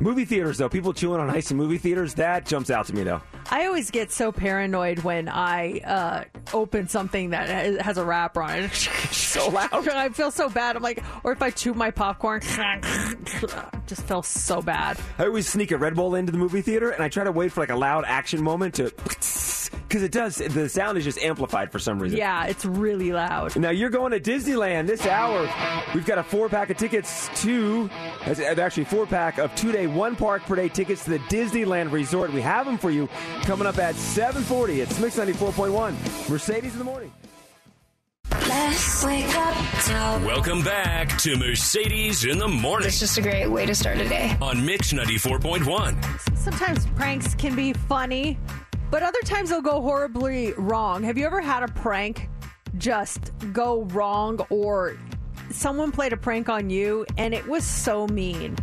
Movie 0.00 0.24
theaters, 0.24 0.58
though, 0.58 0.68
people 0.68 0.92
chewing 0.92 1.20
on 1.20 1.30
ice 1.30 1.50
in 1.50 1.56
movie 1.56 1.78
theaters, 1.78 2.14
that 2.14 2.46
jumps 2.46 2.70
out 2.70 2.86
to 2.86 2.94
me, 2.94 3.04
though. 3.04 3.22
I 3.50 3.66
always 3.66 3.90
get 3.90 4.10
so 4.10 4.32
paranoid 4.32 5.00
when 5.00 5.28
I 5.28 5.78
uh, 5.80 6.24
open 6.52 6.88
something 6.88 7.30
that 7.30 7.80
has 7.80 7.98
a 7.98 8.04
wrapper 8.04 8.42
on 8.42 8.64
it. 8.64 8.74
so 8.74 9.48
loud. 9.48 9.88
I 9.88 10.08
feel 10.08 10.30
so 10.30 10.48
bad. 10.48 10.76
I'm 10.76 10.82
like, 10.82 11.02
or 11.22 11.32
if 11.32 11.42
I 11.42 11.50
chew 11.50 11.74
my 11.74 11.90
popcorn, 11.90 12.40
just 13.86 14.02
feel 14.06 14.22
so 14.22 14.62
bad. 14.62 14.98
I 15.18 15.26
always 15.26 15.48
sneak 15.48 15.70
a 15.70 15.78
Red 15.78 15.94
Bull 15.94 16.14
into 16.14 16.32
the 16.32 16.38
movie 16.38 16.62
theater 16.62 16.90
and 16.90 17.02
I 17.02 17.08
try 17.08 17.24
to 17.24 17.32
wait 17.32 17.52
for 17.52 17.60
like 17.60 17.70
a 17.70 17.76
loud 17.76 18.04
action 18.06 18.42
moment 18.42 18.74
to. 18.76 18.92
Because 19.04 19.54
because 19.94 20.02
it 20.02 20.10
does. 20.10 20.36
The 20.36 20.68
sound 20.68 20.98
is 20.98 21.04
just 21.04 21.18
amplified 21.18 21.70
for 21.70 21.78
some 21.78 22.00
reason. 22.00 22.18
Yeah, 22.18 22.46
it's 22.46 22.64
really 22.64 23.12
loud. 23.12 23.54
Now 23.56 23.70
you're 23.70 23.90
going 23.90 24.10
to 24.10 24.18
Disneyland 24.18 24.88
this 24.88 25.06
hour. 25.06 25.48
We've 25.94 26.04
got 26.04 26.18
a 26.18 26.24
four 26.24 26.48
pack 26.48 26.70
of 26.70 26.76
tickets 26.76 27.30
to, 27.42 27.88
actually 28.24 28.84
four 28.86 29.06
pack 29.06 29.38
of 29.38 29.54
two 29.54 29.70
day, 29.70 29.83
one 29.86 30.16
park 30.16 30.42
per 30.44 30.56
day 30.56 30.68
tickets 30.68 31.04
to 31.04 31.10
the 31.10 31.18
Disneyland 31.20 31.92
Resort. 31.92 32.32
We 32.32 32.40
have 32.42 32.66
them 32.66 32.78
for 32.78 32.90
you 32.90 33.08
coming 33.42 33.66
up 33.66 33.78
at 33.78 33.94
7:40. 33.94 34.80
It's 34.80 34.98
Mix 34.98 35.16
94.1. 35.16 35.94
Mercedes 36.28 36.72
in 36.72 36.78
the 36.78 36.84
morning. 36.84 37.12
Let's 38.48 39.04
wake 39.04 39.34
up 39.36 39.54
to 39.84 40.26
Welcome 40.26 40.62
back 40.62 41.16
to 41.18 41.36
Mercedes 41.36 42.24
in 42.24 42.38
the 42.38 42.48
morning. 42.48 42.88
It's 42.88 43.00
just 43.00 43.16
a 43.18 43.22
great 43.22 43.46
way 43.46 43.66
to 43.66 43.74
start 43.74 43.98
a 43.98 44.08
day. 44.08 44.36
on 44.40 44.64
Mix 44.64 44.92
94.1. 44.92 46.36
Sometimes 46.36 46.86
pranks 46.94 47.34
can 47.34 47.54
be 47.54 47.72
funny, 47.72 48.38
but 48.90 49.02
other 49.02 49.20
times 49.24 49.50
they'll 49.50 49.62
go 49.62 49.80
horribly 49.80 50.52
wrong. 50.54 51.02
Have 51.02 51.16
you 51.18 51.26
ever 51.26 51.40
had 51.40 51.62
a 51.62 51.68
prank 51.68 52.28
just 52.78 53.32
go 53.52 53.82
wrong 53.84 54.40
or 54.50 54.96
someone 55.50 55.92
played 55.92 56.12
a 56.12 56.16
prank 56.16 56.48
on 56.48 56.70
you 56.70 57.06
and 57.16 57.34
it 57.34 57.46
was 57.46 57.64
so 57.64 58.06
mean? 58.08 58.56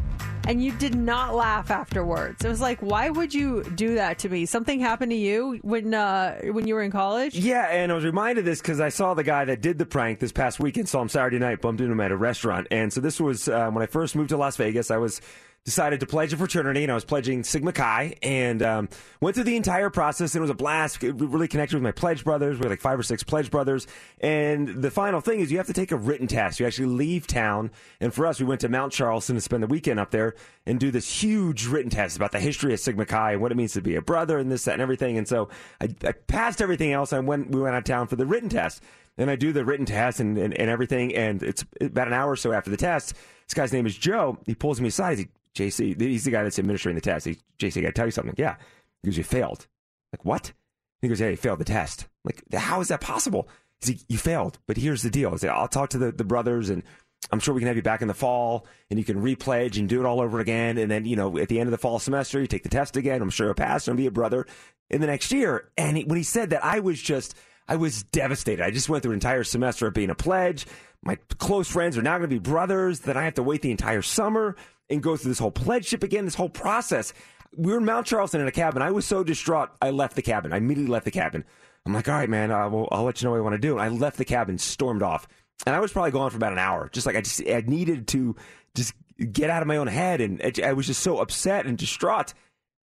And 0.47 0.63
you 0.63 0.71
did 0.73 0.95
not 0.95 1.35
laugh 1.35 1.71
afterwards. 1.71 2.43
It 2.43 2.47
was 2.47 2.61
like, 2.61 2.79
why 2.79 3.09
would 3.09 3.33
you 3.33 3.63
do 3.63 3.95
that 3.95 4.19
to 4.19 4.29
me? 4.29 4.45
Something 4.45 4.79
happened 4.79 5.11
to 5.11 5.17
you 5.17 5.59
when 5.61 5.93
uh, 5.93 6.39
when 6.51 6.67
you 6.67 6.75
were 6.75 6.81
in 6.81 6.91
college? 6.91 7.35
Yeah, 7.35 7.67
and 7.67 7.91
I 7.91 7.95
was 7.95 8.03
reminded 8.03 8.39
of 8.39 8.45
this 8.45 8.61
because 8.61 8.79
I 8.79 8.89
saw 8.89 9.13
the 9.13 9.23
guy 9.23 9.45
that 9.45 9.61
did 9.61 9.77
the 9.77 9.85
prank 9.85 10.19
this 10.19 10.31
past 10.31 10.59
weekend. 10.59 10.89
Saw 10.89 11.01
him 11.01 11.09
Saturday 11.09 11.39
night, 11.39 11.61
bumped 11.61 11.79
into 11.79 11.93
him 11.93 11.99
at 12.01 12.11
a 12.11 12.17
restaurant, 12.17 12.67
and 12.71 12.91
so 12.91 13.01
this 13.01 13.21
was 13.21 13.47
uh, 13.47 13.69
when 13.69 13.83
I 13.83 13.85
first 13.85 14.15
moved 14.15 14.29
to 14.29 14.37
Las 14.37 14.57
Vegas. 14.57 14.91
I 14.91 14.97
was 14.97 15.21
decided 15.65 15.99
to 15.99 16.05
pledge 16.07 16.33
a 16.33 16.37
fraternity, 16.37 16.83
and 16.83 16.91
I 16.91 16.95
was 16.95 17.05
pledging 17.05 17.43
Sigma 17.43 17.71
Chi, 17.71 18.15
and 18.23 18.63
um, 18.63 18.89
went 19.19 19.35
through 19.35 19.43
the 19.43 19.55
entire 19.55 19.89
process. 19.89 20.33
And 20.33 20.39
it 20.39 20.41
was 20.41 20.49
a 20.49 20.55
blast. 20.55 21.03
It 21.03 21.13
really 21.13 21.47
connected 21.47 21.75
with 21.75 21.83
my 21.83 21.91
pledge 21.91 22.23
brothers. 22.23 22.57
We 22.57 22.63
had 22.63 22.71
like 22.71 22.81
five 22.81 22.97
or 22.97 23.03
six 23.03 23.23
pledge 23.23 23.51
brothers, 23.51 23.87
and 24.19 24.67
the 24.67 24.91
final 24.91 25.21
thing 25.21 25.39
is 25.39 25.51
you 25.51 25.57
have 25.57 25.67
to 25.67 25.73
take 25.73 25.91
a 25.91 25.97
written 25.97 26.27
test. 26.27 26.59
You 26.59 26.65
actually 26.65 26.87
leave 26.87 27.27
town, 27.27 27.71
and 27.99 28.13
for 28.13 28.25
us, 28.25 28.39
we 28.39 28.45
went 28.45 28.61
to 28.61 28.69
Mount 28.69 28.91
Charleston 28.91 29.35
to 29.35 29.41
spend 29.41 29.61
the 29.61 29.67
weekend 29.67 29.99
up 29.99 30.11
there 30.11 30.35
and 30.65 30.79
do 30.79 30.91
this 30.91 31.21
huge 31.21 31.67
written 31.67 31.89
test 31.89 32.15
about 32.15 32.31
the 32.31 32.39
history 32.39 32.73
of 32.73 32.79
Sigma 32.79 33.05
Chi 33.05 33.33
and 33.33 33.41
what 33.41 33.51
it 33.51 33.55
means 33.55 33.73
to 33.73 33.81
be 33.81 33.95
a 33.95 34.01
brother 34.01 34.37
and 34.37 34.51
this, 34.51 34.65
that, 34.65 34.73
and 34.73 34.81
everything. 34.81 35.17
And 35.17 35.27
so 35.27 35.49
I, 35.79 35.89
I 36.05 36.11
passed 36.11 36.61
everything 36.61 36.91
else. 36.91 37.11
And 37.11 37.27
went, 37.27 37.51
we 37.51 37.61
went 37.61 37.75
out 37.75 37.79
of 37.79 37.83
town 37.83 38.07
for 38.07 38.15
the 38.15 38.25
written 38.25 38.49
test. 38.49 38.81
And 39.17 39.29
I 39.29 39.35
do 39.35 39.51
the 39.51 39.65
written 39.65 39.85
test 39.85 40.19
and, 40.19 40.37
and, 40.37 40.53
and 40.53 40.69
everything. 40.69 41.13
And 41.15 41.43
it's 41.43 41.65
about 41.81 42.07
an 42.07 42.13
hour 42.13 42.31
or 42.31 42.35
so 42.35 42.53
after 42.53 42.69
the 42.69 42.77
test. 42.77 43.13
This 43.47 43.53
guy's 43.53 43.73
name 43.73 43.85
is 43.85 43.97
Joe. 43.97 44.37
He 44.45 44.55
pulls 44.55 44.79
me 44.79 44.87
aside. 44.87 45.17
Like, 45.17 45.29
JC, 45.55 45.99
he's 45.99 46.23
the 46.23 46.31
guy 46.31 46.43
that's 46.43 46.59
administering 46.59 46.95
the 46.95 47.01
test. 47.01 47.25
He, 47.25 47.37
JC, 47.59 47.77
I 47.77 47.81
got 47.81 47.87
to 47.87 47.93
tell 47.93 48.05
you 48.05 48.11
something. 48.11 48.35
Yeah. 48.37 48.55
He 49.03 49.09
goes, 49.09 49.17
You 49.17 49.23
failed. 49.23 49.67
Like, 50.13 50.25
what? 50.25 50.53
He 51.01 51.07
goes, 51.07 51.19
Yeah, 51.19 51.29
you 51.29 51.37
failed 51.37 51.59
the 51.59 51.65
test. 51.65 52.07
Like, 52.23 52.41
how 52.53 52.81
is 52.81 52.89
that 52.89 53.01
possible? 53.01 53.49
He's 53.79 53.89
like, 53.89 53.99
You 54.07 54.17
failed. 54.17 54.59
But 54.67 54.77
here's 54.77 55.01
the 55.01 55.09
deal. 55.09 55.31
Like, 55.31 55.43
I'll 55.43 55.67
talk 55.67 55.89
to 55.91 55.97
the, 55.97 56.11
the 56.11 56.23
brothers 56.23 56.69
and 56.69 56.83
I'm 57.31 57.39
sure 57.39 57.53
we 57.53 57.61
can 57.61 57.67
have 57.67 57.75
you 57.75 57.83
back 57.83 58.01
in 58.01 58.07
the 58.07 58.13
fall 58.13 58.65
and 58.89 58.97
you 58.97 59.05
can 59.05 59.21
repledge 59.21 59.77
and 59.77 59.87
do 59.87 59.99
it 59.99 60.05
all 60.05 60.21
over 60.21 60.39
again. 60.39 60.77
And 60.77 60.89
then, 60.89 61.05
you 61.05 61.15
know, 61.15 61.37
at 61.37 61.49
the 61.49 61.59
end 61.59 61.67
of 61.67 61.71
the 61.71 61.77
fall 61.77 61.99
semester, 61.99 62.39
you 62.39 62.47
take 62.47 62.63
the 62.63 62.69
test 62.69 62.97
again. 62.97 63.21
I'm 63.21 63.29
sure 63.29 63.47
you'll 63.47 63.53
pass 63.53 63.87
and 63.87 63.97
be 63.97 64.07
a 64.07 64.11
brother 64.11 64.47
in 64.89 65.01
the 65.01 65.07
next 65.07 65.31
year. 65.31 65.69
And 65.77 65.97
he, 65.97 66.03
when 66.03 66.17
he 66.17 66.23
said 66.23 66.49
that, 66.49 66.63
I 66.65 66.79
was 66.79 67.01
just, 67.01 67.35
I 67.67 67.75
was 67.75 68.03
devastated. 68.03 68.63
I 68.63 68.71
just 68.71 68.89
went 68.89 69.03
through 69.03 69.11
an 69.11 69.17
entire 69.17 69.43
semester 69.43 69.87
of 69.87 69.93
being 69.93 70.09
a 70.09 70.15
pledge. 70.15 70.65
My 71.03 71.17
close 71.37 71.69
friends 71.69 71.97
are 71.97 72.01
now 72.01 72.17
going 72.17 72.29
to 72.29 72.35
be 72.35 72.39
brothers. 72.39 73.01
Then 73.01 73.17
I 73.17 73.23
have 73.23 73.35
to 73.35 73.43
wait 73.43 73.61
the 73.61 73.71
entire 73.71 74.01
summer 74.01 74.55
and 74.91 75.01
go 75.01 75.15
through 75.17 75.31
this 75.31 75.39
whole 75.39 75.51
pledgeship 75.51 76.03
again, 76.03 76.25
this 76.25 76.35
whole 76.35 76.49
process. 76.49 77.13
We 77.55 77.71
were 77.71 77.79
in 77.79 77.85
Mount 77.85 78.05
Charleston 78.07 78.41
in 78.41 78.47
a 78.47 78.51
cabin. 78.51 78.81
I 78.81 78.91
was 78.91 79.05
so 79.05 79.23
distraught, 79.23 79.69
I 79.81 79.89
left 79.89 80.15
the 80.15 80.21
cabin. 80.21 80.53
I 80.53 80.57
immediately 80.57 80.91
left 80.91 81.05
the 81.05 81.11
cabin. 81.11 81.43
I'm 81.85 81.93
like, 81.93 82.07
all 82.07 82.15
right, 82.15 82.29
man, 82.29 82.51
uh, 82.51 82.69
well, 82.69 82.87
I'll 82.91 83.03
let 83.03 83.21
you 83.21 83.25
know 83.25 83.31
what 83.31 83.37
I 83.37 83.41
want 83.41 83.53
to 83.53 83.59
do. 83.59 83.73
And 83.73 83.81
I 83.81 83.87
left 83.89 84.17
the 84.17 84.25
cabin, 84.25 84.57
stormed 84.57 85.01
off. 85.01 85.27
And 85.65 85.75
I 85.75 85.79
was 85.79 85.91
probably 85.91 86.11
gone 86.11 86.29
for 86.29 86.37
about 86.37 86.53
an 86.53 86.59
hour. 86.59 86.89
Just 86.91 87.05
like 87.07 87.15
I 87.15 87.21
just, 87.21 87.41
I 87.47 87.63
needed 87.65 88.07
to 88.09 88.35
just 88.75 88.93
get 89.31 89.49
out 89.49 89.61
of 89.61 89.67
my 89.67 89.77
own 89.77 89.87
head. 89.87 90.21
And 90.21 90.41
I- 90.43 90.69
I 90.69 90.73
was 90.73 90.87
just 90.87 91.01
so 91.01 91.19
upset 91.19 91.65
and 91.65 91.77
distraught. 91.77 92.33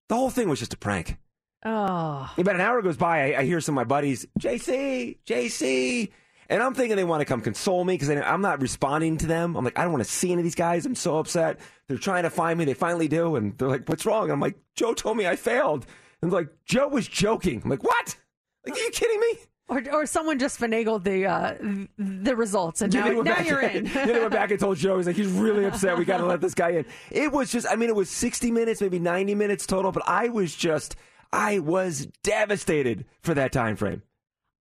The 0.08 0.14
whole 0.16 0.30
thing 0.30 0.48
was 0.48 0.58
just 0.58 0.74
a 0.74 0.76
prank. 0.78 1.16
Oh. 1.64 2.32
About 2.38 2.54
an 2.54 2.60
hour 2.60 2.80
goes 2.82 2.96
by, 2.96 3.34
I, 3.34 3.40
I 3.40 3.44
hear 3.44 3.60
some 3.60 3.74
of 3.74 3.76
my 3.76 3.84
buddies, 3.84 4.26
JC, 4.38 5.18
JC. 5.26 6.10
And 6.48 6.62
I'm 6.62 6.74
thinking 6.74 6.96
they 6.96 7.04
want 7.04 7.20
to 7.20 7.24
come 7.24 7.40
console 7.40 7.84
me 7.84 7.94
because 7.94 8.08
I'm 8.10 8.40
not 8.40 8.60
responding 8.60 9.18
to 9.18 9.26
them. 9.26 9.56
I'm 9.56 9.64
like, 9.64 9.78
I 9.78 9.82
don't 9.82 9.92
want 9.92 10.04
to 10.04 10.10
see 10.10 10.32
any 10.32 10.40
of 10.40 10.44
these 10.44 10.54
guys. 10.54 10.86
I'm 10.86 10.94
so 10.94 11.18
upset. 11.18 11.58
They're 11.88 11.98
trying 11.98 12.22
to 12.22 12.30
find 12.30 12.58
me. 12.58 12.64
They 12.64 12.74
finally 12.74 13.08
do. 13.08 13.36
And 13.36 13.56
they're 13.58 13.68
like, 13.68 13.88
what's 13.88 14.06
wrong? 14.06 14.30
I'm 14.30 14.40
like, 14.40 14.56
Joe 14.74 14.94
told 14.94 15.16
me 15.16 15.26
I 15.26 15.36
failed. 15.36 15.86
And 16.22 16.32
like, 16.32 16.48
Joe 16.64 16.88
was 16.88 17.08
joking. 17.08 17.62
I'm 17.64 17.70
like, 17.70 17.82
what? 17.82 18.16
Like, 18.64 18.76
are 18.76 18.80
you 18.80 18.90
kidding 18.90 19.20
me? 19.20 19.38
Or, 19.68 19.82
or 19.92 20.06
someone 20.06 20.38
just 20.38 20.60
finagled 20.60 21.02
the 21.02 21.26
uh, 21.26 21.54
the 21.98 22.36
results, 22.36 22.82
and 22.82 22.94
now, 22.94 23.08
now 23.08 23.22
back- 23.24 23.48
you're 23.48 23.60
in. 23.60 23.86
yeah, 23.94 24.06
they 24.06 24.12
went 24.20 24.30
back 24.30 24.52
and 24.52 24.60
told 24.60 24.76
Joe, 24.76 24.96
he's 24.96 25.08
like, 25.08 25.16
he's 25.16 25.26
really 25.26 25.64
upset. 25.66 25.98
We 25.98 26.04
got 26.04 26.18
to 26.18 26.26
let 26.26 26.40
this 26.40 26.54
guy 26.54 26.70
in. 26.70 26.84
It 27.10 27.32
was 27.32 27.50
just, 27.50 27.66
I 27.68 27.74
mean, 27.74 27.88
it 27.88 27.96
was 27.96 28.08
60 28.08 28.52
minutes, 28.52 28.80
maybe 28.80 29.00
90 29.00 29.34
minutes 29.34 29.66
total, 29.66 29.90
but 29.90 30.04
I 30.06 30.28
was 30.28 30.54
just, 30.54 30.94
I 31.32 31.58
was 31.58 32.06
devastated 32.22 33.06
for 33.22 33.34
that 33.34 33.50
time 33.50 33.74
frame. 33.74 34.02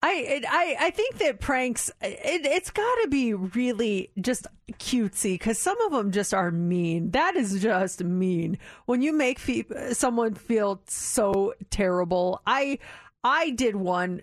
I 0.07 0.41
I 0.47 0.75
I 0.79 0.89
think 0.91 1.17
that 1.17 1.39
pranks 1.39 1.89
it, 1.99 2.45
it's 2.45 2.69
got 2.69 2.95
to 3.03 3.07
be 3.09 3.33
really 3.33 4.11
just 4.21 4.45
cutesy 4.73 5.33
because 5.33 5.57
some 5.57 5.79
of 5.81 5.91
them 5.91 6.11
just 6.11 6.31
are 6.31 6.51
mean. 6.51 7.09
That 7.11 7.35
is 7.35 7.59
just 7.59 8.03
mean 8.03 8.59
when 8.85 9.01
you 9.01 9.13
make 9.13 9.39
fe- 9.39 9.65
someone 9.93 10.35
feel 10.35 10.81
so 10.87 11.55
terrible. 11.71 12.41
I 12.45 12.77
I 13.23 13.49
did 13.49 13.75
one. 13.75 14.21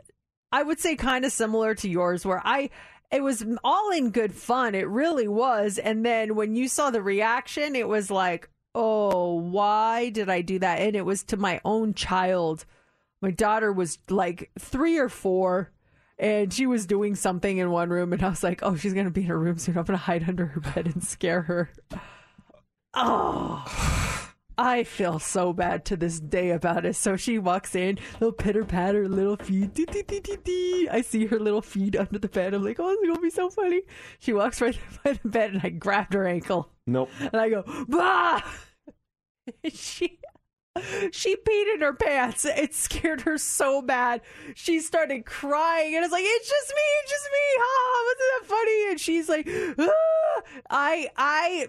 I 0.52 0.62
would 0.62 0.78
say 0.78 0.94
kind 0.94 1.24
of 1.24 1.32
similar 1.32 1.74
to 1.76 1.88
yours 1.88 2.24
where 2.24 2.42
I 2.44 2.70
it 3.10 3.22
was 3.22 3.44
all 3.64 3.90
in 3.90 4.10
good 4.10 4.32
fun. 4.34 4.76
It 4.76 4.88
really 4.88 5.26
was. 5.26 5.78
And 5.78 6.06
then 6.06 6.36
when 6.36 6.54
you 6.54 6.68
saw 6.68 6.90
the 6.90 7.02
reaction, 7.02 7.74
it 7.74 7.88
was 7.88 8.08
like, 8.08 8.48
"Oh, 8.72 9.34
why 9.34 10.10
did 10.10 10.30
I 10.30 10.42
do 10.42 10.60
that?" 10.60 10.78
And 10.78 10.94
it 10.94 11.04
was 11.04 11.24
to 11.24 11.36
my 11.36 11.60
own 11.64 11.94
child 11.94 12.66
my 13.22 13.30
daughter 13.30 13.72
was 13.72 13.98
like 14.10 14.50
three 14.58 14.98
or 14.98 15.08
four 15.08 15.70
and 16.18 16.52
she 16.52 16.66
was 16.66 16.84
doing 16.86 17.14
something 17.14 17.56
in 17.56 17.70
one 17.70 17.88
room 17.88 18.12
and 18.12 18.22
i 18.22 18.28
was 18.28 18.42
like 18.42 18.62
oh 18.62 18.76
she's 18.76 18.92
gonna 18.92 19.10
be 19.10 19.22
in 19.22 19.28
her 19.28 19.38
room 19.38 19.56
soon. 19.56 19.78
I'm 19.78 19.84
gonna 19.84 19.96
hide 19.96 20.28
under 20.28 20.46
her 20.46 20.60
bed 20.60 20.86
and 20.86 21.02
scare 21.02 21.42
her. 21.42 21.70
Oh. 22.94 23.64
I 24.58 24.84
feel 24.84 25.18
so 25.18 25.54
bad 25.54 25.86
to 25.86 25.96
this 25.96 26.20
day 26.20 26.50
about 26.50 26.84
it. 26.84 26.94
So 26.94 27.16
she 27.16 27.38
walks 27.38 27.74
in 27.74 27.98
little 28.20 28.32
pitter 28.32 28.64
patter 28.64 29.08
little 29.08 29.36
feet 29.36 29.72
dee, 29.72 29.86
dee, 29.86 30.02
dee, 30.02 30.20
dee, 30.20 30.36
dee. 30.44 30.88
i 30.90 31.00
see 31.00 31.24
her 31.24 31.40
little 31.40 31.62
feet 31.62 31.96
under 31.96 32.18
the 32.18 32.28
bed. 32.28 32.52
I'm 32.52 32.62
like 32.62 32.78
oh 32.78 32.90
it's 32.90 33.06
gonna 33.06 33.20
be 33.20 33.30
so 33.30 33.48
funny. 33.48 33.82
She 34.18 34.32
walks 34.34 34.60
right 34.60 34.78
by 35.04 35.14
the 35.14 35.28
bed 35.28 35.54
and 35.54 35.60
i 35.64 35.70
grabbed 35.70 36.12
her 36.12 36.26
ankle. 36.26 36.68
Nope. 36.86 37.10
and 37.20 37.36
I 37.36 37.48
go, 37.48 37.64
bah! 37.88 38.42
she 39.72 40.18
she 41.10 41.36
peed 41.36 41.74
in 41.74 41.80
her 41.80 41.92
pants. 41.92 42.44
It 42.44 42.74
scared 42.74 43.22
her 43.22 43.36
so 43.38 43.82
bad. 43.82 44.22
She 44.54 44.80
started 44.80 45.26
crying, 45.26 45.94
and 45.94 45.98
I 45.98 46.06
was 46.06 46.12
like, 46.12 46.24
"It's 46.24 46.48
just 46.48 46.70
me, 46.70 46.82
it's 47.02 47.10
just 47.10 47.24
me, 47.24 47.38
ha! 47.58 48.04
Wasn't 48.08 48.30
that 48.32 48.56
funny?" 48.56 48.90
And 48.90 49.00
she's 49.00 49.28
like, 49.28 49.48
ah! 49.78 50.42
"I, 50.70 51.08
I, 51.16 51.68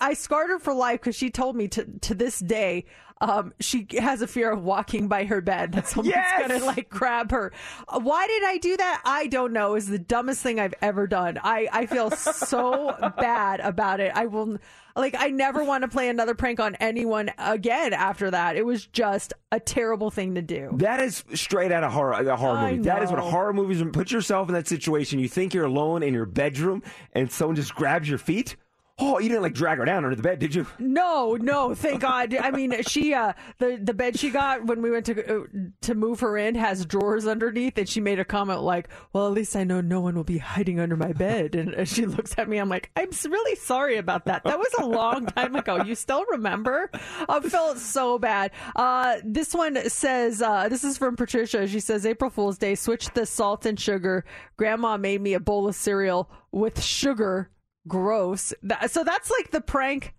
I 0.00 0.14
scarred 0.14 0.50
her 0.50 0.58
for 0.58 0.72
life 0.74 1.00
because 1.00 1.16
she 1.16 1.30
told 1.30 1.56
me 1.56 1.68
to 1.68 1.84
to 2.00 2.14
this 2.14 2.38
day." 2.38 2.84
Um, 3.20 3.54
she 3.60 3.86
has 3.98 4.22
a 4.22 4.26
fear 4.26 4.50
of 4.50 4.62
walking 4.64 5.06
by 5.08 5.24
her 5.24 5.40
bed 5.40 5.72
that 5.72 5.86
someone's 5.88 6.14
Yes! 6.14 6.48
gonna 6.48 6.64
like 6.64 6.90
grab 6.90 7.30
her. 7.30 7.52
Uh, 7.88 8.00
Why 8.00 8.26
did 8.26 8.42
I 8.44 8.58
do 8.58 8.76
that? 8.76 9.02
I 9.04 9.28
don't 9.28 9.52
know. 9.52 9.76
Is 9.76 9.86
the 9.88 9.98
dumbest 10.00 10.42
thing 10.42 10.58
I've 10.58 10.74
ever 10.82 11.06
done. 11.06 11.38
I, 11.42 11.68
I 11.72 11.86
feel 11.86 12.10
so 12.10 12.94
bad 13.18 13.60
about 13.60 14.00
it. 14.00 14.12
I 14.14 14.26
will 14.26 14.58
like 14.96 15.14
I 15.18 15.28
never 15.28 15.64
want 15.64 15.82
to 15.82 15.88
play 15.88 16.08
another 16.08 16.34
prank 16.34 16.58
on 16.60 16.74
anyone 16.76 17.30
again 17.38 17.92
after 17.92 18.30
that. 18.32 18.56
It 18.56 18.66
was 18.66 18.84
just 18.86 19.32
a 19.52 19.60
terrible 19.60 20.10
thing 20.10 20.34
to 20.34 20.42
do. 20.42 20.70
That 20.74 21.00
is 21.00 21.24
straight 21.34 21.70
out 21.72 21.84
of 21.84 21.92
horror, 21.92 22.12
a 22.12 22.36
horror 22.36 22.58
I 22.58 22.72
movie. 22.72 22.82
That 22.84 23.02
is 23.04 23.10
what 23.10 23.20
horror 23.20 23.52
movies. 23.52 23.82
Put 23.92 24.10
yourself 24.10 24.48
in 24.48 24.54
that 24.54 24.66
situation. 24.68 25.18
You 25.20 25.28
think 25.28 25.54
you're 25.54 25.64
alone 25.64 26.02
in 26.02 26.14
your 26.14 26.26
bedroom, 26.26 26.82
and 27.12 27.30
someone 27.30 27.56
just 27.56 27.74
grabs 27.74 28.08
your 28.08 28.18
feet. 28.18 28.56
Oh, 28.96 29.18
you 29.18 29.28
didn't 29.28 29.42
like 29.42 29.54
drag 29.54 29.78
her 29.78 29.84
down 29.84 30.04
under 30.04 30.14
the 30.14 30.22
bed, 30.22 30.38
did 30.38 30.54
you? 30.54 30.68
No, 30.78 31.36
no, 31.40 31.74
thank 31.74 32.00
God. 32.00 32.32
I 32.32 32.52
mean, 32.52 32.80
she 32.84 33.12
uh 33.12 33.32
the 33.58 33.76
the 33.82 33.92
bed 33.92 34.16
she 34.16 34.30
got 34.30 34.66
when 34.66 34.82
we 34.82 34.90
went 34.92 35.06
to 35.06 35.42
uh, 35.42 35.44
to 35.80 35.94
move 35.96 36.20
her 36.20 36.38
in 36.38 36.54
has 36.54 36.86
drawers 36.86 37.26
underneath, 37.26 37.76
and 37.76 37.88
she 37.88 38.00
made 38.00 38.20
a 38.20 38.24
comment 38.24 38.60
like, 38.60 38.88
"Well, 39.12 39.26
at 39.26 39.32
least 39.32 39.56
I 39.56 39.64
know 39.64 39.80
no 39.80 40.00
one 40.00 40.14
will 40.14 40.22
be 40.22 40.38
hiding 40.38 40.78
under 40.78 40.96
my 40.96 41.12
bed." 41.12 41.56
And 41.56 41.74
uh, 41.74 41.84
she 41.84 42.06
looks 42.06 42.36
at 42.38 42.48
me. 42.48 42.58
I'm 42.58 42.68
like, 42.68 42.92
"I'm 42.94 43.10
really 43.24 43.56
sorry 43.56 43.96
about 43.96 44.26
that. 44.26 44.44
That 44.44 44.60
was 44.60 44.72
a 44.78 44.86
long 44.86 45.26
time 45.26 45.56
ago. 45.56 45.82
You 45.82 45.96
still 45.96 46.24
remember?" 46.30 46.88
I 47.28 47.40
felt 47.40 47.78
so 47.78 48.20
bad. 48.20 48.52
Uh, 48.76 49.16
this 49.24 49.54
one 49.54 49.88
says, 49.90 50.40
uh, 50.40 50.68
"This 50.68 50.84
is 50.84 50.98
from 50.98 51.16
Patricia." 51.16 51.66
She 51.66 51.80
says, 51.80 52.06
"April 52.06 52.30
Fool's 52.30 52.58
Day. 52.58 52.76
Switch 52.76 53.12
the 53.12 53.26
salt 53.26 53.66
and 53.66 53.78
sugar. 53.78 54.24
Grandma 54.56 54.96
made 54.98 55.20
me 55.20 55.34
a 55.34 55.40
bowl 55.40 55.66
of 55.66 55.74
cereal 55.74 56.30
with 56.52 56.80
sugar." 56.80 57.50
Gross. 57.88 58.52
That, 58.62 58.90
so 58.90 59.04
that's 59.04 59.30
like 59.30 59.50
the 59.50 59.60
prank 59.60 60.14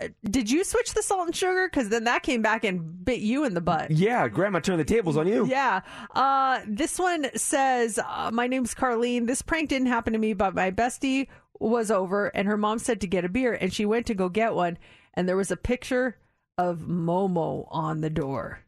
uh, 0.00 0.08
did 0.28 0.50
you 0.50 0.64
switch 0.64 0.92
the 0.94 1.02
salt 1.02 1.26
and 1.26 1.36
sugar? 1.36 1.68
Because 1.70 1.88
then 1.88 2.04
that 2.04 2.22
came 2.22 2.42
back 2.42 2.64
and 2.64 3.04
bit 3.04 3.20
you 3.20 3.44
in 3.44 3.54
the 3.54 3.60
butt. 3.60 3.90
Yeah, 3.90 4.26
Grandma 4.28 4.60
turned 4.60 4.80
the 4.80 4.84
tables 4.84 5.16
on 5.16 5.28
you. 5.28 5.46
Yeah. 5.46 5.82
Uh, 6.14 6.60
this 6.66 6.98
one 6.98 7.26
says, 7.36 7.98
uh, 7.98 8.30
My 8.32 8.46
name's 8.46 8.74
Carlene. 8.74 9.26
This 9.26 9.42
prank 9.42 9.68
didn't 9.68 9.88
happen 9.88 10.12
to 10.12 10.18
me, 10.18 10.32
but 10.34 10.54
my 10.54 10.70
bestie 10.70 11.28
was 11.60 11.90
over 11.90 12.26
and 12.28 12.48
her 12.48 12.56
mom 12.56 12.78
said 12.80 13.00
to 13.00 13.06
get 13.06 13.24
a 13.24 13.28
beer 13.28 13.52
and 13.52 13.72
she 13.72 13.86
went 13.86 14.06
to 14.06 14.14
go 14.14 14.28
get 14.28 14.54
one 14.54 14.76
and 15.14 15.28
there 15.28 15.36
was 15.36 15.52
a 15.52 15.56
picture 15.56 16.16
of 16.58 16.80
Momo 16.80 17.68
on 17.70 18.00
the 18.00 18.10
door. 18.10 18.60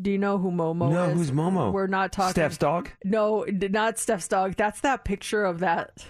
Do 0.00 0.10
you 0.10 0.18
know 0.18 0.38
who 0.38 0.50
Momo 0.50 0.90
No, 0.90 1.04
is? 1.10 1.14
who's 1.16 1.30
Momo? 1.30 1.72
We're 1.72 1.86
not 1.86 2.10
talking 2.12 2.32
Steph's 2.32 2.58
dog? 2.58 2.90
No, 3.04 3.46
not 3.48 3.98
Steph's 4.00 4.26
dog. 4.26 4.56
That's 4.56 4.80
that 4.80 5.04
picture 5.04 5.44
of 5.44 5.60
that 5.60 6.04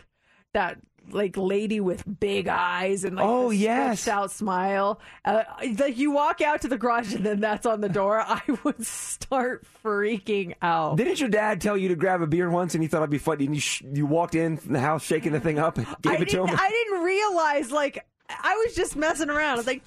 that 0.55 0.78
like 1.11 1.36
lady 1.36 1.80
with 1.80 2.05
big 2.20 2.48
eyes 2.48 3.05
and 3.05 3.16
like 3.16 3.24
Oh, 3.26 3.50
yes. 3.50 4.07
out 4.09 4.30
smile. 4.30 5.00
Uh, 5.24 5.42
like 5.78 5.98
you 5.98 6.11
walk 6.12 6.40
out 6.40 6.62
to 6.62 6.68
the 6.68 6.78
garage 6.78 7.14
and 7.14 7.24
then 7.24 7.40
that's 7.40 7.66
on 7.66 7.80
the 7.80 7.88
door. 7.88 8.20
I 8.26 8.40
would 8.64 8.84
start 8.86 9.64
freaking 9.84 10.55
out. 10.62 10.96
Didn't 10.96 11.20
your 11.20 11.28
dad 11.28 11.61
tell 11.61 11.76
you 11.76 11.88
to 11.88 11.96
grab 11.96 12.22
a 12.22 12.26
beer 12.26 12.48
once 12.50 12.74
and 12.74 12.82
he 12.82 12.88
thought 12.88 12.98
it'd 12.98 13.11
be 13.11 13.18
funny 13.18 13.46
and 13.46 13.55
you, 13.55 13.61
sh- 13.61 13.82
you 13.92 14.07
walked 14.07 14.34
in 14.34 14.57
from 14.57 14.72
the 14.72 14.80
house 14.80 15.03
shaking 15.03 15.32
the 15.32 15.40
thing 15.40 15.59
up 15.59 15.76
and 15.78 15.86
gave 16.03 16.12
I 16.12 16.22
it 16.22 16.28
to 16.30 16.44
him? 16.46 16.57
I 16.59 16.70
didn't 16.70 17.05
realize 17.05 17.70
like 17.72 18.05
I 18.43 18.55
was 18.64 18.74
just 18.74 18.97
messing 18.97 19.30
around. 19.30 19.55
I 19.55 19.57
was 19.57 19.66
like. 19.66 19.87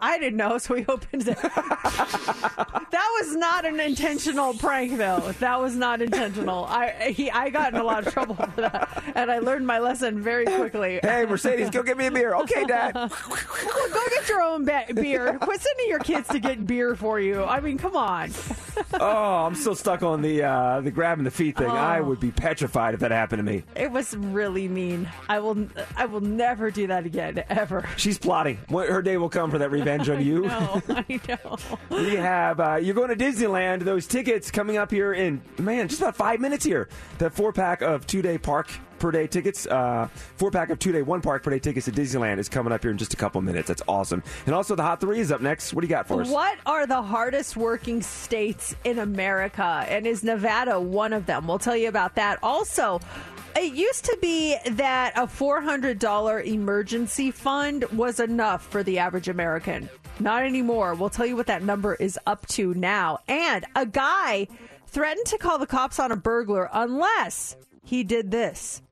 I 0.00 0.18
didn't 0.18 0.36
know, 0.36 0.58
so 0.58 0.74
we 0.74 0.84
opened 0.86 1.26
it. 1.28 1.36
that 1.42 3.18
was 3.20 3.34
not 3.36 3.64
an 3.64 3.80
intentional 3.80 4.54
prank, 4.54 4.96
though. 4.96 5.32
That 5.40 5.60
was 5.60 5.74
not 5.74 6.00
intentional. 6.02 6.64
I 6.66 7.12
he 7.16 7.30
I 7.30 7.50
got 7.50 7.74
in 7.74 7.80
a 7.80 7.84
lot 7.84 8.06
of 8.06 8.12
trouble 8.12 8.34
for 8.36 8.60
that, 8.60 9.02
and 9.14 9.30
I 9.30 9.38
learned 9.40 9.66
my 9.66 9.78
lesson 9.78 10.20
very 10.22 10.44
quickly. 10.46 11.00
Hey, 11.02 11.24
Mercedes, 11.26 11.70
go 11.70 11.82
get 11.82 11.96
me 11.96 12.06
a 12.06 12.10
beer. 12.10 12.34
Okay, 12.36 12.64
Dad. 12.64 12.94
Go 13.90 14.00
get 14.10 14.28
your 14.28 14.42
own 14.42 14.64
be- 14.64 14.92
beer. 14.94 15.38
Quit 15.40 15.60
sending 15.60 15.88
your 15.88 15.98
kids 15.98 16.28
to 16.28 16.38
get 16.38 16.66
beer 16.66 16.94
for 16.94 17.18
you. 17.18 17.42
I 17.42 17.60
mean, 17.60 17.78
come 17.78 17.96
on. 17.96 18.30
oh, 19.00 19.46
I'm 19.46 19.54
still 19.54 19.74
stuck 19.74 20.02
on 20.02 20.22
the 20.22 20.42
uh, 20.44 20.80
the 20.80 20.90
grabbing 20.90 21.24
the 21.24 21.30
feet 21.30 21.56
thing. 21.56 21.68
I 21.70 21.98
Oh. 21.98 22.04
would 22.04 22.20
be 22.20 22.30
petrified 22.30 22.94
if 22.94 23.00
that 23.00 23.10
happened 23.10 23.40
to 23.40 23.42
me. 23.52 23.64
It 23.74 23.90
was 23.90 24.16
really 24.16 24.68
mean. 24.68 25.08
I 25.28 25.40
will 25.40 25.66
I 25.96 26.06
will 26.06 26.20
never 26.20 26.70
do 26.70 26.86
that 26.88 27.06
again, 27.06 27.17
ever. 27.18 27.88
She's 27.96 28.18
plotting. 28.18 28.56
Her 28.70 29.02
day 29.02 29.16
will 29.16 29.28
come 29.28 29.50
for 29.50 29.58
that 29.58 29.70
revenge 29.70 30.08
on 30.08 30.24
you. 30.24 30.42
No, 30.42 30.82
I 30.88 31.20
know. 31.28 31.56
We 31.90 32.14
have 32.16 32.60
uh, 32.60 32.76
you're 32.76 32.94
going 32.94 33.08
to 33.08 33.16
Disneyland. 33.16 33.82
Those 33.82 34.06
tickets 34.06 34.50
coming 34.50 34.76
up 34.76 34.90
here 34.90 35.12
in 35.12 35.40
man, 35.58 35.88
just 35.88 36.00
about 36.00 36.16
five 36.16 36.40
minutes 36.40 36.64
here. 36.64 36.88
The 37.18 37.28
four 37.30 37.52
pack 37.52 37.82
of 37.82 38.06
two 38.06 38.22
day 38.22 38.38
park 38.38 38.68
per 38.98 39.10
day 39.10 39.26
tickets, 39.26 39.66
uh, 39.66 40.08
four 40.36 40.50
pack 40.50 40.70
of 40.70 40.78
two 40.78 40.92
day 40.92 41.02
one 41.02 41.20
park 41.20 41.42
per 41.42 41.50
day 41.50 41.58
tickets 41.58 41.86
to 41.86 41.92
Disneyland 41.92 42.38
is 42.38 42.48
coming 42.48 42.72
up 42.72 42.82
here 42.82 42.90
in 42.90 42.98
just 42.98 43.14
a 43.14 43.16
couple 43.16 43.40
minutes. 43.40 43.68
That's 43.68 43.82
awesome. 43.88 44.22
And 44.46 44.54
also 44.54 44.76
the 44.76 44.82
hot 44.82 45.00
three 45.00 45.20
is 45.20 45.32
up 45.32 45.40
next. 45.40 45.72
What 45.74 45.80
do 45.82 45.86
you 45.86 45.90
got 45.90 46.06
for 46.06 46.20
us? 46.20 46.28
What 46.28 46.58
are 46.66 46.86
the 46.86 47.02
hardest 47.02 47.56
working 47.56 48.02
states 48.02 48.74
in 48.84 48.98
America? 48.98 49.84
And 49.88 50.06
is 50.06 50.22
Nevada 50.22 50.78
one 50.80 51.12
of 51.12 51.26
them? 51.26 51.46
We'll 51.48 51.58
tell 51.58 51.76
you 51.76 51.88
about 51.88 52.14
that. 52.16 52.38
Also, 52.42 53.00
it 53.56 53.74
used 53.74 54.04
to 54.04 54.18
be 54.20 54.56
that 54.70 55.12
a 55.16 55.26
$400 55.26 56.46
emergency 56.46 57.30
fund 57.30 57.84
was 57.92 58.20
enough 58.20 58.66
for 58.66 58.82
the 58.82 58.98
average 58.98 59.28
American. 59.28 59.88
Not 60.20 60.44
anymore. 60.44 60.94
We'll 60.94 61.10
tell 61.10 61.26
you 61.26 61.36
what 61.36 61.46
that 61.46 61.62
number 61.62 61.94
is 61.94 62.18
up 62.26 62.46
to 62.48 62.74
now. 62.74 63.18
And 63.28 63.64
a 63.76 63.86
guy 63.86 64.48
threatened 64.86 65.26
to 65.26 65.38
call 65.38 65.58
the 65.58 65.66
cops 65.66 65.98
on 65.98 66.12
a 66.12 66.16
burglar 66.16 66.68
unless 66.72 67.56
he 67.84 68.04
did 68.04 68.30
this. 68.30 68.82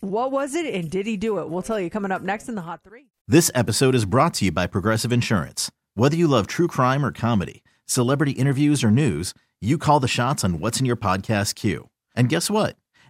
What 0.00 0.32
was 0.32 0.54
it 0.54 0.74
and 0.74 0.90
did 0.90 1.06
he 1.06 1.16
do 1.16 1.38
it? 1.38 1.48
We'll 1.48 1.62
tell 1.62 1.78
you 1.78 1.90
coming 1.90 2.10
up 2.10 2.22
next 2.22 2.48
in 2.48 2.54
the 2.54 2.62
Hot 2.62 2.82
3. 2.82 3.06
This 3.28 3.50
episode 3.54 3.94
is 3.94 4.04
brought 4.04 4.34
to 4.34 4.46
you 4.46 4.52
by 4.52 4.66
Progressive 4.66 5.12
Insurance. 5.12 5.70
Whether 5.94 6.16
you 6.16 6.26
love 6.26 6.46
true 6.46 6.68
crime 6.68 7.04
or 7.04 7.12
comedy, 7.12 7.62
celebrity 7.86 8.32
interviews 8.32 8.82
or 8.82 8.90
news, 8.90 9.32
you 9.60 9.78
call 9.78 10.00
the 10.00 10.08
shots 10.08 10.42
on 10.42 10.58
what's 10.58 10.80
in 10.80 10.86
your 10.86 10.96
podcast 10.96 11.54
queue. 11.54 11.88
And 12.16 12.28
guess 12.28 12.50
what? 12.50 12.76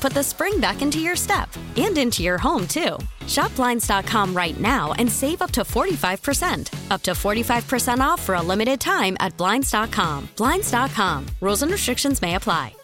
put 0.00 0.14
the 0.14 0.22
spring 0.22 0.60
back 0.60 0.82
into 0.82 0.98
your 0.98 1.16
step 1.16 1.48
and 1.76 1.96
into 1.96 2.22
your 2.22 2.38
home, 2.38 2.66
too. 2.66 2.98
Shop 3.26 3.54
Blinds.com 3.56 4.34
right 4.34 4.58
now 4.58 4.92
and 4.94 5.10
save 5.10 5.42
up 5.42 5.50
to 5.52 5.60
45%. 5.60 6.90
Up 6.90 7.02
to 7.02 7.12
45% 7.12 8.00
off 8.00 8.22
for 8.22 8.34
a 8.34 8.42
limited 8.42 8.80
time 8.80 9.16
at 9.20 9.36
Blinds.com. 9.36 10.28
Blinds.com. 10.36 11.26
Rules 11.40 11.62
and 11.62 11.70
restrictions 11.72 12.22
may 12.22 12.34
apply. 12.36 12.74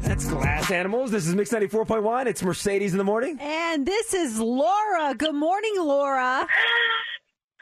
That's 0.00 0.28
Glass 0.28 0.70
Animals. 0.70 1.10
This 1.10 1.26
is 1.26 1.34
Mix 1.34 1.50
94.1. 1.52 2.26
It's 2.26 2.42
Mercedes 2.42 2.92
in 2.92 2.98
the 2.98 3.04
morning. 3.04 3.38
And 3.40 3.84
this 3.84 4.14
is 4.14 4.38
Laura. 4.38 5.14
Good 5.14 5.34
morning, 5.34 5.74
Laura. 5.78 6.46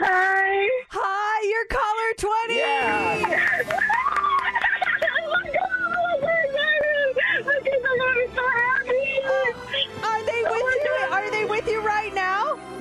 Hi. 0.01 0.69
Hi, 0.91 1.49
you're 1.49 1.67
caller 1.67 2.13
20. 2.49 2.63
Are 4.21 4.24
with 11.55 11.69
you 11.69 11.81
right 11.87 12.13
now? 12.13 12.74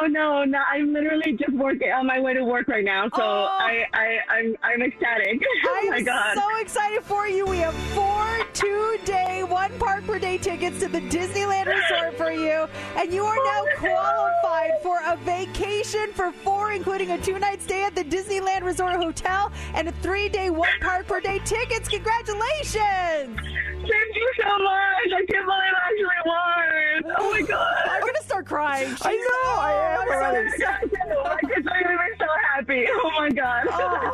No, 0.00 0.06
no, 0.06 0.44
no. 0.44 0.58
I'm 0.70 0.92
literally 0.92 1.32
just 1.32 1.52
working 1.52 1.90
on 1.90 2.06
my 2.06 2.20
way 2.20 2.34
to 2.34 2.44
work 2.44 2.68
right 2.68 2.84
now, 2.84 3.08
so 3.14 3.22
oh. 3.22 3.48
I, 3.50 3.84
I, 3.92 4.18
I'm, 4.28 4.56
I'm 4.62 4.82
ecstatic. 4.82 5.40
oh 5.64 5.86
my 5.88 5.96
I'm 5.96 6.04
god! 6.04 6.34
so 6.34 6.58
excited 6.58 7.02
for 7.02 7.26
you. 7.28 7.46
We 7.46 7.58
have 7.58 7.74
four 7.94 8.26
two-day, 8.52 9.42
one 9.44 9.70
park 9.78 10.04
per 10.04 10.18
day 10.18 10.38
tickets 10.38 10.80
to 10.80 10.88
the 10.88 11.00
Disneyland 11.00 11.66
Resort 11.66 12.16
for 12.16 12.30
you, 12.30 12.66
and 12.96 13.12
you 13.12 13.24
are 13.24 13.36
now 13.36 13.64
qualified 13.76 14.72
for 14.82 15.00
a 15.06 15.16
vacation 15.18 16.12
for 16.12 16.32
four, 16.32 16.72
including 16.72 17.12
a 17.12 17.18
two-night 17.18 17.62
stay 17.62 17.84
at 17.84 17.94
the 17.94 18.04
Disneyland 18.04 18.62
Resort 18.62 18.96
Hotel 18.96 19.52
and 19.74 19.88
a 19.88 19.92
three-day, 19.92 20.50
one 20.50 20.68
park 20.80 21.06
per 21.06 21.20
day 21.20 21.38
tickets. 21.44 21.88
Congratulations! 21.88 23.36
Thank 23.36 24.16
you 24.16 24.32
so 24.42 24.48
much. 24.58 25.12
I 25.14 25.24
can't 25.30 25.46
believe 25.46 25.50
I 25.50 25.88
actually 25.88 26.22
won. 26.26 27.14
Oh 27.18 27.30
my 27.30 27.42
god! 27.42 27.76
I'm 28.58 28.84
gonna 28.84 28.96
start 28.96 28.96
crying. 28.96 28.96
I 29.02 29.16
know. 29.16 29.60
I 29.60 29.72
oh, 29.72 29.92
am. 29.92 30.00
I'm 30.00 30.08
so 30.08 30.14
already. 30.14 30.48
excited. 30.48 30.92
I 31.26 31.38
just 31.42 31.66
made 31.66 31.86
me 31.86 32.10
so 32.18 32.26
happy. 32.54 32.86
Oh 32.96 33.10
my 33.18 33.30
god! 33.30 33.66
Oh, 33.70 34.06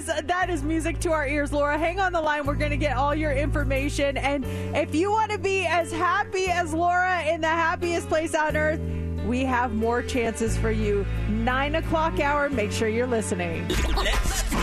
is 0.00 0.06
that 0.06 0.48
is 0.48 0.62
music 0.62 0.98
to 1.00 1.12
our 1.12 1.26
ears, 1.26 1.52
Laura. 1.52 1.76
Hang 1.78 2.00
on 2.00 2.12
the 2.12 2.20
line. 2.20 2.46
We're 2.46 2.54
going 2.54 2.70
to 2.70 2.76
get 2.76 2.96
all 2.96 3.14
your 3.14 3.32
information. 3.32 4.16
And 4.16 4.44
if 4.76 4.94
you 4.94 5.10
want 5.10 5.30
to 5.32 5.38
be 5.38 5.66
as 5.66 5.92
happy 5.92 6.46
as 6.46 6.72
Laura 6.72 7.22
in 7.24 7.40
the 7.40 7.48
happiest 7.48 8.08
place 8.08 8.34
on 8.34 8.56
earth, 8.56 8.80
we 9.26 9.44
have 9.44 9.74
more 9.74 10.02
chances 10.02 10.56
for 10.56 10.70
you. 10.70 11.04
Nine 11.28 11.74
o'clock 11.74 12.18
hour. 12.20 12.48
Make 12.48 12.72
sure 12.72 12.88
you're 12.88 13.06
listening. 13.06 13.68
Let's 13.96 14.42
go. 14.50 14.58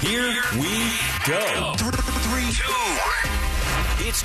Here 0.00 0.34
we 0.54 0.90
go. 1.26 1.74
Three, 1.76 2.52
two. 2.52 2.80
It's 3.24 3.39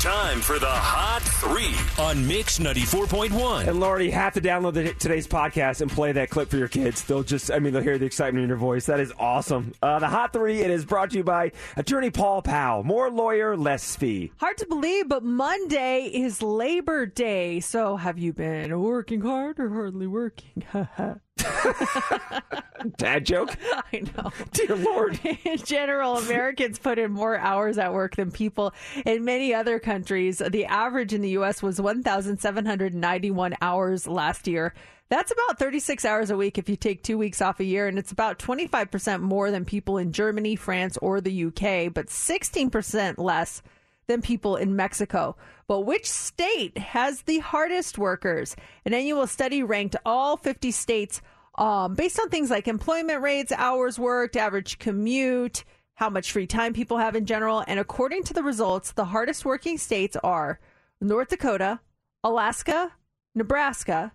time 0.05 0.39
for 0.39 0.59
the 0.59 0.67
Hot 0.67 1.23
Three 1.23 1.73
on 1.97 2.27
Mix 2.27 2.59
94.1. 2.59 3.67
And 3.67 3.79
Laura, 3.79 4.03
you 4.03 4.11
have 4.11 4.35
to 4.35 4.41
download 4.41 4.75
the, 4.75 4.93
today's 4.93 5.27
podcast 5.27 5.81
and 5.81 5.89
play 5.89 6.11
that 6.11 6.29
clip 6.29 6.47
for 6.47 6.57
your 6.57 6.67
kids. 6.67 7.03
They'll 7.03 7.23
just, 7.23 7.49
I 7.49 7.57
mean, 7.57 7.73
they'll 7.73 7.81
hear 7.81 7.97
the 7.97 8.05
excitement 8.05 8.43
in 8.43 8.49
your 8.49 8.57
voice. 8.59 8.85
That 8.85 8.99
is 8.99 9.11
awesome. 9.17 9.73
Uh, 9.81 9.97
the 9.97 10.07
Hot 10.07 10.31
Three, 10.31 10.59
it 10.59 10.69
is 10.69 10.85
brought 10.85 11.09
to 11.09 11.17
you 11.17 11.23
by 11.23 11.53
attorney 11.75 12.11
Paul 12.11 12.43
Powell. 12.43 12.83
More 12.83 13.09
lawyer, 13.09 13.57
less 13.57 13.95
fee. 13.95 14.31
Hard 14.37 14.59
to 14.59 14.67
believe, 14.67 15.09
but 15.09 15.23
Monday 15.23 16.03
is 16.13 16.39
Labor 16.43 17.07
Day. 17.07 17.59
So 17.59 17.95
have 17.95 18.19
you 18.19 18.31
been 18.31 18.79
working 18.79 19.21
hard 19.21 19.59
or 19.59 19.69
hardly 19.69 20.05
working? 20.05 20.65
Dad 22.97 23.25
joke? 23.25 23.55
I 23.93 24.03
know. 24.15 24.31
Dear 24.51 24.75
Lord. 24.75 25.19
In 25.43 25.57
general, 25.57 26.17
Americans 26.17 26.79
put 26.79 26.99
in 26.99 27.11
more 27.11 27.37
hours 27.37 27.77
at 27.77 27.93
work 27.93 28.15
than 28.15 28.31
people 28.31 28.73
in 29.05 29.25
many 29.25 29.53
other 29.53 29.79
countries. 29.79 30.37
The 30.37 30.65
average 30.65 31.13
in 31.13 31.21
the 31.21 31.29
U.S. 31.31 31.61
was 31.61 31.81
1,791 31.81 33.55
hours 33.61 34.07
last 34.07 34.47
year. 34.47 34.73
That's 35.09 35.31
about 35.31 35.59
36 35.59 36.03
hours 36.03 36.31
a 36.31 36.37
week 36.37 36.57
if 36.57 36.67
you 36.67 36.75
take 36.75 37.03
two 37.03 37.17
weeks 37.17 37.41
off 37.41 37.59
a 37.59 37.63
year, 37.63 37.87
and 37.87 37.99
it's 37.99 38.11
about 38.11 38.39
25% 38.39 39.21
more 39.21 39.51
than 39.51 39.63
people 39.63 39.97
in 39.97 40.11
Germany, 40.11 40.55
France, 40.55 40.97
or 40.97 41.21
the 41.21 41.45
UK, 41.45 41.93
but 41.93 42.07
16% 42.07 43.19
less 43.19 43.61
than 44.07 44.21
people 44.21 44.55
in 44.55 44.75
Mexico. 44.75 45.35
But 45.67 45.81
which 45.81 46.09
state 46.09 46.77
has 46.77 47.23
the 47.23 47.39
hardest 47.39 47.97
workers? 47.97 48.55
An 48.85 48.93
annual 48.93 49.27
study 49.27 49.63
ranked 49.63 49.95
all 50.05 50.37
50 50.37 50.71
states 50.71 51.21
um, 51.57 51.95
based 51.95 52.19
on 52.19 52.29
things 52.29 52.49
like 52.49 52.67
employment 52.67 53.21
rates, 53.21 53.51
hours 53.51 53.97
worked, 53.97 54.35
average 54.35 54.77
commute, 54.77 55.63
how 55.95 56.09
much 56.09 56.31
free 56.31 56.47
time 56.47 56.73
people 56.73 56.97
have 56.97 57.15
in 57.15 57.25
general. 57.25 57.63
And 57.67 57.79
according 57.79 58.23
to 58.23 58.33
the 58.33 58.43
results, 58.43 58.91
the 58.91 59.05
hardest 59.05 59.45
working 59.45 59.77
states 59.77 60.17
are 60.23 60.59
North 60.99 61.29
Dakota, 61.29 61.79
Alaska, 62.23 62.91
Nebraska, 63.33 64.11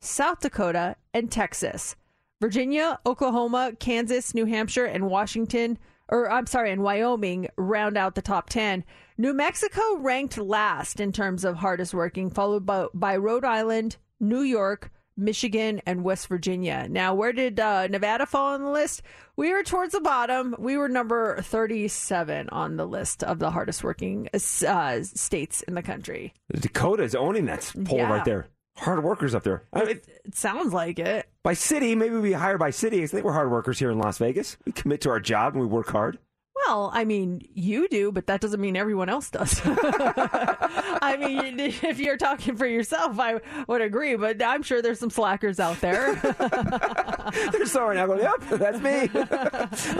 South 0.00 0.40
Dakota, 0.40 0.96
and 1.14 1.30
Texas. 1.32 1.96
Virginia, 2.40 2.98
Oklahoma, 3.06 3.72
Kansas, 3.78 4.34
New 4.34 4.44
Hampshire, 4.44 4.84
and 4.84 5.08
Washington, 5.08 5.78
or 6.08 6.30
I'm 6.30 6.46
sorry, 6.46 6.70
and 6.70 6.82
Wyoming 6.82 7.48
round 7.56 7.96
out 7.96 8.14
the 8.14 8.22
top 8.22 8.50
10. 8.50 8.84
New 9.16 9.32
Mexico 9.32 9.80
ranked 9.98 10.38
last 10.38 10.98
in 10.98 11.12
terms 11.12 11.44
of 11.44 11.56
hardest 11.56 11.94
working, 11.94 12.30
followed 12.30 12.66
by, 12.66 12.86
by 12.94 13.16
Rhode 13.16 13.44
Island, 13.44 13.96
New 14.18 14.40
York, 14.40 14.90
Michigan, 15.16 15.80
and 15.86 16.02
West 16.02 16.26
Virginia. 16.26 16.88
Now, 16.90 17.14
where 17.14 17.32
did 17.32 17.60
uh, 17.60 17.86
Nevada 17.86 18.26
fall 18.26 18.54
on 18.54 18.62
the 18.64 18.70
list? 18.70 19.02
We 19.36 19.52
were 19.52 19.62
towards 19.62 19.92
the 19.92 20.00
bottom. 20.00 20.56
We 20.58 20.76
were 20.76 20.88
number 20.88 21.40
37 21.42 22.48
on 22.48 22.76
the 22.76 22.86
list 22.86 23.22
of 23.22 23.38
the 23.38 23.52
hardest 23.52 23.84
working 23.84 24.28
uh, 24.34 24.98
states 25.02 25.62
in 25.62 25.74
the 25.74 25.82
country. 25.82 26.34
Dakota 26.52 27.04
is 27.04 27.14
owning 27.14 27.44
that 27.46 27.72
poll 27.84 27.98
Yeah. 27.98 28.10
right 28.10 28.24
there. 28.24 28.46
Hard 28.78 29.04
workers 29.04 29.36
up 29.36 29.44
there. 29.44 29.62
I 29.72 29.84
mean, 29.84 30.00
It 30.24 30.34
sounds 30.34 30.72
like 30.72 30.98
it. 30.98 31.28
by 31.44 31.54
city, 31.54 31.94
maybe 31.94 32.16
we 32.16 32.32
hire 32.32 32.58
by 32.58 32.70
city. 32.70 33.04
I 33.04 33.06
think 33.06 33.24
we're 33.24 33.32
hard 33.32 33.52
workers 33.52 33.78
here 33.78 33.92
in 33.92 33.98
Las 33.98 34.18
Vegas. 34.18 34.56
We 34.66 34.72
commit 34.72 35.00
to 35.02 35.10
our 35.10 35.20
job 35.20 35.52
and 35.52 35.60
we 35.60 35.68
work 35.68 35.90
hard. 35.90 36.18
Well, 36.66 36.90
I 36.92 37.04
mean, 37.04 37.46
you 37.54 37.88
do, 37.88 38.10
but 38.12 38.26
that 38.26 38.40
doesn't 38.40 38.60
mean 38.60 38.76
everyone 38.76 39.08
else 39.08 39.30
does. 39.30 39.60
I 39.64 41.16
mean, 41.18 41.60
if 41.60 41.98
you're 41.98 42.16
talking 42.16 42.56
for 42.56 42.66
yourself, 42.66 43.18
I 43.18 43.40
would 43.66 43.82
agree, 43.82 44.16
but 44.16 44.42
I'm 44.42 44.62
sure 44.62 44.80
there's 44.80 44.98
some 44.98 45.10
slackers 45.10 45.60
out 45.60 45.80
there. 45.80 46.14
They're 47.52 47.66
sorry 47.66 47.96
now. 47.96 48.06
Going, 48.06 48.20
yep, 48.20 48.40
that's 48.58 48.80
me. 48.80 49.10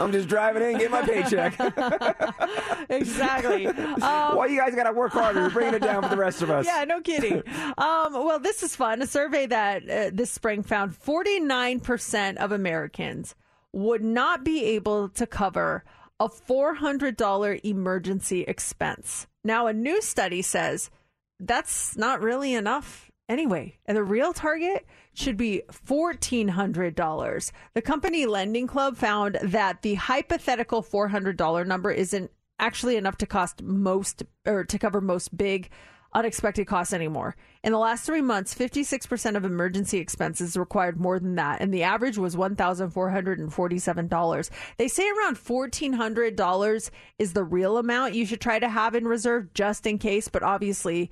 I'm 0.01 0.13
just 0.13 0.29
driving 0.29 0.63
in, 0.63 0.79
get 0.79 0.91
my 0.91 1.03
paycheck. 1.03 1.59
exactly. 2.89 3.67
Um, 3.67 4.37
Why 4.37 4.47
you 4.47 4.59
guys 4.59 4.75
got 4.75 4.85
to 4.85 4.93
work 4.93 5.13
harder? 5.13 5.41
You're 5.41 5.51
bringing 5.51 5.75
it 5.75 5.83
down 5.83 6.03
for 6.03 6.09
the 6.09 6.17
rest 6.17 6.43
of 6.43 6.51
us. 6.51 6.67
Yeah, 6.67 6.85
no 6.85 7.01
kidding. 7.01 7.43
um, 7.79 8.13
well, 8.13 8.39
this 8.39 8.63
is 8.63 8.75
fun. 8.75 9.03
A 9.03 9.07
survey 9.07 9.47
that 9.47 9.89
uh, 9.89 10.11
this 10.13 10.31
spring 10.31 10.63
found 10.63 10.93
49% 10.99 12.37
of 12.37 12.53
Americans 12.53 13.35
would 13.73 14.05
not 14.05 14.45
be 14.45 14.65
able 14.65 15.09
to 15.11 15.27
cover 15.27 15.85
a 16.21 16.29
$400 16.29 17.61
emergency 17.65 18.43
expense. 18.43 19.27
Now, 19.43 19.67
a 19.67 19.73
new 19.73 20.01
study 20.01 20.43
says 20.43 20.91
that's 21.41 21.97
not 21.97 22.23
really 22.23 22.55
enough 22.55 23.11
anyway. 23.29 23.79
And 23.87 23.97
the 23.97 24.05
real 24.05 24.33
target 24.33 24.87
should 25.13 25.37
be 25.37 25.63
$1,400. 25.71 27.53
The 27.75 27.83
company 27.83 28.27
LendingClub 28.27 28.97
found 28.97 29.39
that 29.43 29.83
the 29.83 29.95
hypothetical 29.95 30.83
$400 30.83 31.67
number 31.67 31.91
isn't 31.91 32.31
actually 32.59 32.97
enough 32.97 33.17
to 33.19 33.27
cost 33.27 33.63
most 33.63 34.23
or 34.47 34.65
to 34.65 34.79
cover 34.79 35.01
most 35.01 35.37
big 35.37 35.71
unexpected 36.15 36.67
costs 36.67 36.93
anymore. 36.93 37.37
In 37.63 37.73
the 37.73 37.79
last 37.79 38.05
three 38.05 38.21
months, 38.21 38.55
56% 38.55 39.37
of 39.37 39.45
emergency 39.45 39.99
expenses 39.99 40.57
required 40.57 41.01
more 41.01 41.19
than 41.19 41.35
that, 41.37 41.61
and 41.61 41.73
the 41.73 41.83
average 41.83 42.19
was 42.19 42.37
$1,447. 42.37 44.51
They 44.77 44.89
say 44.89 45.09
around 45.09 45.37
$1,400 45.37 46.91
is 47.19 47.33
the 47.33 47.45
real 47.45 47.79
amount 47.79 48.15
you 48.15 48.27
should 48.27 48.41
try 48.41 48.59
to 48.59 48.69
have 48.69 48.95
in 48.95 49.09
reserve 49.09 49.55
just 49.55 49.87
in 49.87 49.99
case, 49.99 50.29
but 50.29 50.43
obviously, 50.43 51.11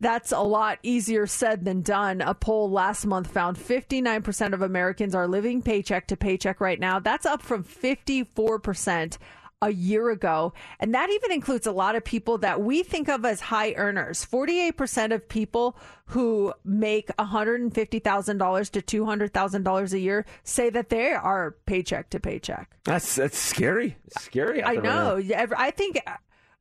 that's 0.00 0.30
a 0.30 0.40
lot 0.40 0.78
easier 0.82 1.26
said 1.26 1.64
than 1.64 1.82
done. 1.82 2.20
A 2.20 2.32
poll 2.32 2.70
last 2.70 3.04
month 3.04 3.28
found 3.28 3.56
59% 3.56 4.52
of 4.52 4.62
Americans 4.62 5.14
are 5.14 5.26
living 5.26 5.60
paycheck 5.60 6.06
to 6.06 6.16
paycheck 6.16 6.60
right 6.60 6.78
now. 6.78 7.00
That's 7.00 7.26
up 7.26 7.42
from 7.42 7.64
54% 7.64 9.18
a 9.60 9.70
year 9.70 10.10
ago. 10.10 10.52
And 10.78 10.94
that 10.94 11.10
even 11.10 11.32
includes 11.32 11.66
a 11.66 11.72
lot 11.72 11.96
of 11.96 12.04
people 12.04 12.38
that 12.38 12.60
we 12.60 12.82
think 12.82 13.08
of 13.08 13.24
as 13.24 13.40
high 13.40 13.72
earners. 13.72 14.24
48% 14.24 15.12
of 15.12 15.28
people 15.28 15.76
who 16.06 16.52
make 16.64 17.08
$150,000 17.18 18.70
to 18.70 19.04
$200,000 19.04 19.92
a 19.92 19.98
year 19.98 20.26
say 20.44 20.70
that 20.70 20.88
they 20.88 21.12
are 21.12 21.56
paycheck 21.66 22.10
to 22.10 22.20
paycheck. 22.20 22.76
That's 22.84 23.16
that's 23.16 23.38
scary. 23.38 23.96
Scary. 24.18 24.62
I 24.62 24.74
there 24.74 24.82
right 24.82 25.26
know. 25.28 25.48
I 25.56 25.70
think 25.70 26.00
uh, 26.06 26.12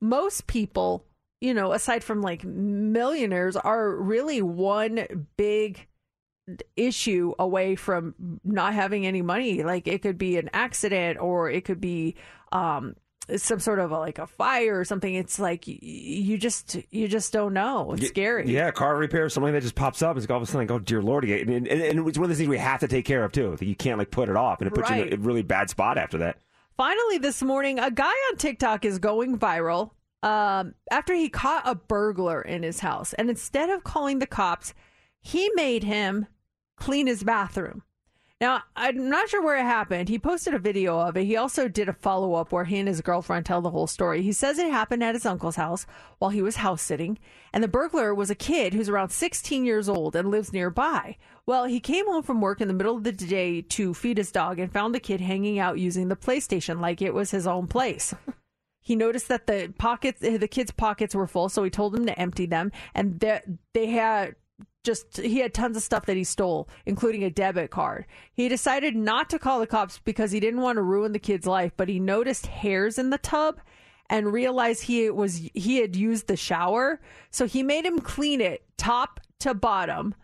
most 0.01 0.47
people, 0.47 1.05
you 1.39 1.53
know, 1.53 1.73
aside 1.73 2.03
from 2.03 2.21
like 2.21 2.43
millionaires, 2.43 3.55
are 3.55 3.95
really 3.95 4.41
one 4.41 5.27
big 5.37 5.87
issue 6.75 7.33
away 7.39 7.75
from 7.75 8.39
not 8.43 8.73
having 8.73 9.05
any 9.05 9.21
money. 9.21 9.63
Like 9.63 9.87
it 9.87 10.01
could 10.01 10.17
be 10.17 10.37
an 10.37 10.49
accident 10.53 11.19
or 11.19 11.49
it 11.49 11.65
could 11.65 11.81
be 11.81 12.15
um 12.51 12.95
some 13.35 13.59
sort 13.59 13.79
of 13.79 13.91
a, 13.91 13.99
like 13.99 14.19
a 14.19 14.25
fire 14.25 14.79
or 14.79 14.85
something. 14.85 15.13
It's 15.13 15.37
like 15.37 15.65
y- 15.67 15.77
you 15.81 16.37
just 16.37 16.77
you 16.91 17.09
just 17.09 17.33
don't 17.33 17.53
know. 17.53 17.91
It's 17.91 18.07
scary. 18.07 18.49
Yeah, 18.49 18.71
car 18.71 18.95
repair, 18.95 19.27
something 19.27 19.51
that 19.51 19.63
just 19.63 19.75
pops 19.75 20.01
up. 20.01 20.15
It's 20.15 20.23
like 20.23 20.31
all 20.31 20.37
of 20.37 20.43
a 20.43 20.45
sudden, 20.45 20.61
like, 20.61 20.71
oh, 20.71 20.79
dear 20.79 21.01
Lord. 21.01 21.25
And, 21.25 21.49
and, 21.49 21.67
and 21.67 22.07
it's 22.07 22.17
one 22.17 22.23
of 22.23 22.29
those 22.29 22.37
things 22.37 22.47
we 22.47 22.57
have 22.57 22.79
to 22.79 22.87
take 22.87 23.03
care 23.03 23.25
of, 23.25 23.33
too. 23.33 23.57
That 23.57 23.65
you 23.65 23.75
can't, 23.75 23.97
like, 23.99 24.11
put 24.11 24.29
it 24.29 24.37
off. 24.37 24.61
And 24.61 24.67
it 24.69 24.73
puts 24.73 24.89
you 24.89 25.03
in 25.03 25.13
a 25.13 25.17
really 25.17 25.41
bad 25.41 25.69
spot 25.69 25.97
after 25.97 26.19
that. 26.19 26.37
Finally, 26.77 27.17
this 27.17 27.41
morning, 27.41 27.79
a 27.79 27.91
guy 27.91 28.05
on 28.05 28.37
TikTok 28.37 28.85
is 28.85 28.97
going 28.97 29.37
viral 29.37 29.91
um, 30.23 30.73
after 30.89 31.13
he 31.13 31.27
caught 31.27 31.63
a 31.65 31.75
burglar 31.75 32.41
in 32.41 32.63
his 32.63 32.79
house. 32.79 33.11
And 33.13 33.29
instead 33.29 33.69
of 33.69 33.83
calling 33.83 34.19
the 34.19 34.27
cops, 34.27 34.73
he 35.19 35.49
made 35.55 35.83
him 35.83 36.27
clean 36.77 37.07
his 37.07 37.23
bathroom. 37.25 37.83
Now, 38.39 38.61
I'm 38.75 39.09
not 39.09 39.29
sure 39.29 39.41
where 39.41 39.57
it 39.57 39.63
happened. 39.63 40.09
He 40.09 40.19
posted 40.19 40.53
a 40.53 40.59
video 40.59 40.99
of 40.99 41.17
it. 41.17 41.25
He 41.25 41.35
also 41.35 41.67
did 41.67 41.89
a 41.89 41.93
follow 41.93 42.35
up 42.35 42.51
where 42.51 42.65
he 42.65 42.77
and 42.77 42.87
his 42.87 43.01
girlfriend 43.01 43.47
tell 43.47 43.61
the 43.61 43.71
whole 43.71 43.87
story. 43.87 44.21
He 44.21 44.31
says 44.31 44.59
it 44.59 44.69
happened 44.69 45.03
at 45.03 45.15
his 45.15 45.25
uncle's 45.25 45.55
house 45.55 45.87
while 46.19 46.29
he 46.29 46.43
was 46.43 46.57
house 46.57 46.83
sitting, 46.83 47.17
and 47.51 47.63
the 47.63 47.67
burglar 47.67 48.13
was 48.13 48.29
a 48.29 48.35
kid 48.35 48.75
who's 48.75 48.89
around 48.89 49.09
16 49.09 49.65
years 49.65 49.89
old 49.89 50.15
and 50.15 50.29
lives 50.29 50.53
nearby. 50.53 51.17
Well, 51.47 51.65
he 51.65 51.79
came 51.79 52.05
home 52.05 52.21
from 52.21 52.39
work 52.39 52.61
in 52.61 52.67
the 52.67 52.75
middle 52.75 52.95
of 52.95 53.03
the 53.03 53.11
day 53.11 53.63
to 53.63 53.95
feed 53.95 54.19
his 54.19 54.31
dog 54.31 54.59
and 54.59 54.71
found 54.71 54.93
the 54.93 54.99
kid 54.99 55.19
hanging 55.19 55.57
out 55.57 55.79
using 55.79 56.09
the 56.09 56.15
PlayStation 56.15 56.79
like 56.79 57.01
it 57.01 57.15
was 57.15 57.31
his 57.31 57.47
own 57.47 57.67
place. 57.67 58.13
He 58.79 58.95
noticed 58.95 59.27
that 59.27 59.47
the 59.47 59.73
pockets, 59.77 60.21
the 60.21 60.47
kids' 60.47 60.71
pockets 60.71 61.13
were 61.13 61.27
full, 61.27 61.49
so 61.49 61.61
he 61.61 61.69
told 61.69 61.93
him 61.93 62.05
to 62.05 62.17
empty 62.17 62.45
them, 62.45 62.71
and 62.95 63.19
that 63.19 63.43
they 63.73 63.87
had 63.87 64.35
just 64.87 65.17
he 65.17 65.39
had 65.39 65.53
tons 65.53 65.77
of 65.77 65.83
stuff 65.83 66.07
that 66.07 66.17
he 66.17 66.23
stole, 66.23 66.67
including 66.87 67.23
a 67.23 67.29
debit 67.29 67.69
card. 67.69 68.05
He 68.33 68.49
decided 68.49 68.95
not 68.95 69.29
to 69.29 69.39
call 69.39 69.59
the 69.59 69.67
cops 69.67 69.99
because 69.99 70.31
he 70.31 70.39
didn't 70.39 70.61
want 70.61 70.77
to 70.77 70.81
ruin 70.81 71.11
the 71.11 71.19
kid's 71.19 71.45
life, 71.45 71.73
but 71.77 71.89
he 71.89 71.99
noticed 71.99 72.47
hairs 72.47 72.97
in 72.97 73.11
the 73.11 73.19
tub 73.19 73.59
and 74.09 74.33
realized 74.33 74.83
he 74.83 75.09
was 75.11 75.47
he 75.53 75.77
had 75.77 75.95
used 75.95 76.27
the 76.27 76.35
shower, 76.35 76.99
so 77.29 77.45
he 77.45 77.61
made 77.61 77.85
him 77.85 77.99
clean 77.99 78.41
it 78.41 78.65
top 78.77 79.19
to 79.39 79.53
bottom 79.53 80.15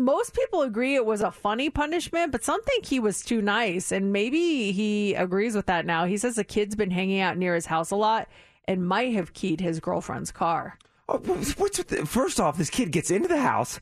most 0.00 0.34
people 0.34 0.62
agree 0.62 0.94
it 0.94 1.04
was 1.04 1.20
a 1.20 1.30
funny 1.30 1.68
punishment, 1.68 2.32
but 2.32 2.42
some 2.42 2.62
think 2.62 2.86
he 2.86 2.98
was 2.98 3.22
too 3.22 3.42
nice, 3.42 3.92
and 3.92 4.12
maybe 4.12 4.72
he 4.72 5.14
agrees 5.14 5.54
with 5.54 5.66
that 5.66 5.86
now. 5.86 6.06
He 6.06 6.16
says 6.16 6.36
the 6.36 6.44
kid's 6.44 6.74
been 6.74 6.90
hanging 6.90 7.20
out 7.20 7.36
near 7.36 7.54
his 7.54 7.66
house 7.66 7.90
a 7.90 7.96
lot 7.96 8.28
and 8.66 8.86
might 8.86 9.12
have 9.14 9.34
keyed 9.34 9.60
his 9.60 9.80
girlfriend's 9.80 10.32
car. 10.32 10.78
Oh, 11.08 11.18
the, 11.18 12.06
first 12.06 12.40
off, 12.40 12.56
this 12.56 12.70
kid 12.70 12.92
gets 12.92 13.10
into 13.10 13.28
the 13.28 13.40
house 13.40 13.80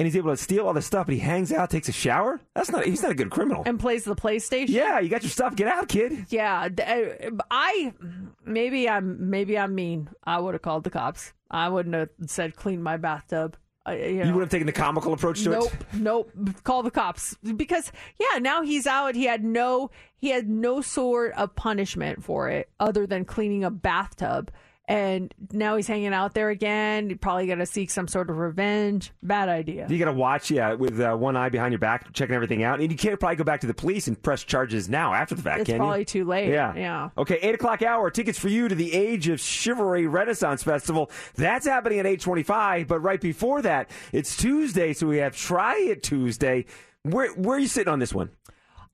and 0.00 0.06
he's 0.06 0.16
able 0.16 0.30
to 0.30 0.36
steal 0.38 0.66
all 0.66 0.72
the 0.72 0.80
stuff, 0.80 1.08
but 1.08 1.12
he 1.12 1.18
hangs 1.20 1.52
out, 1.52 1.68
takes 1.68 1.86
a 1.86 1.92
shower. 1.92 2.40
That's 2.54 2.70
not. 2.70 2.86
He's 2.86 3.02
not 3.02 3.12
a 3.12 3.14
good 3.14 3.28
criminal. 3.30 3.64
And 3.66 3.78
plays 3.78 4.04
the 4.04 4.16
PlayStation. 4.16 4.70
Yeah, 4.70 4.98
you 4.98 5.10
got 5.10 5.22
your 5.22 5.28
stuff. 5.28 5.54
Get 5.54 5.68
out, 5.68 5.88
kid. 5.88 6.24
Yeah, 6.30 6.70
uh, 6.86 7.30
I 7.50 7.92
maybe 8.46 8.88
I'm 8.88 9.28
maybe 9.28 9.58
I'm 9.58 9.74
mean. 9.74 10.08
I 10.24 10.40
would 10.40 10.54
have 10.54 10.62
called 10.62 10.84
the 10.84 10.90
cops. 10.90 11.34
I 11.50 11.68
wouldn't 11.68 11.94
have 11.94 12.08
said 12.26 12.56
clean 12.56 12.82
my 12.82 12.96
bathtub. 12.96 13.58
I, 13.84 13.96
you, 13.96 14.06
You 14.06 14.24
know. 14.24 14.32
would 14.36 14.40
have 14.40 14.48
taken 14.50 14.66
the 14.66 14.72
comical 14.72 15.12
approach 15.12 15.42
to 15.42 15.50
nope, 15.50 15.66
it. 15.66 15.86
Nope, 15.92 16.30
nope. 16.34 16.62
Call 16.64 16.82
the 16.82 16.90
cops 16.90 17.36
because 17.56 17.92
yeah, 18.18 18.38
now 18.38 18.62
he's 18.62 18.86
out. 18.86 19.14
He 19.14 19.24
had 19.24 19.44
no 19.44 19.90
he 20.16 20.30
had 20.30 20.48
no 20.48 20.80
sort 20.80 21.34
of 21.34 21.54
punishment 21.56 22.24
for 22.24 22.48
it 22.48 22.70
other 22.80 23.06
than 23.06 23.26
cleaning 23.26 23.64
a 23.64 23.70
bathtub. 23.70 24.50
And 24.90 25.32
now 25.52 25.76
he's 25.76 25.86
hanging 25.86 26.12
out 26.12 26.34
there 26.34 26.50
again. 26.50 27.16
Probably 27.18 27.46
going 27.46 27.60
to 27.60 27.66
seek 27.66 27.90
some 27.90 28.08
sort 28.08 28.28
of 28.28 28.38
revenge. 28.38 29.12
Bad 29.22 29.48
idea. 29.48 29.86
You 29.88 30.00
got 30.00 30.06
to 30.06 30.12
watch, 30.12 30.50
yeah, 30.50 30.74
with 30.74 31.00
uh, 31.00 31.14
one 31.14 31.36
eye 31.36 31.48
behind 31.48 31.70
your 31.70 31.78
back, 31.78 32.12
checking 32.12 32.34
everything 32.34 32.64
out, 32.64 32.80
and 32.80 32.90
you 32.90 32.98
can't 32.98 33.20
probably 33.20 33.36
go 33.36 33.44
back 33.44 33.60
to 33.60 33.68
the 33.68 33.74
police 33.74 34.08
and 34.08 34.20
press 34.20 34.42
charges 34.42 34.88
now 34.88 35.14
after 35.14 35.36
the 35.36 35.42
fact. 35.42 35.60
It's 35.60 35.66
can 35.66 35.76
you? 35.76 35.80
probably 35.80 36.04
too 36.04 36.24
late. 36.24 36.48
Yeah. 36.48 36.74
Yeah. 36.74 37.10
Okay, 37.16 37.38
eight 37.40 37.54
o'clock 37.54 37.82
hour. 37.82 38.10
Tickets 38.10 38.36
for 38.36 38.48
you 38.48 38.66
to 38.66 38.74
the 38.74 38.92
Age 38.92 39.28
of 39.28 39.38
Chivalry 39.38 40.08
Renaissance 40.08 40.64
Festival. 40.64 41.08
That's 41.36 41.66
happening 41.66 42.00
at 42.00 42.06
eight 42.06 42.20
twenty-five. 42.20 42.88
But 42.88 42.98
right 42.98 43.20
before 43.20 43.62
that, 43.62 43.90
it's 44.12 44.36
Tuesday, 44.36 44.92
so 44.92 45.06
we 45.06 45.18
have 45.18 45.36
Try 45.36 45.76
It 45.76 46.02
Tuesday. 46.02 46.64
Where 47.04 47.32
where 47.34 47.58
are 47.58 47.60
you 47.60 47.68
sitting 47.68 47.92
on 47.92 48.00
this 48.00 48.12
one? 48.12 48.30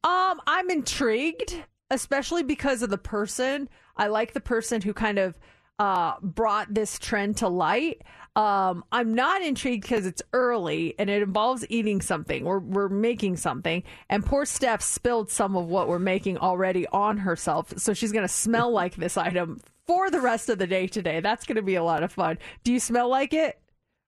Um, 0.04 0.42
I'm 0.46 0.68
intrigued, 0.68 1.56
especially 1.90 2.42
because 2.42 2.82
of 2.82 2.90
the 2.90 2.98
person. 2.98 3.70
I 3.96 4.08
like 4.08 4.34
the 4.34 4.40
person 4.40 4.82
who 4.82 4.92
kind 4.92 5.18
of 5.18 5.38
uh, 5.78 6.14
brought 6.22 6.72
this 6.72 6.98
trend 6.98 7.38
to 7.38 7.48
light. 7.48 8.02
Um, 8.34 8.84
I'm 8.92 9.14
not 9.14 9.40
intrigued 9.40 9.82
because 9.82 10.04
it's 10.04 10.22
early 10.34 10.94
and 10.98 11.08
it 11.08 11.22
involves 11.22 11.64
eating 11.70 12.02
something. 12.02 12.44
We're 12.44 12.58
we're 12.58 12.90
making 12.90 13.38
something, 13.38 13.82
and 14.10 14.24
poor 14.24 14.44
Steph 14.44 14.82
spilled 14.82 15.30
some 15.30 15.56
of 15.56 15.68
what 15.68 15.88
we're 15.88 15.98
making 15.98 16.36
already 16.38 16.86
on 16.88 17.16
herself, 17.16 17.72
so 17.78 17.94
she's 17.94 18.12
gonna 18.12 18.28
smell 18.28 18.70
like 18.70 18.96
this 18.96 19.16
item 19.16 19.60
for 19.86 20.10
the 20.10 20.20
rest 20.20 20.50
of 20.50 20.58
the 20.58 20.66
day 20.66 20.86
today. 20.86 21.20
That's 21.20 21.46
gonna 21.46 21.62
be 21.62 21.76
a 21.76 21.84
lot 21.84 22.02
of 22.02 22.12
fun. 22.12 22.38
Do 22.62 22.72
you 22.72 22.80
smell 22.80 23.08
like 23.08 23.32
it? 23.32 23.58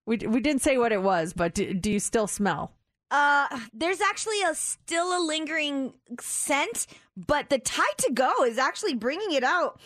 We 0.05 0.17
we 0.17 0.41
didn't 0.41 0.61
say 0.61 0.77
what 0.77 0.91
it 0.91 1.01
was, 1.01 1.33
but 1.33 1.55
do, 1.55 1.73
do 1.73 1.91
you 1.91 1.99
still 1.99 2.27
smell? 2.27 2.73
Uh, 3.11 3.47
there's 3.73 4.01
actually 4.01 4.41
a 4.43 4.53
still 4.53 5.17
a 5.17 5.21
lingering 5.25 5.93
scent, 6.19 6.85
but 7.17 7.49
the 7.49 7.57
Tide 7.57 7.97
to 7.97 8.11
Go 8.13 8.31
is 8.43 8.59
actually 8.59 8.93
bringing 8.93 9.31
it 9.31 9.43
out 9.43 9.79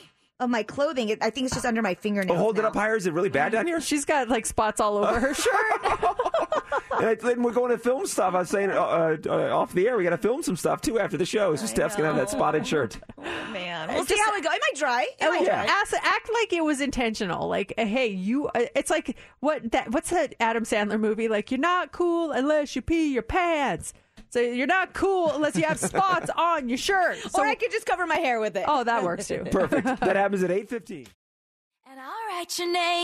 of 0.43 0.49
my 0.49 0.63
clothing. 0.63 1.15
I 1.21 1.29
think 1.29 1.45
it's 1.45 1.53
just 1.55 1.65
under 1.65 1.81
my 1.81 1.95
fingernails. 1.95 2.37
Oh, 2.37 2.39
hold 2.41 2.59
it 2.59 2.65
up 2.65 2.75
higher. 2.75 2.95
Is 2.95 3.05
it 3.07 3.13
really 3.13 3.29
bad 3.29 3.51
down 3.53 3.65
here? 3.67 3.81
She's 3.81 4.05
got 4.05 4.29
like 4.29 4.45
spots 4.45 4.79
all 4.79 4.97
over 4.97 5.19
her 5.19 5.33
shirt. 5.33 5.81
and 7.01 7.19
then 7.19 7.43
we're 7.43 7.51
going 7.53 7.71
to 7.71 7.77
film 7.77 8.05
stuff. 8.05 8.33
I 8.35 8.39
was 8.39 8.49
saying 8.49 8.71
uh, 8.71 8.75
uh, 8.79 9.17
uh, 9.25 9.55
off 9.57 9.73
the 9.73 9.87
air, 9.87 9.97
we 9.97 10.03
got 10.03 10.11
to 10.11 10.17
film 10.17 10.43
some 10.43 10.55
stuff 10.55 10.81
too 10.81 10.99
after 10.99 11.17
the 11.17 11.25
show. 11.25 11.55
So 11.55 11.65
Steph's 11.65 11.95
gonna 11.95 12.07
have 12.07 12.15
that 12.17 12.29
spotted 12.29 12.65
shirt. 12.65 12.97
Man, 13.51 13.89
we'll 13.93 14.05
see 14.05 14.17
how 14.17 14.33
we 14.33 14.41
go. 14.41 14.49
Am 14.49 14.59
I 14.61 14.71
dry. 14.77 15.01
It 15.03 15.15
Oh, 15.25 15.29
might 15.29 15.45
dry. 15.45 15.65
ask, 15.65 15.93
act 15.93 16.29
like 16.33 16.53
it 16.53 16.63
was 16.63 16.81
intentional. 16.81 17.47
Like, 17.47 17.73
uh, 17.77 17.85
hey, 17.85 18.07
you. 18.07 18.47
Uh, 18.47 18.65
it's 18.75 18.89
like 18.89 19.17
what 19.39 19.71
that? 19.71 19.91
What's 19.91 20.09
that 20.09 20.35
Adam 20.39 20.63
Sandler 20.63 20.99
movie? 20.99 21.27
Like, 21.27 21.51
you're 21.51 21.59
not 21.59 21.91
cool 21.91 22.31
unless 22.31 22.75
you 22.75 22.81
pee 22.81 23.13
your 23.13 23.23
pants. 23.23 23.93
So 24.33 24.39
you're 24.39 24.65
not 24.65 24.93
cool 24.93 25.31
unless 25.33 25.55
you 25.55 25.61
have 25.61 25.77
spots 25.77 26.31
on 26.35 26.67
your 26.67 26.79
shirt. 26.79 27.19
So, 27.19 27.43
or 27.43 27.45
I 27.45 27.53
could 27.53 27.69
just 27.69 27.85
cover 27.85 28.07
my 28.07 28.15
hair 28.15 28.39
with 28.39 28.57
it. 28.57 28.65
Oh, 28.67 28.83
that 28.83 29.03
works 29.03 29.27
too. 29.27 29.43
Perfect. 29.51 29.85
That 29.85 30.15
happens 30.15 30.41
at 30.41 30.49
8:15. 30.49 31.05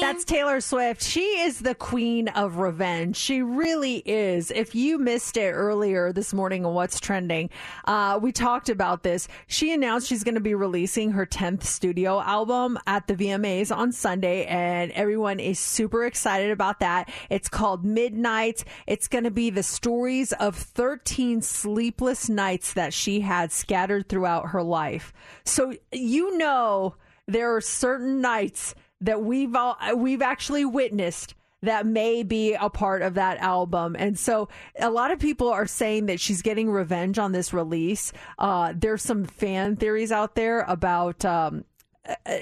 That's 0.02 0.26
Taylor 0.26 0.60
Swift. 0.61 1.03
She 1.03 1.22
is 1.22 1.60
the 1.60 1.76
queen 1.76 2.28
of 2.30 2.57
revenge. 2.57 3.18
She 3.18 3.44
really 3.44 3.98
is. 3.98 4.49
If 4.49 4.74
you 4.74 4.98
missed 4.98 5.38
it 5.38 5.52
earlier 5.52 6.11
this 6.11 6.34
morning 6.34 6.66
on 6.66 6.74
What's 6.74 6.99
Trending, 6.99 7.52
uh, 7.86 8.18
we 8.20 8.32
talked 8.32 8.68
about 8.68 9.03
this. 9.03 9.28
She 9.45 9.72
announced 9.72 10.07
she's 10.07 10.24
going 10.24 10.34
to 10.34 10.41
be 10.41 10.56
releasing 10.56 11.11
her 11.11 11.28
10th 11.28 11.66
studio 11.66 12.20
album 12.20 12.80
at 12.88 13.06
the 13.06 13.14
VMAs 13.14 13.76
on 13.76 13.91
Sunday, 13.91 14.45
and 14.48 14.91
everyone 14.94 15.40
is 15.40 15.60
super 15.60 16.03
excited 16.07 16.49
about 16.49 16.80
that. 16.80 17.11
It's 17.30 17.48
called 17.48 17.86
Midnight. 17.86 18.64
It's 18.88 19.07
going 19.07 19.26
to 19.26 19.32
be 19.32 19.52
the 19.52 19.61
stories 19.61 20.32
of 20.34 20.56
13 20.56 21.44
sleepless 21.44 22.28
nights 22.28 22.74
that 22.74 22.95
she 22.95 23.20
had 23.20 23.52
scattered 23.52 24.10
throughout 24.10 24.48
her 24.48 24.64
life. 24.64 25.14
So 25.44 25.76
you 25.91 26.36
know 26.40 26.95
there 27.31 27.56
are 27.56 27.61
certain 27.61 28.22
nights 28.22 28.76
that 29.01 29.22
we've 29.23 29.56
all, 29.56 29.77
we've 29.95 30.22
actually 30.22 30.65
witnessed 30.65 31.35
that 31.61 31.85
may 31.85 32.23
be 32.23 32.53
a 32.53 32.69
part 32.69 33.01
of 33.01 33.15
that 33.15 33.38
album. 33.39 33.95
And 33.99 34.18
so 34.18 34.47
a 34.80 34.89
lot 34.89 35.11
of 35.11 35.19
people 35.19 35.49
are 35.49 35.68
saying 35.68 36.06
that 36.06 36.19
she's 36.19 36.41
getting 36.41 36.69
revenge 36.69 37.19
on 37.19 37.31
this 37.31 37.53
release. 37.53 38.14
Uh, 38.38 38.73
there's 38.76 39.01
some 39.01 39.26
fan 39.26 39.76
theories 39.76 40.11
out 40.11 40.35
there 40.35 40.61
about 40.61 41.26
um, 41.26 41.65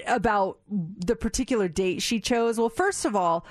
about 0.05 0.59
the 0.69 1.15
particular 1.15 1.67
date 1.67 2.01
she 2.01 2.19
chose. 2.19 2.57
Well, 2.57 2.69
first 2.69 3.05
of 3.05 3.15
all, 3.15 3.45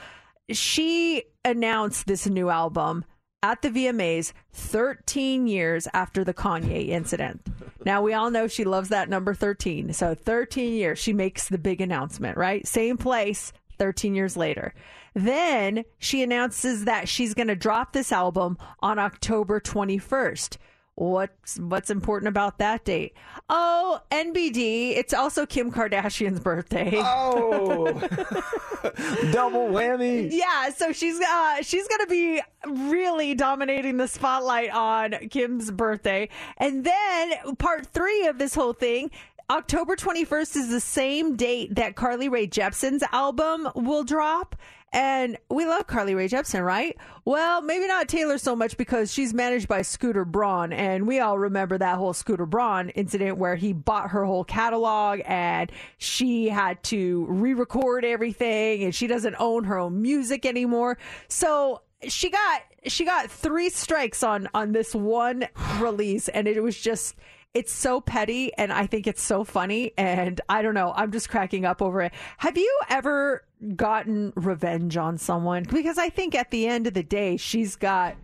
she 0.50 1.24
announced 1.44 2.06
this 2.06 2.26
new 2.26 2.48
album 2.48 3.04
at 3.42 3.62
the 3.62 3.70
VMAs 3.70 4.32
13 4.52 5.46
years 5.46 5.86
after 5.92 6.24
the 6.24 6.34
Kanye 6.34 6.88
incident. 6.88 7.46
Now, 7.84 8.02
we 8.02 8.14
all 8.14 8.30
know 8.30 8.48
she 8.48 8.64
loves 8.64 8.88
that 8.88 9.08
number 9.08 9.34
13. 9.34 9.92
So, 9.92 10.14
13 10.14 10.72
years, 10.74 10.98
she 10.98 11.12
makes 11.12 11.48
the 11.48 11.58
big 11.58 11.80
announcement, 11.80 12.36
right? 12.36 12.66
Same 12.66 12.96
place, 12.96 13.52
13 13.78 14.14
years 14.14 14.36
later. 14.36 14.74
Then 15.14 15.84
she 15.98 16.22
announces 16.22 16.84
that 16.84 17.08
she's 17.08 17.34
going 17.34 17.48
to 17.48 17.56
drop 17.56 17.92
this 17.92 18.12
album 18.12 18.58
on 18.80 18.98
October 18.98 19.60
21st. 19.60 20.56
What's 20.96 21.58
what's 21.58 21.90
important 21.90 22.28
about 22.28 22.56
that 22.56 22.86
date? 22.86 23.14
Oh, 23.50 24.00
NBD. 24.10 24.96
It's 24.96 25.12
also 25.12 25.44
Kim 25.44 25.70
Kardashian's 25.70 26.40
birthday. 26.40 26.92
Oh, 26.94 27.84
double 29.30 29.68
whammy. 29.68 30.30
Yeah, 30.32 30.70
so 30.70 30.92
she's 30.92 31.20
uh 31.20 31.60
she's 31.60 31.86
gonna 31.86 32.06
be 32.06 32.40
really 32.64 33.34
dominating 33.34 33.98
the 33.98 34.08
spotlight 34.08 34.70
on 34.70 35.12
Kim's 35.28 35.70
birthday. 35.70 36.30
And 36.56 36.82
then 36.84 37.56
part 37.56 37.86
three 37.88 38.26
of 38.26 38.38
this 38.38 38.54
whole 38.54 38.72
thing. 38.72 39.10
October 39.50 39.96
21st 39.96 40.56
is 40.56 40.68
the 40.70 40.80
same 40.80 41.36
date 41.36 41.74
that 41.74 41.94
Carly 41.94 42.28
Rae 42.30 42.46
Jepsen's 42.48 43.04
album 43.12 43.68
will 43.76 44.02
drop. 44.02 44.56
And 44.92 45.36
we 45.50 45.66
love 45.66 45.86
Carly 45.86 46.14
Rae 46.14 46.28
Jepsen, 46.28 46.64
right? 46.64 46.96
Well, 47.24 47.60
maybe 47.60 47.86
not 47.86 48.08
Taylor 48.08 48.38
so 48.38 48.56
much 48.56 48.76
because 48.76 49.12
she's 49.12 49.34
managed 49.34 49.68
by 49.68 49.82
Scooter 49.82 50.24
Braun. 50.24 50.72
And 50.72 51.06
we 51.06 51.20
all 51.20 51.38
remember 51.38 51.76
that 51.76 51.98
whole 51.98 52.14
Scooter 52.14 52.46
Braun 52.46 52.90
incident 52.90 53.36
where 53.36 53.56
he 53.56 53.72
bought 53.72 54.10
her 54.10 54.24
whole 54.24 54.44
catalog 54.44 55.20
and 55.26 55.70
she 55.98 56.48
had 56.48 56.82
to 56.84 57.26
re 57.28 57.52
record 57.52 58.04
everything 58.04 58.84
and 58.84 58.94
she 58.94 59.06
doesn't 59.06 59.34
own 59.38 59.64
her 59.64 59.78
own 59.78 60.00
music 60.00 60.46
anymore. 60.46 60.98
So 61.28 61.82
she 62.08 62.30
got 62.30 62.62
she 62.86 63.04
got 63.04 63.30
three 63.30 63.70
strikes 63.70 64.22
on 64.22 64.48
on 64.54 64.72
this 64.72 64.94
one 64.94 65.48
release 65.80 66.28
and 66.28 66.46
it 66.46 66.62
was 66.62 66.78
just 66.78 67.16
it's 67.56 67.72
so 67.72 68.00
petty 68.02 68.52
and 68.58 68.70
I 68.70 68.86
think 68.86 69.06
it's 69.06 69.22
so 69.22 69.42
funny 69.42 69.92
and 69.96 70.38
I 70.48 70.60
don't 70.60 70.74
know, 70.74 70.92
I'm 70.94 71.10
just 71.10 71.30
cracking 71.30 71.64
up 71.64 71.80
over 71.80 72.02
it. 72.02 72.12
Have 72.36 72.58
you 72.58 72.78
ever 72.90 73.44
gotten 73.76 74.34
revenge 74.36 74.98
on 74.98 75.16
someone? 75.16 75.62
Because 75.64 75.96
I 75.96 76.10
think 76.10 76.34
at 76.34 76.50
the 76.50 76.66
end 76.66 76.86
of 76.86 76.92
the 76.92 77.02
day 77.02 77.38
she's 77.38 77.74
got 77.74 78.14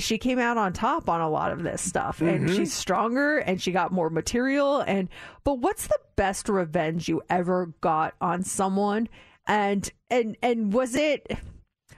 she 0.00 0.18
came 0.18 0.38
out 0.38 0.58
on 0.58 0.74
top 0.74 1.08
on 1.08 1.22
a 1.22 1.30
lot 1.30 1.50
of 1.50 1.62
this 1.62 1.80
stuff 1.80 2.20
and 2.20 2.46
Mhm. 2.46 2.56
she's 2.56 2.74
stronger 2.74 3.38
and 3.38 3.58
she 3.62 3.72
got 3.72 3.90
more 3.90 4.10
material 4.10 4.80
and 4.80 5.08
but 5.44 5.60
what's 5.60 5.86
the 5.86 5.98
best 6.14 6.46
revenge 6.50 7.08
you 7.08 7.22
ever 7.30 7.72
got 7.80 8.14
on 8.20 8.42
someone 8.42 9.08
and 9.46 9.90
and 10.10 10.36
and 10.42 10.74
was 10.74 10.94
it 10.94 11.26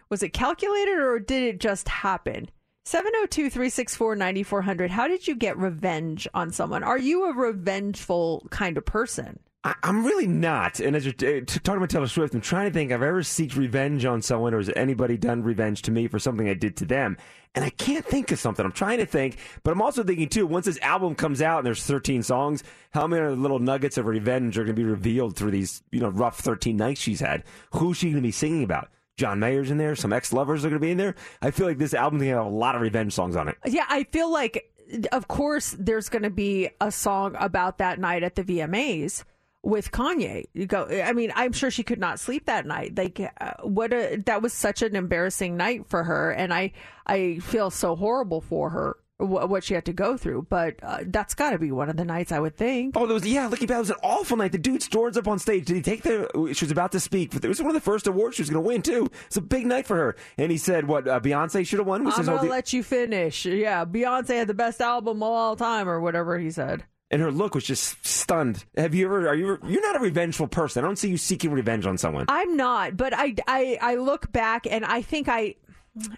was 0.08 0.22
it 0.22 0.28
calculated 0.32 0.98
or 0.98 1.18
did 1.18 1.42
it 1.42 1.58
just 1.58 1.88
happen 1.88 2.48
702-364-9400 2.84 4.90
how 4.90 5.06
did 5.06 5.28
you 5.28 5.34
get 5.34 5.58
revenge 5.58 6.26
on 6.34 6.50
someone 6.50 6.82
are 6.82 6.98
you 6.98 7.30
a 7.30 7.34
revengeful 7.34 8.46
kind 8.50 8.78
of 8.78 8.84
person 8.84 9.38
I, 9.62 9.74
I'm 9.82 10.04
really 10.04 10.26
not. 10.26 10.80
And 10.80 10.96
as 10.96 11.04
you're 11.04 11.14
uh, 11.14 11.44
talking 11.44 11.76
about 11.76 11.90
Taylor 11.90 12.06
Swift, 12.06 12.34
I'm 12.34 12.40
trying 12.40 12.70
to 12.70 12.72
think 12.72 12.92
I've 12.92 13.02
ever 13.02 13.20
seeked 13.20 13.56
revenge 13.56 14.06
on 14.06 14.22
someone 14.22 14.54
or 14.54 14.58
has 14.58 14.70
anybody 14.74 15.18
done 15.18 15.42
revenge 15.42 15.82
to 15.82 15.90
me 15.90 16.08
for 16.08 16.18
something 16.18 16.48
I 16.48 16.54
did 16.54 16.76
to 16.78 16.86
them. 16.86 17.18
And 17.54 17.64
I 17.64 17.70
can't 17.70 18.04
think 18.04 18.32
of 18.32 18.38
something. 18.38 18.64
I'm 18.64 18.72
trying 18.72 18.98
to 18.98 19.06
think, 19.06 19.36
but 19.62 19.72
I'm 19.72 19.82
also 19.82 20.04
thinking 20.04 20.28
too, 20.28 20.46
once 20.46 20.66
this 20.66 20.78
album 20.80 21.14
comes 21.14 21.42
out 21.42 21.58
and 21.58 21.66
there's 21.66 21.84
13 21.84 22.22
songs, 22.22 22.62
how 22.92 23.06
many 23.06 23.34
little 23.34 23.58
nuggets 23.58 23.98
of 23.98 24.06
revenge 24.06 24.56
are 24.56 24.64
going 24.64 24.76
to 24.76 24.82
be 24.82 24.88
revealed 24.88 25.36
through 25.36 25.50
these, 25.50 25.82
you 25.90 26.00
know, 26.00 26.08
rough 26.08 26.38
13 26.38 26.76
nights 26.76 27.00
she's 27.00 27.20
had? 27.20 27.44
Who's 27.72 27.98
she 27.98 28.06
going 28.06 28.16
to 28.16 28.22
be 28.22 28.32
singing 28.32 28.62
about? 28.62 28.88
John 29.20 29.38
Mayer's 29.38 29.70
in 29.70 29.76
there. 29.76 29.94
Some 29.94 30.14
ex 30.14 30.32
lovers 30.32 30.64
are 30.64 30.70
going 30.70 30.80
to 30.80 30.84
be 30.84 30.90
in 30.90 30.96
there. 30.96 31.14
I 31.42 31.50
feel 31.50 31.66
like 31.66 31.76
this 31.76 31.92
album's 31.92 32.22
going 32.22 32.32
to 32.32 32.38
have 32.38 32.46
a 32.46 32.56
lot 32.56 32.74
of 32.74 32.80
revenge 32.80 33.12
songs 33.12 33.36
on 33.36 33.48
it. 33.48 33.58
Yeah, 33.66 33.84
I 33.86 34.04
feel 34.04 34.32
like, 34.32 34.72
of 35.12 35.28
course, 35.28 35.76
there's 35.78 36.08
going 36.08 36.22
to 36.22 36.30
be 36.30 36.70
a 36.80 36.90
song 36.90 37.36
about 37.38 37.78
that 37.78 38.00
night 38.00 38.22
at 38.22 38.34
the 38.34 38.42
VMAs 38.42 39.24
with 39.62 39.92
Kanye. 39.92 40.46
You 40.54 40.64
go. 40.64 40.86
I 40.86 41.12
mean, 41.12 41.32
I'm 41.36 41.52
sure 41.52 41.70
she 41.70 41.82
could 41.82 41.98
not 41.98 42.18
sleep 42.18 42.46
that 42.46 42.64
night. 42.64 42.96
Like, 42.96 43.20
uh, 43.20 43.52
what 43.62 43.92
a 43.92 44.16
that 44.24 44.40
was 44.40 44.54
such 44.54 44.80
an 44.80 44.96
embarrassing 44.96 45.54
night 45.54 45.86
for 45.86 46.02
her, 46.04 46.30
and 46.30 46.52
I 46.54 46.72
I 47.06 47.40
feel 47.40 47.70
so 47.70 47.96
horrible 47.96 48.40
for 48.40 48.70
her 48.70 48.96
wh- 49.20 49.48
what 49.48 49.62
she 49.64 49.74
had 49.74 49.84
to 49.84 49.92
go 49.92 50.16
through. 50.16 50.46
But 50.48 50.76
uh, 50.82 50.98
that's 51.06 51.34
got 51.34 51.50
to 51.50 51.58
be 51.58 51.70
one 51.70 51.88
of 51.88 51.96
the 51.96 52.04
nights 52.04 52.32
I 52.32 52.40
would 52.40 52.56
think. 52.56 52.96
Oh, 52.96 53.06
there 53.06 53.14
was 53.14 53.26
yeah, 53.26 53.48
Licky 53.48 53.68
Bell 53.68 53.80
was 53.80 53.90
an 53.90 53.96
awful 54.02 54.36
night. 54.36 54.52
The 54.52 54.58
dude 54.58 54.82
storms 54.82 55.16
up 55.16 55.28
on 55.28 55.38
stage. 55.38 55.66
Did 55.66 55.76
he 55.76 55.82
take 55.82 56.02
the? 56.02 56.28
She 56.54 56.64
was 56.64 56.72
about 56.72 56.92
to 56.92 57.00
speak, 57.00 57.30
but 57.32 57.44
it 57.44 57.48
was 57.48 57.60
one 57.60 57.68
of 57.70 57.74
the 57.74 57.80
first 57.80 58.06
awards 58.06 58.36
she 58.36 58.42
was 58.42 58.50
going 58.50 58.62
to 58.62 58.66
win 58.68 58.82
too. 58.82 59.08
It's 59.26 59.36
a 59.36 59.40
big 59.40 59.66
night 59.66 59.86
for 59.86 59.96
her. 59.96 60.16
And 60.38 60.50
he 60.50 60.58
said, 60.58 60.86
"What 60.88 61.06
uh, 61.06 61.20
Beyonce 61.20 61.66
should 61.66 61.78
have 61.78 61.86
won." 61.86 62.04
Which 62.04 62.18
I'm 62.18 62.24
gonna 62.24 62.48
let 62.48 62.72
you 62.72 62.82
finish. 62.82 63.44
Yeah, 63.46 63.84
Beyonce 63.84 64.36
had 64.36 64.48
the 64.48 64.54
best 64.54 64.80
album 64.80 65.18
of 65.18 65.28
all 65.28 65.56
time, 65.56 65.88
or 65.88 66.00
whatever 66.00 66.38
he 66.38 66.50
said. 66.50 66.84
and 67.12 67.20
her 67.20 67.30
look 67.32 67.54
was 67.54 67.64
just 67.64 68.06
stunned. 68.06 68.64
Have 68.76 68.94
you 68.94 69.06
ever? 69.06 69.28
Are 69.28 69.34
you? 69.34 69.58
You're 69.66 69.82
not 69.82 69.96
a 69.96 70.00
revengeful 70.00 70.46
person. 70.48 70.84
I 70.84 70.86
don't 70.86 70.96
see 70.96 71.10
you 71.10 71.16
seeking 71.16 71.50
revenge 71.52 71.84
on 71.86 71.98
someone. 71.98 72.26
I'm 72.28 72.56
not, 72.56 72.96
but 72.96 73.12
I, 73.14 73.34
I 73.48 73.78
I 73.80 73.94
look 73.96 74.30
back 74.32 74.66
and 74.70 74.84
I 74.84 75.02
think 75.02 75.28
I 75.28 75.56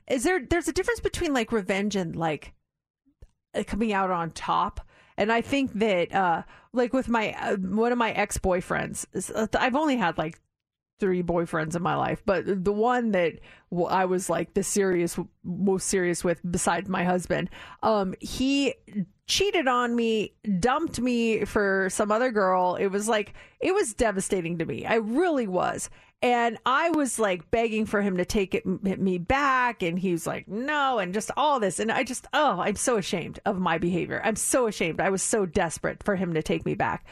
is 0.09 0.25
there 0.25 0.41
there's 0.49 0.69
a 0.69 0.73
difference 0.73 1.01
between 1.01 1.33
like 1.33 1.51
revenge 1.51 1.97
and 1.97 2.15
like 2.15 2.49
uh, 2.49 2.62
coming 3.67 3.93
out 3.93 4.11
on 4.11 4.31
top. 4.31 4.81
And 5.17 5.31
I 5.33 5.41
think 5.41 5.73
that 5.75 6.15
uh 6.15 6.43
like 6.73 6.93
with 6.93 7.09
my 7.09 7.35
uh, 7.39 7.57
one 7.57 7.93
of 7.93 7.99
my 7.99 8.13
ex-boyfriends, 8.13 9.07
uh, 9.35 9.47
I've 9.59 9.77
only 9.77 9.97
had 9.97 10.17
like 10.19 10.41
three 11.03 11.21
boyfriends 11.21 11.75
in 11.75 11.83
my 11.83 11.97
life, 11.97 12.23
but 12.25 12.45
the 12.47 12.73
one 12.73 13.11
that 13.11 13.41
I 13.89 14.05
was 14.05 14.31
like 14.31 14.55
the 14.55 14.63
serious 14.63 15.19
most 15.43 15.89
serious 15.89 16.23
with 16.23 16.41
besides 16.49 16.89
my 16.89 17.03
husband, 17.03 17.51
um 17.83 18.15
he 18.21 18.73
cheated 19.27 19.67
on 19.67 19.97
me, 19.97 20.35
dumped 20.61 21.01
me 21.01 21.45
for 21.45 21.89
some 21.91 22.13
other 22.13 22.31
girl. 22.31 22.77
It 22.77 22.87
was 22.87 23.09
like 23.09 23.35
it 23.59 23.75
was 23.75 23.95
devastating 23.95 24.59
to 24.59 24.65
me. 24.65 24.87
I 24.87 24.95
really 24.97 25.49
was. 25.49 25.91
And 26.23 26.57
I 26.65 26.91
was 26.91 27.19
like 27.19 27.51
begging 27.51 27.85
for 27.85 28.01
him 28.01 28.19
to 28.19 28.25
take 28.25 28.55
it, 28.55 28.65
me 28.65 29.19
back. 29.19 29.83
And 29.83 29.99
he 29.99 30.13
was 30.13 30.25
like, 30.25 30.47
no, 30.47 31.01
and 31.01 31.13
just 31.13 31.33
all 31.37 31.59
this. 31.59 31.81
And 31.81 31.91
I 31.91 32.05
just, 32.05 32.29
oh, 32.33 32.61
I'm 32.61 32.77
so 32.77 32.97
ashamed 32.97 33.41
of 33.45 33.59
my 33.59 33.79
behavior. 33.79 34.23
I'm 34.23 34.37
so 34.37 34.69
ashamed. 34.69 35.01
I 35.01 35.11
was 35.11 35.21
so 35.21 35.47
desperate 35.47 36.05
for 36.05 36.15
him 36.15 36.35
to 36.35 36.43
take 36.43 36.65
me 36.65 36.77
back. 36.77 37.07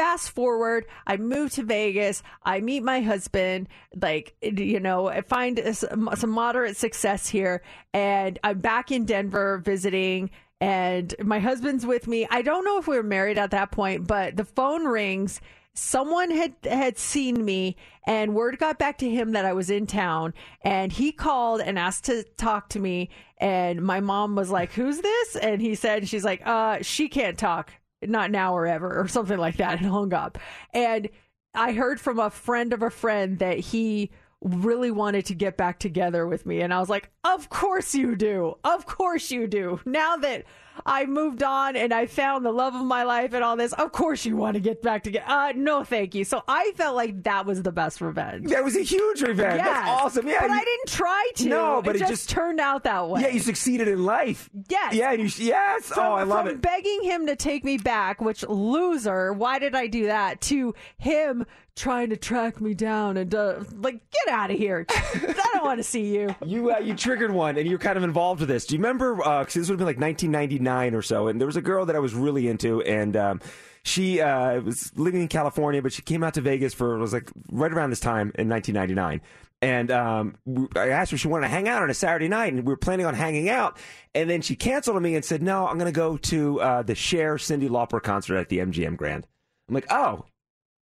Fast 0.00 0.30
forward, 0.30 0.86
I 1.06 1.18
move 1.18 1.52
to 1.52 1.62
Vegas. 1.62 2.22
I 2.42 2.60
meet 2.60 2.82
my 2.82 3.02
husband. 3.02 3.68
Like, 3.94 4.34
you 4.40 4.80
know, 4.80 5.08
I 5.08 5.20
find 5.20 5.60
some 5.74 6.30
moderate 6.30 6.78
success 6.78 7.28
here. 7.28 7.62
And 7.92 8.38
I'm 8.42 8.60
back 8.60 8.90
in 8.90 9.04
Denver 9.04 9.58
visiting 9.58 10.30
and 10.58 11.14
my 11.22 11.38
husband's 11.38 11.84
with 11.84 12.06
me. 12.06 12.26
I 12.30 12.40
don't 12.40 12.64
know 12.64 12.78
if 12.78 12.88
we 12.88 12.96
were 12.96 13.02
married 13.02 13.36
at 13.36 13.50
that 13.50 13.72
point, 13.72 14.06
but 14.06 14.38
the 14.38 14.44
phone 14.46 14.86
rings. 14.86 15.42
Someone 15.72 16.30
had 16.30 16.54
had 16.64 16.98
seen 16.98 17.44
me, 17.44 17.76
and 18.04 18.34
word 18.34 18.58
got 18.58 18.78
back 18.78 18.98
to 18.98 19.08
him 19.08 19.32
that 19.32 19.44
I 19.44 19.52
was 19.52 19.70
in 19.70 19.86
town, 19.86 20.34
and 20.62 20.90
he 20.90 21.12
called 21.12 21.60
and 21.60 21.78
asked 21.78 22.06
to 22.06 22.24
talk 22.36 22.70
to 22.70 22.80
me. 22.80 23.08
And 23.38 23.80
my 23.82 24.00
mom 24.00 24.34
was 24.34 24.50
like, 24.50 24.72
"Who's 24.72 25.00
this?" 25.00 25.36
And 25.36 25.62
he 25.62 25.76
said, 25.76 26.08
"She's 26.08 26.24
like, 26.24 26.42
uh, 26.44 26.78
she 26.82 27.08
can't 27.08 27.38
talk, 27.38 27.72
not 28.02 28.30
now 28.30 28.54
or 28.54 28.66
ever, 28.66 29.00
or 29.00 29.08
something 29.08 29.38
like 29.38 29.56
that," 29.56 29.78
and 29.78 29.86
hung 29.86 30.12
up. 30.14 30.38
And 30.72 31.08
I 31.54 31.72
heard 31.72 32.00
from 32.00 32.18
a 32.18 32.30
friend 32.30 32.72
of 32.72 32.82
a 32.82 32.90
friend 32.90 33.38
that 33.40 33.58
he 33.58 34.10
really 34.40 34.90
wanted 34.90 35.26
to 35.26 35.34
get 35.34 35.56
back 35.56 35.78
together 35.78 36.26
with 36.26 36.46
me. 36.46 36.60
And 36.60 36.72
I 36.72 36.80
was 36.80 36.88
like, 36.88 37.10
Of 37.22 37.50
course 37.50 37.94
you 37.94 38.16
do. 38.16 38.56
Of 38.64 38.86
course 38.86 39.30
you 39.30 39.46
do. 39.46 39.80
Now 39.84 40.16
that 40.16 40.44
I 40.86 41.04
moved 41.04 41.42
on 41.42 41.76
and 41.76 41.92
I 41.92 42.06
found 42.06 42.46
the 42.46 42.50
love 42.52 42.74
of 42.74 42.82
my 42.82 43.02
life 43.02 43.34
and 43.34 43.44
all 43.44 43.56
this, 43.56 43.74
of 43.74 43.92
course 43.92 44.24
you 44.24 44.36
want 44.36 44.54
to 44.54 44.60
get 44.60 44.80
back 44.80 45.02
together. 45.02 45.26
Uh, 45.28 45.52
no, 45.54 45.84
thank 45.84 46.14
you. 46.14 46.24
So 46.24 46.42
I 46.48 46.72
felt 46.76 46.96
like 46.96 47.24
that 47.24 47.44
was 47.44 47.62
the 47.62 47.72
best 47.72 48.00
revenge. 48.00 48.48
That 48.48 48.64
was 48.64 48.74
a 48.74 48.80
huge 48.80 49.20
revenge. 49.20 49.60
That's 49.60 49.88
awesome. 49.88 50.26
Yeah, 50.26 50.40
But 50.40 50.48
you- 50.50 50.56
I 50.56 50.64
didn't 50.64 50.88
try 50.88 51.30
to. 51.36 51.48
No, 51.50 51.82
but 51.84 51.96
it, 51.96 51.98
it 52.02 52.08
just, 52.08 52.12
just- 52.12 52.30
turned 52.30 52.58
out 52.60 52.84
that 52.84 53.06
way. 53.10 53.20
Yeah, 53.20 53.28
you 53.28 53.40
succeeded 53.40 53.88
in 53.88 54.06
life. 54.06 54.48
Yes. 54.70 54.94
Yeah, 54.94 55.12
and 55.12 55.20
you, 55.38 55.44
yes. 55.44 55.88
From- 55.88 56.04
oh, 56.06 56.12
I 56.12 56.22
love 56.22 56.46
from 56.46 56.54
it. 56.54 56.62
begging 56.62 57.02
him 57.02 57.26
to 57.26 57.36
take 57.36 57.64
me 57.64 57.76
back, 57.76 58.22
which 58.22 58.42
loser, 58.48 59.34
why 59.34 59.58
did 59.58 59.74
I 59.74 59.88
do 59.88 60.06
that? 60.06 60.40
To 60.42 60.74
him 60.96 61.44
trying 61.76 62.10
to 62.10 62.16
track 62.16 62.60
me 62.60 62.74
down 62.74 63.16
and 63.16 63.34
uh, 63.34 63.54
like, 63.74 64.00
get 64.10 64.34
out 64.34 64.50
of 64.50 64.56
here. 64.58 64.84
I 64.90 65.50
don't 65.54 65.64
want 65.64 65.78
to 65.78 65.84
see 65.84 66.14
you. 66.14 66.34
You 66.44 66.72
uh, 66.72 66.78
you 66.78 66.94
triggered 67.10 67.32
one, 67.32 67.56
and 67.58 67.68
you're 67.68 67.78
kind 67.78 67.98
of 67.98 68.04
involved 68.04 68.38
with 68.38 68.48
this. 68.48 68.64
Do 68.66 68.76
you 68.76 68.78
remember? 68.78 69.16
Because 69.16 69.54
this 69.54 69.68
would 69.68 69.74
have 69.74 69.78
been 69.78 69.86
like 69.86 69.98
1999 70.00 70.94
or 70.94 71.02
so, 71.02 71.26
and 71.26 71.40
there 71.40 71.46
was 71.46 71.56
a 71.56 71.62
girl 71.62 71.84
that 71.86 71.96
I 71.96 71.98
was 71.98 72.14
really 72.14 72.46
into, 72.46 72.82
and 72.82 73.16
um, 73.16 73.40
she 73.82 74.20
uh, 74.20 74.60
was 74.60 74.96
living 74.96 75.20
in 75.20 75.26
California, 75.26 75.82
but 75.82 75.92
she 75.92 76.02
came 76.02 76.22
out 76.22 76.34
to 76.34 76.40
Vegas 76.40 76.72
for 76.72 76.94
it 76.94 76.98
was 77.00 77.12
like 77.12 77.28
right 77.50 77.72
around 77.72 77.90
this 77.90 77.98
time 77.98 78.30
in 78.36 78.48
1999. 78.48 79.20
And 79.60 79.90
um, 79.90 80.36
I 80.76 80.90
asked 80.90 81.10
her 81.10 81.16
if 81.16 81.20
she 81.20 81.28
wanted 81.28 81.48
to 81.48 81.50
hang 81.50 81.68
out 81.68 81.82
on 81.82 81.90
a 81.90 81.94
Saturday 81.94 82.28
night, 82.28 82.52
and 82.52 82.64
we 82.64 82.72
were 82.72 82.76
planning 82.76 83.06
on 83.06 83.14
hanging 83.14 83.48
out. 83.48 83.76
And 84.14 84.30
then 84.30 84.40
she 84.40 84.54
canceled 84.54 84.96
on 84.96 85.02
me 85.02 85.16
and 85.16 85.24
said, 85.24 85.42
"No, 85.42 85.66
I'm 85.66 85.78
going 85.78 85.92
to 85.92 85.96
go 85.96 86.16
to 86.16 86.60
uh, 86.60 86.82
the 86.82 86.94
Cher 86.94 87.36
Cyndi 87.36 87.68
Lauper 87.68 88.00
concert 88.00 88.36
at 88.36 88.48
the 88.48 88.58
MGM 88.58 88.96
Grand." 88.96 89.26
I'm 89.68 89.74
like, 89.74 89.86
"Oh, 89.90 90.24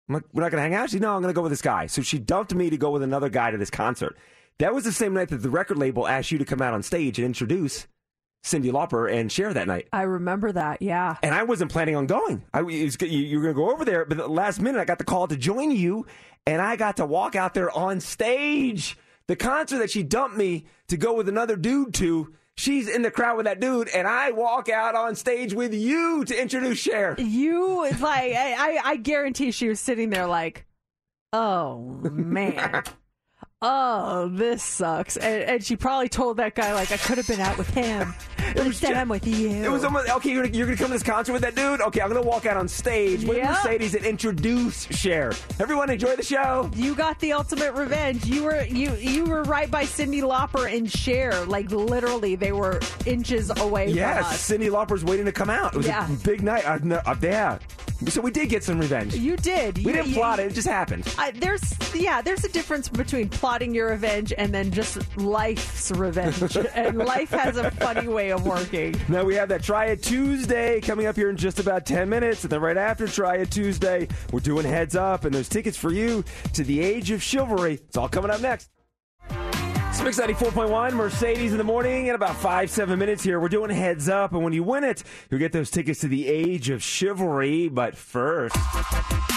I'm 0.08 0.14
like, 0.14 0.24
we're 0.32 0.42
not 0.42 0.52
going 0.52 0.62
to 0.62 0.62
hang 0.62 0.74
out? 0.74 0.90
She's, 0.90 1.00
no, 1.00 1.14
I'm 1.14 1.22
going 1.22 1.32
to 1.32 1.36
go 1.36 1.42
with 1.42 1.52
this 1.52 1.62
guy. 1.62 1.86
So 1.86 2.02
she 2.02 2.18
dumped 2.18 2.54
me 2.54 2.70
to 2.70 2.76
go 2.76 2.90
with 2.90 3.02
another 3.02 3.28
guy 3.28 3.50
to 3.50 3.58
this 3.58 3.70
concert. 3.70 4.16
That 4.58 4.74
was 4.74 4.84
the 4.84 4.92
same 4.92 5.14
night 5.14 5.28
that 5.30 5.38
the 5.38 5.50
record 5.50 5.78
label 5.78 6.06
asked 6.06 6.30
you 6.30 6.38
to 6.38 6.44
come 6.44 6.62
out 6.62 6.74
on 6.74 6.82
stage 6.82 7.18
and 7.18 7.26
introduce 7.26 7.86
Cyndi 8.44 8.72
Lauper 8.72 9.12
and 9.12 9.30
Cher 9.30 9.52
that 9.52 9.66
night. 9.66 9.88
I 9.92 10.02
remember 10.02 10.52
that, 10.52 10.82
yeah. 10.82 11.16
And 11.22 11.34
I 11.34 11.44
wasn't 11.44 11.70
planning 11.70 11.96
on 11.96 12.06
going. 12.06 12.44
I 12.52 12.62
was, 12.62 13.00
you, 13.00 13.08
you 13.08 13.38
were 13.38 13.44
going 13.44 13.54
to 13.54 13.60
go 13.60 13.72
over 13.72 13.84
there, 13.84 14.04
but 14.04 14.16
the 14.18 14.28
last 14.28 14.60
minute 14.60 14.80
I 14.80 14.84
got 14.84 14.98
the 14.98 15.04
call 15.04 15.28
to 15.28 15.36
join 15.36 15.70
you, 15.70 16.06
and 16.46 16.60
I 16.60 16.76
got 16.76 16.96
to 16.96 17.06
walk 17.06 17.36
out 17.36 17.54
there 17.54 17.70
on 17.70 18.00
stage. 18.00 18.96
The 19.28 19.36
concert 19.36 19.78
that 19.78 19.90
she 19.90 20.02
dumped 20.02 20.36
me 20.36 20.66
to 20.88 20.96
go 20.96 21.14
with 21.14 21.28
another 21.28 21.54
dude 21.54 21.94
to, 21.94 22.34
she's 22.56 22.88
in 22.88 23.02
the 23.02 23.12
crowd 23.12 23.36
with 23.36 23.46
that 23.46 23.60
dude, 23.60 23.88
and 23.88 24.08
I 24.08 24.32
walk 24.32 24.68
out 24.68 24.96
on 24.96 25.14
stage 25.14 25.54
with 25.54 25.72
you 25.72 26.24
to 26.24 26.40
introduce 26.40 26.78
Cher. 26.80 27.14
You 27.18 27.84
it's 27.84 28.00
like 28.00 28.32
I, 28.34 28.80
I 28.84 28.96
guarantee 28.96 29.52
she 29.52 29.68
was 29.68 29.78
sitting 29.78 30.10
there 30.10 30.26
like, 30.26 30.66
oh 31.32 31.78
man. 32.02 32.82
Oh, 33.64 34.28
this 34.28 34.62
sucks. 34.62 35.16
And, 35.16 35.42
and 35.44 35.64
she 35.64 35.76
probably 35.76 36.08
told 36.08 36.38
that 36.38 36.56
guy, 36.56 36.74
like, 36.74 36.90
I 36.90 36.96
could 36.96 37.16
have 37.16 37.28
been 37.28 37.40
out 37.40 37.56
with 37.56 37.70
him. 37.70 38.12
But 38.54 38.66
instead, 38.66 38.94
I'm 38.94 39.08
with 39.08 39.26
you. 39.26 39.48
It 39.48 39.70
was 39.70 39.84
almost 39.84 40.10
okay. 40.10 40.30
You're, 40.30 40.46
you're 40.46 40.66
gonna 40.66 40.76
come 40.76 40.88
to 40.88 40.92
this 40.92 41.02
concert 41.02 41.32
with 41.32 41.42
that 41.42 41.54
dude. 41.54 41.80
Okay, 41.80 42.00
I'm 42.00 42.08
gonna 42.08 42.22
walk 42.22 42.46
out 42.46 42.56
on 42.56 42.68
stage 42.68 43.24
with 43.24 43.36
Yeah. 43.38 43.50
Mercedes 43.64 43.94
and 43.94 44.04
introduce 44.04 44.84
Cher. 44.86 45.32
Everyone 45.60 45.90
enjoy 45.90 46.16
the 46.16 46.22
show. 46.22 46.70
You 46.74 46.94
got 46.94 47.18
the 47.20 47.32
ultimate 47.32 47.74
revenge. 47.74 48.24
You 48.26 48.44
were 48.44 48.62
you 48.64 48.92
you 48.96 49.24
were 49.24 49.42
right 49.44 49.70
by 49.70 49.84
Cyndi 49.84 50.22
Lauper 50.22 50.72
and 50.74 50.90
Cher. 50.90 51.44
Like 51.46 51.70
literally, 51.70 52.34
they 52.36 52.52
were 52.52 52.80
inches 53.06 53.50
away 53.50 53.88
from 53.88 53.96
Yes, 53.96 54.24
us. 54.24 54.50
Cyndi 54.50 54.70
Lauper's 54.70 55.04
waiting 55.04 55.26
to 55.26 55.32
come 55.32 55.50
out. 55.50 55.74
It 55.74 55.78
was 55.78 55.86
Yeah. 55.86 56.10
a 56.10 56.16
big 56.18 56.42
night. 56.42 56.64
Uh, 56.66 56.78
no, 56.82 57.00
uh, 57.06 57.14
yeah. 57.22 57.58
So 58.08 58.20
we 58.20 58.32
did 58.32 58.48
get 58.48 58.64
some 58.64 58.80
revenge. 58.80 59.14
You 59.14 59.36
did. 59.36 59.78
We 59.78 59.84
You- 59.84 59.92
didn't 59.92 60.08
you- 60.08 60.14
plot 60.16 60.40
it. 60.40 60.46
It 60.50 60.54
just 60.54 60.66
happened. 60.66 61.06
I, 61.18 61.30
there's 61.30 61.62
yeah, 61.94 62.20
there's 62.20 62.44
a 62.44 62.48
difference 62.48 62.88
between 62.88 63.28
plotting 63.28 63.74
your 63.74 63.90
revenge 63.90 64.32
and 64.36 64.52
then 64.52 64.72
just 64.72 64.98
life's 65.16 65.90
revenge. 65.92 66.56
and 66.74 66.98
life 66.98 67.30
has 67.30 67.56
a 67.56 67.70
funny 67.72 68.08
way 68.08 68.31
of 68.32 68.46
working. 68.46 68.94
Now 69.08 69.24
we 69.24 69.34
have 69.34 69.48
that 69.50 69.62
Try 69.62 69.86
It 69.86 70.02
Tuesday 70.02 70.80
coming 70.80 71.06
up 71.06 71.16
here 71.16 71.28
in 71.28 71.36
just 71.36 71.58
about 71.60 71.84
10 71.84 72.08
minutes. 72.08 72.44
And 72.44 72.50
then 72.50 72.60
right 72.60 72.76
after 72.76 73.06
Try 73.06 73.36
It 73.36 73.50
Tuesday, 73.50 74.08
we're 74.32 74.40
doing 74.40 74.64
Heads 74.64 74.96
Up, 74.96 75.24
and 75.24 75.34
there's 75.34 75.48
tickets 75.48 75.76
for 75.76 75.92
you 75.92 76.24
to 76.54 76.64
the 76.64 76.80
Age 76.80 77.10
of 77.10 77.22
Chivalry. 77.22 77.74
It's 77.74 77.96
all 77.96 78.08
coming 78.08 78.30
up 78.30 78.40
next. 78.40 78.70
It's 79.30 80.00
Mix 80.00 80.18
94.1, 80.18 80.94
Mercedes 80.94 81.52
in 81.52 81.58
the 81.58 81.64
morning 81.64 82.06
in 82.06 82.14
about 82.14 82.34
five, 82.36 82.70
seven 82.70 82.98
minutes 82.98 83.22
here. 83.22 83.38
We're 83.38 83.50
doing 83.50 83.70
Heads 83.70 84.08
Up, 84.08 84.32
and 84.32 84.42
when 84.42 84.54
you 84.54 84.62
win 84.62 84.84
it, 84.84 85.02
you'll 85.30 85.38
get 85.40 85.52
those 85.52 85.70
tickets 85.70 86.00
to 86.00 86.08
the 86.08 86.26
Age 86.28 86.70
of 86.70 86.82
Chivalry. 86.82 87.68
But 87.68 87.94
first, 87.94 88.56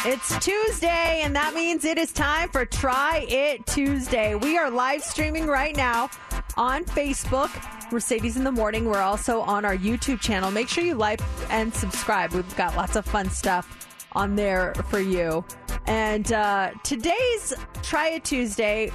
It's 0.05 0.38
Tuesday, 0.39 1.22
and 1.23 1.35
that 1.35 1.53
means 1.53 1.84
it 1.84 1.97
is 1.97 2.13
time 2.13 2.47
for 2.49 2.63
Try 2.65 3.26
It 3.27 3.65
Tuesday. 3.65 4.35
We 4.35 4.57
are 4.57 4.69
live 4.72 5.03
streaming 5.03 5.45
right 5.47 5.76
now 5.76 6.09
on 6.55 6.85
Facebook, 6.85 7.51
Mercedes 7.95 8.35
in 8.35 8.43
the 8.43 8.51
Morning. 8.51 8.84
We're 8.84 8.99
also 8.99 9.39
on 9.39 9.63
our 9.63 9.77
YouTube 9.77 10.19
channel. 10.19 10.51
Make 10.51 10.67
sure 10.67 10.84
you 10.84 10.95
like 10.95 11.22
and 11.49 11.73
subscribe. 11.73 12.34
We've 12.34 12.55
got 12.57 12.76
lots 12.76 12.97
of 12.97 13.05
fun 13.05 13.30
stuff 13.30 13.88
on 14.11 14.35
there 14.35 14.73
for 14.89 14.99
you. 14.99 15.45
And 15.88 16.30
uh, 16.34 16.72
today's 16.84 17.53
Try 17.84 18.09
It 18.09 18.26
Tuesday 18.26 18.91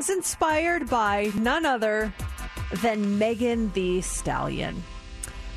is 0.00 0.10
inspired 0.10 0.90
by 0.90 1.30
none 1.36 1.64
other 1.64 2.12
than 2.82 3.16
Megan 3.16 3.70
Thee 3.74 4.00
Stallion. 4.00 4.82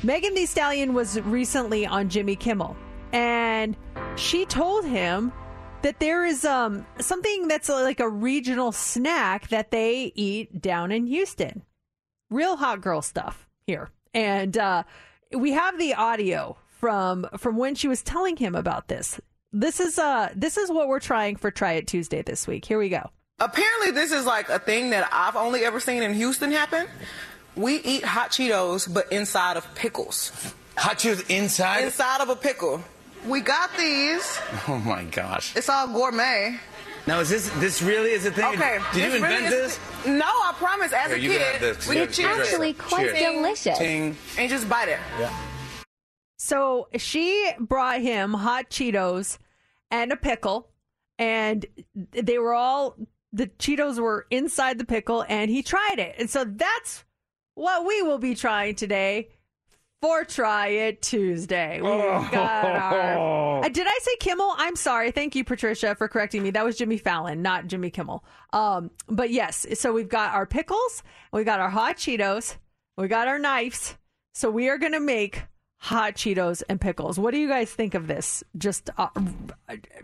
Megan 0.04 0.32
Thee 0.34 0.46
Stallion 0.46 0.94
was 0.94 1.20
recently 1.22 1.86
on 1.86 2.08
Jimmy 2.08 2.36
Kimmel, 2.36 2.76
and 3.12 3.76
she 4.14 4.46
told 4.46 4.84
him 4.84 5.32
that 5.82 5.98
there 5.98 6.24
is 6.24 6.44
um 6.44 6.86
something 7.00 7.48
that's 7.48 7.68
like 7.68 7.98
a 7.98 8.08
regional 8.08 8.70
snack 8.70 9.48
that 9.48 9.72
they 9.72 10.12
eat 10.14 10.62
down 10.62 10.92
in 10.92 11.08
Houston. 11.08 11.62
Real 12.30 12.56
hot 12.56 12.80
girl 12.80 13.02
stuff 13.02 13.46
here. 13.66 13.90
And 14.14 14.56
uh 14.56 14.84
we 15.36 15.52
have 15.52 15.78
the 15.78 15.94
audio 15.94 16.56
from 16.78 17.26
from 17.36 17.56
when 17.56 17.74
she 17.74 17.88
was 17.88 18.02
telling 18.02 18.36
him 18.36 18.54
about 18.54 18.88
this. 18.88 19.20
This 19.52 19.80
is 19.80 19.98
uh 19.98 20.30
this 20.34 20.56
is 20.56 20.70
what 20.70 20.88
we're 20.88 21.00
trying 21.00 21.36
for 21.36 21.50
Try 21.50 21.72
It 21.74 21.86
Tuesday 21.86 22.22
this 22.22 22.46
week. 22.46 22.64
Here 22.64 22.78
we 22.78 22.88
go. 22.88 23.10
Apparently, 23.40 23.90
this 23.92 24.12
is 24.12 24.26
like 24.26 24.48
a 24.50 24.58
thing 24.58 24.90
that 24.90 25.08
I've 25.10 25.34
only 25.36 25.64
ever 25.64 25.80
seen 25.80 26.02
in 26.02 26.12
Houston 26.14 26.52
happen. 26.52 26.86
We 27.56 27.76
eat 27.80 28.04
hot 28.04 28.30
Cheetos, 28.30 28.92
but 28.92 29.10
inside 29.10 29.56
of 29.56 29.74
pickles. 29.74 30.30
Hot 30.76 30.98
Cheetos 30.98 31.28
inside? 31.30 31.84
Inside 31.84 32.20
of 32.20 32.28
a 32.28 32.36
pickle. 32.36 32.82
We 33.26 33.40
got 33.40 33.70
these. 33.78 34.38
Oh 34.68 34.78
my 34.78 35.04
gosh. 35.04 35.56
It's 35.56 35.68
all 35.68 35.88
gourmet. 35.88 36.58
Now, 37.06 37.20
is 37.20 37.28
this 37.30 37.48
this 37.56 37.82
really 37.82 38.10
is 38.10 38.26
a 38.26 38.30
thing? 38.30 38.44
Okay. 38.44 38.78
Did 38.92 39.04
you 39.04 39.10
this 39.10 39.22
really 39.22 39.34
invent 39.36 39.54
is- 39.54 39.78
this? 39.78 40.06
No, 40.06 40.24
I 40.26 40.52
promise. 40.56 40.92
As 40.92 41.08
Here, 41.08 41.16
a 41.16 41.18
you 41.18 41.30
kid, 41.30 41.40
have 41.42 41.60
this. 41.60 41.88
we 41.88 41.96
Yeah, 41.96 42.02
eat 42.04 42.12
cheers. 42.12 42.16
cheers. 42.36 42.48
Actually 42.48 42.72
quite 42.74 43.12
Ting, 43.14 43.36
delicious. 43.42 43.78
Ting. 43.78 44.16
And 44.38 44.50
just 44.50 44.68
bite 44.68 44.88
it. 44.88 44.98
Yeah. 45.18 45.32
So 46.38 46.88
she 46.96 47.50
brought 47.58 48.00
him 48.00 48.32
hot 48.32 48.70
Cheetos 48.70 49.38
and 49.90 50.12
a 50.12 50.16
pickle, 50.16 50.70
and 51.18 51.66
they 51.94 52.38
were 52.38 52.54
all 52.54 52.96
the 53.32 53.46
Cheetos 53.46 53.98
were 53.98 54.26
inside 54.30 54.78
the 54.78 54.84
pickle, 54.86 55.24
and 55.28 55.50
he 55.50 55.62
tried 55.62 55.98
it. 55.98 56.16
And 56.18 56.28
so 56.30 56.44
that's 56.44 57.04
what 57.54 57.84
we 57.86 58.02
will 58.02 58.18
be 58.18 58.34
trying 58.34 58.74
today 58.74 59.28
for 60.00 60.24
Try 60.24 60.68
It 60.68 61.02
Tuesday. 61.02 61.80
We've 61.80 62.30
got 62.30 62.64
our. 62.64 63.40
Uh, 63.60 63.68
did 63.68 63.86
I 63.86 63.98
say 64.00 64.16
Kimmel? 64.20 64.54
I'm 64.56 64.74
sorry. 64.74 65.10
Thank 65.10 65.34
you, 65.34 65.44
Patricia, 65.44 65.94
for 65.94 66.08
correcting 66.08 66.42
me. 66.42 66.50
That 66.50 66.64
was 66.64 66.78
Jimmy 66.78 66.96
Fallon, 66.96 67.42
not 67.42 67.66
Jimmy 67.66 67.90
Kimmel. 67.90 68.24
Um, 68.54 68.90
but 69.06 69.28
yes, 69.30 69.66
so 69.74 69.92
we've 69.92 70.08
got 70.08 70.32
our 70.32 70.46
pickles, 70.46 71.02
we 71.30 71.44
got 71.44 71.60
our 71.60 71.68
hot 71.68 71.98
Cheetos, 71.98 72.56
we 72.96 73.06
got 73.06 73.28
our 73.28 73.38
knives. 73.38 73.98
So 74.32 74.50
we 74.50 74.70
are 74.70 74.78
going 74.78 74.92
to 74.92 75.00
make 75.00 75.42
hot 75.82 76.14
Cheetos 76.14 76.62
and 76.68 76.78
pickles. 76.78 77.18
What 77.18 77.32
do 77.32 77.38
you 77.38 77.48
guys 77.48 77.70
think 77.72 77.94
of 77.94 78.06
this? 78.06 78.44
Just 78.58 78.90
uh, 78.98 79.08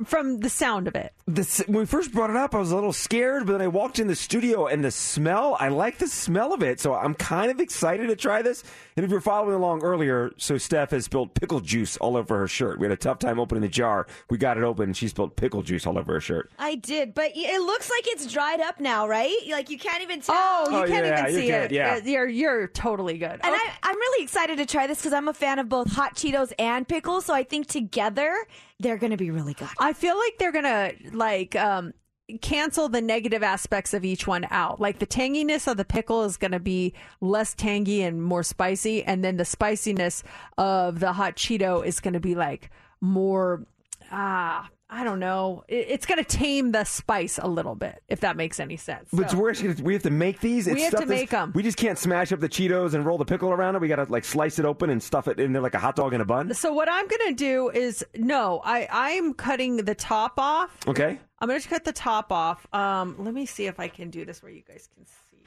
from 0.06 0.40
the 0.40 0.48
sound 0.48 0.88
of 0.88 0.94
it. 0.94 1.12
This, 1.26 1.58
when 1.66 1.80
we 1.80 1.86
first 1.86 2.12
brought 2.12 2.30
it 2.30 2.36
up, 2.36 2.54
I 2.54 2.58
was 2.58 2.70
a 2.70 2.74
little 2.74 2.94
scared, 2.94 3.44
but 3.46 3.52
then 3.52 3.60
I 3.62 3.66
walked 3.68 3.98
in 3.98 4.06
the 4.06 4.16
studio 4.16 4.66
and 4.66 4.82
the 4.82 4.90
smell, 4.90 5.54
I 5.60 5.68
like 5.68 5.98
the 5.98 6.08
smell 6.08 6.54
of 6.54 6.62
it. 6.62 6.80
So 6.80 6.94
I'm 6.94 7.12
kind 7.14 7.50
of 7.50 7.60
excited 7.60 8.06
to 8.06 8.16
try 8.16 8.40
this. 8.40 8.64
And 8.96 9.04
if 9.04 9.10
you're 9.10 9.20
following 9.20 9.54
along 9.54 9.82
earlier, 9.82 10.30
so 10.38 10.56
Steph 10.56 10.92
has 10.92 11.04
spilled 11.04 11.34
pickle 11.34 11.60
juice 11.60 11.98
all 11.98 12.16
over 12.16 12.38
her 12.38 12.48
shirt. 12.48 12.78
We 12.78 12.86
had 12.86 12.92
a 12.92 12.96
tough 12.96 13.18
time 13.18 13.38
opening 13.38 13.60
the 13.60 13.68
jar. 13.68 14.06
We 14.30 14.38
got 14.38 14.56
it 14.56 14.62
open 14.64 14.84
and 14.84 14.96
she 14.96 15.08
spilled 15.08 15.36
pickle 15.36 15.62
juice 15.62 15.86
all 15.86 15.98
over 15.98 16.14
her 16.14 16.20
shirt. 16.20 16.50
I 16.58 16.76
did, 16.76 17.12
but 17.12 17.32
it 17.34 17.60
looks 17.60 17.90
like 17.90 18.04
it's 18.06 18.32
dried 18.32 18.60
up 18.60 18.80
now, 18.80 19.06
right? 19.06 19.36
Like 19.50 19.68
you 19.68 19.78
can't 19.78 20.02
even 20.02 20.22
tell. 20.22 20.34
Oh, 20.38 20.70
you 20.70 20.76
Oh, 20.78 20.86
can't 20.86 21.04
yeah, 21.04 21.20
even 21.24 21.32
you're 21.34 21.40
see 21.42 21.48
good, 21.48 21.62
it. 21.64 21.72
yeah. 21.72 21.96
You're 22.02 22.28
you're 22.28 22.66
totally 22.68 23.18
good. 23.18 23.32
And 23.32 23.40
I, 23.44 23.70
I'm 23.82 23.94
really 23.96 24.24
excited 24.24 24.56
to 24.56 24.64
try 24.66 24.86
this 24.86 24.98
because 24.98 25.12
I'm 25.12 25.28
a 25.28 25.34
fan 25.34 25.58
of 25.58 25.65
both 25.68 25.92
hot 25.92 26.14
Cheetos 26.14 26.52
and 26.58 26.86
pickles. 26.86 27.26
So 27.26 27.34
I 27.34 27.42
think 27.42 27.66
together 27.66 28.34
they're 28.80 28.96
going 28.96 29.10
to 29.10 29.16
be 29.16 29.30
really 29.30 29.54
good. 29.54 29.68
I 29.78 29.92
feel 29.92 30.16
like 30.16 30.38
they're 30.38 30.52
gonna 30.52 30.92
like 31.12 31.56
um 31.56 31.92
cancel 32.40 32.88
the 32.88 33.00
negative 33.00 33.42
aspects 33.42 33.94
of 33.94 34.04
each 34.04 34.26
one 34.26 34.46
out. 34.50 34.80
Like 34.80 34.98
the 34.98 35.06
tanginess 35.06 35.70
of 35.70 35.76
the 35.76 35.84
pickle 35.84 36.24
is 36.24 36.36
gonna 36.36 36.60
be 36.60 36.94
less 37.20 37.54
tangy 37.54 38.02
and 38.02 38.22
more 38.22 38.42
spicy, 38.42 39.04
and 39.04 39.24
then 39.24 39.36
the 39.36 39.44
spiciness 39.44 40.22
of 40.58 41.00
the 41.00 41.12
hot 41.12 41.36
Cheeto 41.36 41.84
is 41.84 42.00
gonna 42.00 42.20
be 42.20 42.34
like 42.34 42.70
more 43.00 43.66
ah. 44.10 44.68
I 44.88 45.02
don't 45.02 45.18
know. 45.18 45.64
It's 45.66 46.06
going 46.06 46.18
to 46.22 46.24
tame 46.24 46.70
the 46.70 46.84
spice 46.84 47.40
a 47.42 47.48
little 47.48 47.74
bit, 47.74 48.04
if 48.06 48.20
that 48.20 48.36
makes 48.36 48.60
any 48.60 48.76
sense. 48.76 49.08
But 49.12 49.32
So- 49.32 49.38
we're 49.38 49.52
we 49.82 49.94
have 49.94 50.02
to 50.04 50.10
make 50.10 50.38
these. 50.40 50.66
We 50.66 50.74
It's 50.74 50.92
have 50.94 51.00
to 51.00 51.06
make 51.06 51.32
'em. 51.32 51.50
We 51.56 51.64
just 51.64 51.76
can't 51.76 51.98
smash 51.98 52.30
up 52.30 52.38
the 52.38 52.48
Cheetos 52.48 52.94
and 52.94 53.04
roll 53.04 53.18
the 53.18 53.24
pickle 53.24 53.50
around 53.50 53.74
it. 53.74 53.80
We 53.80 53.88
got 53.88 53.96
to 53.96 54.04
like 54.04 54.24
slice 54.24 54.60
it 54.60 54.64
open 54.64 54.90
and 54.90 55.02
stuff 55.02 55.26
it 55.26 55.40
in 55.40 55.52
there 55.52 55.60
like 55.60 55.74
a 55.74 55.80
hot 55.80 55.96
dog 55.96 56.14
in 56.14 56.20
a 56.20 56.24
bun. 56.24 56.54
So 56.54 56.72
what 56.72 56.88
I'm 56.88 57.08
going 57.08 57.28
to 57.30 57.34
do 57.34 57.68
is 57.70 58.04
no, 58.14 58.60
I 58.64 58.86
I'm 58.92 59.34
cutting 59.34 59.78
the 59.78 59.94
top 59.96 60.34
off. 60.38 60.70
Okay. 60.86 61.18
I'm 61.40 61.48
going 61.48 61.60
to 61.60 61.68
cut 61.68 61.84
the 61.84 61.92
top 61.92 62.30
off. 62.30 62.64
Um, 62.72 63.16
let 63.18 63.34
me 63.34 63.44
see 63.44 63.66
if 63.66 63.80
I 63.80 63.88
can 63.88 64.10
do 64.10 64.24
this 64.24 64.40
where 64.40 64.52
you 64.52 64.62
guys 64.62 64.88
can 64.94 65.04
see. 65.04 65.42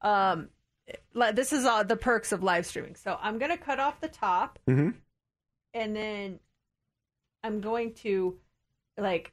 Um, 0.00 0.48
this 1.34 1.52
is 1.52 1.64
uh, 1.64 1.82
the 1.82 1.96
perks 1.96 2.30
of 2.30 2.44
live 2.44 2.64
streaming. 2.66 2.94
So 2.94 3.18
I'm 3.20 3.38
going 3.38 3.50
to 3.50 3.56
cut 3.58 3.80
off 3.80 4.00
the 4.00 4.06
top, 4.08 4.60
Mm-hmm. 4.68 4.90
and 5.74 5.96
then 5.96 6.38
I'm 7.42 7.60
going 7.60 7.92
to 7.94 8.36
like 8.98 9.32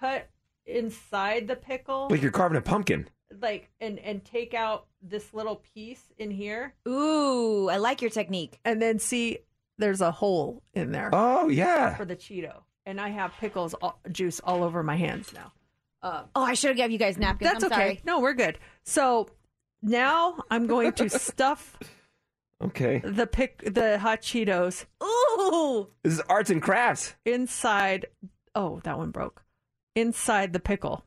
cut 0.00 0.28
inside 0.66 1.48
the 1.48 1.56
pickle, 1.56 2.08
Like 2.10 2.22
you're 2.22 2.30
carving 2.30 2.58
a 2.58 2.62
pumpkin. 2.62 3.08
like 3.40 3.70
and 3.80 3.98
and 3.98 4.24
take 4.24 4.54
out 4.54 4.86
this 5.02 5.32
little 5.34 5.56
piece 5.74 6.02
in 6.18 6.30
here. 6.30 6.74
Ooh, 6.86 7.68
I 7.68 7.76
like 7.76 8.02
your 8.02 8.10
technique. 8.10 8.58
And 8.64 8.80
then 8.82 8.98
see, 8.98 9.38
there's 9.78 10.00
a 10.00 10.10
hole 10.10 10.62
in 10.74 10.90
there. 10.92 11.10
Oh, 11.12 11.48
yeah. 11.48 11.94
for 11.96 12.04
the 12.04 12.16
Cheeto, 12.16 12.62
and 12.84 13.00
I 13.00 13.08
have 13.10 13.32
pickles 13.38 13.74
all, 13.74 14.00
juice 14.10 14.40
all 14.42 14.64
over 14.64 14.82
my 14.82 14.96
hands 14.96 15.32
now. 15.32 15.52
Um, 16.02 16.24
oh, 16.34 16.42
I 16.44 16.54
should 16.54 16.68
have 16.68 16.76
given 16.76 16.92
you 16.92 16.98
guys 16.98 17.16
napkins. 17.18 17.50
That's 17.50 17.64
I'm 17.64 17.72
okay. 17.72 17.80
sorry. 17.80 18.00
No, 18.04 18.20
we're 18.20 18.34
good. 18.34 18.58
So 18.84 19.28
now 19.82 20.36
I'm 20.50 20.66
going 20.66 20.92
to 20.94 21.08
stuff 21.10 21.76
Okay. 22.62 23.00
the 23.04 23.26
pick 23.26 23.72
the 23.74 23.98
hot 23.98 24.20
Cheetos. 24.22 24.84
Ooh, 25.02 25.88
This 26.02 26.14
is 26.14 26.20
arts 26.28 26.50
and 26.50 26.60
crafts. 26.62 27.14
inside. 27.24 28.06
Oh, 28.58 28.80
that 28.82 28.98
one 28.98 29.12
broke. 29.12 29.44
Inside 29.94 30.52
the 30.52 30.58
pickle, 30.58 31.04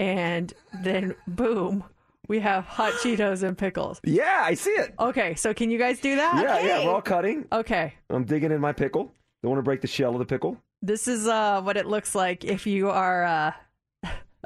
and 0.00 0.52
then 0.82 1.14
boom, 1.28 1.84
we 2.26 2.40
have 2.40 2.64
hot 2.64 2.94
Cheetos 2.94 3.44
and 3.44 3.56
pickles. 3.56 4.00
Yeah, 4.02 4.40
I 4.42 4.54
see 4.54 4.70
it. 4.70 4.92
Okay, 4.98 5.36
so 5.36 5.54
can 5.54 5.70
you 5.70 5.78
guys 5.78 6.00
do 6.00 6.16
that? 6.16 6.42
Yeah, 6.42 6.66
yeah. 6.66 6.84
We're 6.84 6.94
all 6.94 7.00
cutting. 7.00 7.46
Okay. 7.52 7.94
I'm 8.10 8.24
digging 8.24 8.50
in 8.50 8.60
my 8.60 8.72
pickle. 8.72 9.12
Don't 9.42 9.50
want 9.50 9.60
to 9.60 9.62
break 9.62 9.82
the 9.82 9.86
shell 9.86 10.14
of 10.14 10.18
the 10.18 10.26
pickle. 10.26 10.56
This 10.82 11.06
is 11.06 11.28
uh, 11.28 11.62
what 11.62 11.76
it 11.76 11.86
looks 11.86 12.14
like 12.14 12.44
if 12.44 12.66
you 12.66 12.90
are 12.90 13.22
uh, 13.22 13.52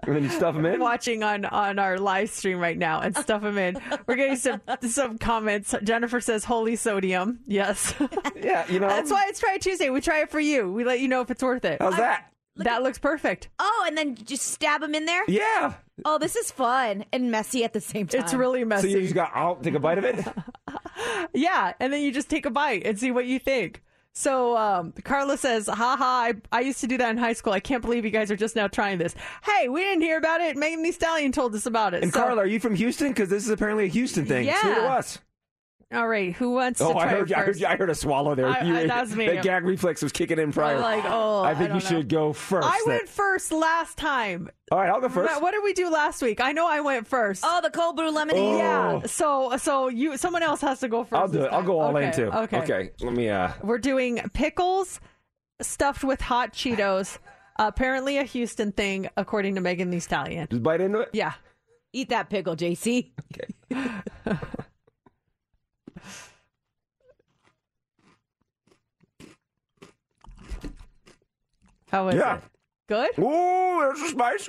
And 0.05 0.17
then 0.17 0.23
you 0.25 0.29
stuff 0.31 0.55
them 0.55 0.67
in. 0.67 0.81
watching 0.81 1.23
on 1.23 1.45
on 1.45 1.79
our 1.79 1.99
live 1.99 2.31
stream 2.31 2.59
right 2.59 2.77
now 2.79 3.01
and 3.01 3.17
stuff 3.17 3.43
them 3.43 3.59
in. 3.59 3.79
We're 4.07 4.17
getting 4.17 4.37
some 4.37 4.61
some 4.83 5.19
comments. 5.19 5.75
Jennifer 5.83 6.21
says, 6.21 6.45
"Holy 6.45 6.77
sodium." 6.77 7.41
Yes. 7.47 7.95
Yeah, 8.43 8.67
you 8.71 8.81
know. 8.81 8.89
That's 8.89 9.11
why 9.11 9.27
it's 9.29 9.39
Try 9.39 9.59
Tuesday. 9.59 9.91
We 9.91 10.01
try 10.01 10.21
it 10.23 10.31
for 10.31 10.41
you. 10.41 10.73
We 10.73 10.83
let 10.83 10.99
you 10.99 11.09
know 11.09 11.21
if 11.21 11.31
it's 11.31 11.43
worth 11.43 11.65
it. 11.67 11.77
How's 11.81 11.97
that? 11.97 12.33
That 12.57 12.83
looks 12.83 12.99
perfect. 12.99 13.49
Oh, 13.59 13.85
and 13.87 13.97
then 13.97 14.15
just 14.17 14.47
stab 14.47 14.81
them 14.81 14.95
in 14.95 15.05
there. 15.05 15.23
Yeah. 15.29 15.75
Oh, 16.05 16.19
this 16.19 16.37
is 16.37 16.51
fun 16.51 17.05
and 17.13 17.31
messy 17.31 17.65
at 17.65 17.73
the 17.75 17.81
same 17.81 18.07
time. 18.07 18.23
It's 18.23 18.35
really 18.35 18.65
messy. 18.65 18.93
So 18.93 18.97
you 18.99 19.03
just 19.05 19.15
got, 19.15 19.31
I'll 19.35 19.57
take 19.57 19.75
a 19.75 19.79
bite 19.79 19.99
of 19.99 20.05
it. 20.05 20.27
yeah, 21.35 21.75
and 21.81 21.93
then 21.93 22.01
you 22.03 22.13
just 22.13 22.29
take 22.31 22.47
a 22.47 22.51
bite 22.51 22.85
and 22.87 22.99
see 22.99 23.11
what 23.11 23.27
you 23.27 23.39
think. 23.39 23.83
So 24.15 24.57
um, 24.57 24.93
Carla 25.05 25.37
says, 25.39 25.69
haha, 25.69 26.05
I, 26.05 26.35
I 26.53 26.61
used 26.61 26.81
to 26.81 26.87
do 26.87 26.99
that 26.99 27.11
in 27.11 27.17
high 27.17 27.33
school. 27.33 27.53
I 27.53 27.61
can't 27.61 27.81
believe 27.83 28.05
you 28.05 28.11
guys 28.11 28.31
are 28.31 28.37
just 28.37 28.57
now 28.57 28.67
trying 28.69 28.99
this. 28.99 29.15
Hey, 29.45 29.69
we 29.69 29.81
didn't 29.83 30.03
hear 30.03 30.19
about 30.19 30.41
it. 30.41 30.57
Megan 30.57 30.83
Thee 30.83 30.93
Stallion 30.93 31.33
told 31.33 31.55
us 31.55 31.65
about 31.67 31.95
it. 31.95 32.03
And 32.03 32.13
So- 32.13 32.21
Carla, 32.21 32.43
are 32.43 32.47
you 32.47 32.61
from 32.61 32.75
Houston? 32.75 33.09
Because 33.09 33.29
this 33.29 33.45
is 33.45 33.51
apparently 33.51 33.85
a 33.85 33.89
Houston 33.89 34.27
thing. 34.27 34.47
Yeah. 34.47 34.55
It's 34.57 34.65
new 34.65 34.75
to 34.75 34.83
us. 34.89 35.19
All 35.93 36.07
right, 36.07 36.33
who 36.33 36.53
wants 36.53 36.81
Oh, 36.81 36.93
to 36.93 36.99
I 36.99 37.03
try 37.03 37.09
heard, 37.13 37.31
it 37.33 37.37
I 37.37 37.41
heard, 37.41 37.47
first? 37.47 37.61
you- 37.61 37.67
I 37.67 37.77
heard 37.77 37.91
a 37.91 37.95
swallow 37.97 38.37
there. 38.37 38.47
I- 38.47 38.63
You- 38.63 38.77
I- 38.77 38.87
that 38.87 39.01
was 39.01 39.17
me. 39.17 39.27
That 39.27 39.43
gag 39.43 39.65
reflex 39.65 40.01
was 40.03 40.13
kicking 40.13 40.39
in 40.39 40.53
prior. 40.53 40.77
I'm 40.77 40.83
like, 40.83 41.05
oh, 41.05 41.43
I 41.43 41.55
think 41.55 41.73
I 41.73 41.75
you 41.75 41.81
don't 41.81 41.91
know. 41.91 41.99
should 41.99 42.09
go 42.09 42.33
first. 42.33 42.69
I 42.69 42.81
then. 42.87 42.97
went 42.97 43.09
first 43.09 43.51
last 43.51 43.99
time. 43.99 44.49
All 44.71 44.79
right, 44.79 44.89
I'll 44.89 45.01
go 45.01 45.09
first. 45.09 45.33
What, 45.33 45.43
what 45.43 45.51
did 45.51 45.65
we 45.65 45.73
do 45.73 45.91
last 45.91 46.23
week? 46.23 46.41
I 46.41 46.53
know 46.53 46.69
I 46.69 46.79
went 46.81 47.09
first. 47.09 47.43
Oh, 47.45 47.61
the 47.61 47.71
cold 47.71 47.97
brew 47.97 48.11
lemonade. 48.11 48.59
Yeah. 48.59 49.01
So 49.07 49.57
so 49.57 49.89
you 49.89 50.17
someone 50.17 50.45
else 50.45 50.61
has 50.61 50.79
to 50.81 50.89
go 50.89 51.03
first. 51.03 51.21
I'll 51.21 51.27
do 51.27 51.39
this 51.39 51.47
it. 51.47 51.53
I'll 51.53 51.59
time. 51.59 51.67
go 51.67 51.81
all 51.81 51.97
in 51.97 52.13
too. 52.13 52.31
Okay. 52.33 52.59
Okay. 52.61 52.91
Let 53.01 53.13
me. 53.13 53.29
uh 53.29 53.51
We're 53.63 53.79
doing 53.79 54.21
pickles 54.33 55.01
stuffed 55.61 56.05
with 56.05 56.21
hot 56.21 56.53
Cheetos. 56.53 57.19
apparently 57.59 58.17
a 58.17 58.23
Houston 58.23 58.71
thing, 58.71 59.09
according 59.17 59.57
to 59.57 59.61
Megan 59.61 59.91
Thee 59.91 59.99
Stallion. 60.01 60.47
Just 60.51 60.63
bite 60.63 60.81
into 60.81 61.01
it. 61.01 61.11
Yeah. 61.13 61.33
Eat 61.93 62.11
that 62.11 62.31
pickle, 62.31 62.55
JC. 62.55 63.11
Okay. 63.75 63.89
How 71.91 72.09
is 72.09 72.17
Yeah. 72.17 72.37
it? 72.37 72.43
Good. 72.89 73.19
Ooh, 73.19 73.81
there's 73.81 74.01
a 74.01 74.09
spice. 74.09 74.49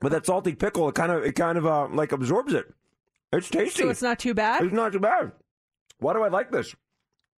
But 0.00 0.12
that 0.12 0.26
salty 0.26 0.54
pickle, 0.54 0.88
it 0.88 0.94
kind 0.94 1.10
of, 1.12 1.24
it 1.24 1.32
kind 1.32 1.56
of, 1.56 1.66
uh, 1.66 1.88
like 1.88 2.12
absorbs 2.12 2.52
it. 2.52 2.72
It's 3.32 3.48
tasty. 3.48 3.82
So 3.82 3.88
it's 3.90 4.02
not 4.02 4.18
too 4.18 4.34
bad. 4.34 4.64
It's 4.64 4.72
not 4.72 4.92
too 4.92 5.00
bad. 5.00 5.32
Why 5.98 6.12
do 6.12 6.22
I 6.22 6.28
like 6.28 6.50
this? 6.50 6.74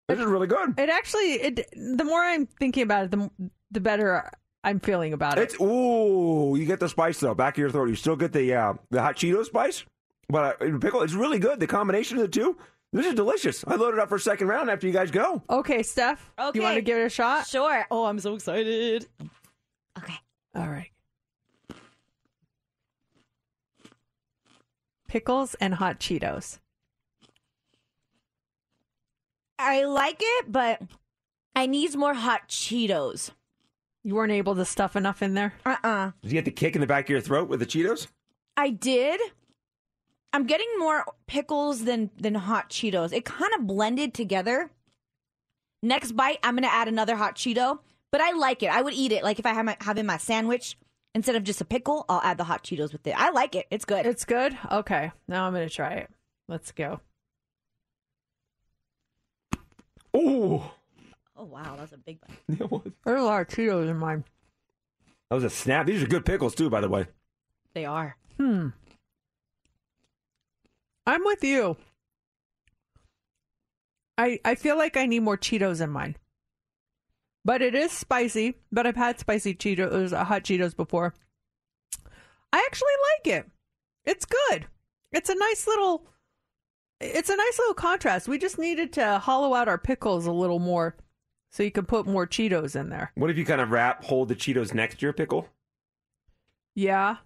This 0.07 0.19
is 0.19 0.25
really 0.25 0.47
good. 0.47 0.73
It 0.77 0.89
actually, 0.89 1.33
it 1.33 1.69
the 1.97 2.03
more 2.03 2.21
I'm 2.21 2.47
thinking 2.59 2.83
about 2.83 3.05
it, 3.05 3.11
the 3.11 3.29
the 3.71 3.79
better 3.79 4.29
I'm 4.63 4.79
feeling 4.79 5.13
about 5.13 5.37
it. 5.37 5.43
It's 5.43 5.61
ooh, 5.61 6.55
you 6.57 6.65
get 6.65 6.79
the 6.79 6.89
spice 6.89 7.19
though, 7.19 7.35
back 7.35 7.53
of 7.55 7.59
your 7.59 7.69
throat. 7.69 7.89
You 7.89 7.95
still 7.95 8.15
get 8.15 8.33
the 8.33 8.53
uh, 8.53 8.73
the 8.89 9.01
hot 9.01 9.15
Cheeto 9.17 9.45
spice, 9.45 9.85
but 10.27 10.61
uh, 10.61 10.77
pickle, 10.79 11.01
it's 11.03 11.13
really 11.13 11.39
good. 11.39 11.59
The 11.59 11.67
combination 11.67 12.17
of 12.17 12.23
the 12.23 12.27
two, 12.27 12.57
this 12.91 13.05
is 13.05 13.13
delicious. 13.13 13.63
I 13.67 13.75
loaded 13.75 13.99
up 13.99 14.09
for 14.09 14.15
a 14.15 14.19
second 14.19 14.47
round 14.47 14.69
after 14.69 14.87
you 14.87 14.93
guys 14.93 15.11
go. 15.11 15.43
Okay, 15.49 15.83
Steph. 15.83 16.31
Okay. 16.39 16.57
You 16.59 16.63
want 16.63 16.75
to 16.75 16.81
give 16.81 16.97
it 16.97 17.05
a 17.05 17.09
shot? 17.09 17.47
Sure. 17.47 17.85
Oh, 17.91 18.05
I'm 18.05 18.19
so 18.19 18.35
excited. 18.35 19.07
Okay. 19.97 20.15
All 20.55 20.67
right. 20.67 20.89
Pickles 25.07 25.55
and 25.55 25.73
hot 25.75 25.99
Cheetos. 25.99 26.59
I 29.57 29.83
like 29.83 30.19
it, 30.21 30.51
but 30.51 30.81
I 31.55 31.65
need 31.65 31.95
more 31.95 32.13
hot 32.13 32.47
Cheetos. 32.47 33.31
You 34.03 34.15
weren't 34.15 34.31
able 34.31 34.55
to 34.55 34.63
stuff 34.65 34.95
enough 34.95 35.21
in 35.21 35.33
there? 35.33 35.53
Uh 35.65 35.75
uh 35.83 36.11
Did 36.21 36.31
you 36.31 36.37
get 36.37 36.45
the 36.45 36.51
kick 36.51 36.75
in 36.75 36.81
the 36.81 36.87
back 36.87 37.05
of 37.05 37.09
your 37.09 37.21
throat 37.21 37.49
with 37.49 37.59
the 37.59 37.65
Cheetos? 37.65 38.07
I 38.55 38.69
did. 38.69 39.19
I'm 40.31 40.45
getting 40.45 40.67
more 40.77 41.05
pickles 41.27 41.85
than 41.85 42.11
than 42.17 42.35
hot 42.35 42.69
Cheetos. 42.69 43.13
It 43.13 43.25
kind 43.25 43.51
of 43.57 43.65
blended 43.67 44.13
together. 44.13 44.71
Next 45.81 46.11
bite, 46.13 46.39
I'm 46.43 46.55
gonna 46.55 46.67
add 46.67 46.87
another 46.87 47.15
hot 47.15 47.35
Cheeto, 47.35 47.79
but 48.11 48.21
I 48.21 48.31
like 48.33 48.61
it. 48.63 48.67
I 48.67 48.81
would 48.81 48.93
eat 48.93 49.11
it. 49.11 49.23
Like 49.23 49.39
if 49.39 49.45
I 49.45 49.53
have 49.53 49.65
my 49.65 49.77
have 49.81 49.97
in 49.97 50.05
my 50.05 50.17
sandwich 50.17 50.77
instead 51.15 51.35
of 51.35 51.43
just 51.43 51.61
a 51.61 51.65
pickle, 51.65 52.05
I'll 52.09 52.21
add 52.21 52.37
the 52.37 52.43
hot 52.43 52.63
Cheetos 52.63 52.91
with 52.91 53.07
it. 53.07 53.15
I 53.17 53.31
like 53.31 53.55
it. 53.55 53.65
It's 53.71 53.85
good. 53.85 54.05
It's 54.05 54.25
good? 54.25 54.55
Okay. 54.71 55.11
Now 55.27 55.45
I'm 55.45 55.53
going 55.53 55.67
to 55.67 55.73
try 55.73 55.93
it. 55.93 56.09
Let's 56.47 56.71
go. 56.71 56.99
Oh, 60.13 60.71
Oh 61.35 61.45
wow, 61.45 61.75
that's 61.77 61.93
a 61.93 61.97
big 61.97 62.19
bite. 62.21 62.37
There's 63.05 63.21
a 63.21 63.23
lot 63.23 63.41
of 63.41 63.47
Cheetos 63.47 63.89
in 63.89 63.97
mine. 63.97 64.25
that 65.29 65.35
was 65.35 65.43
a 65.45 65.49
snap. 65.49 65.85
These 65.85 66.03
are 66.03 66.07
good 66.07 66.25
pickles 66.25 66.53
too, 66.53 66.69
by 66.69 66.81
the 66.81 66.89
way. 66.89 67.07
They 67.73 67.85
are. 67.85 68.17
Hmm. 68.37 68.69
I'm 71.09 71.25
with 71.25 71.43
you. 71.43 71.75
I 74.17 74.39
I 74.45 74.53
feel 74.55 74.77
like 74.77 74.95
I 74.95 75.07
need 75.07 75.21
more 75.21 75.37
Cheetos 75.37 75.81
in 75.81 75.89
mine. 75.89 76.17
But 77.43 77.63
it 77.63 77.73
is 77.73 77.91
spicy, 77.91 78.55
but 78.71 78.85
I've 78.85 78.95
had 78.95 79.17
spicy 79.19 79.55
Cheetos, 79.55 80.13
uh, 80.13 80.23
hot 80.23 80.43
Cheetos 80.43 80.75
before. 80.75 81.15
I 82.53 82.63
actually 82.69 82.97
like 83.11 83.37
it. 83.39 83.51
It's 84.05 84.25
good. 84.25 84.67
It's 85.11 85.29
a 85.29 85.35
nice 85.35 85.65
little 85.65 86.05
it's 87.01 87.29
a 87.29 87.35
nice 87.35 87.57
little 87.57 87.73
contrast. 87.73 88.27
We 88.27 88.37
just 88.37 88.59
needed 88.59 88.93
to 88.93 89.17
hollow 89.17 89.55
out 89.55 89.67
our 89.67 89.77
pickles 89.79 90.27
a 90.27 90.31
little 90.31 90.59
more 90.59 90.95
so 91.49 91.63
you 91.63 91.71
can 91.71 91.85
put 91.85 92.05
more 92.05 92.27
Cheetos 92.27 92.75
in 92.75 92.89
there. 92.89 93.11
What 93.15 93.31
if 93.31 93.37
you 93.37 93.45
kind 93.45 93.61
of 93.61 93.71
wrap, 93.71 94.03
hold 94.03 94.27
the 94.27 94.35
Cheetos 94.35 94.75
next 94.75 94.99
to 94.99 95.05
your 95.07 95.13
pickle 95.13 95.47
Yeah. 96.75 97.17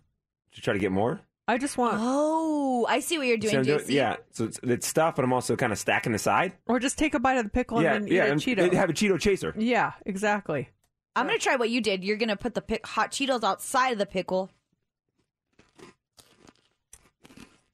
to 0.53 0.61
try 0.61 0.71
to 0.73 0.79
get 0.79 0.91
more? 0.93 1.19
I 1.47 1.57
just 1.57 1.77
want 1.77 1.97
Oh, 1.99 2.85
I 2.87 2.99
see 3.01 3.17
what 3.17 3.27
you're 3.27 3.37
doing, 3.37 3.51
See 3.51 3.57
what 3.57 3.81
I'm 3.81 3.85
doing? 3.85 3.91
Yeah, 3.97 4.15
so 4.31 4.45
it's, 4.45 4.59
it's 4.63 4.87
stuff, 4.87 5.15
but 5.17 5.25
I'm 5.25 5.33
also 5.33 5.55
kind 5.55 5.73
of 5.73 5.79
stacking 5.79 6.13
the 6.13 6.19
side. 6.19 6.53
or 6.67 6.79
just 6.79 6.97
take 6.97 7.13
a 7.13 7.19
bite 7.19 7.37
of 7.37 7.43
the 7.43 7.49
pickle 7.49 7.81
yeah, 7.81 7.95
and 7.95 8.05
then 8.05 8.13
yeah, 8.13 8.23
eat 8.25 8.27
a 8.27 8.31
and 8.31 8.41
Cheeto. 8.41 8.73
have 8.73 8.89
a 8.89 8.93
Cheeto 8.93 9.19
chaser. 9.19 9.53
Yeah, 9.57 9.91
exactly. 10.05 10.69
I'm 11.15 11.27
gonna 11.27 11.37
try 11.39 11.57
what 11.57 11.69
you 11.69 11.81
did. 11.81 12.03
You're 12.03 12.17
gonna 12.17 12.37
put 12.37 12.53
the 12.55 12.61
pick, 12.61 12.87
hot 12.87 13.11
Cheetos 13.11 13.43
outside 13.43 13.91
of 13.91 13.97
the 13.99 14.05
pickle. 14.05 14.49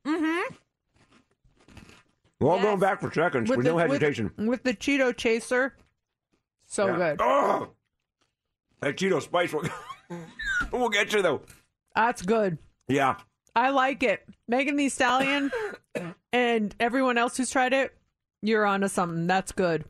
Mm-hmm. 0.05 0.55
We're 2.39 2.51
all 2.51 2.61
going 2.61 2.79
back 2.79 3.01
for 3.01 3.11
seconds 3.11 3.49
with, 3.49 3.59
no 3.59 3.75
the, 3.77 3.87
hesitation. 3.87 4.31
With, 4.37 4.47
with 4.47 4.63
the 4.63 4.73
Cheeto 4.73 5.15
chaser. 5.15 5.75
So 6.65 6.87
Yeah. 6.87 6.95
good. 6.97 7.21
Oh, 7.21 7.69
that 8.81 8.95
Cheeto 8.97 9.21
spice 9.21 9.53
will, 9.53 9.63
we'll 10.71 10.89
get 10.89 11.13
you 11.13 11.21
though. 11.21 11.41
That's 11.95 12.21
good. 12.21 12.57
Yeah. 12.87 13.17
I 13.55 13.69
like 13.69 14.03
it. 14.03 14.23
Megan 14.47 14.75
Thee 14.75 14.89
Stallion 14.89 15.51
and 16.33 16.75
everyone 16.79 17.17
else 17.17 17.37
who's 17.37 17.49
tried 17.49 17.73
it, 17.73 17.95
you're 18.41 18.65
onto 18.65 18.87
something. 18.87 19.27
That's 19.27 19.51
good. 19.51 19.85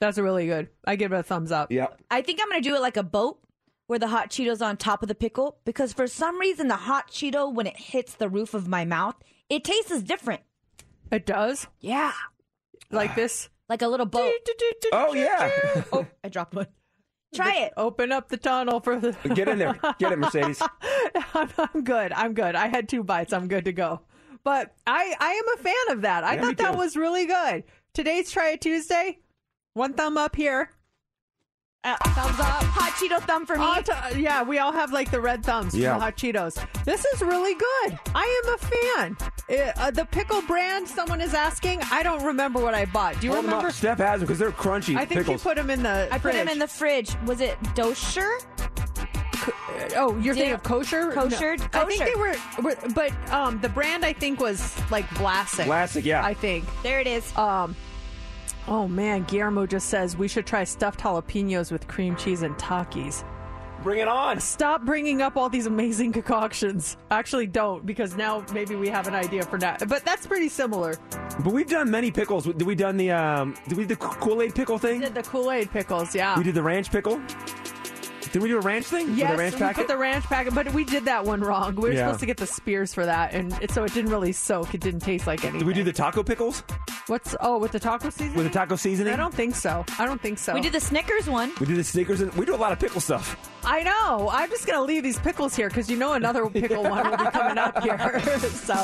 That's 0.00 0.18
really 0.18 0.46
good. 0.46 0.68
I 0.86 0.96
give 0.96 1.12
it 1.12 1.18
a 1.18 1.22
thumbs 1.22 1.50
up. 1.50 1.72
Yeah. 1.72 1.88
I 2.10 2.22
think 2.22 2.40
I'm 2.40 2.48
gonna 2.48 2.60
do 2.60 2.76
it 2.76 2.80
like 2.80 2.96
a 2.96 3.02
boat, 3.02 3.40
where 3.88 3.98
the 3.98 4.08
hot 4.08 4.30
Cheetos 4.30 4.64
on 4.64 4.76
top 4.76 5.02
of 5.02 5.08
the 5.08 5.14
pickle, 5.14 5.58
because 5.64 5.92
for 5.92 6.06
some 6.06 6.38
reason 6.38 6.68
the 6.68 6.76
hot 6.76 7.10
Cheeto 7.10 7.52
when 7.52 7.66
it 7.66 7.76
hits 7.76 8.14
the 8.14 8.28
roof 8.28 8.54
of 8.54 8.68
my 8.68 8.84
mouth, 8.84 9.16
it 9.48 9.64
tastes 9.64 10.02
different. 10.02 10.42
It 11.10 11.26
does? 11.26 11.66
Yeah. 11.80 12.12
Like 12.90 13.14
this? 13.14 13.48
Like 13.68 13.82
a 13.82 13.88
little 13.88 14.06
boat. 14.06 14.32
Oh 14.92 15.14
yeah. 15.14 15.50
oh, 15.92 16.06
I 16.22 16.28
dropped 16.28 16.54
one. 16.54 16.66
Try 17.34 17.56
it. 17.58 17.72
Open 17.76 18.10
up 18.12 18.28
the 18.28 18.36
tunnel 18.36 18.80
for 18.80 18.98
the. 18.98 19.12
Get 19.34 19.48
in 19.48 19.58
there. 19.58 19.78
Get 19.98 20.12
it, 20.12 20.18
Mercedes. 20.18 20.62
I'm, 21.34 21.50
I'm 21.58 21.84
good. 21.84 22.12
I'm 22.12 22.34
good. 22.34 22.54
I 22.54 22.68
had 22.68 22.88
two 22.88 23.04
bites. 23.04 23.32
I'm 23.32 23.48
good 23.48 23.64
to 23.66 23.72
go. 23.72 24.00
But 24.44 24.74
I, 24.86 25.14
I 25.20 25.32
am 25.32 25.58
a 25.58 25.62
fan 25.62 25.96
of 25.96 26.02
that. 26.02 26.24
I 26.24 26.34
Yeah, 26.34 26.40
thought 26.42 26.56
that 26.58 26.76
was 26.76 26.96
really 26.96 27.26
good. 27.26 27.64
Today's 27.92 28.30
Try 28.30 28.50
It 28.50 28.60
Tuesday. 28.60 29.18
One 29.74 29.92
thumb 29.94 30.16
up 30.16 30.36
here. 30.36 30.70
Uh, 31.84 31.96
thumbs 32.08 32.40
up. 32.40 32.64
Hot 32.74 32.92
Cheeto 32.94 33.20
thumb 33.24 33.46
for 33.46 33.54
me. 33.56 33.62
Hot- 33.62 34.18
yeah, 34.18 34.42
we 34.42 34.58
all 34.58 34.72
have 34.72 34.92
like 34.92 35.12
the 35.12 35.20
red 35.20 35.44
thumbs 35.44 35.72
for 35.74 35.78
Yeah. 35.78 35.94
the 35.94 36.00
hot 36.00 36.16
Cheetos. 36.16 36.58
This 36.84 37.04
is 37.04 37.22
really 37.22 37.54
good. 37.54 37.98
I 38.16 38.42
am 38.44 38.54
a 38.54 38.58
fan. 38.58 39.16
Uh, 39.48 39.72
uh, 39.80 39.90
the 39.92 40.04
pickle 40.06 40.42
brand, 40.42 40.88
someone 40.88 41.20
is 41.20 41.34
asking. 41.34 41.80
I 41.92 42.02
don't 42.02 42.24
remember 42.24 42.58
what 42.60 42.74
I 42.74 42.84
bought. 42.86 43.20
Do 43.20 43.28
you 43.28 43.32
Hold 43.32 43.44
remember? 43.44 43.70
Steph 43.70 43.98
has 43.98 44.18
them 44.18 44.26
because 44.26 44.40
they're 44.40 44.50
crunchy 44.50 44.96
I 44.96 45.04
think 45.04 45.20
pickles. 45.20 45.44
you 45.44 45.48
put 45.50 45.56
them 45.56 45.70
in 45.70 45.84
the. 45.84 46.08
I 46.10 46.18
put 46.18 46.32
them 46.32 46.48
in 46.48 46.58
the 46.58 46.66
fridge. 46.66 47.10
Was 47.26 47.40
it 47.40 47.56
Dosher? 47.76 48.28
Oh, 49.96 50.18
you're 50.18 50.34
Did- 50.34 50.40
thinking 50.40 50.52
of 50.54 50.62
kosher? 50.64 51.12
Kosher? 51.12 51.56
No. 51.56 51.66
I 51.74 51.84
think 51.84 52.04
they 52.04 52.14
were, 52.16 52.34
were, 52.60 52.76
but 52.92 53.12
um, 53.32 53.60
the 53.60 53.68
brand 53.68 54.04
I 54.04 54.12
think 54.12 54.40
was 54.40 54.76
like 54.90 55.06
Vlasic. 55.10 55.64
Vlasic, 55.66 56.04
yeah. 56.04 56.24
I 56.24 56.34
think. 56.34 56.64
There 56.82 56.98
it 56.98 57.06
is. 57.06 57.34
Um, 57.36 57.76
oh 58.68 58.86
man, 58.86 59.24
Guillermo 59.24 59.66
just 59.66 59.88
says 59.88 60.16
we 60.16 60.28
should 60.28 60.46
try 60.46 60.64
stuffed 60.64 61.00
jalapenos 61.00 61.72
with 61.72 61.88
cream 61.88 62.16
cheese 62.16 62.42
and 62.42 62.56
Takis. 62.56 63.24
Bring 63.82 64.00
it 64.00 64.08
on. 64.08 64.40
Stop 64.40 64.84
bringing 64.84 65.22
up 65.22 65.36
all 65.36 65.48
these 65.48 65.66
amazing 65.66 66.12
concoctions. 66.12 66.96
Actually, 67.12 67.46
don't 67.46 67.86
because 67.86 68.16
now 68.16 68.44
maybe 68.52 68.74
we 68.74 68.88
have 68.88 69.06
an 69.06 69.14
idea 69.14 69.44
for 69.44 69.56
that. 69.58 69.88
But 69.88 70.04
that's 70.04 70.26
pretty 70.26 70.48
similar. 70.48 70.96
But 71.44 71.52
we've 71.52 71.68
done 71.68 71.88
many 71.88 72.10
pickles. 72.10 72.44
Did 72.44 72.62
we 72.62 72.74
done 72.74 72.96
the 72.96 73.12
um? 73.12 73.56
Did 73.68 73.78
we 73.78 73.84
do 73.84 73.94
the 73.94 73.96
Kool 73.96 74.42
Aid 74.42 74.54
pickle 74.54 74.78
thing? 74.78 75.00
Did 75.00 75.14
the 75.14 75.22
Kool 75.22 75.52
Aid 75.52 75.70
pickles? 75.70 76.14
Yeah. 76.14 76.36
We 76.36 76.42
did 76.44 76.54
the 76.54 76.62
ranch 76.62 76.90
pickle. 76.90 77.20
Did 78.32 78.42
we 78.42 78.48
do 78.48 78.58
a 78.58 78.60
ranch 78.60 78.86
thing? 78.86 79.08
With 79.10 79.18
Yes, 79.18 79.30
the 79.32 79.36
ranch 79.38 79.54
we 79.54 79.60
packet? 79.60 79.76
put 79.76 79.88
the 79.88 79.96
ranch 79.96 80.24
packet, 80.24 80.54
but 80.54 80.72
we 80.72 80.84
did 80.84 81.04
that 81.06 81.24
one 81.24 81.40
wrong. 81.40 81.74
We 81.76 81.82
were 81.88 81.92
Yeah. 81.94 82.06
supposed 82.06 82.20
to 82.20 82.26
get 82.26 82.36
the 82.36 82.46
spears 82.46 82.92
for 82.94 83.04
that, 83.06 83.32
and 83.32 83.52
it, 83.62 83.70
so 83.70 83.84
it 83.84 83.92
didn't 83.94 84.10
really 84.10 84.32
soak. 84.32 84.74
It 84.74 84.80
didn't 84.80 85.00
taste 85.00 85.26
like 85.26 85.40
anything. 85.44 85.60
Did 85.60 85.66
we 85.66 85.74
do 85.74 85.84
the 85.84 85.92
taco 85.92 86.22
pickles 86.22 86.62
What's 87.06 87.34
oh 87.40 87.56
with 87.58 87.72
the 87.72 87.80
taco 87.80 88.10
seasoning? 88.10 88.34
with 88.36 88.46
the 88.46 88.52
taco 88.52 88.76
seasoning? 88.76 89.14
I 89.14 89.16
don't 89.16 89.32
think 89.34 89.54
so. 89.54 89.84
I 89.98 90.04
don't 90.04 90.20
think 90.20 90.38
so. 90.38 90.52
We 90.54 90.60
did 90.60 90.72
the 90.72 90.80
Snickers 90.80 91.26
one. 91.28 91.52
We 91.58 91.64
did 91.66 91.76
the 91.76 91.84
Snickers 91.84 92.20
and 92.20 92.32
we 92.34 92.44
do 92.44 92.54
a 92.54 92.56
lot 92.56 92.70
of 92.72 92.78
pickle 92.78 93.00
stuff. 93.00 93.36
I 93.64 93.82
know. 93.82 94.28
I'm 94.30 94.48
just 94.50 94.66
gonna 94.66 94.82
leave 94.84 95.02
these 95.02 95.18
pickles 95.18 95.54
here 95.56 95.68
because 95.68 95.90
you 95.90 95.96
know 95.96 96.12
another 96.12 96.46
pickle 96.50 96.82
one 96.84 97.10
will 97.10 97.16
be 97.16 97.24
coming 97.30 97.56
up 97.58 97.82
here. 97.82 97.98
so 98.40 98.74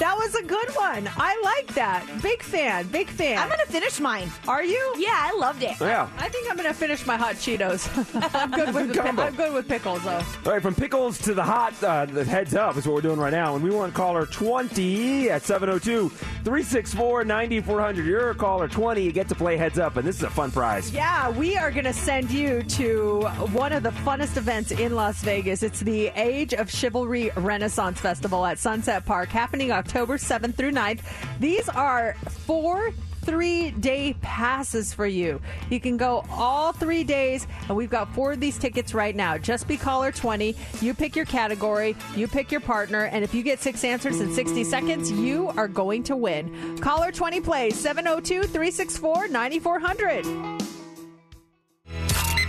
that 0.00 0.14
was 0.16 0.34
a 0.34 0.42
good 0.42 0.68
one. 0.74 1.08
I 1.16 1.40
like 1.44 1.72
that. 1.74 2.04
Big 2.20 2.42
fan. 2.42 2.86
Big 2.88 3.08
fan. 3.08 3.38
I'm 3.38 3.48
gonna 3.48 3.64
finish 3.66 4.00
mine. 4.00 4.30
Are 4.48 4.64
you? 4.64 4.94
Yeah, 4.98 5.14
I 5.14 5.32
loved 5.38 5.62
it. 5.62 5.80
Yeah. 5.80 6.08
I 6.18 6.28
think 6.28 6.50
I'm 6.50 6.56
gonna 6.56 6.74
finish 6.74 7.06
my 7.06 7.16
hot 7.16 7.36
Cheetos. 7.36 7.88
I'm 8.34 8.50
good 8.50 8.74
with 8.74 8.87
Good 8.92 9.04
combo. 9.04 9.22
I'm 9.22 9.34
good 9.34 9.52
with 9.52 9.68
pickles 9.68 10.02
though. 10.04 10.22
All 10.46 10.52
right, 10.52 10.62
from 10.62 10.74
pickles 10.74 11.18
to 11.18 11.34
the 11.34 11.42
hot, 11.42 11.82
uh, 11.82 12.06
the 12.06 12.24
heads 12.24 12.54
up 12.54 12.76
is 12.76 12.86
what 12.86 12.94
we're 12.94 13.00
doing 13.00 13.18
right 13.18 13.32
now. 13.32 13.54
And 13.54 13.64
we 13.64 13.70
want 13.70 13.94
caller 13.94 14.26
20 14.26 15.30
at 15.30 15.42
702 15.42 16.08
364 16.08 17.24
9400. 17.24 18.06
You're 18.06 18.30
a 18.30 18.34
caller 18.34 18.68
20. 18.68 19.02
You 19.02 19.12
get 19.12 19.28
to 19.28 19.34
play 19.34 19.56
heads 19.56 19.78
up, 19.78 19.96
and 19.96 20.06
this 20.06 20.16
is 20.16 20.22
a 20.22 20.30
fun 20.30 20.50
prize. 20.50 20.92
Yeah, 20.92 21.30
we 21.30 21.56
are 21.56 21.70
going 21.70 21.84
to 21.84 21.92
send 21.92 22.30
you 22.30 22.62
to 22.62 23.22
one 23.52 23.72
of 23.72 23.82
the 23.82 23.90
funnest 23.90 24.36
events 24.36 24.70
in 24.70 24.94
Las 24.94 25.22
Vegas. 25.22 25.62
It's 25.62 25.80
the 25.80 26.08
Age 26.16 26.54
of 26.54 26.70
Chivalry 26.70 27.30
Renaissance 27.36 28.00
Festival 28.00 28.44
at 28.46 28.58
Sunset 28.58 29.04
Park, 29.04 29.28
happening 29.28 29.72
October 29.72 30.18
7th 30.18 30.54
through 30.54 30.72
9th. 30.72 31.00
These 31.40 31.68
are 31.68 32.14
four 32.46 32.92
three 33.28 33.72
day 33.72 34.14
passes 34.22 34.94
for 34.94 35.06
you. 35.06 35.38
You 35.68 35.80
can 35.80 35.98
go 35.98 36.24
all 36.30 36.72
three 36.72 37.04
days, 37.04 37.46
and 37.68 37.76
we've 37.76 37.90
got 37.90 38.12
four 38.14 38.32
of 38.32 38.40
these 38.40 38.56
tickets 38.56 38.94
right 38.94 39.14
now. 39.14 39.36
Just 39.36 39.68
be 39.68 39.76
caller 39.76 40.10
20. 40.10 40.56
You 40.80 40.94
pick 40.94 41.14
your 41.14 41.26
category, 41.26 41.94
you 42.16 42.26
pick 42.26 42.50
your 42.50 42.62
partner, 42.62 43.04
and 43.04 43.22
if 43.22 43.34
you 43.34 43.42
get 43.42 43.60
six 43.60 43.84
answers 43.84 44.20
in 44.20 44.32
60 44.32 44.64
seconds, 44.64 45.12
you 45.12 45.48
are 45.58 45.68
going 45.68 46.04
to 46.04 46.16
win. 46.16 46.78
Caller 46.78 47.12
20 47.12 47.42
plays 47.42 47.78
702 47.78 48.44
364 48.44 49.28
9400. 49.28 50.58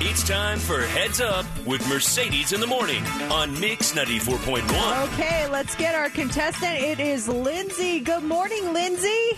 It's 0.01 0.26
time 0.26 0.60
for 0.60 0.81
Heads 0.81 1.19
Up 1.19 1.45
with 1.68 1.85
Mercedes 1.89 2.53
in 2.53 2.61
the 2.61 2.68
Morning 2.68 3.03
on 3.30 3.60
Mix 3.60 3.91
94.1. 3.91 5.14
Okay, 5.14 5.45
let's 5.49 5.76
get 5.76 5.93
our 5.93 6.10
contestant. 6.10 6.76
It 6.81 7.01
is 7.01 7.27
Lindsay. 7.27 7.99
Good 7.99 8.23
morning, 8.23 8.72
Lindsay. 8.72 9.38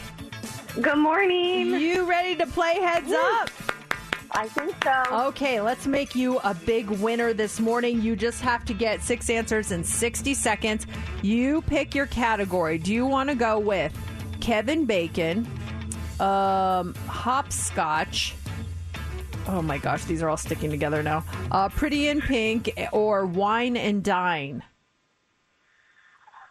Good 0.80 0.98
morning. 0.98 1.80
You 1.80 2.10
ready 2.10 2.36
to 2.38 2.48
play 2.48 2.76
heads 2.76 3.12
up? 3.12 3.50
I 4.32 4.48
think 4.48 4.74
so. 4.84 5.04
Okay, 5.28 5.60
let's 5.60 5.86
make 5.86 6.16
you 6.16 6.40
a 6.40 6.54
big 6.54 6.90
winner 6.90 7.34
this 7.34 7.60
morning. 7.60 8.02
You 8.02 8.16
just 8.16 8.40
have 8.42 8.64
to 8.66 8.74
get 8.74 9.02
six 9.02 9.30
answers 9.30 9.74
in 9.74 9.84
60 9.84 10.34
seconds. 10.34 10.88
You 11.22 11.62
pick 11.64 11.94
your 11.94 12.06
category. 12.08 12.78
Do 12.78 12.94
you 12.94 13.06
want 13.06 13.30
to 13.30 13.36
go 13.36 13.60
with 13.60 13.94
Kevin 14.40 14.86
Bacon, 14.86 15.46
um, 16.22 16.94
hopscotch, 17.08 18.36
Oh 19.48 19.62
my 19.62 19.78
gosh, 19.80 20.06
these 20.06 20.22
are 20.22 20.30
all 20.30 20.38
sticking 20.38 20.70
together 20.70 21.02
now. 21.02 21.26
Uh, 21.50 21.68
Pretty 21.68 22.08
in 22.08 22.22
Pink 22.22 22.72
or 22.94 23.26
Wine 23.26 23.76
and 23.76 24.04
Dine? 24.04 24.64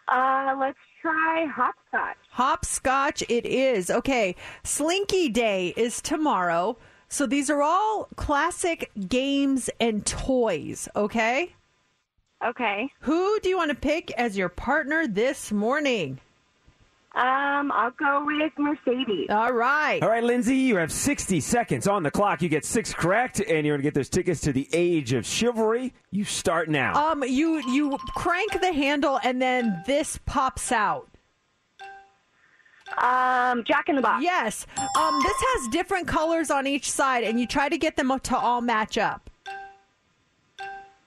Uh, 0.09 0.57
let's 0.59 0.79
try 1.01 1.47
hopscotch. 1.55 2.17
Hopscotch 2.31 3.23
it 3.29 3.47
is. 3.47 3.91
Okay. 3.91 4.37
Slinky 4.63 5.29
Day 5.29 5.75
is 5.77 6.01
tomorrow. 6.01 6.77
So 7.09 7.27
these 7.27 7.51
are 7.51 7.61
all 7.61 8.09
classic 8.17 8.91
games 9.09 9.69
and 9.81 10.07
toys, 10.07 10.89
okay? 10.95 11.53
Okay. 12.45 12.91
Who 13.01 13.41
do 13.41 13.49
you 13.49 13.57
want 13.57 13.71
to 13.71 13.75
pick 13.75 14.13
as 14.13 14.37
your 14.39 14.49
partner 14.49 15.09
this 15.09 15.51
morning? 15.51 16.21
Um, 17.17 17.73
I'll 17.73 17.91
go 17.91 18.25
with 18.25 18.53
Mercedes. 18.57 19.27
All 19.31 19.53
right. 19.53 20.01
All 20.01 20.09
right, 20.09 20.23
Lindsay, 20.23 20.55
you 20.55 20.77
have 20.77 20.93
60 20.93 21.41
seconds 21.41 21.89
on 21.89 22.05
the 22.05 22.11
clock. 22.11 22.41
You 22.41 22.49
get 22.49 22.65
six 22.65 22.95
correct, 22.95 23.41
and 23.41 23.67
you're 23.67 23.75
going 23.75 23.81
to 23.81 23.83
get 23.83 23.95
those 23.95 24.09
tickets 24.09 24.41
to 24.43 24.53
the 24.53 24.69
Age 24.73 25.13
of 25.13 25.27
Chivalry. 25.27 25.93
You 26.13 26.25
start 26.25 26.69
now. 26.69 27.11
Um, 27.11 27.25
you 27.25 27.61
you 27.69 27.99
crank 28.15 28.61
the 28.61 28.73
handle 28.73 29.19
and 29.25 29.43
then 29.43 29.83
this 29.89 30.21
pops 30.25 30.71
out. 30.71 31.10
Um, 32.99 33.65
Jack 33.65 33.89
in 33.89 33.97
the 33.97 34.03
Box. 34.03 34.23
Yes. 34.23 34.67
Um, 34.99 35.21
this 35.23 35.37
has 35.37 35.69
different 35.69 36.07
colors 36.07 36.51
on 36.51 36.67
each 36.67 36.91
side, 36.91 37.25
and 37.25 37.41
you 37.41 37.47
try 37.47 37.69
to 37.69 37.79
get 37.79 37.97
them 37.97 38.13
to 38.25 38.37
all 38.37 38.61
match 38.61 38.99
up. 38.99 39.31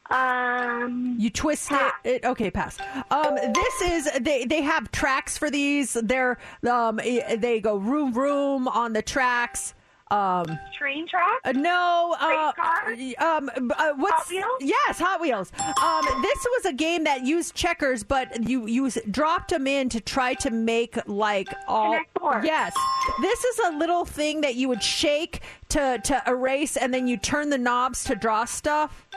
Um, 0.09 1.15
you 1.17 1.29
twist 1.29 1.71
it, 1.71 1.93
it. 2.03 2.25
Okay, 2.25 2.51
pass. 2.51 2.77
Um, 3.09 3.35
this 3.35 3.81
is 3.81 4.09
they. 4.21 4.45
They 4.45 4.61
have 4.61 4.91
tracks 4.91 5.37
for 5.37 5.49
these. 5.49 5.93
They're 5.93 6.37
um, 6.69 6.97
they 6.97 7.59
go 7.61 7.77
room 7.77 8.13
room 8.13 8.67
on 8.67 8.93
the 8.93 9.01
tracks. 9.01 9.73
Um, 10.13 10.59
Train 10.77 11.07
track? 11.07 11.39
uh, 11.43 11.53
no. 11.53 12.15
Uh, 12.19 12.51
Race 12.87 13.15
um, 13.17 13.49
uh, 13.55 13.93
what's 13.95 14.15
Hot 14.15 14.29
Wheels? 14.29 14.61
Yes, 14.61 14.99
Hot 14.99 15.19
Wheels. 15.19 15.51
Um, 15.59 16.21
this 16.21 16.45
was 16.57 16.65
a 16.65 16.73
game 16.73 17.03
that 17.05 17.25
used 17.25 17.55
checkers, 17.55 18.03
but 18.03 18.47
you 18.47 18.67
you 18.67 18.91
dropped 19.09 19.49
them 19.49 19.65
in 19.65 19.89
to 19.89 19.99
try 19.99 20.35
to 20.35 20.51
make 20.51 20.97
like 21.07 21.47
all. 21.67 21.93
Connect 21.93 22.19
four. 22.19 22.41
Yes, 22.43 22.75
this 23.21 23.43
is 23.43 23.59
a 23.67 23.71
little 23.77 24.05
thing 24.05 24.41
that 24.41 24.53
you 24.53 24.69
would 24.69 24.83
shake 24.83 25.41
to 25.69 25.99
to 26.03 26.21
erase, 26.27 26.77
and 26.77 26.93
then 26.93 27.07
you 27.07 27.17
turn 27.17 27.49
the 27.49 27.57
knobs 27.57 28.03
to 28.03 28.15
draw 28.15 28.45
stuff. 28.45 29.07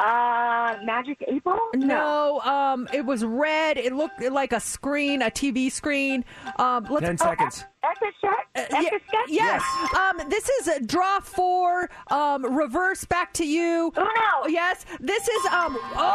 Uh, 0.00 0.76
Magic 0.84 1.24
April? 1.26 1.58
No, 1.74 2.40
um, 2.42 2.88
it 2.92 3.04
was 3.04 3.24
red. 3.24 3.78
It 3.78 3.92
looked 3.92 4.22
like 4.22 4.52
a 4.52 4.60
screen, 4.60 5.22
a 5.22 5.30
TV 5.30 5.72
screen. 5.72 6.24
Um, 6.56 6.86
let's, 6.88 7.04
10 7.04 7.18
seconds. 7.18 7.64
Etch 7.90 8.22
a 8.24 8.76
Uh, 8.76 8.80
ye- 8.80 8.90
yes. 9.28 9.62
Um, 9.96 10.28
this 10.28 10.48
is 10.48 10.68
a 10.68 10.80
draw 10.80 11.20
four. 11.20 11.88
Um, 12.08 12.56
reverse 12.56 13.04
back 13.04 13.32
to 13.34 13.46
you. 13.46 13.92
Uno. 13.96 14.46
Yes. 14.48 14.84
This 15.00 15.26
is 15.28 15.46
um. 15.46 15.78
Oh, 15.96 16.08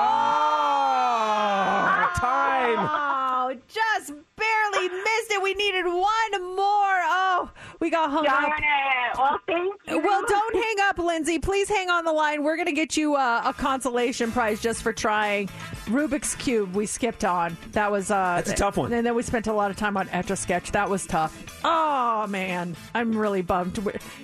time. 2.16 2.78
Oh, 2.80 3.56
just 3.68 4.14
barely 4.36 4.90
missed 4.90 5.32
it. 5.32 5.42
We 5.42 5.54
needed 5.54 5.86
one 5.86 6.56
more. 6.56 7.00
Oh, 7.06 7.50
we 7.80 7.90
got 7.90 8.12
hung 8.12 8.24
Darn 8.24 8.46
up. 8.46 8.52
it. 8.58 9.18
Well, 9.18 9.40
thank 9.48 9.74
you. 9.88 10.00
Well, 10.00 10.24
don't 10.28 10.56
hang 10.56 10.76
up, 10.90 10.98
Lindsay. 10.98 11.40
Please 11.40 11.70
hang 11.70 11.90
on 11.90 12.06
the 12.06 12.12
line. 12.12 12.44
We're 12.44 12.56
going 12.56 12.68
to 12.68 12.72
get 12.74 12.98
you 12.98 13.16
uh, 13.16 13.42
a 13.46 13.54
consolation 13.54 14.32
prize 14.32 14.62
just 14.62 14.82
for 14.84 14.94
trying 14.94 15.50
Rubik's 15.86 16.36
Cube. 16.36 16.76
We 16.76 16.86
skipped 16.86 17.24
on. 17.26 17.58
That 17.74 17.92
was 17.92 18.12
uh, 18.12 18.36
That's 18.38 18.52
a 18.52 18.56
tough 18.56 18.78
one. 18.78 18.94
And 18.94 19.06
then 19.06 19.16
we 19.16 19.24
spent 19.24 19.48
a 19.48 19.54
lot 19.54 19.72
of 19.72 19.78
time 19.78 19.98
on 19.98 20.10
Etch 20.10 20.32
a 20.32 20.36
Sketch. 20.36 20.72
That 20.72 20.90
was 20.90 21.06
tough. 21.06 21.62
Oh 21.66 22.28
man, 22.28 22.76
I'm 22.94 23.18
really 23.18 23.42
bummed. 23.42 23.80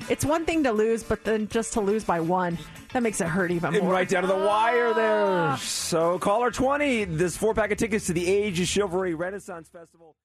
It's 0.09 0.25
one 0.25 0.45
thing 0.45 0.63
to 0.63 0.71
lose, 0.71 1.03
but 1.03 1.23
then 1.23 1.47
just 1.47 1.73
to 1.73 1.81
lose 1.81 2.03
by 2.03 2.19
one, 2.19 2.57
that 2.93 3.01
makes 3.03 3.21
it 3.21 3.27
hurt 3.27 3.51
even 3.51 3.73
And 3.75 3.83
more. 3.85 3.93
right 3.93 4.07
down 4.09 4.23
to 4.23 4.27
the 4.27 4.35
ah. 4.35 4.45
wire 4.47 4.93
there. 4.93 5.57
So, 5.57 6.19
caller 6.19 6.51
20, 6.51 7.05
this 7.05 7.37
four 7.37 7.53
pack 7.53 7.71
of 7.71 7.77
tickets 7.77 8.07
to 8.07 8.13
the 8.13 8.27
Age 8.27 8.59
of 8.59 8.67
Chivalry 8.67 9.13
Renaissance 9.13 9.69
Festival. 9.69 10.15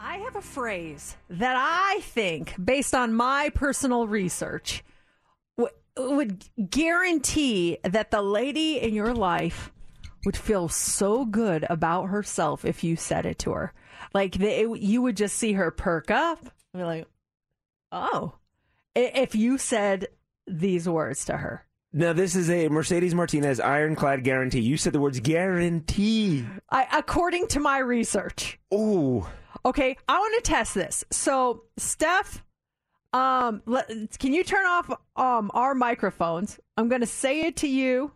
I 0.00 0.18
have 0.18 0.36
a 0.36 0.42
phrase 0.42 1.16
that 1.30 1.56
I 1.58 2.00
think, 2.02 2.54
based 2.62 2.94
on 2.94 3.12
my 3.14 3.50
personal 3.54 4.06
research, 4.06 4.84
w- 5.56 5.74
would 5.96 6.44
guarantee 6.70 7.78
that 7.82 8.10
the 8.10 8.22
lady 8.22 8.78
in 8.80 8.94
your 8.94 9.12
life 9.14 9.72
would 10.24 10.36
feel 10.36 10.68
so 10.68 11.24
good 11.24 11.64
about 11.70 12.04
herself 12.06 12.64
if 12.64 12.84
you 12.84 12.94
said 12.96 13.26
it 13.26 13.38
to 13.40 13.52
her. 13.52 13.72
Like 14.14 14.32
the, 14.32 14.62
it, 14.62 14.80
you 14.80 15.02
would 15.02 15.16
just 15.16 15.36
see 15.36 15.52
her 15.52 15.70
perk 15.70 16.10
up 16.10 16.40
and 16.72 16.82
be 16.82 16.84
like, 16.84 17.06
"Oh," 17.92 18.34
if 18.94 19.34
you 19.34 19.58
said 19.58 20.08
these 20.46 20.88
words 20.88 21.24
to 21.26 21.36
her. 21.36 21.64
Now, 21.92 22.12
this 22.12 22.36
is 22.36 22.50
a 22.50 22.68
Mercedes 22.68 23.14
Martinez 23.14 23.60
ironclad 23.60 24.22
guarantee. 24.22 24.60
You 24.60 24.76
said 24.76 24.92
the 24.92 25.00
words 25.00 25.20
guarantee. 25.20 26.44
I, 26.70 26.86
according 26.92 27.46
to 27.48 27.60
my 27.60 27.78
research. 27.78 28.58
Ooh. 28.74 29.26
Okay, 29.64 29.96
I 30.06 30.18
want 30.18 30.44
to 30.44 30.50
test 30.50 30.74
this. 30.74 31.02
So, 31.10 31.64
Steph, 31.78 32.44
um, 33.14 33.62
let, 33.64 33.88
can 34.18 34.34
you 34.34 34.44
turn 34.44 34.66
off 34.66 34.90
um 35.16 35.50
our 35.54 35.74
microphones? 35.74 36.60
I'm 36.76 36.88
going 36.88 37.00
to 37.00 37.06
say 37.06 37.42
it 37.42 37.56
to 37.56 37.68
you, 37.68 38.12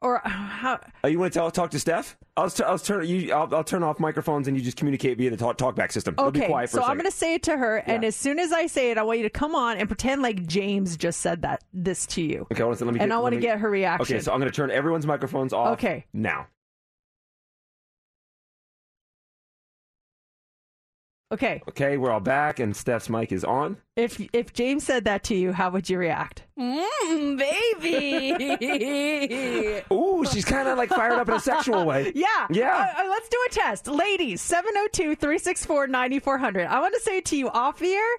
or 0.00 0.20
how? 0.24 0.80
Oh, 1.04 1.08
you 1.08 1.18
want 1.18 1.32
to 1.32 1.38
tell, 1.38 1.50
talk 1.50 1.70
to 1.70 1.78
Steph? 1.78 2.16
I'll, 2.36 2.50
I'll 2.66 2.78
turn 2.78 3.06
you. 3.06 3.32
I'll, 3.32 3.54
I'll 3.54 3.64
turn 3.64 3.82
off 3.82 4.00
microphones 4.00 4.48
and 4.48 4.56
you 4.56 4.62
just 4.62 4.76
communicate 4.76 5.18
via 5.18 5.30
the 5.30 5.36
talk, 5.36 5.58
talkback 5.58 5.92
system. 5.92 6.14
Okay, 6.18 6.46
quiet 6.46 6.70
for 6.70 6.78
so 6.78 6.82
I'm 6.82 6.96
going 6.96 7.10
to 7.10 7.16
say 7.16 7.34
it 7.34 7.42
to 7.44 7.56
her, 7.56 7.76
and 7.78 8.04
as 8.04 8.16
soon 8.16 8.38
as 8.38 8.52
I 8.52 8.66
say 8.66 8.90
it, 8.90 8.98
I 8.98 9.02
want 9.02 9.18
you 9.18 9.24
to 9.24 9.30
come 9.30 9.54
on 9.54 9.76
and 9.76 9.88
pretend 9.88 10.22
like 10.22 10.46
James 10.46 10.96
just 10.96 11.20
said 11.20 11.42
that 11.42 11.62
this 11.72 12.06
to 12.06 12.22
you. 12.22 12.46
Okay, 12.50 12.62
I 12.62 12.66
want 12.66 12.80
let 12.80 12.94
me 12.94 13.00
and 13.00 13.10
get, 13.10 13.12
I 13.12 13.18
want 13.18 13.34
to 13.34 13.40
get 13.40 13.58
her 13.58 13.70
reaction. 13.70 14.16
Okay, 14.16 14.22
so 14.22 14.32
I'm 14.32 14.40
going 14.40 14.50
to 14.50 14.56
turn 14.56 14.70
everyone's 14.70 15.06
microphones 15.06 15.52
off. 15.52 15.74
Okay. 15.74 16.06
Now. 16.12 16.46
Okay, 21.32 21.62
Okay, 21.70 21.96
we're 21.96 22.10
all 22.10 22.20
back 22.20 22.60
and 22.60 22.76
Steph's 22.76 23.08
mic 23.10 23.32
is 23.32 23.44
on. 23.44 23.76
if 23.96 24.20
if 24.32 24.52
James 24.52 24.84
said 24.84 25.04
that 25.06 25.24
to 25.24 25.34
you, 25.34 25.52
how 25.52 25.70
would 25.70 25.88
you 25.90 25.98
react? 25.98 26.44
Mm, 26.58 27.38
baby. 27.38 28.32
Ooh, 29.92 30.24
she's 30.30 30.44
kind 30.44 30.68
of 30.68 30.78
like 30.78 30.90
fired 30.90 31.14
up 31.14 31.28
in 31.28 31.34
a 31.34 31.40
sexual 31.40 31.84
way. 31.84 32.12
Yeah. 32.22 32.46
Yeah. 32.50 32.94
Uh, 32.98 33.02
uh, 33.02 33.08
let's 33.08 33.28
do 33.28 33.38
a 33.48 33.52
test. 33.52 33.86
Ladies, 33.88 34.40
702 34.40 35.14
364 35.16 35.86
9400. 35.88 36.66
I 36.66 36.80
want 36.80 36.94
to 36.94 37.00
say 37.00 37.18
it 37.18 37.24
to 37.26 37.36
you 37.36 37.48
off 37.48 37.78
the 37.78 37.90
air, 37.92 38.10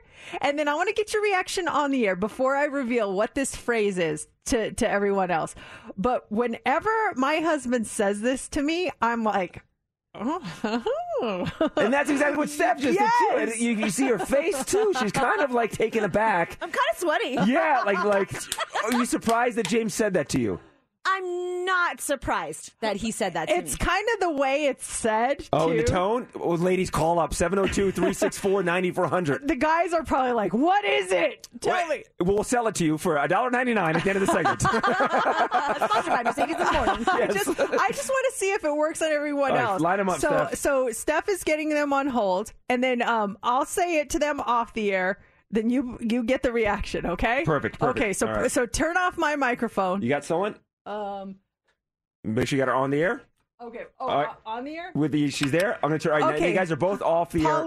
and 0.41 0.57
then 0.57 0.68
I 0.68 0.76
want 0.76 0.90
to 0.90 0.95
get 0.95 1.14
your 1.14 1.22
reaction 1.23 1.68
on 1.68 1.91
the 1.91 2.06
air 2.07 2.15
before 2.15 2.56
I 2.56 2.65
reveal 2.65 3.14
what 3.14 3.35
this 3.35 3.56
phrase 3.56 3.98
is 3.98 4.27
to, 4.48 4.72
to 4.73 4.90
everyone 4.90 5.31
else. 5.31 5.56
But 5.98 6.31
whenever 6.31 6.90
my 7.15 7.38
husband 7.38 7.88
says 7.88 8.22
this 8.22 8.48
to 8.49 8.61
me, 8.61 8.91
I'm 9.02 9.23
like, 9.23 9.61
oh. 10.15 11.72
And 11.77 11.94
that's 11.94 12.10
exactly 12.10 12.38
what 12.38 12.49
Steph 12.49 12.80
just 12.80 12.99
did 12.99 13.10
too. 13.19 13.38
And 13.38 13.56
you, 13.56 13.72
you 13.72 13.90
see 13.90 14.07
her 14.07 14.19
face 14.19 14.64
too. 14.65 14.94
She's 14.99 15.11
kind 15.11 15.41
of 15.41 15.52
like 15.52 15.72
taken 15.72 16.03
aback. 16.03 16.57
I'm 16.61 16.69
kind 16.69 16.77
of 16.91 16.99
sweaty. 16.99 17.38
Yeah, 17.52 17.84
like 17.85 18.03
like. 18.03 18.34
Are 18.84 18.94
you 18.94 19.06
surprised 19.06 19.57
that 19.57 19.68
James 19.68 19.94
said 19.94 20.14
that 20.14 20.30
to 20.30 20.40
you? 20.40 20.60
I'm 21.05 21.65
not 21.65 21.99
surprised 22.01 22.71
that 22.80 22.95
he 22.95 23.11
said 23.11 23.34
that 23.34 23.49
to 23.49 23.53
It's 23.57 23.73
me. 23.73 23.77
kind 23.85 24.07
of 24.13 24.19
the 24.21 24.31
way 24.31 24.65
it's 24.65 24.85
said. 24.85 25.45
Oh, 25.51 25.69
and 25.69 25.80
the 25.80 25.84
tone? 25.84 26.27
Well, 26.34 26.57
ladies, 26.57 26.89
call 26.89 27.19
up 27.19 27.34
702 27.34 27.91
364 27.91 28.63
9400. 28.63 29.47
The 29.47 29.55
guys 29.55 29.91
are 29.93 30.03
probably 30.03 30.31
like, 30.31 30.53
what 30.53 30.85
is 30.85 31.11
it? 31.11 31.47
Tell 31.61 31.88
me. 31.88 32.03
We'll 32.21 32.43
sell 32.45 32.67
it 32.67 32.75
to 32.75 32.85
you 32.85 32.97
for 32.97 33.15
$1.99 33.15 33.77
at 33.95 34.03
the 34.03 34.09
end 34.09 34.21
of 34.21 34.27
the 34.27 34.34
segment. 34.34 34.61
Sponsored 34.61 36.13
by 36.13 36.23
Mercedes 36.23 36.55
in 36.55 36.65
the 36.65 36.71
morning. 36.71 37.05
I 37.11 37.27
just, 37.27 37.49
I 37.59 37.88
just 37.89 38.09
want 38.09 38.25
to 38.31 38.38
see 38.38 38.51
if 38.53 38.63
it 38.63 38.75
works 38.75 39.01
on 39.01 39.11
everyone 39.11 39.51
All 39.51 39.57
right, 39.57 39.63
else. 39.65 39.81
line 39.81 39.99
'em 39.99 40.09
up, 40.09 40.19
so, 40.19 40.27
Steph. 40.30 40.55
so 40.55 40.91
Steph 40.91 41.30
is 41.30 41.43
getting 41.43 41.69
them 41.69 41.91
on 41.93 42.07
hold, 42.07 42.53
and 42.69 42.84
then 42.84 43.01
um, 43.01 43.38
I'll 43.43 43.65
say 43.65 43.99
it 43.99 44.09
to 44.11 44.19
them 44.19 44.39
off 44.41 44.73
the 44.73 44.91
air. 44.93 45.19
Then 45.51 45.69
you 45.69 45.99
you 46.01 46.23
get 46.23 46.41
the 46.41 46.51
reaction, 46.51 47.05
okay? 47.05 47.43
Perfect, 47.45 47.77
perfect. 47.77 47.99
Okay, 47.99 48.13
so 48.13 48.27
All 48.27 48.34
right. 48.34 48.51
so 48.51 48.65
turn 48.65 48.97
off 48.97 49.17
my 49.19 49.35
microphone. 49.35 50.01
You 50.01 50.09
got 50.09 50.25
someone? 50.25 50.55
Um. 50.85 51.35
Make 52.23 52.47
sure 52.47 52.57
you 52.57 52.61
got 52.65 52.69
her 52.72 52.76
on 52.76 52.89
the 52.89 53.01
air. 53.01 53.22
Okay. 53.61 53.84
Oh, 53.99 54.07
All 54.07 54.18
right. 54.18 54.27
uh, 54.27 54.49
on 54.49 54.64
the 54.64 54.76
air. 54.77 54.91
With 54.93 55.11
the, 55.11 55.30
she's 55.30 55.51
there. 55.51 55.76
I'm 55.76 55.81
gonna 55.89 55.99
turn. 55.99 56.14
All 56.14 56.19
right, 56.19 56.30
now 56.31 56.35
Okay. 56.35 56.49
you 56.49 56.55
guys 56.55 56.72
are 56.72 56.76
both 56.77 57.01
off 57.01 57.31
the 57.31 57.45
air. 57.45 57.65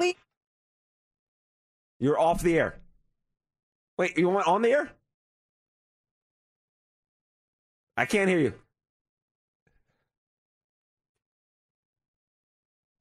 You're 1.99 2.19
off 2.19 2.43
the 2.43 2.59
air. 2.59 2.77
Wait, 3.99 4.19
you 4.19 4.29
want 4.29 4.47
on 4.47 4.63
the 4.63 4.71
air? 4.71 4.91
I 7.97 8.05
can't 8.05 8.29
hear 8.29 8.39
you. 8.39 8.53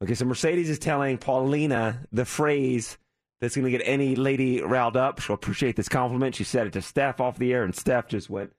Okay, 0.04 0.14
so 0.14 0.26
Mercedes 0.26 0.70
is 0.70 0.80
telling 0.80 1.18
Paulina 1.18 2.00
the 2.12 2.26
phrase 2.26 2.98
that's 3.42 3.56
going 3.56 3.66
to 3.66 3.72
get 3.78 3.86
any 3.86 4.16
lady 4.16 4.62
riled 4.62 4.96
up. 4.98 5.20
She'll 5.20 5.36
appreciate 5.36 5.76
this 5.76 5.90
compliment. 5.90 6.36
She 6.36 6.44
said 6.44 6.68
it 6.68 6.74
to 6.74 6.82
Steph 6.82 7.20
off 7.20 7.38
the 7.38 7.54
air, 7.54 7.64
and 7.64 7.76
Steph 7.76 8.08
just 8.08 8.30
went, 8.30 8.54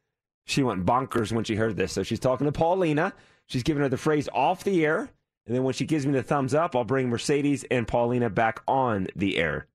she 0.47 0.63
went 0.63 0.87
bonkers 0.87 1.33
when 1.33 1.45
she 1.45 1.57
heard 1.57 1.77
this. 1.77 1.93
So 1.93 2.03
she's 2.03 2.21
talking 2.21 2.47
to 2.47 2.53
Paulina. 2.53 3.13
She's 3.47 3.63
giving 3.63 3.83
her 3.83 3.89
the 3.89 3.97
phrase 3.97 4.29
off 4.33 4.65
the 4.65 4.85
air, 4.85 5.09
and 5.47 5.55
then 5.55 5.63
when 5.63 5.75
she 5.75 5.85
gives 5.85 6.07
me 6.07 6.13
the 6.13 6.23
thumbs 6.23 6.55
up, 6.55 6.75
I'll 6.75 6.85
bring 6.85 7.09
Mercedes 7.09 7.65
and 7.71 7.87
Paulina 7.87 8.31
back 8.31 8.63
on 8.67 9.07
the 9.15 9.37
air. 9.37 9.67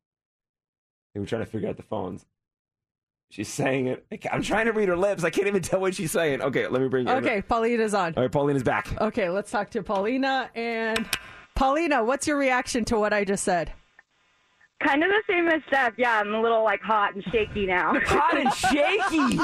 And 1.13 1.21
we're 1.23 1.27
trying 1.27 1.45
to 1.45 1.49
figure 1.49 1.69
out 1.69 1.77
the 1.77 1.83
phones. 1.83 2.25
She's 3.29 3.47
saying 3.47 3.87
it. 3.87 4.05
I'm 4.29 4.41
trying 4.41 4.65
to 4.65 4.73
read 4.73 4.89
her 4.89 4.97
lips. 4.97 5.23
I 5.23 5.29
can't 5.29 5.47
even 5.47 5.61
tell 5.61 5.79
what 5.79 5.95
she's 5.95 6.11
saying. 6.11 6.41
Okay, 6.41 6.67
let 6.67 6.81
me 6.81 6.89
bring 6.89 7.07
you. 7.07 7.13
Okay, 7.13 7.41
Paulina's 7.41 7.93
on. 7.93 8.13
All 8.17 8.23
right, 8.23 8.31
Paulina's 8.31 8.63
back. 8.63 8.99
Okay, 8.99 9.29
let's 9.29 9.49
talk 9.49 9.69
to 9.69 9.81
Paulina. 9.81 10.49
And 10.53 11.09
Paulina, 11.55 12.03
what's 12.03 12.27
your 12.27 12.37
reaction 12.37 12.83
to 12.85 12.99
what 12.99 13.13
I 13.13 13.23
just 13.23 13.45
said? 13.45 13.71
Kind 14.83 15.03
of 15.03 15.09
the 15.09 15.23
same 15.27 15.47
as 15.47 15.61
Steph. 15.67 15.93
Yeah, 15.97 16.19
I'm 16.19 16.33
a 16.33 16.41
little 16.41 16.63
like 16.63 16.81
hot 16.81 17.13
and 17.13 17.23
shaky 17.31 17.65
now. 17.65 17.93
Hot 17.99 18.37
and 18.37 18.51
shaky. 18.53 19.39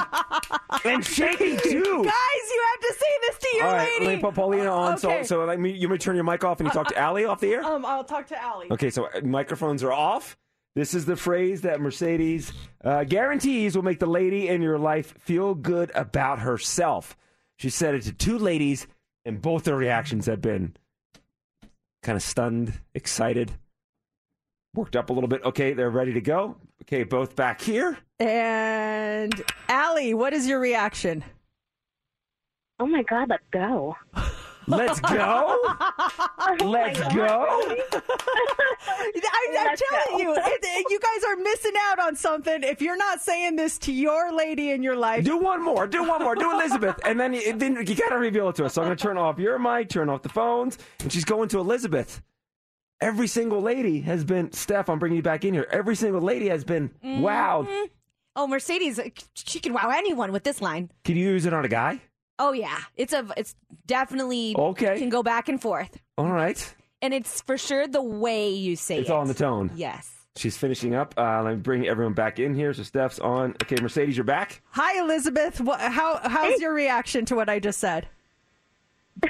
and 0.89 1.05
shaky 1.05 1.57
too. 1.57 2.03
Guys, 2.03 2.43
you 2.51 2.63
have 2.71 2.81
to 2.81 2.95
say 2.97 3.11
this 3.21 3.37
to 3.37 3.57
your 3.57 3.65
All 3.65 3.73
right, 3.73 3.89
lady. 3.93 4.05
let 4.05 4.15
me 4.15 4.21
put 4.21 4.33
Paulina 4.33 4.69
on. 4.71 4.93
Okay. 4.93 5.23
So, 5.23 5.23
so 5.23 5.45
let 5.45 5.59
me. 5.59 5.71
You 5.71 5.87
may 5.89 5.97
turn 5.97 6.15
your 6.15 6.23
mic 6.23 6.43
off 6.43 6.59
and 6.59 6.67
you 6.67 6.73
talk 6.73 6.87
to 6.87 6.97
Allie 6.97 7.25
off 7.25 7.39
the 7.39 7.53
air. 7.53 7.63
Um, 7.63 7.85
I'll 7.85 8.03
talk 8.03 8.27
to 8.27 8.41
Allie. 8.41 8.67
Okay, 8.71 8.89
so 8.89 9.05
uh, 9.05 9.21
microphones 9.23 9.83
are 9.83 9.93
off. 9.93 10.37
This 10.75 10.93
is 10.93 11.05
the 11.05 11.15
phrase 11.15 11.61
that 11.61 11.81
Mercedes 11.81 12.51
uh, 12.83 13.03
guarantees 13.03 13.75
will 13.75 13.83
make 13.83 13.99
the 13.99 14.05
lady 14.05 14.47
in 14.47 14.61
your 14.61 14.77
life 14.77 15.17
feel 15.19 15.55
good 15.55 15.91
about 15.95 16.39
herself. 16.39 17.17
She 17.57 17.69
said 17.69 17.95
it 17.95 18.03
to 18.03 18.13
two 18.13 18.37
ladies, 18.37 18.85
and 19.25 19.41
both 19.41 19.63
their 19.63 19.75
reactions 19.75 20.27
have 20.27 20.41
been 20.41 20.75
kind 22.03 22.15
of 22.15 22.21
stunned, 22.21 22.73
excited, 22.93 23.53
worked 24.77 24.95
up 24.95 25.09
a 25.09 25.13
little 25.13 25.27
bit. 25.27 25.43
Okay, 25.43 25.73
they're 25.73 25.89
ready 25.89 26.13
to 26.13 26.21
go. 26.21 26.55
Okay, 26.83 27.03
both 27.03 27.35
back 27.35 27.59
here. 27.59 27.97
And 28.19 29.43
Allie, 29.67 30.13
what 30.13 30.31
is 30.33 30.47
your 30.47 30.59
reaction? 30.59 31.23
Oh 32.79 32.85
my 32.85 33.01
God, 33.03 33.29
let's 33.29 33.43
go. 33.51 33.97
Let's 34.67 34.99
go. 35.01 35.59
Oh 36.39 36.69
let's 36.69 36.99
go. 36.99 37.07
I, 38.87 39.11
I'm 39.49 39.53
Let's 39.53 39.81
telling 39.89 40.23
go. 40.25 40.33
you, 40.33 40.35
it, 40.35 40.59
it- 40.63 40.85
you 40.89 40.99
guys 40.99 41.23
are 41.25 41.35
missing 41.35 41.73
out 41.89 41.99
on 41.99 42.15
something 42.15 42.63
if 42.63 42.81
you're 42.81 42.95
not 42.97 43.21
saying 43.21 43.55
this 43.57 43.77
to 43.79 43.91
your 43.91 44.31
lady 44.33 44.71
in 44.71 44.81
your 44.83 44.95
life. 44.95 45.25
Do 45.25 45.37
one 45.37 45.61
more. 45.63 45.87
Do 45.87 46.03
one 46.07 46.21
more. 46.23 46.35
Do 46.35 46.51
Elizabeth, 46.53 46.99
and 47.03 47.19
then 47.19 47.33
you, 47.33 47.53
then 47.53 47.75
you 47.75 47.95
got 47.95 48.09
to 48.09 48.17
reveal 48.17 48.47
it 48.49 48.55
to 48.57 48.65
us. 48.65 48.75
So 48.75 48.81
I'm 48.81 48.87
going 48.87 48.97
to 48.97 49.01
turn 49.03 49.17
off 49.17 49.39
your 49.39 49.59
mic, 49.59 49.89
turn 49.89 50.09
off 50.09 50.21
the 50.21 50.29
phones, 50.29 50.77
and 50.99 51.11
she's 51.11 51.25
going 51.25 51.49
to 51.49 51.59
Elizabeth. 51.59 52.21
Every 52.99 53.27
single 53.27 53.61
lady 53.61 54.01
has 54.01 54.23
been 54.23 54.51
Steph. 54.51 54.89
I'm 54.89 54.97
bringing 54.99 55.17
you 55.17 55.21
back 55.23 55.45
in 55.45 55.53
here. 55.53 55.67
Every 55.71 55.95
single 55.95 56.21
lady 56.21 56.49
has 56.49 56.63
been 56.63 56.89
wowed. 57.03 57.67
Mhm. 57.67 57.89
Oh, 58.35 58.47
Mercedes, 58.47 58.99
she 59.33 59.59
can 59.59 59.73
wow 59.73 59.89
anyone 59.93 60.31
with 60.31 60.43
this 60.43 60.61
line. 60.61 60.91
Can 61.03 61.15
you 61.15 61.29
use 61.29 61.45
it 61.45 61.53
on 61.53 61.63
a 61.65 61.67
guy? 61.67 62.01
Oh 62.39 62.51
yeah, 62.53 62.77
it's 62.95 63.13
a 63.13 63.25
it's 63.35 63.55
definitely 63.87 64.55
Okay. 64.57 64.97
can 64.99 65.09
go 65.09 65.23
back 65.23 65.49
and 65.49 65.59
forth, 65.61 65.97
All 66.19 66.31
right. 66.31 66.75
and 67.01 67.13
it's 67.13 67.41
for 67.41 67.57
sure 67.57 67.87
the 67.87 68.01
way 68.01 68.49
you 68.49 68.75
say 68.75 68.99
It's 68.99 69.09
it. 69.09 69.13
all 69.13 69.21
in 69.23 69.27
the 69.27 69.33
tone. 69.33 69.71
Yes. 69.75 70.11
She's 70.35 70.55
finishing 70.55 70.93
up. 70.93 71.15
Uh, 71.17 71.41
let 71.41 71.55
me 71.55 71.59
bring 71.59 71.87
everyone 71.87 72.13
back 72.13 72.37
in 72.37 72.53
here. 72.53 72.71
So 72.75 72.83
Steph's 72.83 73.17
on. 73.17 73.55
Okay, 73.63 73.77
Mercedes, 73.81 74.15
you're 74.17 74.23
back. 74.23 74.61
Hi, 74.69 74.99
Elizabeth. 74.99 75.59
What, 75.59 75.79
how 75.81 76.19
how's 76.23 76.59
your 76.61 76.73
reaction 76.75 77.25
to 77.25 77.35
what 77.35 77.49
I 77.49 77.57
just 77.59 77.79
said? 77.79 78.07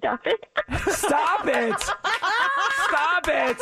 Stop 0.00 0.26
it. 0.26 0.46
Stop 0.88 1.46
it! 1.46 1.80
Stop 2.88 3.28
it! 3.28 3.60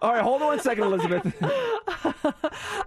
All 0.00 0.12
right, 0.12 0.22
hold 0.22 0.42
on 0.42 0.48
one 0.48 0.60
second, 0.60 0.84
Elizabeth. 0.84 1.34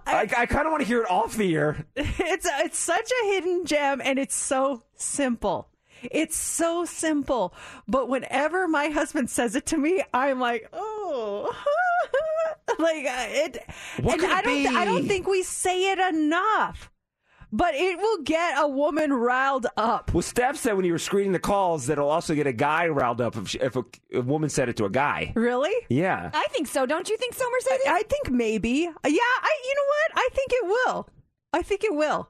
I, 0.06 0.28
I 0.36 0.46
kind 0.46 0.66
of 0.66 0.72
want 0.72 0.82
to 0.82 0.86
hear 0.86 1.02
it 1.02 1.10
off 1.10 1.36
the 1.36 1.54
air. 1.54 1.86
It's 1.94 2.46
it's 2.46 2.78
such 2.78 3.10
a 3.22 3.26
hidden 3.26 3.64
gem, 3.64 4.02
and 4.04 4.18
it's 4.18 4.34
so 4.34 4.82
simple. 4.96 5.68
It's 6.02 6.36
so 6.36 6.84
simple. 6.84 7.54
But 7.86 8.08
whenever 8.08 8.68
my 8.68 8.88
husband 8.88 9.30
says 9.30 9.54
it 9.56 9.66
to 9.66 9.78
me, 9.78 10.02
I'm 10.12 10.40
like, 10.40 10.68
oh, 10.72 11.54
like 12.78 13.06
uh, 13.06 13.26
it. 13.28 13.64
What 14.02 14.14
and 14.14 14.22
could 14.22 14.30
it 14.30 14.36
I 14.36 14.42
don't. 14.42 14.76
I 14.76 14.84
don't 14.84 15.06
think 15.06 15.26
we 15.26 15.42
say 15.42 15.92
it 15.92 15.98
enough. 15.98 16.90
But 17.56 17.74
it 17.74 17.98
will 17.98 18.22
get 18.22 18.58
a 18.58 18.68
woman 18.68 19.14
riled 19.14 19.66
up. 19.78 20.12
Well, 20.12 20.20
Steph 20.20 20.58
said 20.58 20.76
when 20.76 20.84
you 20.84 20.92
were 20.92 20.98
screening 20.98 21.32
the 21.32 21.38
calls 21.38 21.86
that 21.86 21.94
it'll 21.94 22.10
also 22.10 22.34
get 22.34 22.46
a 22.46 22.52
guy 22.52 22.86
riled 22.88 23.22
up 23.22 23.34
if, 23.34 23.48
she, 23.48 23.58
if 23.60 23.76
a, 23.76 23.84
a 24.12 24.20
woman 24.20 24.50
said 24.50 24.68
it 24.68 24.76
to 24.76 24.84
a 24.84 24.90
guy. 24.90 25.32
Really? 25.34 25.72
Yeah. 25.88 26.30
I 26.34 26.46
think 26.50 26.66
so. 26.66 26.84
Don't 26.84 27.08
you 27.08 27.16
think 27.16 27.32
so, 27.32 27.48
Mercedes? 27.50 27.86
I 27.88 28.02
think 28.02 28.30
maybe. 28.30 28.80
Yeah. 28.80 28.92
I. 29.04 29.60
You 29.64 29.74
know 29.74 29.86
what? 29.88 30.12
I 30.16 30.28
think 30.34 30.52
it 30.52 30.66
will. 30.66 31.08
I 31.54 31.62
think 31.62 31.82
it 31.82 31.94
will. 31.94 32.28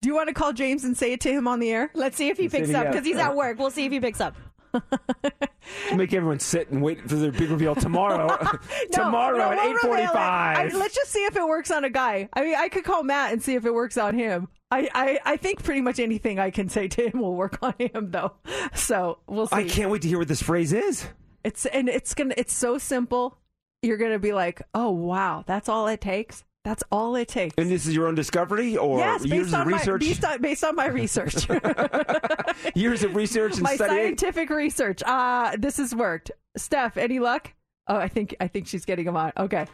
Do 0.00 0.08
you 0.08 0.14
want 0.14 0.28
to 0.28 0.34
call 0.34 0.54
James 0.54 0.84
and 0.84 0.96
say 0.96 1.12
it 1.12 1.20
to 1.22 1.30
him 1.30 1.46
on 1.46 1.60
the 1.60 1.70
air? 1.70 1.90
Let's 1.92 2.16
see 2.16 2.28
if 2.28 2.38
he 2.38 2.44
Let's 2.44 2.54
picks 2.54 2.68
he 2.68 2.74
up 2.74 2.86
because 2.86 3.04
he's 3.04 3.16
at 3.16 3.36
work. 3.36 3.58
We'll 3.58 3.70
see 3.70 3.84
if 3.84 3.92
he 3.92 4.00
picks 4.00 4.20
up. 4.20 4.34
Make 5.94 6.12
everyone 6.12 6.38
sit 6.40 6.70
and 6.70 6.82
wait 6.82 7.00
for 7.08 7.16
their 7.16 7.32
big 7.32 7.50
reveal 7.50 7.74
tomorrow. 7.74 8.28
No, 8.96 9.04
tomorrow 9.04 9.38
no, 9.38 9.50
at 9.50 9.56
we'll 9.56 9.70
eight. 9.70 9.76
I- 9.76 9.80
forty-five. 9.86 10.74
let's 10.74 10.94
just 10.94 11.10
see 11.10 11.24
if 11.24 11.36
it 11.36 11.46
works 11.46 11.70
on 11.70 11.84
a 11.84 11.90
guy. 11.90 12.28
I 12.32 12.42
mean, 12.42 12.54
I 12.56 12.68
could 12.68 12.84
call 12.84 13.02
Matt 13.02 13.32
and 13.32 13.42
see 13.42 13.54
if 13.54 13.64
it 13.64 13.72
works 13.74 13.96
on 13.96 14.16
him. 14.18 14.48
I, 14.70 14.88
I, 14.94 15.18
I 15.24 15.36
think 15.36 15.62
pretty 15.62 15.80
much 15.80 15.98
anything 16.00 16.38
I 16.38 16.50
can 16.50 16.68
say 16.68 16.88
to 16.88 17.08
him 17.08 17.20
will 17.20 17.34
work 17.34 17.58
on 17.62 17.74
him, 17.78 18.10
though. 18.10 18.32
So 18.74 19.18
we'll 19.26 19.46
see. 19.46 19.56
I 19.56 19.64
can't 19.64 19.90
wait 19.90 20.02
to 20.02 20.08
hear 20.08 20.18
what 20.18 20.28
this 20.28 20.42
phrase 20.42 20.72
is. 20.72 21.06
It's 21.44 21.66
and 21.66 21.88
it's 21.88 22.14
gonna. 22.14 22.34
It's 22.36 22.52
so 22.54 22.78
simple. 22.78 23.38
You're 23.82 23.98
gonna 23.98 24.18
be 24.18 24.32
like, 24.32 24.62
oh 24.74 24.90
wow, 24.90 25.44
that's 25.46 25.68
all 25.68 25.86
it 25.88 26.00
takes. 26.00 26.44
That's 26.64 26.82
all 26.90 27.14
it 27.16 27.28
takes. 27.28 27.54
And 27.58 27.70
this 27.70 27.86
is 27.86 27.94
your 27.94 28.06
own 28.08 28.14
discovery 28.14 28.76
or 28.76 28.98
yes, 28.98 29.24
years 29.24 29.44
based 29.44 29.54
of 29.54 29.60
on 29.60 29.70
my 29.70 29.76
research? 29.76 30.00
based 30.00 30.24
on, 30.24 30.40
based 30.42 30.64
on 30.64 30.74
my 30.74 30.86
research, 30.86 31.46
years 32.74 33.02
of 33.04 33.14
research 33.14 33.52
and 33.54 33.62
my 33.62 33.74
studying. 33.76 33.98
scientific 34.16 34.50
research. 34.50 35.02
Uh 35.04 35.56
this 35.58 35.76
has 35.76 35.94
worked. 35.94 36.30
Steph, 36.56 36.96
any 36.96 37.18
luck? 37.18 37.52
Oh, 37.86 37.96
I 37.96 38.08
think 38.08 38.34
I 38.40 38.48
think 38.48 38.66
she's 38.66 38.84
getting 38.86 39.06
him 39.06 39.16
on. 39.16 39.32
Okay, 39.36 39.66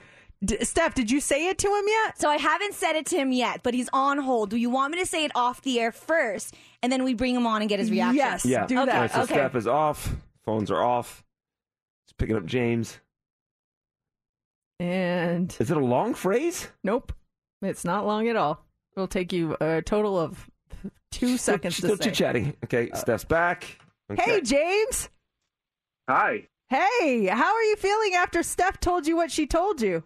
D- 0.44 0.64
Steph, 0.64 0.94
did 0.94 1.10
you 1.10 1.20
say 1.20 1.46
it 1.48 1.58
to 1.58 1.68
him 1.68 1.84
yet? 1.86 2.18
So 2.20 2.28
I 2.28 2.36
haven't 2.38 2.74
said 2.74 2.96
it 2.96 3.06
to 3.06 3.16
him 3.16 3.30
yet, 3.30 3.62
but 3.62 3.72
he's 3.72 3.88
on 3.92 4.18
hold. 4.18 4.50
Do 4.50 4.56
you 4.56 4.70
want 4.70 4.92
me 4.92 4.98
to 4.98 5.06
say 5.06 5.24
it 5.24 5.30
off 5.36 5.62
the 5.62 5.78
air 5.78 5.92
first, 5.92 6.54
and 6.82 6.90
then 6.90 7.04
we 7.04 7.14
bring 7.14 7.36
him 7.36 7.46
on 7.46 7.62
and 7.62 7.68
get 7.68 7.78
his 7.78 7.90
reaction? 7.90 8.16
Yes, 8.16 8.44
Yeah. 8.44 8.66
do 8.66 8.78
All 8.78 8.86
that. 8.86 8.98
right, 9.00 9.10
so 9.12 9.22
okay. 9.22 9.34
Steph 9.34 9.54
is 9.54 9.66
off. 9.68 10.12
Phones 10.44 10.70
are 10.72 10.82
off. 10.82 11.22
Just 12.08 12.16
picking 12.18 12.34
up 12.36 12.46
James. 12.46 12.98
And 14.81 15.55
Is 15.61 15.70
it 15.70 15.77
a 15.77 15.81
long 15.81 16.15
phrase? 16.15 16.69
nope, 16.82 17.12
it's 17.61 17.85
not 17.85 18.07
long 18.07 18.27
at 18.28 18.36
all. 18.36 18.65
It'll 18.97 19.07
take 19.07 19.31
you 19.32 19.55
a 19.61 19.82
total 19.82 20.19
of 20.19 20.48
two 21.12 21.36
seconds 21.36 21.77
Still 21.77 21.98
to 21.98 22.02
say. 22.02 22.09
chit 22.09 22.15
chatting. 22.15 22.57
Okay, 22.65 22.90
Steph's 22.94 23.24
back. 23.24 23.78
Okay. 24.11 24.23
Hey, 24.23 24.40
James. 24.40 25.11
Hi. 26.09 26.47
Hey, 26.70 27.27
how 27.27 27.55
are 27.55 27.62
you 27.62 27.77
feeling 27.77 28.15
after 28.15 28.43
Steph 28.43 28.81
told 28.81 29.07
you 29.07 29.16
what 29.16 29.31
she 29.31 29.47
told 29.47 29.82
you? 29.82 30.02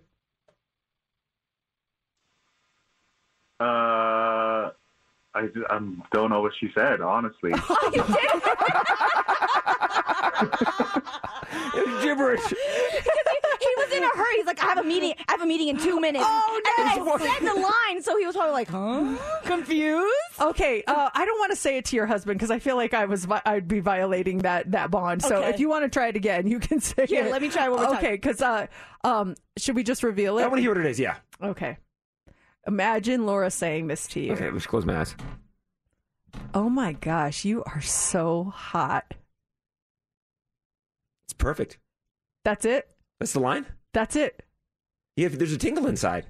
Uh, 3.60 4.70
I, 5.34 5.48
I 5.70 5.78
don't 6.12 6.30
know 6.30 6.40
what 6.42 6.52
she 6.58 6.68
said, 6.74 7.00
honestly. 7.00 7.52
It 11.76 11.86
was 11.88 12.04
gibberish. 12.04 12.40
he 12.48 13.74
was 13.76 13.92
in 13.92 14.02
a 14.04 14.08
hurry. 14.08 14.36
He's 14.36 14.42
like, 14.58 14.64
I 14.64 14.68
have 14.74 14.84
a 14.84 14.88
meeting. 14.88 15.14
I 15.28 15.32
have 15.32 15.42
a 15.42 15.46
meeting 15.46 15.68
in 15.68 15.78
two 15.78 16.00
minutes. 16.00 16.24
Oh, 16.26 16.60
no! 16.78 16.84
And 16.84 17.06
then. 17.06 17.08
I 17.08 17.38
said 17.38 17.48
the 17.54 17.60
line, 17.60 18.02
so 18.02 18.16
he 18.18 18.26
was 18.26 18.34
probably 18.36 18.52
like, 18.52 18.68
huh? 18.68 19.16
Confused? 19.44 20.12
Okay, 20.40 20.82
uh, 20.86 21.10
I 21.14 21.24
don't 21.24 21.38
want 21.38 21.50
to 21.52 21.56
say 21.56 21.76
it 21.78 21.84
to 21.86 21.96
your 21.96 22.06
husband 22.06 22.38
because 22.38 22.50
I 22.50 22.58
feel 22.58 22.76
like 22.76 22.94
I 22.94 23.04
was 23.04 23.24
vi- 23.24 23.42
I'd 23.44 23.68
be 23.68 23.80
violating 23.80 24.38
that 24.38 24.70
that 24.72 24.90
bond. 24.90 25.22
So 25.22 25.36
Okay. 25.36 25.50
if 25.50 25.60
you 25.60 25.68
want 25.68 25.84
to 25.84 25.88
try 25.88 26.08
it 26.08 26.16
again, 26.16 26.46
you 26.46 26.58
can 26.60 26.80
say 26.80 27.06
Here, 27.06 27.26
it. 27.26 27.30
let 27.32 27.42
me 27.42 27.48
try 27.48 27.68
one 27.68 27.80
more 27.80 27.88
time. 27.90 27.98
Okay, 27.98 28.12
because 28.12 28.40
uh, 28.42 28.66
um, 29.04 29.34
should 29.56 29.76
we 29.76 29.82
just 29.82 30.02
reveal 30.02 30.38
it? 30.38 30.42
I 30.42 30.46
want 30.46 30.56
to 30.58 30.62
hear 30.62 30.70
what 30.70 30.78
it 30.78 30.86
is. 30.86 30.98
Yeah. 31.00 31.16
Okay. 31.42 31.78
Imagine 32.66 33.26
Laura 33.26 33.50
saying 33.50 33.88
this 33.88 34.06
to 34.08 34.20
you. 34.20 34.32
Okay, 34.32 34.50
let's 34.50 34.66
close 34.66 34.86
my 34.86 34.98
eyes. 35.00 35.14
Oh 36.54 36.68
my 36.68 36.92
gosh, 36.94 37.44
you 37.44 37.62
are 37.64 37.80
so 37.80 38.44
hot. 38.54 39.14
It's 41.26 41.34
perfect. 41.34 41.78
That's 42.44 42.64
it. 42.64 42.88
That's 43.20 43.32
the 43.32 43.40
line. 43.40 43.66
That's 43.92 44.16
it. 44.16 44.42
Yeah, 45.16 45.28
there's 45.28 45.52
a 45.52 45.58
tingle 45.58 45.86
inside. 45.86 46.26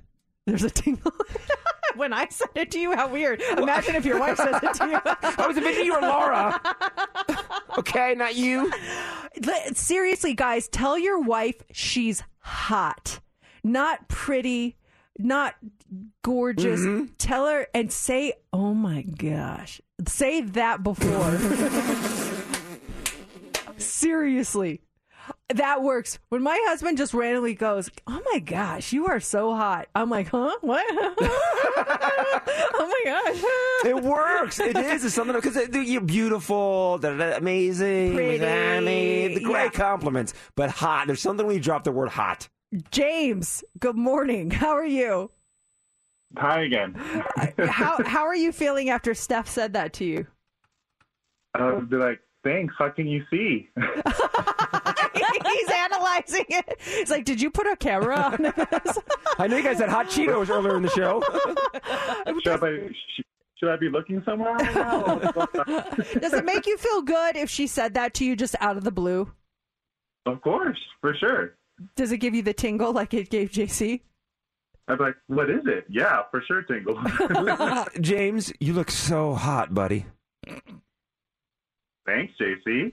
There's 0.47 0.63
a 0.63 0.71
tingle. 0.71 1.13
when 1.97 2.13
I 2.13 2.27
said 2.29 2.49
it 2.55 2.71
to 2.73 2.79
you, 2.79 2.95
how 2.95 3.09
weird. 3.09 3.41
Imagine 3.57 3.95
if 3.95 4.05
your 4.05 4.19
wife 4.19 4.37
says 4.37 4.63
it 4.63 4.75
to 4.75 4.87
you. 4.89 5.01
I 5.05 5.47
was 5.47 5.57
envisioning 5.57 5.87
you 5.87 5.95
were 5.95 6.01
Laura. 6.01 6.61
okay, 7.79 8.15
not 8.15 8.35
you. 8.35 8.71
Seriously, 9.73 10.35
guys, 10.35 10.69
tell 10.69 10.99
your 10.99 11.21
wife 11.21 11.57
she's 11.73 12.23
hot, 12.39 13.21
not 13.63 14.09
pretty, 14.09 14.77
not 15.19 15.55
gorgeous. 16.23 16.81
Mm-hmm. 16.81 17.15
Tell 17.19 17.47
her 17.47 17.67
and 17.75 17.91
say, 17.91 18.35
"Oh 18.53 18.75
my 18.75 19.03
gosh." 19.03 19.81
Say 20.07 20.43
that 20.43 20.83
before. 20.83 21.39
Seriously. 23.79 24.81
That 25.51 25.83
works. 25.83 26.19
When 26.31 26.43
my 26.43 26.59
husband 26.69 26.97
just 26.97 27.13
randomly 27.13 27.55
goes, 27.55 27.91
"Oh 28.07 28.21
my 28.33 28.39
gosh, 28.39 28.93
you 28.95 29.07
are 29.09 29.21
so 29.21 29.55
hot." 29.55 29.89
I'm 29.95 30.09
like, 30.09 30.29
"Huh? 30.29 30.57
What?" 30.63 30.85
oh 30.91 32.75
my 32.79 33.03
gosh. 33.05 33.45
It 33.91 34.03
works. 34.03 34.59
It 34.59 34.75
is. 34.77 35.05
It's 35.05 35.15
something 35.15 35.37
because 35.37 35.57
you're 35.87 36.01
beautiful, 36.01 36.99
amazing, 37.05 38.15
Pretty. 38.15 38.39
Sammy, 38.39 39.35
the 39.35 39.41
great 39.45 39.65
Yeah. 39.75 39.79
compliments, 39.81 40.33
but 40.57 40.71
hot. 40.71 41.07
There's 41.09 41.21
something 41.21 41.47
when 41.47 41.57
you 41.57 41.63
drop 41.63 41.85
the 41.85 41.93
word 41.93 42.09
hot. 42.09 42.49
James, 42.91 43.63
good 43.79 43.97
morning. 43.97 44.51
How 44.51 44.71
are 44.71 44.87
you? 44.87 45.31
Hi 46.39 46.63
again. 46.63 46.97
Uh, 47.37 47.67
how 47.67 48.03
how 48.03 48.25
are 48.25 48.35
you 48.35 48.51
feeling 48.51 48.89
after 48.89 49.13
Steph 49.15 49.49
said 49.49 49.75
that 49.75 49.93
to 49.95 50.05
you? 50.07 50.27
I 51.55 51.71
would 51.71 51.91
be 51.91 51.97
like, 51.97 52.21
thanks. 52.43 52.75
How 52.79 52.89
can 52.89 53.07
you 53.07 53.23
see? 53.31 53.69
He's 55.47 55.71
analyzing 55.71 56.45
it. 56.49 56.81
He's 56.81 57.11
like, 57.11 57.25
"Did 57.25 57.41
you 57.41 57.51
put 57.51 57.67
a 57.67 57.77
camera 57.77 58.17
on 58.17 58.43
this?" 58.43 58.99
I 59.39 59.47
know 59.47 59.57
you 59.57 59.63
guys 59.63 59.79
had 59.79 59.89
hot 59.89 60.07
Cheetos 60.07 60.51
earlier 60.51 60.77
in 60.77 60.83
the 60.83 60.91
show. 60.91 61.23
should, 62.43 62.65
I, 62.65 62.91
should 63.57 63.69
I 63.69 63.77
be 63.77 63.89
looking 63.89 64.23
somewhere 64.25 64.55
right 64.55 64.75
now? 64.75 65.17
Does 66.21 66.33
it 66.33 66.45
make 66.45 66.67
you 66.67 66.77
feel 66.79 67.03
good 67.03 67.37
if 67.37 67.51
she 67.51 67.67
said 67.67 67.95
that 67.95 68.15
to 68.15 68.25
you 68.25 68.37
just 68.37 68.55
out 68.61 68.77
of 68.77 68.85
the 68.85 68.93
blue? 68.93 69.33
of 70.27 70.41
course, 70.41 70.79
for 71.01 71.15
sure. 71.15 71.55
Does 71.97 72.13
it 72.13 72.19
give 72.19 72.35
you 72.35 72.43
the 72.43 72.55
tingle 72.55 72.93
like 72.93 73.13
it 73.13 73.29
gave 73.29 73.51
JC? 73.51 74.01
I'd 74.87 74.99
be 74.99 75.05
like, 75.05 75.17
what 75.29 75.49
is 75.49 75.63
it? 75.65 75.87
Yeah, 75.89 76.23
for 76.31 76.43
sure, 76.47 76.63
Tingle. 76.63 77.03
James, 78.01 78.53
you 78.61 78.75
look 78.75 78.91
so 78.91 79.35
hot, 79.35 79.73
buddy. 79.73 80.05
Thanks, 82.07 82.35
JC. 82.39 82.93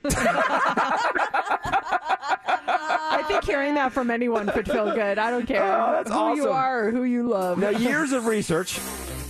Think 3.41 3.51
hearing 3.51 3.75
that 3.75 3.91
from 3.91 4.09
anyone 4.11 4.47
could 4.47 4.69
feel 4.69 4.93
good. 4.93 5.17
I 5.17 5.29
don't 5.31 5.45
care 5.47 5.63
Oh, 5.63 5.91
that's 5.93 6.11
who 6.11 6.35
you 6.35 6.49
are 6.49 6.87
or 6.87 6.91
who 6.91 7.03
you 7.03 7.27
love. 7.27 7.57
Now, 7.57 7.69
years 7.69 8.11
of 8.11 8.25
research 8.25 8.79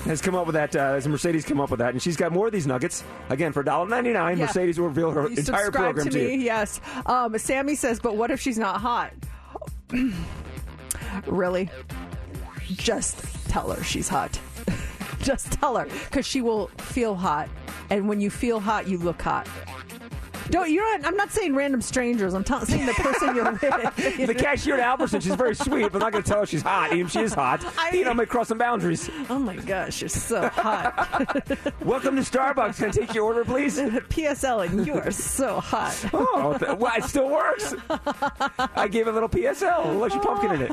has 0.05 0.21
come 0.21 0.35
up 0.35 0.45
with 0.47 0.55
that. 0.55 0.75
Uh, 0.75 0.93
has 0.93 1.07
Mercedes 1.07 1.45
come 1.45 1.59
up 1.61 1.69
with 1.69 1.79
that, 1.79 1.93
and 1.93 2.01
she's 2.01 2.17
got 2.17 2.31
more 2.31 2.47
of 2.47 2.53
these 2.53 2.67
nuggets. 2.67 3.03
Again, 3.29 3.53
for 3.53 3.63
$1.99, 3.63 4.37
Yeah. 4.37 4.45
Mercedes 4.45 4.79
will 4.79 4.87
reveal 4.87 5.11
her 5.11 5.29
You 5.29 5.37
entire 5.37 5.71
program 5.71 6.05
to 6.05 6.11
to 6.11 6.17
me, 6.17 6.33
you. 6.35 6.41
yes. 6.41 6.81
Um, 7.05 7.37
Sammy 7.37 7.75
says, 7.75 7.99
but 7.99 8.15
what 8.17 8.31
if 8.31 8.41
she's 8.41 8.57
not 8.57 8.81
hot? 8.81 9.13
really? 11.27 11.69
Just 12.67 13.23
tell 13.49 13.69
her 13.71 13.83
she's 13.83 14.07
hot. 14.07 14.39
Just 15.21 15.51
tell 15.51 15.75
her 15.75 15.85
because 15.85 16.25
she 16.25 16.41
will 16.41 16.67
feel 16.77 17.15
hot, 17.15 17.47
and 17.89 18.07
when 18.09 18.19
you 18.21 18.29
feel 18.31 18.59
hot, 18.59 18.87
you 18.87 18.97
look 18.97 19.21
hot. 19.21 19.47
Don't 20.49 20.69
you? 20.69 20.81
Know, 20.99 21.07
I'm 21.07 21.15
not 21.15 21.31
saying 21.31 21.55
random 21.55 21.81
strangers. 21.81 22.33
I'm 22.33 22.43
t- 22.43 22.59
saying 22.65 22.85
the 22.85 22.93
person 22.93 23.35
you're 23.35 23.51
with. 23.51 24.27
The 24.27 24.35
cashier 24.35 24.75
at 24.75 24.79
Albertson, 24.81 25.21
she's 25.21 25.35
very 25.35 25.55
sweet, 25.55 25.83
but 25.83 25.95
I'm 25.95 25.99
not 25.99 26.11
going 26.11 26.23
to 26.23 26.29
tell 26.29 26.41
her 26.41 26.45
she's 26.45 26.61
hot. 26.61 26.93
Even 26.93 27.07
she 27.07 27.19
is 27.19 27.33
hot, 27.33 27.63
you 27.93 28.03
know, 28.03 28.11
I 28.11 28.13
might 28.13 28.29
cross 28.29 28.47
some 28.49 28.57
boundaries. 28.57 29.09
Oh 29.29 29.39
my 29.39 29.55
gosh, 29.55 30.01
you're 30.01 30.09
so 30.09 30.47
hot. 30.49 30.93
Welcome 31.85 32.15
to 32.15 32.21
Starbucks. 32.21 32.77
Can 32.77 32.85
I 32.85 32.91
take 32.91 33.13
your 33.13 33.25
order, 33.25 33.45
please? 33.45 33.77
PSL, 33.79 34.65
and 34.69 34.85
you 34.85 34.93
are 34.95 35.11
so 35.11 35.59
hot. 35.59 35.97
Oh, 36.13 36.55
th- 36.57 36.77
well, 36.77 36.93
it 36.97 37.03
still 37.05 37.29
works. 37.29 37.73
I 38.75 38.87
gave 38.87 39.07
a 39.07 39.11
little 39.11 39.29
PSL, 39.29 39.85
a 39.85 39.91
little 39.91 40.19
pumpkin 40.19 40.53
in 40.53 40.61
it. 40.63 40.71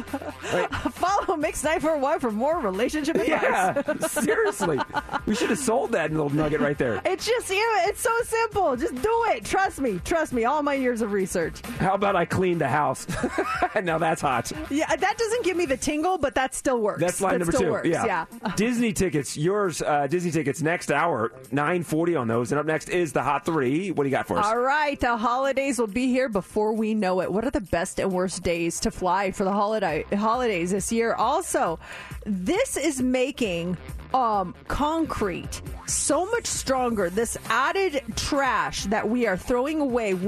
Right. 0.53 0.73
Follow 0.93 1.37
Night 1.37 1.81
for 1.81 1.97
One 1.97 2.21
for 2.21 2.31
more 2.31 2.59
relationship 2.61 3.17
advice. 3.17 3.29
Yeah, 3.29 4.07
seriously. 4.07 4.79
We 5.27 5.35
should 5.35 5.51
have 5.51 5.59
sold 5.59 5.93
that 5.93 6.11
little 6.11 6.31
nugget 6.31 6.61
right 6.61 6.77
there. 6.79 7.01
It's 7.05 7.27
just 7.27 7.51
yeah, 7.51 7.89
it's 7.89 8.01
so 8.01 8.11
simple. 8.23 8.77
Just 8.77 8.95
do 8.97 9.25
it. 9.29 9.45
Trust 9.59 9.81
me. 9.81 10.01
Trust 10.05 10.33
me. 10.33 10.45
All 10.45 10.63
my 10.63 10.75
years 10.75 11.03
of 11.03 11.13
research. 11.13 11.61
How 11.81 11.95
about 11.95 12.15
I 12.15 12.25
clean 12.25 12.59
the 12.59 12.69
house? 12.69 13.09
now 13.83 13.99
that's 13.99 14.21
hot. 14.21 14.53
Yeah, 14.71 14.95
that 14.95 15.19
doesn't 15.19 15.45
give 15.45 15.57
me 15.57 15.67
the 15.67 15.77
tingle, 15.77 16.17
but 16.17 16.37
that 16.37 16.55
still 16.55 16.81
works. 16.81 17.01
That's 17.01 17.21
line 17.21 17.33
That 17.33 17.39
number 17.41 17.53
still 17.53 17.63
two. 17.63 17.71
Works. 17.73 17.89
Yeah. 17.89 18.27
Disney 18.57 18.93
tickets. 18.93 19.37
Yours, 19.37 19.83
uh, 19.83 20.07
Disney 20.07 20.31
tickets. 20.31 20.63
Next 20.63 20.93
hour, 20.93 21.33
nine 21.51 21.83
forty 21.83 22.15
on 22.15 22.29
those. 22.29 22.53
And 22.53 22.61
up 22.61 22.67
next 22.67 22.89
is 22.89 23.13
the 23.13 23.21
hot 23.21 23.45
three. 23.45 23.91
What 23.91 24.05
do 24.05 24.09
you 24.09 24.15
got 24.15 24.29
for 24.29 24.39
us? 24.39 24.47
All 24.47 24.61
right, 24.61 24.99
the 25.01 25.17
holidays 25.17 25.81
will 25.81 25.89
be 25.89 26.07
here 26.07 26.29
before 26.29 26.73
we 26.73 26.95
know 26.95 27.21
it. 27.21 27.33
What 27.33 27.45
are 27.45 27.51
the 27.51 27.61
best 27.61 27.99
and 27.99 28.13
worst 28.13 28.45
days 28.45 28.79
to 28.81 28.93
fly 28.93 29.33
for 29.33 29.43
the 29.43 29.53
holiday 29.53 30.05
holidays 30.15 30.71
this 30.71 30.93
year? 30.93 31.15
Also, 31.15 31.81
this 32.25 32.77
is 32.77 33.03
making 33.03 33.77
um 34.15 34.55
concrete 34.69 35.63
so 35.87 36.27
much 36.27 36.47
stronger. 36.47 37.11
This 37.11 37.37
added 37.49 38.03
trash 38.17 38.85
that 38.87 39.09
we 39.09 39.27
are 39.27 39.37
throwing 39.37 39.81
away. 39.81 40.19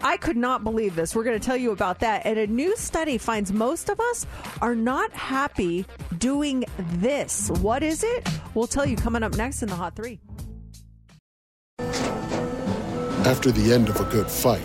I 0.00 0.16
could 0.16 0.36
not 0.36 0.64
believe 0.64 0.94
this. 0.96 1.14
We're 1.14 1.24
going 1.24 1.38
to 1.38 1.44
tell 1.44 1.56
you 1.56 1.72
about 1.72 2.00
that. 2.00 2.24
And 2.24 2.38
a 2.38 2.46
new 2.46 2.76
study 2.76 3.18
finds 3.18 3.52
most 3.52 3.88
of 3.88 4.00
us 4.00 4.26
are 4.60 4.74
not 4.74 5.12
happy 5.12 5.86
doing 6.18 6.64
this. 6.94 7.50
What 7.60 7.82
is 7.82 8.02
it? 8.02 8.28
We'll 8.54 8.66
tell 8.66 8.86
you 8.86 8.96
coming 8.96 9.22
up 9.22 9.36
next 9.36 9.62
in 9.62 9.68
the 9.68 9.76
Hot 9.76 9.94
3. 9.94 10.18
After 13.26 13.50
the 13.50 13.72
end 13.72 13.88
of 13.88 14.00
a 14.00 14.04
good 14.04 14.30
fight, 14.30 14.62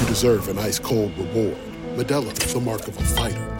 you 0.00 0.06
deserve 0.06 0.48
an 0.48 0.58
ice 0.58 0.78
cold 0.78 1.16
reward. 1.18 1.56
Modelo 1.96 2.30
is 2.44 2.54
the 2.54 2.60
mark 2.60 2.86
of 2.86 2.96
a 2.96 3.02
fighter. 3.02 3.59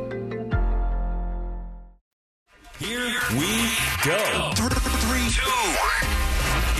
Here 2.81 3.11
we 3.33 3.69
go. 4.03 4.51
Three, 4.55 5.29
two. 5.29 5.75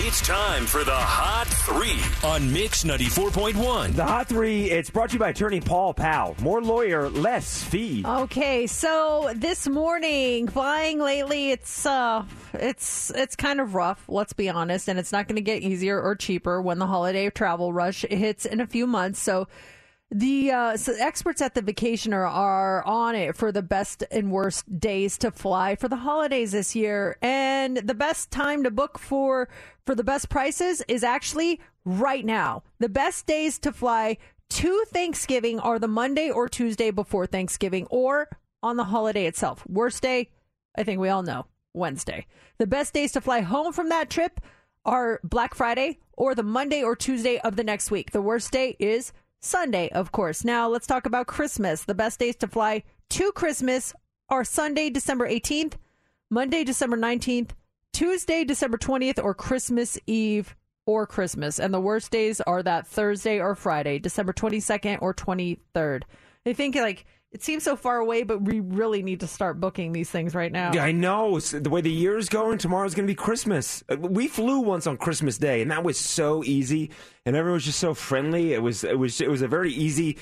It's 0.04 0.20
time 0.20 0.66
for 0.66 0.82
the 0.82 0.90
Hot 0.92 1.46
Three 1.46 2.00
on 2.28 2.52
Mix 2.52 2.82
94.1. 2.82 3.92
The 3.94 4.04
hot 4.04 4.26
three. 4.26 4.68
It's 4.68 4.90
brought 4.90 5.10
to 5.10 5.12
you 5.12 5.20
by 5.20 5.28
attorney 5.28 5.60
Paul 5.60 5.94
Powell. 5.94 6.34
More 6.42 6.60
lawyer, 6.60 7.08
less 7.08 7.62
fee. 7.62 8.02
Okay, 8.04 8.66
so 8.66 9.32
this 9.36 9.68
morning 9.68 10.48
flying 10.48 10.98
lately, 10.98 11.52
it's 11.52 11.86
uh, 11.86 12.24
it's 12.52 13.12
it's 13.14 13.36
kind 13.36 13.60
of 13.60 13.76
rough. 13.76 14.02
Let's 14.08 14.32
be 14.32 14.48
honest, 14.48 14.88
and 14.88 14.98
it's 14.98 15.12
not 15.12 15.28
going 15.28 15.36
to 15.36 15.40
get 15.40 15.62
easier 15.62 16.02
or 16.02 16.16
cheaper 16.16 16.60
when 16.60 16.80
the 16.80 16.86
holiday 16.86 17.30
travel 17.30 17.72
rush 17.72 18.04
hits 18.10 18.44
in 18.44 18.60
a 18.60 18.66
few 18.66 18.88
months. 18.88 19.20
So. 19.20 19.46
The 20.14 20.50
uh, 20.50 20.76
so 20.76 20.92
experts 20.98 21.40
at 21.40 21.54
the 21.54 21.62
Vacationer 21.62 22.30
are 22.30 22.84
on 22.84 23.14
it 23.14 23.34
for 23.34 23.50
the 23.50 23.62
best 23.62 24.04
and 24.10 24.30
worst 24.30 24.78
days 24.78 25.16
to 25.18 25.30
fly 25.30 25.74
for 25.74 25.88
the 25.88 25.96
holidays 25.96 26.52
this 26.52 26.76
year, 26.76 27.16
and 27.22 27.78
the 27.78 27.94
best 27.94 28.30
time 28.30 28.62
to 28.64 28.70
book 28.70 28.98
for 28.98 29.48
for 29.86 29.94
the 29.94 30.04
best 30.04 30.28
prices 30.28 30.82
is 30.86 31.02
actually 31.02 31.60
right 31.86 32.26
now. 32.26 32.62
The 32.78 32.90
best 32.90 33.24
days 33.24 33.58
to 33.60 33.72
fly 33.72 34.18
to 34.50 34.84
Thanksgiving 34.88 35.58
are 35.60 35.78
the 35.78 35.88
Monday 35.88 36.30
or 36.30 36.46
Tuesday 36.46 36.90
before 36.90 37.26
Thanksgiving, 37.26 37.86
or 37.88 38.28
on 38.62 38.76
the 38.76 38.84
holiday 38.84 39.24
itself. 39.24 39.64
Worst 39.66 40.02
day, 40.02 40.28
I 40.76 40.82
think 40.82 41.00
we 41.00 41.08
all 41.08 41.22
know, 41.22 41.46
Wednesday. 41.72 42.26
The 42.58 42.66
best 42.66 42.92
days 42.92 43.12
to 43.12 43.22
fly 43.22 43.40
home 43.40 43.72
from 43.72 43.88
that 43.88 44.10
trip 44.10 44.42
are 44.84 45.20
Black 45.24 45.54
Friday 45.54 46.00
or 46.12 46.34
the 46.34 46.42
Monday 46.42 46.82
or 46.82 46.94
Tuesday 46.94 47.38
of 47.38 47.56
the 47.56 47.64
next 47.64 47.90
week. 47.90 48.10
The 48.10 48.20
worst 48.20 48.50
day 48.50 48.76
is 48.78 49.14
Sunday, 49.42 49.88
of 49.90 50.12
course. 50.12 50.44
Now 50.44 50.68
let's 50.68 50.86
talk 50.86 51.04
about 51.04 51.26
Christmas. 51.26 51.82
The 51.82 51.94
best 51.94 52.20
days 52.20 52.36
to 52.36 52.46
fly 52.46 52.84
to 53.10 53.32
Christmas 53.32 53.92
are 54.28 54.44
Sunday, 54.44 54.88
December 54.88 55.28
18th, 55.28 55.74
Monday, 56.30 56.62
December 56.62 56.96
19th, 56.96 57.50
Tuesday, 57.92 58.44
December 58.44 58.78
20th, 58.78 59.22
or 59.22 59.34
Christmas 59.34 59.98
Eve 60.06 60.54
or 60.86 61.06
Christmas. 61.06 61.58
And 61.58 61.74
the 61.74 61.80
worst 61.80 62.12
days 62.12 62.40
are 62.40 62.62
that 62.62 62.86
Thursday 62.86 63.40
or 63.40 63.56
Friday, 63.56 63.98
December 63.98 64.32
22nd 64.32 65.02
or 65.02 65.12
23rd. 65.12 66.02
I 66.46 66.52
think 66.52 66.76
like 66.76 67.04
it 67.32 67.42
seems 67.42 67.62
so 67.62 67.76
far 67.76 67.96
away, 67.96 68.22
but 68.24 68.42
we 68.42 68.60
really 68.60 69.02
need 69.02 69.20
to 69.20 69.26
start 69.26 69.58
booking 69.58 69.92
these 69.92 70.10
things 70.10 70.34
right 70.34 70.52
now. 70.52 70.72
Yeah, 70.74 70.84
I 70.84 70.92
know. 70.92 71.40
The 71.40 71.70
way 71.70 71.80
the 71.80 71.90
year's 71.90 72.28
going, 72.28 72.58
tomorrow's 72.58 72.94
going 72.94 73.06
to 73.06 73.10
be 73.10 73.14
Christmas. 73.14 73.82
Uh, 73.88 73.96
We 73.96 74.28
flew 74.28 74.60
once 74.60 74.86
on 74.86 74.98
Christmas 74.98 75.38
Day, 75.38 75.62
and 75.62 75.70
that 75.70 75.82
was 75.82 75.98
so 75.98 76.44
easy, 76.44 76.90
and 77.24 77.34
everyone 77.34 77.54
was 77.54 77.64
just 77.64 77.80
so 77.80 77.94
friendly. 77.94 78.52
It 78.52 78.62
was, 78.62 78.84
it 78.84 78.98
was, 78.98 79.20
it 79.22 79.30
was 79.30 79.40
a 79.40 79.48
very 79.48 79.72
easy 79.72 80.18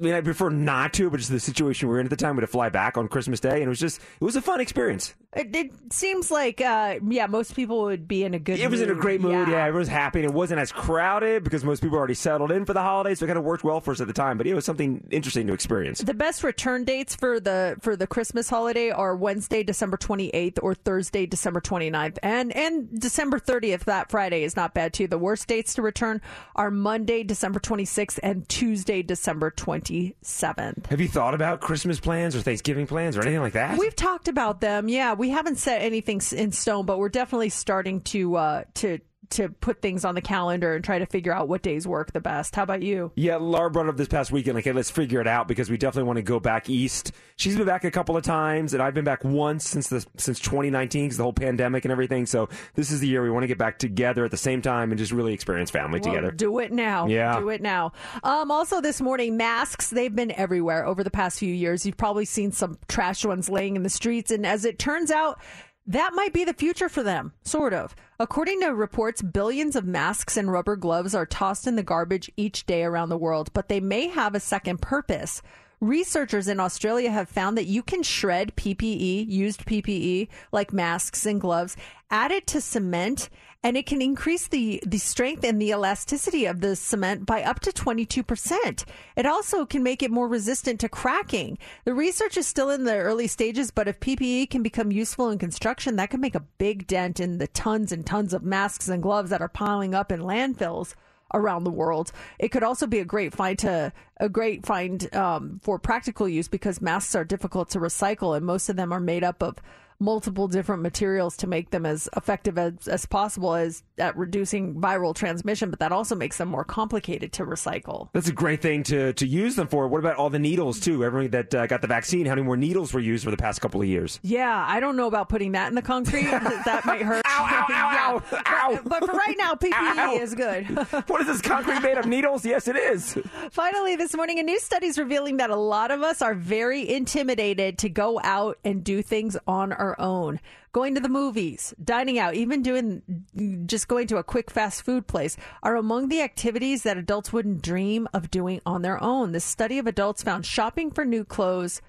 I 0.00 0.02
mean, 0.02 0.14
I 0.14 0.22
prefer 0.22 0.48
not 0.48 0.94
to, 0.94 1.10
but 1.10 1.18
just 1.18 1.30
the 1.30 1.38
situation 1.38 1.88
we 1.88 1.94
were 1.94 2.00
in 2.00 2.06
at 2.06 2.10
the 2.10 2.16
time, 2.16 2.36
we 2.36 2.40
had 2.40 2.46
to 2.46 2.52
fly 2.52 2.70
back 2.70 2.96
on 2.96 3.06
Christmas 3.06 3.38
Day, 3.38 3.56
and 3.56 3.64
it 3.64 3.68
was 3.68 3.78
just 3.78 4.00
it 4.00 4.24
was 4.24 4.34
a 4.34 4.40
fun 4.40 4.60
experience. 4.60 5.14
It, 5.36 5.54
it 5.54 5.72
seems 5.92 6.30
like, 6.30 6.60
uh, 6.60 6.98
yeah, 7.06 7.26
most 7.26 7.54
people 7.54 7.82
would 7.82 8.08
be 8.08 8.24
in 8.24 8.34
a 8.34 8.38
good. 8.38 8.58
It 8.58 8.70
was 8.70 8.80
in 8.80 8.90
a 8.90 8.94
great 8.94 9.20
mood. 9.20 9.32
Yeah. 9.32 9.50
Yeah, 9.50 9.58
everyone 9.58 9.80
was 9.80 9.88
happy, 9.88 10.20
and 10.20 10.28
it 10.28 10.34
wasn't 10.34 10.58
as 10.58 10.72
crowded 10.72 11.44
because 11.44 11.64
most 11.64 11.82
people 11.82 11.98
already 11.98 12.14
settled 12.14 12.50
in 12.50 12.64
for 12.64 12.72
the 12.72 12.80
holidays, 12.80 13.18
so 13.18 13.26
it 13.26 13.28
kind 13.28 13.38
of 13.38 13.44
worked 13.44 13.62
well 13.62 13.80
for 13.80 13.92
us 13.92 14.00
at 14.00 14.06
the 14.06 14.12
time. 14.12 14.38
But 14.38 14.46
it 14.46 14.54
was 14.54 14.64
something 14.64 15.06
interesting 15.10 15.46
to 15.48 15.52
experience. 15.52 16.00
The 16.00 16.14
best 16.14 16.42
return 16.42 16.84
dates 16.84 17.14
for 17.14 17.38
the 17.38 17.76
for 17.80 17.94
the 17.94 18.06
Christmas 18.06 18.48
holiday 18.48 18.90
are 18.90 19.14
Wednesday, 19.14 19.62
December 19.62 19.98
28th 19.98 20.58
or 20.62 20.74
Thursday, 20.74 21.26
December 21.26 21.60
29th. 21.60 22.18
And 22.22 22.56
and 22.56 22.98
December 22.98 23.38
30th, 23.38 23.84
that 23.84 24.10
Friday 24.10 24.44
is 24.44 24.56
not 24.56 24.72
bad 24.72 24.94
too. 24.94 25.06
The 25.06 25.18
worst 25.18 25.46
dates 25.46 25.74
to 25.74 25.82
return 25.82 26.22
are 26.56 26.70
Monday, 26.70 27.22
December 27.22 27.60
26th 27.60 28.18
and 28.22 28.48
Tuesday, 28.48 29.02
December 29.02 29.50
27th. 29.90 30.86
Have 30.86 31.00
you 31.00 31.08
thought 31.08 31.34
about 31.34 31.60
Christmas 31.60 32.00
plans 32.00 32.36
or 32.36 32.40
Thanksgiving 32.40 32.86
plans 32.86 33.16
or 33.16 33.22
anything 33.22 33.40
like 33.40 33.54
that? 33.54 33.78
We've 33.78 33.96
talked 33.96 34.28
about 34.28 34.60
them. 34.60 34.88
Yeah, 34.88 35.14
we 35.14 35.30
haven't 35.30 35.56
set 35.56 35.82
anything 35.82 36.20
in 36.32 36.52
stone, 36.52 36.86
but 36.86 36.98
we're 36.98 37.08
definitely 37.08 37.48
starting 37.50 38.00
to 38.02 38.36
uh 38.36 38.64
to 38.74 39.00
to 39.30 39.48
put 39.48 39.80
things 39.80 40.04
on 40.04 40.14
the 40.14 40.20
calendar 40.20 40.74
and 40.74 40.84
try 40.84 40.98
to 40.98 41.06
figure 41.06 41.32
out 41.32 41.48
what 41.48 41.62
days 41.62 41.86
work 41.86 42.12
the 42.12 42.20
best. 42.20 42.56
How 42.56 42.62
about 42.62 42.82
you? 42.82 43.12
Yeah, 43.14 43.36
Laura 43.36 43.70
brought 43.70 43.88
up 43.88 43.96
this 43.96 44.08
past 44.08 44.32
weekend. 44.32 44.54
Like, 44.54 44.64
hey, 44.64 44.72
let's 44.72 44.90
figure 44.90 45.20
it 45.20 45.26
out 45.26 45.48
because 45.48 45.70
we 45.70 45.76
definitely 45.76 46.06
want 46.06 46.16
to 46.18 46.22
go 46.22 46.40
back 46.40 46.68
east. 46.68 47.12
She's 47.36 47.56
been 47.56 47.66
back 47.66 47.84
a 47.84 47.90
couple 47.90 48.16
of 48.16 48.22
times, 48.22 48.74
and 48.74 48.82
I've 48.82 48.94
been 48.94 49.04
back 49.04 49.24
once 49.24 49.68
since 49.68 49.88
the 49.88 50.04
since 50.16 50.40
2019 50.40 51.04
because 51.04 51.16
the 51.16 51.22
whole 51.22 51.32
pandemic 51.32 51.84
and 51.84 51.92
everything. 51.92 52.26
So 52.26 52.48
this 52.74 52.90
is 52.90 53.00
the 53.00 53.08
year 53.08 53.22
we 53.22 53.30
want 53.30 53.44
to 53.44 53.48
get 53.48 53.58
back 53.58 53.78
together 53.78 54.24
at 54.24 54.30
the 54.30 54.36
same 54.36 54.62
time 54.62 54.90
and 54.90 54.98
just 54.98 55.12
really 55.12 55.32
experience 55.32 55.70
family 55.70 56.00
Well, 56.00 56.12
together. 56.12 56.32
Do 56.32 56.58
it 56.58 56.72
now. 56.72 57.06
Yeah. 57.06 57.38
Do 57.38 57.48
it 57.48 57.62
now. 57.62 57.92
Um, 58.22 58.50
also, 58.50 58.80
this 58.80 59.00
morning, 59.00 59.36
masks, 59.36 59.90
they've 59.90 60.14
been 60.14 60.32
everywhere 60.32 60.84
over 60.86 61.02
the 61.04 61.10
past 61.10 61.38
few 61.38 61.52
years. 61.52 61.86
You've 61.86 61.96
probably 61.96 62.24
seen 62.24 62.52
some 62.52 62.78
trash 62.88 63.24
ones 63.24 63.48
laying 63.48 63.76
in 63.76 63.82
the 63.82 63.90
streets. 63.90 64.30
And 64.30 64.46
as 64.46 64.64
it 64.64 64.78
turns 64.78 65.10
out, 65.10 65.40
that 65.86 66.12
might 66.14 66.32
be 66.32 66.44
the 66.44 66.52
future 66.52 66.88
for 66.88 67.02
them, 67.02 67.32
sort 67.42 67.72
of. 67.74 67.96
According 68.18 68.60
to 68.60 68.68
reports, 68.68 69.22
billions 69.22 69.74
of 69.74 69.86
masks 69.86 70.36
and 70.36 70.52
rubber 70.52 70.76
gloves 70.76 71.14
are 71.14 71.26
tossed 71.26 71.66
in 71.66 71.76
the 71.76 71.82
garbage 71.82 72.30
each 72.36 72.66
day 72.66 72.84
around 72.84 73.08
the 73.08 73.18
world, 73.18 73.50
but 73.52 73.68
they 73.68 73.80
may 73.80 74.08
have 74.08 74.34
a 74.34 74.40
second 74.40 74.80
purpose. 74.82 75.42
Researchers 75.80 76.46
in 76.46 76.60
Australia 76.60 77.10
have 77.10 77.30
found 77.30 77.56
that 77.56 77.64
you 77.64 77.82
can 77.82 78.02
shred 78.02 78.54
PPE, 78.54 79.26
used 79.26 79.64
PPE, 79.64 80.28
like 80.52 80.74
masks 80.74 81.24
and 81.24 81.40
gloves, 81.40 81.74
add 82.10 82.30
it 82.30 82.46
to 82.48 82.60
cement, 82.60 83.30
and 83.62 83.78
it 83.78 83.86
can 83.86 84.02
increase 84.02 84.46
the, 84.46 84.82
the 84.86 84.98
strength 84.98 85.42
and 85.42 85.60
the 85.60 85.70
elasticity 85.70 86.44
of 86.44 86.60
the 86.60 86.76
cement 86.76 87.24
by 87.24 87.42
up 87.42 87.60
to 87.60 87.70
22%. 87.70 88.84
It 89.16 89.24
also 89.24 89.64
can 89.64 89.82
make 89.82 90.02
it 90.02 90.10
more 90.10 90.28
resistant 90.28 90.80
to 90.80 90.88
cracking. 90.90 91.56
The 91.86 91.94
research 91.94 92.36
is 92.36 92.46
still 92.46 92.68
in 92.68 92.84
the 92.84 92.98
early 92.98 93.26
stages, 93.26 93.70
but 93.70 93.88
if 93.88 94.00
PPE 94.00 94.50
can 94.50 94.62
become 94.62 94.92
useful 94.92 95.30
in 95.30 95.38
construction, 95.38 95.96
that 95.96 96.10
could 96.10 96.20
make 96.20 96.34
a 96.34 96.44
big 96.58 96.86
dent 96.88 97.20
in 97.20 97.38
the 97.38 97.48
tons 97.48 97.90
and 97.90 98.04
tons 98.04 98.34
of 98.34 98.42
masks 98.42 98.88
and 98.88 99.02
gloves 99.02 99.30
that 99.30 99.40
are 99.40 99.48
piling 99.48 99.94
up 99.94 100.12
in 100.12 100.20
landfills 100.20 100.94
around 101.34 101.64
the 101.64 101.70
world. 101.70 102.12
It 102.38 102.48
could 102.48 102.62
also 102.62 102.86
be 102.86 102.98
a 102.98 103.04
great 103.04 103.34
find 103.34 103.58
to 103.60 103.92
a 104.18 104.28
great 104.28 104.64
find 104.64 105.12
um, 105.14 105.60
for 105.62 105.78
practical 105.78 106.28
use 106.28 106.48
because 106.48 106.80
masks 106.80 107.14
are 107.14 107.24
difficult 107.24 107.70
to 107.70 107.78
recycle 107.78 108.36
and 108.36 108.44
most 108.44 108.68
of 108.68 108.76
them 108.76 108.92
are 108.92 109.00
made 109.00 109.24
up 109.24 109.42
of 109.42 109.56
multiple 110.00 110.48
different 110.48 110.82
materials 110.82 111.36
to 111.36 111.46
make 111.46 111.70
them 111.70 111.84
as 111.86 112.08
effective 112.16 112.58
as, 112.58 112.88
as 112.88 113.06
possible 113.06 113.54
as 113.54 113.82
at 113.98 114.16
reducing 114.16 114.74
viral 114.74 115.14
transmission 115.14 115.70
but 115.70 115.78
that 115.78 115.92
also 115.92 116.14
makes 116.14 116.38
them 116.38 116.48
more 116.48 116.64
complicated 116.64 117.32
to 117.32 117.44
recycle 117.44 118.08
That's 118.12 118.28
a 118.28 118.32
great 118.32 118.62
thing 118.62 118.82
to, 118.84 119.12
to 119.12 119.26
use 119.26 119.56
them 119.56 119.68
for. 119.68 119.86
What 119.88 119.98
about 119.98 120.16
all 120.16 120.30
the 120.30 120.38
needles 120.38 120.80
too? 120.80 121.04
Everyone 121.04 121.30
that 121.30 121.54
uh, 121.54 121.66
got 121.66 121.82
the 121.82 121.86
vaccine, 121.86 122.24
how 122.26 122.34
many 122.34 122.46
more 122.46 122.56
needles 122.56 122.92
were 122.94 123.00
used 123.00 123.24
for 123.24 123.30
the 123.30 123.36
past 123.36 123.60
couple 123.60 123.80
of 123.82 123.86
years? 123.86 124.18
yeah 124.22 124.64
i 124.68 124.80
don't 124.80 124.96
know 124.96 125.06
about 125.06 125.28
putting 125.28 125.52
that 125.52 125.68
in 125.68 125.74
the 125.74 125.82
concrete 125.82 126.24
that 126.30 126.82
might 126.86 127.02
hurt 127.02 127.22
ow, 127.26 127.46
ow, 127.50 127.66
ow, 127.70 128.22
Yeah. 128.32 128.42
ow. 128.46 128.80
But, 128.84 129.00
but 129.00 129.04
for 129.06 129.12
right 129.16 129.36
now 129.38 129.52
ppe 129.54 130.20
is 130.20 130.34
good 130.34 130.66
What 131.08 131.20
is 131.20 131.26
this 131.26 131.40
concrete 131.42 131.80
made 131.82 131.98
of 131.98 132.06
needles? 132.06 132.44
Yes, 132.44 132.68
it 132.68 132.76
is. 132.76 133.18
Finally, 133.50 133.96
this 133.96 134.14
morning, 134.16 134.38
a 134.38 134.42
new 134.42 134.58
study 134.60 134.86
is 134.86 134.98
revealing 134.98 135.36
that 135.38 135.50
a 135.50 135.56
lot 135.56 135.90
of 135.90 136.02
us 136.02 136.22
are 136.22 136.34
very 136.34 136.88
intimidated 136.88 137.78
to 137.78 137.88
go 137.88 138.20
out 138.22 138.58
and 138.64 138.82
do 138.84 139.02
things 139.02 139.36
on 139.46 139.72
our 139.72 139.89
own. 139.98 140.40
Going 140.72 140.94
to 140.94 141.00
the 141.00 141.08
movies, 141.08 141.74
dining 141.82 142.18
out, 142.18 142.34
even 142.34 142.62
doing 142.62 143.64
just 143.66 143.88
going 143.88 144.06
to 144.08 144.18
a 144.18 144.24
quick 144.24 144.50
fast 144.50 144.82
food 144.82 145.06
place 145.06 145.36
are 145.62 145.76
among 145.76 146.08
the 146.08 146.22
activities 146.22 146.82
that 146.82 146.98
adults 146.98 147.32
wouldn't 147.32 147.62
dream 147.62 148.08
of 148.12 148.30
doing 148.30 148.60
on 148.66 148.82
their 148.82 149.02
own. 149.02 149.32
The 149.32 149.40
study 149.40 149.78
of 149.78 149.86
adults 149.86 150.22
found 150.22 150.46
shopping 150.46 150.90
for 150.90 151.04
new 151.04 151.24
clothes, 151.24 151.80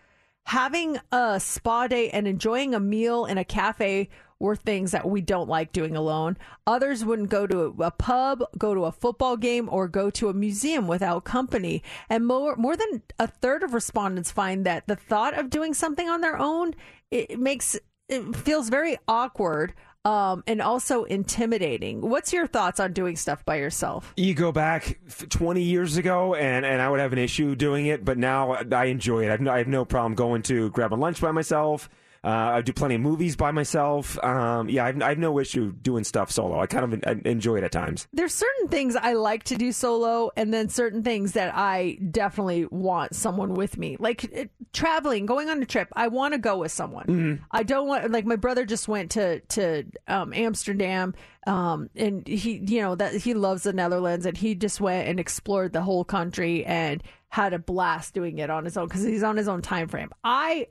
having 0.46 0.98
a 1.12 1.40
spa 1.40 1.88
day, 1.88 2.10
and 2.10 2.28
enjoying 2.28 2.74
a 2.74 2.80
meal 2.80 3.26
in 3.26 3.38
a 3.38 3.44
cafe 3.44 4.10
were 4.40 4.56
things 4.56 4.92
that 4.92 5.08
we 5.08 5.22
don't 5.22 5.48
like 5.48 5.72
doing 5.72 5.96
alone. 5.96 6.36
Others 6.66 7.06
wouldn't 7.06 7.30
go 7.30 7.46
to 7.46 7.76
a 7.80 7.92
pub, 7.92 8.44
go 8.58 8.74
to 8.74 8.86
a 8.86 8.92
football 8.92 9.38
game, 9.38 9.70
or 9.72 9.88
go 9.88 10.10
to 10.10 10.30
a 10.30 10.34
museum 10.34 10.88
without 10.88 11.24
company. 11.24 11.84
And 12.10 12.26
more, 12.26 12.56
more 12.56 12.76
than 12.76 13.04
a 13.20 13.28
third 13.28 13.62
of 13.62 13.76
respondents 13.76 14.32
find 14.32 14.66
that 14.66 14.88
the 14.88 14.96
thought 14.96 15.38
of 15.38 15.52
doing 15.52 15.76
something 15.76 16.10
on 16.10 16.22
their 16.22 16.40
own 16.40 16.74
it 17.12 17.38
makes 17.38 17.78
it 18.12 18.36
feels 18.36 18.70
very 18.70 18.98
awkward 19.08 19.74
um, 20.04 20.44
and 20.48 20.62
also 20.62 21.04
intimidating. 21.04 22.02
What's 22.02 22.34
your 22.34 22.46
thoughts 22.46 22.80
on 22.80 22.92
doing 22.94 23.16
stuff 23.16 23.46
by 23.46 23.56
yourself? 23.56 24.14
You 24.18 24.34
go 24.34 24.52
back 24.52 25.00
20 25.30 25.62
years 25.62 25.98
ago, 25.98 26.36
and, 26.36 26.66
and 26.66 26.82
I 26.82 26.90
would 26.90 27.00
have 27.00 27.14
an 27.14 27.20
issue 27.20 27.56
doing 27.56 27.86
it, 27.86 28.04
but 28.04 28.18
now 28.18 28.54
I 28.54 28.86
enjoy 28.86 29.24
it. 29.24 29.28
I 29.28 29.32
have 29.32 29.42
no, 29.42 29.52
I 29.52 29.60
have 29.60 29.68
no 29.68 29.86
problem 29.86 30.16
going 30.16 30.42
to 30.44 30.70
grab 30.72 30.94
a 30.94 30.96
lunch 30.96 31.22
by 31.22 31.32
myself. 31.32 31.90
Uh, 32.24 32.28
I 32.28 32.62
do 32.62 32.72
plenty 32.72 32.96
of 32.96 33.02
movies 33.02 33.36
by 33.36 33.50
myself. 33.52 34.24
Um, 34.24 34.70
yeah, 34.70 34.84
I 34.84 34.88
have, 34.88 35.02
I 35.02 35.10
have 35.10 35.18
no 35.18 35.40
issue 35.40 35.72
doing 35.72 36.04
stuff 36.04 36.30
solo. 36.30 36.60
I 36.60 36.68
kind 36.68 36.94
of 36.94 37.04
en- 37.04 37.22
enjoy 37.26 37.58
it 37.58 37.64
at 37.64 37.72
times. 37.72 38.08
There's 38.14 38.34
certain 38.34 38.68
things 38.68 38.96
I 38.96 39.14
like 39.14 39.44
to 39.46 39.56
do 39.56 39.72
solo, 39.72 40.30
and 40.38 40.54
then 40.54 40.70
certain 40.70 41.02
things 41.02 41.32
that 41.32 41.56
I 41.56 41.98
definitely 42.12 42.66
want 42.66 43.16
someone 43.16 43.56
with 43.56 43.76
me. 43.78 43.98
Like 44.00 44.32
uh, 44.38 44.46
traveling, 44.72 45.26
going 45.26 45.50
on 45.50 45.64
a 45.64 45.66
trip, 45.66 45.88
I 45.94 46.10
want 46.10 46.34
to 46.36 46.38
go 46.38 46.60
with 46.60 46.72
someone. 46.72 47.06
Mm-hmm. 47.06 47.44
I 47.50 47.64
don't 47.64 47.88
want 47.88 48.12
like 48.12 48.26
my 48.26 48.36
brother 48.36 48.66
just 48.66 48.88
went 48.88 49.12
to 49.12 49.40
to 49.40 49.86
um, 50.08 50.32
Amsterdam, 50.32 51.16
um, 51.48 51.90
and 51.96 52.28
he 52.28 52.62
you 52.64 52.82
know 52.82 52.94
that 52.94 53.16
he 53.16 53.34
loves 53.34 53.64
the 53.64 53.74
Netherlands, 53.74 54.28
and 54.28 54.38
he 54.38 54.54
just 54.54 54.80
went 54.80 55.08
and 55.08 55.20
explored 55.20 55.74
the 55.74 55.82
whole 55.82 56.04
country 56.04 56.64
and 56.66 57.02
had 57.30 57.54
a 57.54 57.60
blast 57.60 58.14
doing 58.14 58.38
it 58.38 58.52
on 58.52 58.66
his 58.66 58.78
own 58.78 58.88
because 58.88 59.04
he's 59.04 59.24
on 59.24 59.38
his 59.38 59.48
own 59.48 59.64
time 59.64 59.88
frame. 59.88 60.12
I 60.24 60.68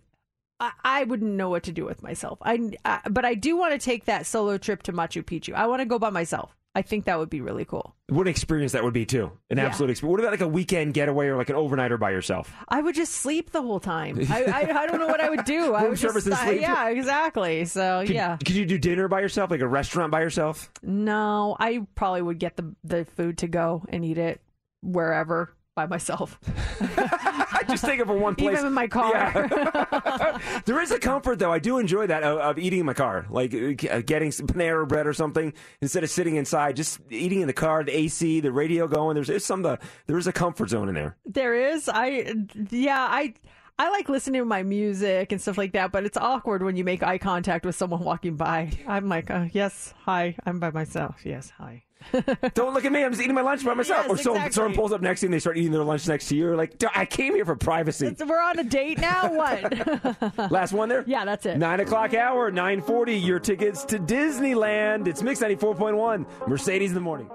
I, 0.60 0.72
I 0.84 1.04
wouldn't 1.04 1.32
know 1.32 1.48
what 1.50 1.62
to 1.64 1.72
do 1.72 1.84
with 1.86 2.02
myself. 2.02 2.38
I, 2.42 2.70
I 2.84 3.00
but 3.10 3.24
I 3.24 3.34
do 3.34 3.56
want 3.56 3.72
to 3.72 3.78
take 3.78 4.04
that 4.04 4.26
solo 4.26 4.58
trip 4.58 4.82
to 4.84 4.92
Machu 4.92 5.24
Picchu. 5.24 5.54
I 5.54 5.66
want 5.66 5.80
to 5.80 5.86
go 5.86 5.98
by 5.98 6.10
myself. 6.10 6.54
I 6.72 6.82
think 6.82 7.06
that 7.06 7.18
would 7.18 7.30
be 7.30 7.40
really 7.40 7.64
cool. 7.64 7.96
What 8.08 8.22
an 8.22 8.28
experience 8.28 8.70
that 8.72 8.84
would 8.84 8.92
be, 8.94 9.04
too. 9.04 9.32
An 9.50 9.58
Yeah. 9.58 9.66
absolute 9.66 9.90
experience. 9.90 10.12
What 10.12 10.20
about 10.20 10.30
like 10.30 10.40
a 10.40 10.46
weekend 10.46 10.94
getaway 10.94 11.26
or 11.26 11.36
like 11.36 11.50
an 11.50 11.56
overnighter 11.56 11.98
by 11.98 12.12
yourself? 12.12 12.52
I 12.68 12.80
would 12.80 12.94
just 12.94 13.12
sleep 13.14 13.50
the 13.50 13.60
whole 13.60 13.80
time. 13.80 14.20
I, 14.30 14.44
I, 14.44 14.82
I 14.82 14.86
don't 14.86 15.00
know 15.00 15.08
what 15.08 15.20
I 15.20 15.30
would 15.30 15.44
do. 15.44 15.74
I 15.74 15.80
Room 15.80 15.90
would 15.90 15.98
service 15.98 16.26
just, 16.26 16.40
and 16.40 16.48
sleep? 16.48 16.60
Yeah, 16.60 16.88
exactly. 16.90 17.64
So 17.64 18.04
Could, 18.06 18.14
yeah, 18.14 18.36
Could 18.36 18.54
you 18.54 18.66
do 18.66 18.78
dinner 18.78 19.08
by 19.08 19.18
yourself, 19.20 19.50
like 19.50 19.62
a 19.62 19.66
restaurant 19.66 20.12
by 20.12 20.20
yourself? 20.20 20.70
no, 20.80 21.56
I 21.58 21.84
probably 21.96 22.22
would 22.22 22.38
get 22.38 22.56
the 22.56 22.72
the 22.84 23.04
food 23.04 23.38
to 23.38 23.48
go 23.48 23.84
and 23.88 24.04
eat 24.04 24.18
it 24.18 24.40
wherever 24.80 25.56
by 25.74 25.86
myself. 25.86 26.38
Just 27.70 27.84
think 27.84 28.00
of 28.00 28.10
a 28.10 28.14
one 28.14 28.34
place. 28.36 28.54
Even 28.54 28.66
in 28.66 28.72
my 28.72 28.86
car. 28.86 29.10
Yeah. 29.12 30.38
there 30.64 30.80
is 30.80 30.90
a 30.90 30.98
comfort 30.98 31.38
though. 31.38 31.52
I 31.52 31.58
do 31.58 31.78
enjoy 31.78 32.06
that 32.06 32.22
of, 32.22 32.38
of 32.38 32.58
eating 32.58 32.80
in 32.80 32.86
my 32.86 32.94
car, 32.94 33.26
like 33.30 33.54
uh, 33.54 34.00
getting 34.00 34.32
some 34.32 34.46
Panera 34.46 34.86
bread 34.86 35.06
or 35.06 35.12
something 35.12 35.52
instead 35.80 36.04
of 36.04 36.10
sitting 36.10 36.36
inside. 36.36 36.76
Just 36.76 37.00
eating 37.10 37.40
in 37.40 37.46
the 37.46 37.52
car, 37.52 37.84
the 37.84 37.96
AC, 37.96 38.40
the 38.40 38.52
radio 38.52 38.86
going. 38.86 39.14
There's, 39.14 39.28
there's 39.28 39.44
some. 39.44 39.64
Uh, 39.64 39.76
there 40.06 40.18
is 40.18 40.26
a 40.26 40.32
comfort 40.32 40.70
zone 40.70 40.88
in 40.88 40.94
there. 40.94 41.16
There 41.24 41.54
is. 41.54 41.88
I 41.88 42.34
yeah, 42.70 43.06
I 43.10 43.34
I 43.80 43.88
like 43.88 44.10
listening 44.10 44.42
to 44.42 44.44
my 44.44 44.62
music 44.62 45.32
and 45.32 45.40
stuff 45.40 45.56
like 45.56 45.72
that, 45.72 45.90
but 45.90 46.04
it's 46.04 46.18
awkward 46.18 46.62
when 46.62 46.76
you 46.76 46.84
make 46.84 47.02
eye 47.02 47.16
contact 47.16 47.64
with 47.64 47.74
someone 47.74 48.04
walking 48.04 48.36
by. 48.36 48.72
I'm 48.86 49.08
like, 49.08 49.30
uh, 49.30 49.46
yes, 49.52 49.94
hi, 50.04 50.36
I'm 50.44 50.60
by 50.60 50.70
myself. 50.70 51.24
Yes, 51.24 51.50
hi. 51.56 51.84
Don't 52.52 52.74
look 52.74 52.84
at 52.84 52.92
me. 52.92 53.02
I'm 53.02 53.12
just 53.12 53.22
eating 53.22 53.34
my 53.34 53.40
lunch 53.40 53.64
by 53.64 53.72
myself. 53.72 54.04
Yes, 54.06 54.10
or 54.10 54.22
someone, 54.22 54.42
exactly. 54.42 54.54
someone 54.54 54.74
pulls 54.74 54.92
up 54.92 55.00
next 55.00 55.20
to 55.20 55.24
you 55.24 55.28
and 55.28 55.34
they 55.34 55.38
start 55.38 55.56
eating 55.56 55.72
their 55.72 55.82
lunch 55.82 56.06
next 56.06 56.28
to 56.28 56.36
you. 56.36 56.44
You're 56.44 56.56
like, 56.56 56.74
I 56.94 57.06
came 57.06 57.34
here 57.34 57.46
for 57.46 57.56
privacy. 57.56 58.14
We're 58.20 58.38
on 58.38 58.58
a 58.58 58.64
date 58.64 58.98
now. 58.98 59.32
What? 59.32 60.50
Last 60.50 60.74
one 60.74 60.90
there. 60.90 61.02
yeah, 61.06 61.24
that's 61.24 61.46
it. 61.46 61.56
Nine 61.56 61.80
o'clock 61.80 62.12
hour, 62.12 62.50
nine 62.50 62.82
forty. 62.82 63.18
Your 63.18 63.40
tickets 63.40 63.86
to 63.86 63.98
Disneyland. 63.98 65.08
It's 65.08 65.22
Mix 65.22 65.40
ninety 65.40 65.56
four 65.56 65.74
point 65.74 65.96
one. 65.96 66.26
Mercedes 66.46 66.90
in 66.90 66.96
the 66.96 67.00
morning. 67.00 67.30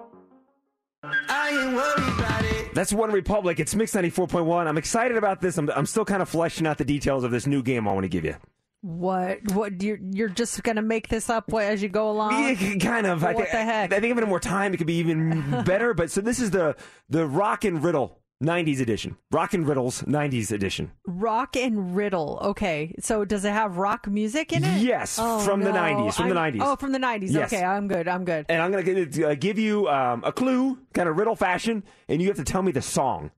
I 1.03 1.49
ain't 1.49 1.75
worried 1.75 2.19
about 2.19 2.29
it. 2.29 2.34
That's 2.75 2.91
OneRepublic. 2.91 3.59
It's 3.59 3.73
Mix 3.73 3.93
94.1. 3.93 4.67
I'm 4.67 4.77
excited 4.77 5.15
about 5.15 5.39
this. 5.39 5.57
I'm, 5.57 5.69
I'm 5.69 5.85
still 5.85 6.03
kind 6.03 6.21
of 6.21 6.27
fleshing 6.27 6.67
out 6.67 6.77
the 6.77 6.83
details 6.83 7.23
of 7.23 7.31
this 7.31 7.47
new 7.47 7.63
game 7.63 7.87
I 7.87 7.93
want 7.93 8.03
to 8.03 8.09
give 8.09 8.25
you. 8.25 8.35
What? 8.81 9.39
What? 9.53 9.81
You're 9.81 9.97
you're 10.11 10.29
just 10.29 10.61
gonna 10.61 10.83
make 10.83 11.07
this 11.07 11.27
up 11.27 11.51
as 11.53 11.81
you 11.81 11.89
go 11.89 12.11
along? 12.11 12.33
Yeah, 12.43 12.75
kind 12.75 13.07
of. 13.07 13.23
I 13.23 13.33
What 13.33 13.49
the 13.49 13.57
heck? 13.57 13.91
I 13.91 13.99
think 13.99 14.11
if 14.11 14.17
it 14.17 14.21
had 14.21 14.29
more 14.29 14.39
time, 14.39 14.73
it 14.73 14.77
could 14.77 14.85
be 14.85 14.97
even 14.97 15.63
better. 15.65 15.95
But 15.95 16.11
so 16.11 16.21
this 16.21 16.39
is 16.39 16.51
the 16.51 16.75
the 17.09 17.25
rock 17.25 17.63
and 17.63 17.83
riddle 17.83 18.19
90s 18.43 18.81
edition. 18.81 19.15
Rock 19.31 19.53
and 19.53 19.67
Riddles 19.67 20.01
90s 20.03 20.51
edition. 20.51 20.91
Rock 21.07 21.55
and 21.55 21.95
riddle. 21.95 22.37
Okay, 22.41 22.93
so 22.99 23.23
does 23.23 23.45
it 23.45 23.51
have 23.53 23.77
rock 23.77 24.07
music 24.07 24.51
in 24.51 24.63
it? 24.63 24.81
Yes, 24.81 25.17
Oh, 25.19 25.39
from 25.39 25.61
the 25.61 25.69
90s, 25.71 26.15
from 26.15 26.29
the 26.29 26.35
I'm- 26.37 26.53
90s. 26.53 26.59
Oh, 26.61 26.75
from 26.75 26.91
the 26.91 26.99
nineties. 26.99 27.33
Yes. 27.33 27.51
Okay, 27.53 27.63
I'm 27.63 27.87
good. 27.87 28.07
I'm 28.07 28.25
good. 28.25 28.45
And 28.49 28.61
I'm 28.61 28.71
going 28.71 29.09
to 29.11 29.23
uh, 29.29 29.35
give 29.35 29.57
you 29.57 29.87
um, 29.87 30.21
a 30.25 30.31
clue, 30.31 30.77
kind 30.93 31.07
of 31.07 31.17
riddle 31.17 31.35
fashion, 31.35 31.83
and 32.09 32.21
you 32.21 32.27
have 32.27 32.37
to 32.37 32.43
tell 32.43 32.61
me 32.61 32.71
the 32.71 32.81
song. 32.81 33.31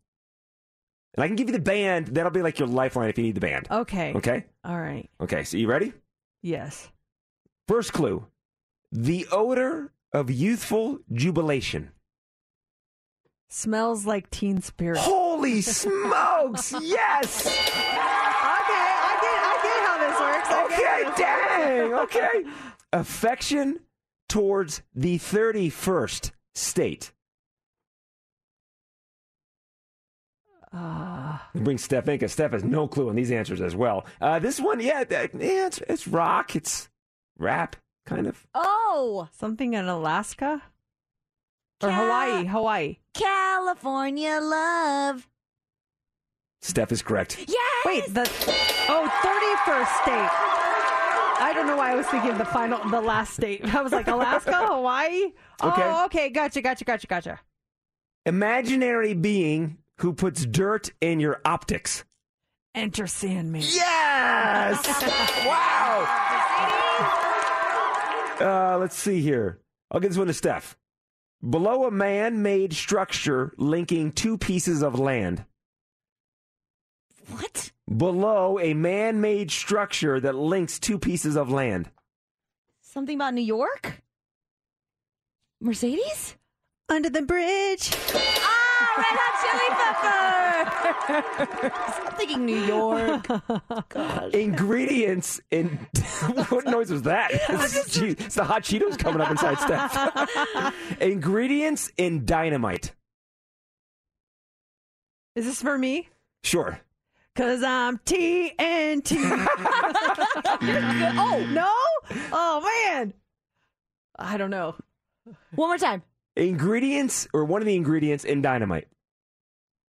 And 1.16 1.24
I 1.24 1.28
can 1.28 1.36
give 1.36 1.48
you 1.48 1.54
the 1.54 1.60
band. 1.60 2.08
That'll 2.08 2.32
be 2.32 2.42
like 2.42 2.60
your 2.60 2.68
lifeline 2.68 3.10
if 3.10 3.18
you 3.18 3.24
need 3.24 3.36
the 3.36 3.42
band. 3.42 3.68
Okay. 3.72 4.14
Okay? 4.16 4.46
All 4.64 4.80
right. 4.80 5.10
Okay, 5.22 5.44
so 5.44 5.58
you 5.58 5.68
ready? 5.68 5.94
Yes. 6.42 6.90
First 7.68 7.94
clue 7.94 8.26
the 8.92 9.28
odor 9.32 9.92
of 10.14 10.32
youthful 10.32 11.00
jubilation. 11.12 11.92
Smells 13.50 14.06
like 14.06 14.30
Teen 14.30 14.62
Spirit. 14.62 14.98
Holy 15.00 15.62
smokes! 15.62 16.74
Yes. 16.82 17.48
Okay, 17.48 17.90
I 17.90 18.60
get. 18.70 19.38
I 19.44 19.60
get 19.64 19.80
how 19.88 19.98
this 20.04 20.20
works. 20.20 20.74
Okay, 20.74 21.04
dang. 21.18 21.94
Okay. 22.08 22.44
Affection 22.94 23.80
towards 24.30 24.82
the 24.94 25.18
31st 25.18 26.32
state. 26.56 27.12
Uh, 30.74 31.38
Bring 31.56 31.78
Steph 31.78 32.08
in 32.08 32.16
because 32.16 32.32
Steph 32.34 32.52
has 32.52 32.64
no 32.64 32.88
clue 32.88 33.10
on 33.10 33.16
these 33.16 33.32
answers 33.32 33.62
as 33.62 33.76
well. 33.76 34.06
Uh, 34.22 34.40
this 34.40 34.60
one, 34.60 34.80
yeah, 34.80 35.04
yeah, 35.10 35.28
it's, 35.34 35.80
it's 35.90 36.08
rock, 36.08 36.56
it's 36.56 36.88
rap, 37.38 37.76
kind 38.06 38.28
of. 38.28 38.46
Oh, 38.54 39.28
something 39.32 39.74
in 39.74 39.86
Alaska 39.86 40.62
or 41.84 41.92
Hawaii. 41.92 42.46
Hawaii. 42.46 42.98
California 43.14 44.40
love. 44.42 45.28
Steph 46.62 46.92
is 46.92 47.02
correct. 47.02 47.38
Yes. 47.48 47.86
Wait, 47.86 48.14
the 48.14 48.22
oh, 48.90 49.08
31st 49.24 50.02
state. 50.02 50.58
I 51.40 51.54
don't 51.54 51.68
know 51.68 51.78
why 51.78 51.92
I 51.92 51.96
was 51.96 52.08
thinking 52.08 52.38
the 52.38 52.46
final, 52.46 52.84
the 52.90 53.00
last 53.00 53.34
state. 53.34 53.64
I 53.76 53.82
was 53.82 53.92
like 53.92 54.08
Alaska, 54.08 54.68
Hawaii. 54.68 55.32
Okay. 55.64 55.84
Oh, 55.84 56.06
okay. 56.06 56.30
Gotcha. 56.30 56.62
Gotcha. 56.62 56.84
Gotcha. 56.84 57.08
Gotcha. 57.08 57.40
Imaginary 58.26 59.14
being 59.14 59.78
who 59.98 60.14
puts 60.14 60.46
dirt 60.46 60.92
in 61.00 61.20
your 61.20 61.42
optics. 61.46 62.04
Enter 62.76 63.08
Sandman. 63.08 63.62
Yes! 63.62 64.86
wow! 65.46 66.04
Uh, 68.40 68.78
let's 68.78 68.96
see 68.96 69.22
here. 69.22 69.60
I'll 69.90 70.00
give 70.00 70.12
this 70.12 70.18
one 70.18 70.28
to 70.28 70.34
Steph. 70.34 70.78
Below 71.42 71.86
a 71.86 71.92
man 71.92 72.42
made 72.42 72.74
structure 72.74 73.54
linking 73.58 74.12
two 74.12 74.38
pieces 74.38 74.82
of 74.82 75.00
land. 75.00 75.46
What? 77.30 77.72
Below 77.96 78.60
a 78.60 78.74
man 78.74 79.22
made 79.22 79.52
structure 79.52 80.20
that 80.20 80.36
links 80.36 80.80
two 80.80 80.98
pieces 80.98 81.36
of 81.36 81.52
land. 81.52 81.92
Something 82.82 83.16
about 83.16 83.36
New 83.36 83.42
York? 83.42 84.02
Mercedes? 85.62 86.36
Under 86.90 87.10
the 87.10 87.22
bridge. 87.22 87.92
Ah, 88.16 88.57
Red 88.98 89.16
Hot 89.20 89.34
Chili 89.44 89.70
Peppers! 89.78 90.48
I'm 92.08 92.14
thinking 92.18 92.46
New 92.46 92.60
York. 92.60 93.28
Gosh. 93.90 94.34
Ingredients 94.34 95.40
in. 95.52 95.68
what 96.50 96.66
noise 96.66 96.92
was 96.92 97.04
that? 97.04 97.30
It's, 97.32 97.98
it's 97.98 98.36
the 98.36 98.44
hot 98.44 98.64
Cheetos 98.64 98.98
coming 98.98 99.22
up 99.22 99.30
inside 99.32 99.60
Steph. 99.60 100.74
Ingredients 101.02 101.92
in 101.98 102.26
dynamite. 102.26 102.94
Is 105.36 105.46
this 105.46 105.62
for 105.62 105.78
me? 105.78 106.10
Sure. 106.44 106.80
Cause 107.36 107.62
I'm 107.62 108.00
TNT. 108.00 109.18
oh 111.20 111.48
no! 111.52 111.72
Oh 112.32 112.94
man! 112.96 113.14
I 114.18 114.38
don't 114.38 114.50
know. 114.50 114.74
One 115.54 115.70
more 115.70 115.78
time. 115.78 116.02
Ingredients, 116.38 117.28
or 117.34 117.44
one 117.46 117.62
of 117.62 117.66
the 117.66 117.76
ingredients 117.76 118.24
in 118.24 118.42
dynamite. 118.42 118.88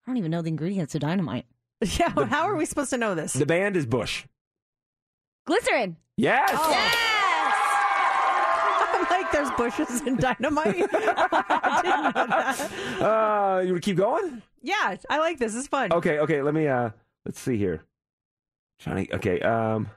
I 0.05 0.09
don't 0.09 0.17
even 0.17 0.31
know 0.31 0.41
the 0.41 0.49
ingredients 0.49 0.93
of 0.95 1.01
dynamite. 1.01 1.45
Yeah, 1.99 2.13
how 2.27 2.43
are 2.43 2.55
we 2.55 2.65
supposed 2.65 2.91
to 2.91 2.97
know 2.97 3.13
this? 3.13 3.33
The 3.33 3.45
band 3.45 3.75
is 3.75 3.85
Bush. 3.85 4.23
Glycerine. 5.45 5.97
Yes. 6.15 6.49
I'm 8.93 9.05
like, 9.09 9.31
there's 9.33 9.51
bushes 9.51 9.99
and 10.01 10.17
dynamite. 10.17 10.87
I 10.93 11.81
didn't 11.83 12.15
know 12.15 12.27
that. 12.27 12.71
Uh, 13.01 13.59
you 13.65 13.73
want 13.73 13.83
to 13.83 13.89
keep 13.89 13.97
going? 13.97 14.41
Yeah, 14.61 14.95
I 15.09 15.17
like 15.19 15.39
this. 15.39 15.55
It's 15.55 15.67
fun. 15.67 15.91
Okay, 15.91 16.19
okay. 16.19 16.41
Let 16.41 16.53
me. 16.53 16.67
Uh, 16.67 16.91
let's 17.25 17.39
see 17.39 17.57
here. 17.57 17.83
Trying 18.79 19.07
to. 19.07 19.15
Okay. 19.15 19.41
Um. 19.41 19.89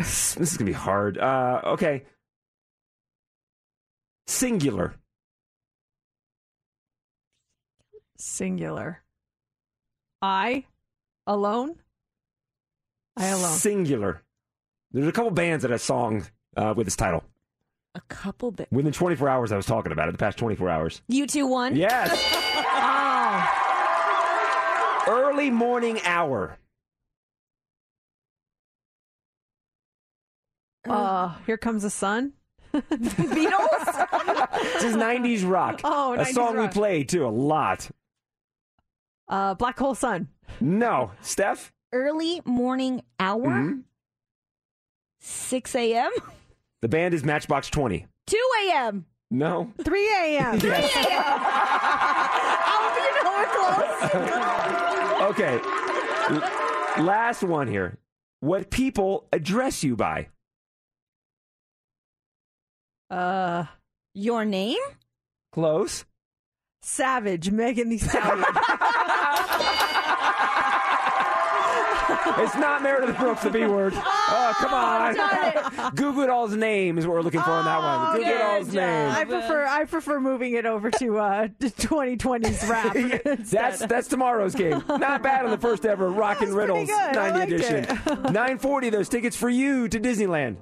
This 0.00 0.36
is 0.38 0.56
gonna 0.56 0.70
be 0.70 0.72
hard. 0.72 1.18
Uh. 1.18 1.60
Okay. 1.64 2.04
Singular. 4.26 4.94
Singular. 8.16 9.02
I 10.22 10.64
alone. 11.26 11.76
I 13.16 13.26
alone. 13.28 13.52
Singular. 13.52 14.22
There's 14.92 15.06
a 15.06 15.12
couple 15.12 15.30
bands 15.30 15.62
that 15.62 15.70
had 15.70 15.76
a 15.76 15.82
song 15.82 16.26
uh, 16.56 16.74
with 16.76 16.86
this 16.86 16.96
title. 16.96 17.24
A 17.94 18.00
couple 18.08 18.52
bit. 18.52 18.68
Within 18.70 18.92
24 18.92 19.28
hours, 19.28 19.52
I 19.52 19.56
was 19.56 19.66
talking 19.66 19.92
about 19.92 20.08
it. 20.08 20.12
The 20.12 20.18
past 20.18 20.38
24 20.38 20.68
hours. 20.70 21.02
You 21.08 21.26
two 21.26 21.46
won. 21.46 21.74
Yes. 21.76 22.10
oh. 22.66 23.46
Early 25.08 25.50
morning 25.50 26.00
hour. 26.04 26.56
Uh, 30.88 31.34
here 31.46 31.56
comes 31.58 31.82
the 31.82 31.90
sun. 31.90 32.32
Beatles. 32.74 34.62
This 34.74 34.84
is 34.84 34.96
90s 34.96 35.48
rock. 35.48 35.80
Oh, 35.84 36.14
a 36.14 36.18
90s 36.18 36.26
song 36.32 36.56
we 36.58 36.68
play 36.68 37.04
too 37.04 37.26
a 37.26 37.28
lot. 37.28 37.90
Uh, 39.28 39.54
black 39.54 39.78
hole 39.78 39.94
sun. 39.94 40.28
No, 40.60 41.12
Steph. 41.20 41.72
Early 41.92 42.40
morning 42.44 43.02
hour. 43.18 43.46
Mhm. 43.46 43.82
6 45.20 45.74
a.m. 45.74 46.10
The 46.80 46.88
band 46.88 47.12
is 47.14 47.24
Matchbox 47.24 47.68
20. 47.70 48.06
2 48.26 48.36
a.m. 48.68 49.04
No. 49.30 49.72
3 49.84 50.08
a.m. 50.08 50.58
3 50.58 50.70
Yes. 50.70 50.96
a.m. 50.96 51.24
oh, 52.66 52.94
you 52.96 53.12
know 53.24 53.32
we're 53.36 53.50
close. 55.18 55.30
Okay. 55.30 55.60
L- 56.98 57.04
last 57.04 57.42
one 57.42 57.68
here. 57.68 57.98
What 58.40 58.70
people 58.70 59.28
address 59.32 59.84
you 59.84 59.94
by? 59.96 60.28
Uh, 63.10 63.64
Your 64.14 64.44
name? 64.44 64.78
Close. 65.52 66.04
Savage, 66.82 67.50
Megan 67.50 67.88
Thee 67.90 67.98
Stallion. 67.98 68.44
It's 72.38 72.54
not 72.54 72.82
Meredith 72.82 73.18
Brooks, 73.18 73.42
the 73.42 73.50
B 73.50 73.66
word. 73.66 73.92
Oh, 74.32 74.54
come 74.58 74.72
on. 74.72 75.94
Goo 75.96 76.12
Goo 76.12 76.26
Dolls 76.26 76.54
name 76.54 76.98
is 76.98 77.06
what 77.06 77.14
we're 77.14 77.22
looking 77.22 77.40
for 77.40 77.50
on 77.50 77.64
that 77.64 77.78
one. 77.78 78.16
Goo 78.16 78.24
Goo 78.24 78.38
Dolls 78.38 78.72
name. 78.72 79.10
I 79.10 79.24
prefer 79.24 79.66
I 79.66 79.84
prefer 79.86 80.20
moving 80.20 80.54
it 80.54 80.66
over 80.66 80.88
to 80.88 81.18
uh 81.18 81.48
2020's 81.58 82.68
rap. 82.68 83.38
That's 83.46 83.84
that's 83.86 84.06
tomorrow's 84.06 84.54
game. 84.54 84.84
Not 84.88 85.24
bad 85.24 85.44
on 85.44 85.50
the 85.50 85.58
first 85.58 85.84
ever 85.84 86.08
Rock 86.10 86.42
and 86.42 86.54
Riddles 86.54 86.86
good. 86.88 87.16
I 87.16 87.30
90 87.38 87.54
edition. 87.54 87.84
940 88.06 88.90
those 88.90 89.08
tickets 89.08 89.36
for 89.36 89.48
you 89.50 89.88
to 89.88 89.98
Disneyland. 89.98 90.58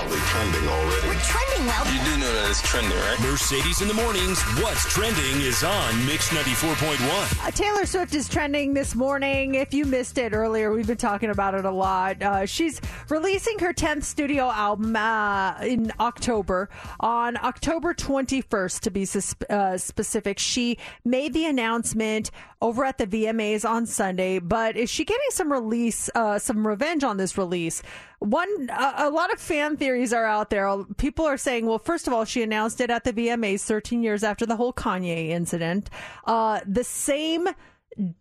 Probably 0.00 0.18
trending 0.20 0.66
already. 0.66 1.08
We're 1.08 1.14
trending 1.20 1.49
well. 1.66 1.84
You 1.92 2.00
do 2.04 2.18
know 2.18 2.32
that 2.32 2.50
it's 2.50 2.62
trending, 2.62 2.98
right? 2.98 3.20
Mercedes 3.20 3.80
in 3.80 3.88
the 3.88 3.94
mornings. 3.94 4.42
What's 4.62 4.84
trending 4.92 5.40
is 5.40 5.62
on 5.62 6.06
Mix 6.06 6.28
94.1. 6.30 7.46
Uh, 7.46 7.50
Taylor 7.50 7.86
Swift 7.86 8.14
is 8.14 8.28
trending 8.28 8.74
this 8.74 8.94
morning. 8.94 9.54
If 9.54 9.74
you 9.74 9.84
missed 9.84 10.18
it 10.18 10.32
earlier, 10.32 10.72
we've 10.72 10.86
been 10.86 10.96
talking 10.96 11.30
about 11.30 11.54
it 11.54 11.64
a 11.64 11.70
lot. 11.70 12.22
Uh, 12.22 12.46
she's 12.46 12.80
releasing 13.08 13.58
her 13.58 13.72
10th 13.72 14.04
studio 14.04 14.50
album 14.50 14.96
uh, 14.96 15.58
in 15.62 15.92
October. 16.00 16.68
On 17.00 17.36
October 17.36 17.94
21st, 17.94 18.80
to 18.80 18.90
be 18.90 19.06
uh, 19.50 19.76
specific, 19.76 20.38
she 20.38 20.78
made 21.04 21.32
the 21.32 21.46
announcement 21.46 22.30
over 22.62 22.84
at 22.84 22.98
the 22.98 23.06
VMAs 23.06 23.68
on 23.68 23.86
Sunday. 23.86 24.38
But 24.38 24.76
is 24.76 24.90
she 24.90 25.04
getting 25.04 25.30
some 25.30 25.52
release, 25.52 26.10
uh, 26.14 26.38
some 26.38 26.66
revenge 26.66 27.04
on 27.04 27.16
this 27.16 27.38
release? 27.38 27.82
One, 28.18 28.68
a, 28.70 28.94
a 29.06 29.10
lot 29.10 29.32
of 29.32 29.40
fan 29.40 29.78
theories 29.78 30.12
are 30.12 30.26
out 30.26 30.50
there. 30.50 30.84
People 30.98 31.24
are 31.24 31.38
saying, 31.38 31.49
well, 31.62 31.78
first 31.78 32.06
of 32.06 32.12
all, 32.12 32.24
she 32.24 32.42
announced 32.42 32.80
it 32.80 32.90
at 32.90 33.04
the 33.04 33.12
VMAs 33.12 33.62
13 33.62 34.02
years 34.02 34.22
after 34.22 34.46
the 34.46 34.56
whole 34.56 34.72
Kanye 34.72 35.28
incident. 35.28 35.90
Uh, 36.24 36.60
the 36.66 36.84
same 36.84 37.48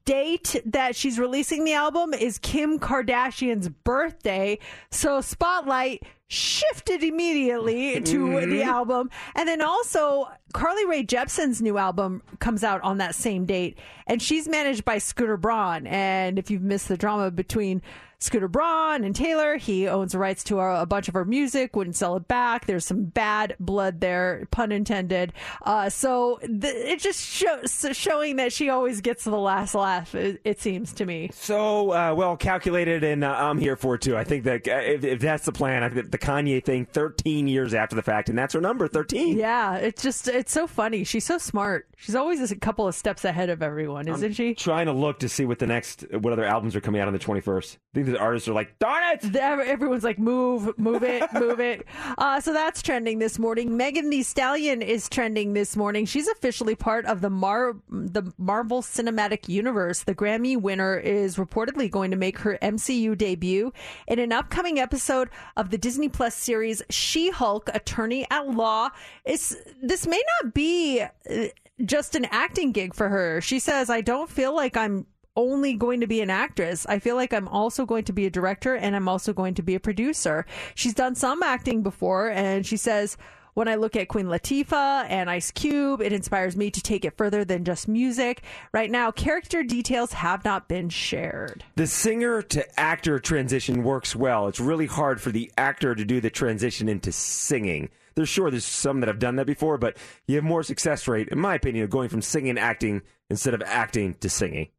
date 0.06 0.62
that 0.66 0.96
she's 0.96 1.20
releasing 1.20 1.64
the 1.64 1.74
album 1.74 2.14
is 2.14 2.40
Kim 2.40 2.80
Kardashian's 2.80 3.70
birthday. 3.70 4.58
So, 4.90 5.22
Spotlight, 5.22 6.04
shifted 6.30 7.04
immediately 7.04 8.00
to 8.02 8.20
Mm-hmm. 8.30 8.52
the 8.52 8.64
album. 8.64 9.10
And 9.36 9.50
then 9.50 9.62
also, 9.62 10.30
Carly 10.54 10.86
Rae 10.86 11.04
Jepsen's 11.04 11.62
new 11.62 11.78
album 11.78 12.22
comes 12.40 12.64
out 12.64 12.82
on 12.82 13.00
that 13.00 13.16
same 13.16 13.46
date, 13.46 13.78
and 14.08 14.22
she's 14.22 14.48
managed 14.48 14.86
by 14.86 15.00
Scooter 15.00 15.38
Braun. 15.38 15.86
And 15.88 16.40
if 16.40 16.50
you've 16.50 16.62
missed 16.62 16.88
the 16.88 16.98
drama 16.98 17.32
between 17.32 17.82
Scooter 18.22 18.50
Braun 18.50 19.06
and 19.06 19.16
Taylor, 19.16 19.56
he 19.56 19.88
owns 19.88 20.12
the 20.12 20.20
rights 20.20 20.44
to 20.46 20.60
a, 20.60 20.82
a 20.82 20.86
bunch 20.86 21.08
of 21.08 21.14
her 21.14 21.24
music, 21.24 21.74
wouldn't 21.74 21.96
sell 21.96 22.18
it 22.18 22.28
back. 22.28 22.66
There's 22.66 22.86
some 22.86 23.06
bad 23.06 23.56
blood 23.62 24.02
there, 24.02 24.46
pun 24.52 24.74
intended. 24.74 25.32
Uh, 25.62 25.90
so 25.90 26.38
th- 26.42 26.64
it 26.66 27.00
just 27.00 27.24
shows 27.26 27.86
showing 27.94 28.36
that 28.36 28.52
she 28.52 28.70
always 28.70 29.00
gets 29.00 29.24
the 29.24 29.38
last 29.38 29.74
laugh. 29.74 30.14
It, 30.16 30.42
it 30.44 30.60
seems 30.60 30.92
to 30.96 31.06
me. 31.06 31.30
So 31.34 31.94
uh, 31.94 32.14
well 32.14 32.36
calculated, 32.36 33.06
and 33.06 33.24
uh, 33.24 33.34
I'm 33.38 33.58
here 33.58 33.78
for 33.78 33.96
it 33.96 34.02
too. 34.02 34.18
I 34.18 34.26
think 34.26 34.44
that 34.44 34.68
uh, 34.68 34.72
if, 34.84 35.06
if 35.06 35.22
that's 35.22 35.46
the 35.46 35.54
plan, 35.54 35.84
I 35.84 35.88
think 35.90 36.12
the 36.12 36.18
Kanye 36.20 36.64
thing, 36.64 36.86
13 36.86 37.48
years 37.48 37.74
after 37.74 37.96
the 37.96 38.02
fact, 38.02 38.30
and 38.30 38.38
that's 38.38 38.54
her 38.54 38.62
number, 38.62 38.88
13. 38.88 39.38
Yeah, 39.38 39.76
it's 39.76 40.02
just 40.02 40.28
it's 40.28 40.52
so 40.52 40.68
funny. 40.68 41.04
She's 41.04 41.26
so 41.26 41.38
smart. 41.38 41.88
She's 41.98 42.16
always 42.16 42.52
a 42.52 42.56
couple 42.56 42.88
of 42.88 42.96
steps 42.96 43.26
ahead 43.26 43.50
of 43.50 43.62
everyone, 43.62 44.08
isn't 44.08 44.34
she? 44.34 44.56
Trying 44.56 44.86
to 44.86 44.94
look 44.94 45.20
to 45.20 45.30
see 45.30 45.46
what 45.46 45.60
the 45.60 45.68
next, 45.68 46.06
what 46.12 46.32
other 46.32 46.46
albums 46.46 46.76
are 46.76 46.82
coming 46.82 47.02
out 47.02 47.08
on 47.08 47.14
the 47.14 47.20
21st. 47.20 47.76
I 47.76 47.80
think 47.94 48.06
the 48.08 48.20
artists 48.20 48.48
are 48.48 48.54
like, 48.54 48.78
darn 48.80 49.04
it! 49.18 49.36
Everyone's 49.36 50.04
like, 50.04 50.20
move, 50.20 50.78
move 50.78 51.04
it, 51.04 51.24
move 51.34 51.60
it. 51.60 51.86
Uh, 52.18 52.40
so 52.40 52.54
that's 52.54 52.82
trending 52.82 53.20
this 53.20 53.40
morning. 53.40 53.76
Megan 53.76 54.10
Thee 54.10 54.24
Stallion 54.24 54.82
is 54.82 55.10
trending 55.10 55.54
this 55.54 55.76
morning. 55.76 56.06
She's 56.06 56.28
officially 56.28 56.76
part 56.76 57.06
of 57.06 57.22
the 57.22 57.30
Mar 57.30 57.76
the 57.90 58.34
Marvel 58.38 58.82
Cinematic 58.82 59.48
Universe. 59.48 60.04
The 60.04 60.16
Grammy 60.16 60.60
winner 60.60 60.98
is 60.98 61.38
reportedly 61.38 61.90
going 61.90 62.12
to 62.12 62.18
make 62.18 62.40
her 62.40 62.58
MCU 62.62 63.18
debut 63.18 63.72
in 64.08 64.20
an 64.20 64.32
upcoming 64.32 64.80
episode 64.80 65.30
of 65.58 65.70
the 65.70 65.78
Disney 65.78 66.09
Plus 66.10 66.36
series 66.36 66.82
She-Hulk: 66.90 67.70
Attorney 67.74 68.26
at 68.30 68.50
Law. 68.50 68.90
It's 69.26 69.56
this 69.82 70.08
may 70.08 70.22
not 70.42 70.54
be 70.54 71.02
uh, 71.02 71.46
just 71.86 72.16
an 72.16 72.26
acting 72.26 72.72
gig 72.72 72.94
for 72.94 73.10
her. 73.10 73.42
She 73.42 73.60
says, 73.60 73.90
"I 73.90 74.02
don't 74.02 74.30
feel 74.30 74.56
like 74.56 74.78
I'm." 74.78 75.06
only 75.36 75.74
going 75.74 76.02
to 76.02 76.08
be 76.08 76.20
an 76.20 76.30
actress. 76.30 76.86
I 76.88 77.00
feel 77.00 77.16
like 77.16 77.34
I'm 77.34 77.48
also 77.48 77.86
going 77.86 78.04
to 78.06 78.12
be 78.12 78.26
a 78.26 78.30
director 78.30 78.76
and 78.76 78.94
I'm 78.94 79.08
also 79.08 79.32
going 79.32 79.54
to 79.54 79.62
be 79.62 79.74
a 79.74 79.80
producer. 79.80 80.46
She's 80.76 80.94
done 80.94 81.16
some 81.16 81.42
acting 81.44 81.82
before 81.82 82.30
and 82.30 82.66
she 82.66 82.76
says, 82.76 83.16
when 83.60 83.68
I 83.68 83.76
look 83.76 83.98
at 83.98 84.08
Queen 84.08 84.28
Latifah 84.28 85.06
and 85.10 85.30
Ice 85.30 85.52
Cube, 85.52 86.02
it 86.02 86.14
inspires 86.14 86.56
me 86.56 86.72
to 86.72 86.82
take 86.82 87.04
it 87.04 87.18
further 87.18 87.44
than 87.44 87.66
just 87.66 87.90
music. 87.90 88.42
Right 88.74 88.90
now, 88.90 89.12
character 89.12 89.64
details 89.64 90.14
have 90.14 90.46
not 90.46 90.70
been 90.70 90.88
shared. 90.88 91.66
The 91.76 91.86
singer 91.86 92.42
to 92.42 92.80
actor 92.80 93.20
transition 93.20 93.84
works 93.84 94.16
well. 94.16 94.48
It's 94.48 94.62
really 94.62 94.86
hard 94.86 95.20
for 95.20 95.32
the 95.32 95.52
actor 95.58 95.94
to 95.94 96.06
do 96.06 96.22
the 96.22 96.30
transition 96.30 96.88
into 96.88 97.12
singing. 97.12 97.90
There's 98.16 98.30
sure 98.30 98.50
there's 98.50 98.64
some 98.64 99.02
that 99.02 99.08
have 99.08 99.20
done 99.20 99.36
that 99.36 99.46
before, 99.46 99.78
but 99.78 99.98
you 100.26 100.36
have 100.36 100.46
more 100.46 100.64
success 100.64 101.06
rate, 101.06 101.28
in 101.28 101.38
my 101.38 101.56
opinion, 101.56 101.84
of 101.84 101.90
going 101.90 102.08
from 102.08 102.22
singing 102.22 102.56
to 102.56 102.62
acting 102.62 103.02
instead 103.30 103.54
of 103.54 103.62
acting 103.66 104.14
to 104.22 104.30
singing. 104.30 104.70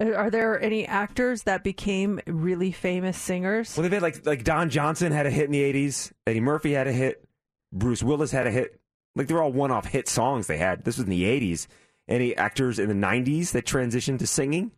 Uh, 0.00 0.12
Are 0.12 0.30
there 0.30 0.60
any 0.62 0.86
actors 0.86 1.44
that 1.44 1.64
became 1.64 2.20
really 2.26 2.72
famous 2.72 3.16
singers? 3.16 3.74
Well, 3.74 3.84
they've 3.84 3.92
had 3.92 4.02
like 4.02 4.26
like 4.26 4.44
Don 4.44 4.68
Johnson 4.68 5.12
had 5.12 5.24
a 5.24 5.30
hit 5.30 5.46
in 5.46 5.52
the 5.52 5.62
'80s. 5.62 6.12
Eddie 6.26 6.40
Murphy 6.40 6.72
had 6.72 6.86
a 6.86 6.92
hit. 6.92 7.24
Bruce 7.72 8.02
Willis 8.02 8.30
had 8.30 8.46
a 8.46 8.50
hit. 8.50 8.80
Like 9.16 9.26
they're 9.28 9.42
all 9.42 9.52
one-off 9.52 9.86
hit 9.86 10.08
songs 10.08 10.46
they 10.46 10.58
had. 10.58 10.84
This 10.84 10.96
was 10.98 11.04
in 11.04 11.10
the 11.10 11.24
'80s. 11.24 11.66
Any 12.08 12.36
actors 12.36 12.78
in 12.78 12.88
the 12.88 12.94
'90s 12.94 13.52
that 13.52 13.64
transitioned 13.66 14.18
to 14.20 14.26
singing? 14.26 14.72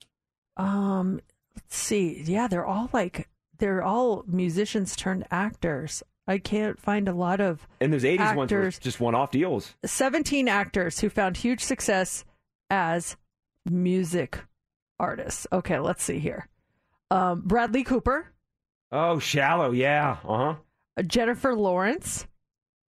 Um, 0.57 1.21
let's 1.55 1.77
see. 1.77 2.23
Yeah, 2.25 2.49
they're 2.49 2.67
all 2.67 2.89
like 2.93 3.29
they're 3.59 3.83
all 3.83 4.25
musicians 4.27 4.97
turned 4.97 5.27
actors. 5.31 6.03
I 6.27 6.39
can't 6.39 6.79
find 6.81 7.09
a 7.09 7.13
lot 7.13 7.41
of 7.41 7.67
And 7.81 7.93
those 7.93 8.05
'80s 8.05 8.37
ones 8.37 8.53
were 8.53 8.59
actors. 8.59 8.79
just 8.79 9.01
one-off 9.01 9.31
deals. 9.33 9.75
17 9.85 10.49
actors 10.49 11.01
who 11.01 11.09
found 11.09 11.37
huge 11.37 11.61
success 11.63 12.25
as 12.71 13.17
music 13.69 14.39
artists. 14.99 15.47
Okay, 15.53 15.79
let's 15.79 16.03
see 16.03 16.19
here. 16.19 16.49
Um, 17.11 17.43
Bradley 17.45 17.83
Cooper, 17.85 18.29
Oh, 18.93 19.19
shallow, 19.19 19.71
yeah, 19.73 20.19
uh 20.25 20.37
huh. 20.37 20.55
uh, 20.97 21.03
Jennifer 21.03 21.55
Lawrence. 21.55 22.27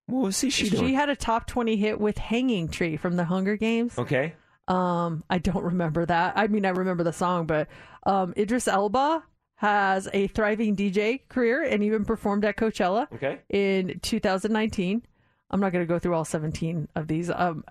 What 0.07 0.23
was 0.23 0.39
she 0.39 0.49
She 0.49 0.69
doing? 0.69 0.93
had 0.93 1.09
a 1.09 1.15
top 1.15 1.47
20 1.47 1.75
hit 1.77 1.99
with 1.99 2.17
Hanging 2.17 2.67
Tree 2.69 2.97
from 2.97 3.15
the 3.17 3.25
Hunger 3.25 3.55
Games. 3.57 3.97
Okay. 3.97 4.33
Um, 4.67 5.23
I 5.29 5.37
don't 5.37 5.63
remember 5.63 6.05
that. 6.05 6.33
I 6.37 6.47
mean, 6.47 6.65
I 6.65 6.69
remember 6.69 7.03
the 7.03 7.13
song, 7.13 7.45
but 7.45 7.67
um, 8.05 8.33
Idris 8.37 8.67
Elba 8.67 9.23
has 9.55 10.07
a 10.13 10.27
thriving 10.27 10.75
DJ 10.75 11.21
career 11.29 11.63
and 11.63 11.83
even 11.83 12.05
performed 12.05 12.45
at 12.45 12.57
Coachella 12.57 13.11
Okay. 13.13 13.39
in 13.49 13.99
2019. 14.01 15.03
I'm 15.49 15.59
not 15.59 15.71
going 15.71 15.83
to 15.85 15.87
go 15.87 15.99
through 15.99 16.13
all 16.15 16.25
17 16.25 16.89
of 16.95 17.07
these. 17.07 17.29
Um, 17.29 17.63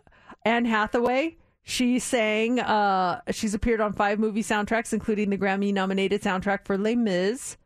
Anne 0.44 0.64
Hathaway, 0.64 1.36
she 1.62 1.98
sang, 1.98 2.60
uh, 2.60 3.20
she's 3.30 3.54
appeared 3.54 3.80
on 3.80 3.92
five 3.92 4.18
movie 4.18 4.42
soundtracks, 4.42 4.92
including 4.92 5.30
the 5.30 5.38
Grammy 5.38 5.72
nominated 5.72 6.22
soundtrack 6.22 6.64
for 6.64 6.78
Les 6.78 6.96
Mis. 6.96 7.56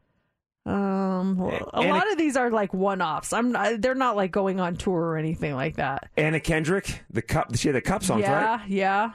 Um, 0.66 1.40
a 1.40 1.78
Anna- 1.78 1.88
lot 1.88 2.10
of 2.12 2.18
these 2.18 2.36
are 2.36 2.50
like 2.50 2.74
one 2.74 3.00
offs. 3.02 3.32
I'm 3.32 3.52
not, 3.52 3.80
they're 3.80 3.94
not 3.94 4.14
like 4.16 4.30
going 4.30 4.60
on 4.60 4.76
tour 4.76 5.00
or 5.00 5.16
anything 5.16 5.54
like 5.54 5.76
that. 5.76 6.10
Anna 6.16 6.38
Kendrick, 6.40 7.02
the 7.10 7.22
cup. 7.22 7.56
She 7.56 7.68
had 7.68 7.74
the 7.74 7.80
cup 7.80 8.02
songs, 8.04 8.22
yeah, 8.22 8.56
right? 8.56 8.68
yeah. 8.68 9.12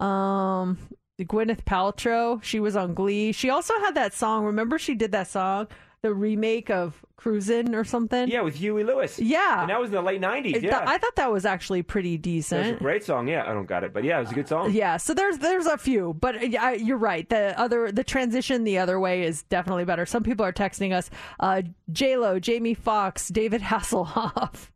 Um, 0.00 0.78
Gwyneth 1.20 1.64
Paltrow, 1.64 2.42
she 2.42 2.58
was 2.58 2.74
on 2.74 2.94
Glee. 2.94 3.32
She 3.32 3.48
also 3.48 3.74
had 3.80 3.94
that 3.94 4.12
song. 4.12 4.44
Remember, 4.44 4.78
she 4.78 4.94
did 4.94 5.12
that 5.12 5.28
song, 5.28 5.68
the 6.02 6.12
remake 6.12 6.68
of 6.68 7.04
Cruisin' 7.16 7.74
or 7.76 7.84
something. 7.84 8.28
Yeah, 8.28 8.40
with 8.42 8.56
Huey 8.56 8.82
Lewis. 8.82 9.20
Yeah, 9.20 9.60
And 9.60 9.70
that 9.70 9.80
was 9.80 9.90
in 9.90 9.94
the 9.94 10.02
late 10.02 10.20
'90s. 10.20 10.56
It- 10.56 10.64
Yeah, 10.64 10.82
I 10.84 10.98
thought 10.98 11.14
that 11.14 11.30
was 11.30 11.46
actually 11.46 11.82
pretty 11.82 12.16
That 12.16 12.28
was 12.34 12.52
a 12.52 12.62
decent. 12.62 12.78
great 12.80 13.04
song. 13.04 13.28
Yeah, 13.28 13.44
I 13.48 13.54
don't 13.54 13.66
got 13.66 13.84
it, 13.84 13.92
but 13.94 14.02
yeah, 14.02 14.16
it 14.18 14.22
was 14.22 14.32
a 14.32 14.34
good 14.34 14.48
song. 14.48 14.72
Yeah, 14.72 14.96
so 14.96 15.14
there's 15.14 15.38
there's 15.38 15.66
a 15.66 15.78
few, 15.78 16.14
but 16.20 16.34
I- 16.36 16.74
you're 16.74 16.96
right. 16.98 17.28
The 17.28 17.58
other 17.58 17.92
the 17.92 18.02
transition 18.02 18.64
the 18.64 18.78
other 18.78 18.98
way 18.98 19.22
is 19.22 19.44
definitely 19.44 19.84
better. 19.84 20.04
Some 20.04 20.24
people 20.24 20.44
are 20.44 20.52
texting 20.52 20.92
us, 20.92 21.08
uh, 21.38 21.62
J 21.92 22.16
Lo, 22.16 22.40
Jamie 22.40 22.74
Foxx, 22.74 23.28
David 23.28 23.60
Hasselhoff. 23.70 24.70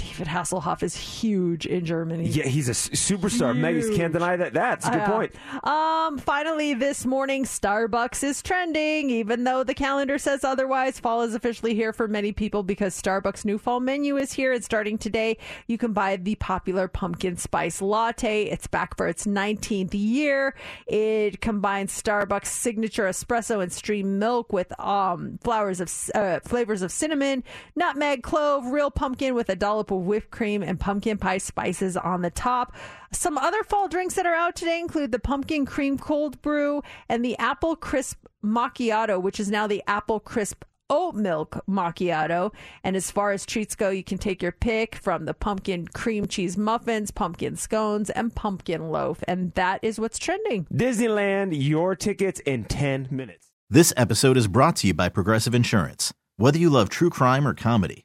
David 0.00 0.28
Hasselhoff 0.28 0.82
is 0.82 0.96
huge 0.96 1.66
in 1.66 1.84
Germany. 1.84 2.26
Yeah, 2.28 2.44
he's 2.46 2.68
a 2.68 2.72
superstar. 2.72 3.56
Megas 3.56 3.94
can't 3.94 4.12
deny 4.12 4.34
that. 4.36 4.54
That's 4.54 4.86
a 4.86 4.90
good 4.90 5.00
Uh, 5.00 5.10
point. 5.10 5.34
Um, 5.64 6.16
finally, 6.18 6.72
this 6.72 7.04
morning, 7.04 7.44
Starbucks 7.44 8.24
is 8.24 8.42
trending, 8.42 9.10
even 9.10 9.44
though 9.44 9.62
the 9.62 9.74
calendar 9.74 10.16
says 10.16 10.42
otherwise. 10.42 10.98
Fall 10.98 11.20
is 11.22 11.34
officially 11.34 11.74
here 11.74 11.92
for 11.92 12.08
many 12.08 12.32
people 12.32 12.62
because 12.62 13.00
Starbucks' 13.00 13.44
new 13.44 13.58
fall 13.58 13.78
menu 13.80 14.16
is 14.16 14.32
here. 14.32 14.52
And 14.54 14.64
starting 14.64 14.96
today, 14.96 15.36
you 15.66 15.76
can 15.76 15.92
buy 15.92 16.16
the 16.16 16.34
popular 16.36 16.88
pumpkin 16.88 17.36
spice 17.36 17.82
latte. 17.82 18.44
It's 18.44 18.66
back 18.66 18.96
for 18.96 19.06
its 19.06 19.26
19th 19.26 19.90
year. 19.92 20.54
It 20.86 21.42
combines 21.42 21.92
Starbucks' 22.00 22.46
signature 22.46 23.04
espresso 23.04 23.62
and 23.62 23.70
stream 23.72 24.18
milk 24.18 24.52
with 24.52 24.72
um 24.80 25.38
flowers 25.42 25.80
of 25.80 25.92
uh, 26.14 26.40
flavors 26.40 26.80
of 26.80 26.90
cinnamon, 26.90 27.44
nutmeg, 27.76 28.22
clove, 28.22 28.66
real 28.66 28.90
pumpkin 28.90 29.34
with 29.34 29.50
a 29.50 29.56
dollop 29.56 29.89
of 29.90 30.02
whipped 30.02 30.30
cream 30.30 30.62
and 30.62 30.78
pumpkin 30.78 31.18
pie 31.18 31.38
spices 31.38 31.96
on 31.96 32.22
the 32.22 32.30
top. 32.30 32.74
Some 33.12 33.38
other 33.38 33.62
fall 33.64 33.88
drinks 33.88 34.14
that 34.14 34.26
are 34.26 34.34
out 34.34 34.56
today 34.56 34.80
include 34.80 35.12
the 35.12 35.18
pumpkin 35.18 35.66
cream 35.66 35.98
cold 35.98 36.40
brew 36.42 36.82
and 37.08 37.24
the 37.24 37.36
apple 37.38 37.76
crisp 37.76 38.18
macchiato, 38.44 39.20
which 39.20 39.40
is 39.40 39.50
now 39.50 39.66
the 39.66 39.82
apple 39.86 40.20
crisp 40.20 40.64
oat 40.90 41.14
milk 41.14 41.62
macchiato. 41.68 42.52
And 42.84 42.96
as 42.96 43.10
far 43.10 43.32
as 43.32 43.46
treats 43.46 43.74
go, 43.74 43.90
you 43.90 44.04
can 44.04 44.18
take 44.18 44.42
your 44.42 44.52
pick 44.52 44.96
from 44.96 45.24
the 45.24 45.34
pumpkin 45.34 45.86
cream 45.88 46.26
cheese 46.26 46.58
muffins, 46.58 47.10
pumpkin 47.10 47.56
scones, 47.56 48.10
and 48.10 48.34
pumpkin 48.34 48.90
loaf. 48.90 49.22
And 49.26 49.52
that 49.54 49.82
is 49.82 49.98
what's 49.98 50.18
trending. 50.18 50.66
Disneyland, 50.72 51.50
your 51.52 51.94
tickets 51.94 52.40
in 52.40 52.64
10 52.64 53.08
minutes. 53.10 53.48
This 53.70 53.92
episode 53.96 54.36
is 54.36 54.48
brought 54.48 54.76
to 54.76 54.88
you 54.88 54.94
by 54.94 55.08
Progressive 55.08 55.54
Insurance. 55.54 56.12
Whether 56.36 56.58
you 56.58 56.70
love 56.70 56.88
true 56.88 57.10
crime 57.10 57.46
or 57.46 57.54
comedy, 57.54 58.04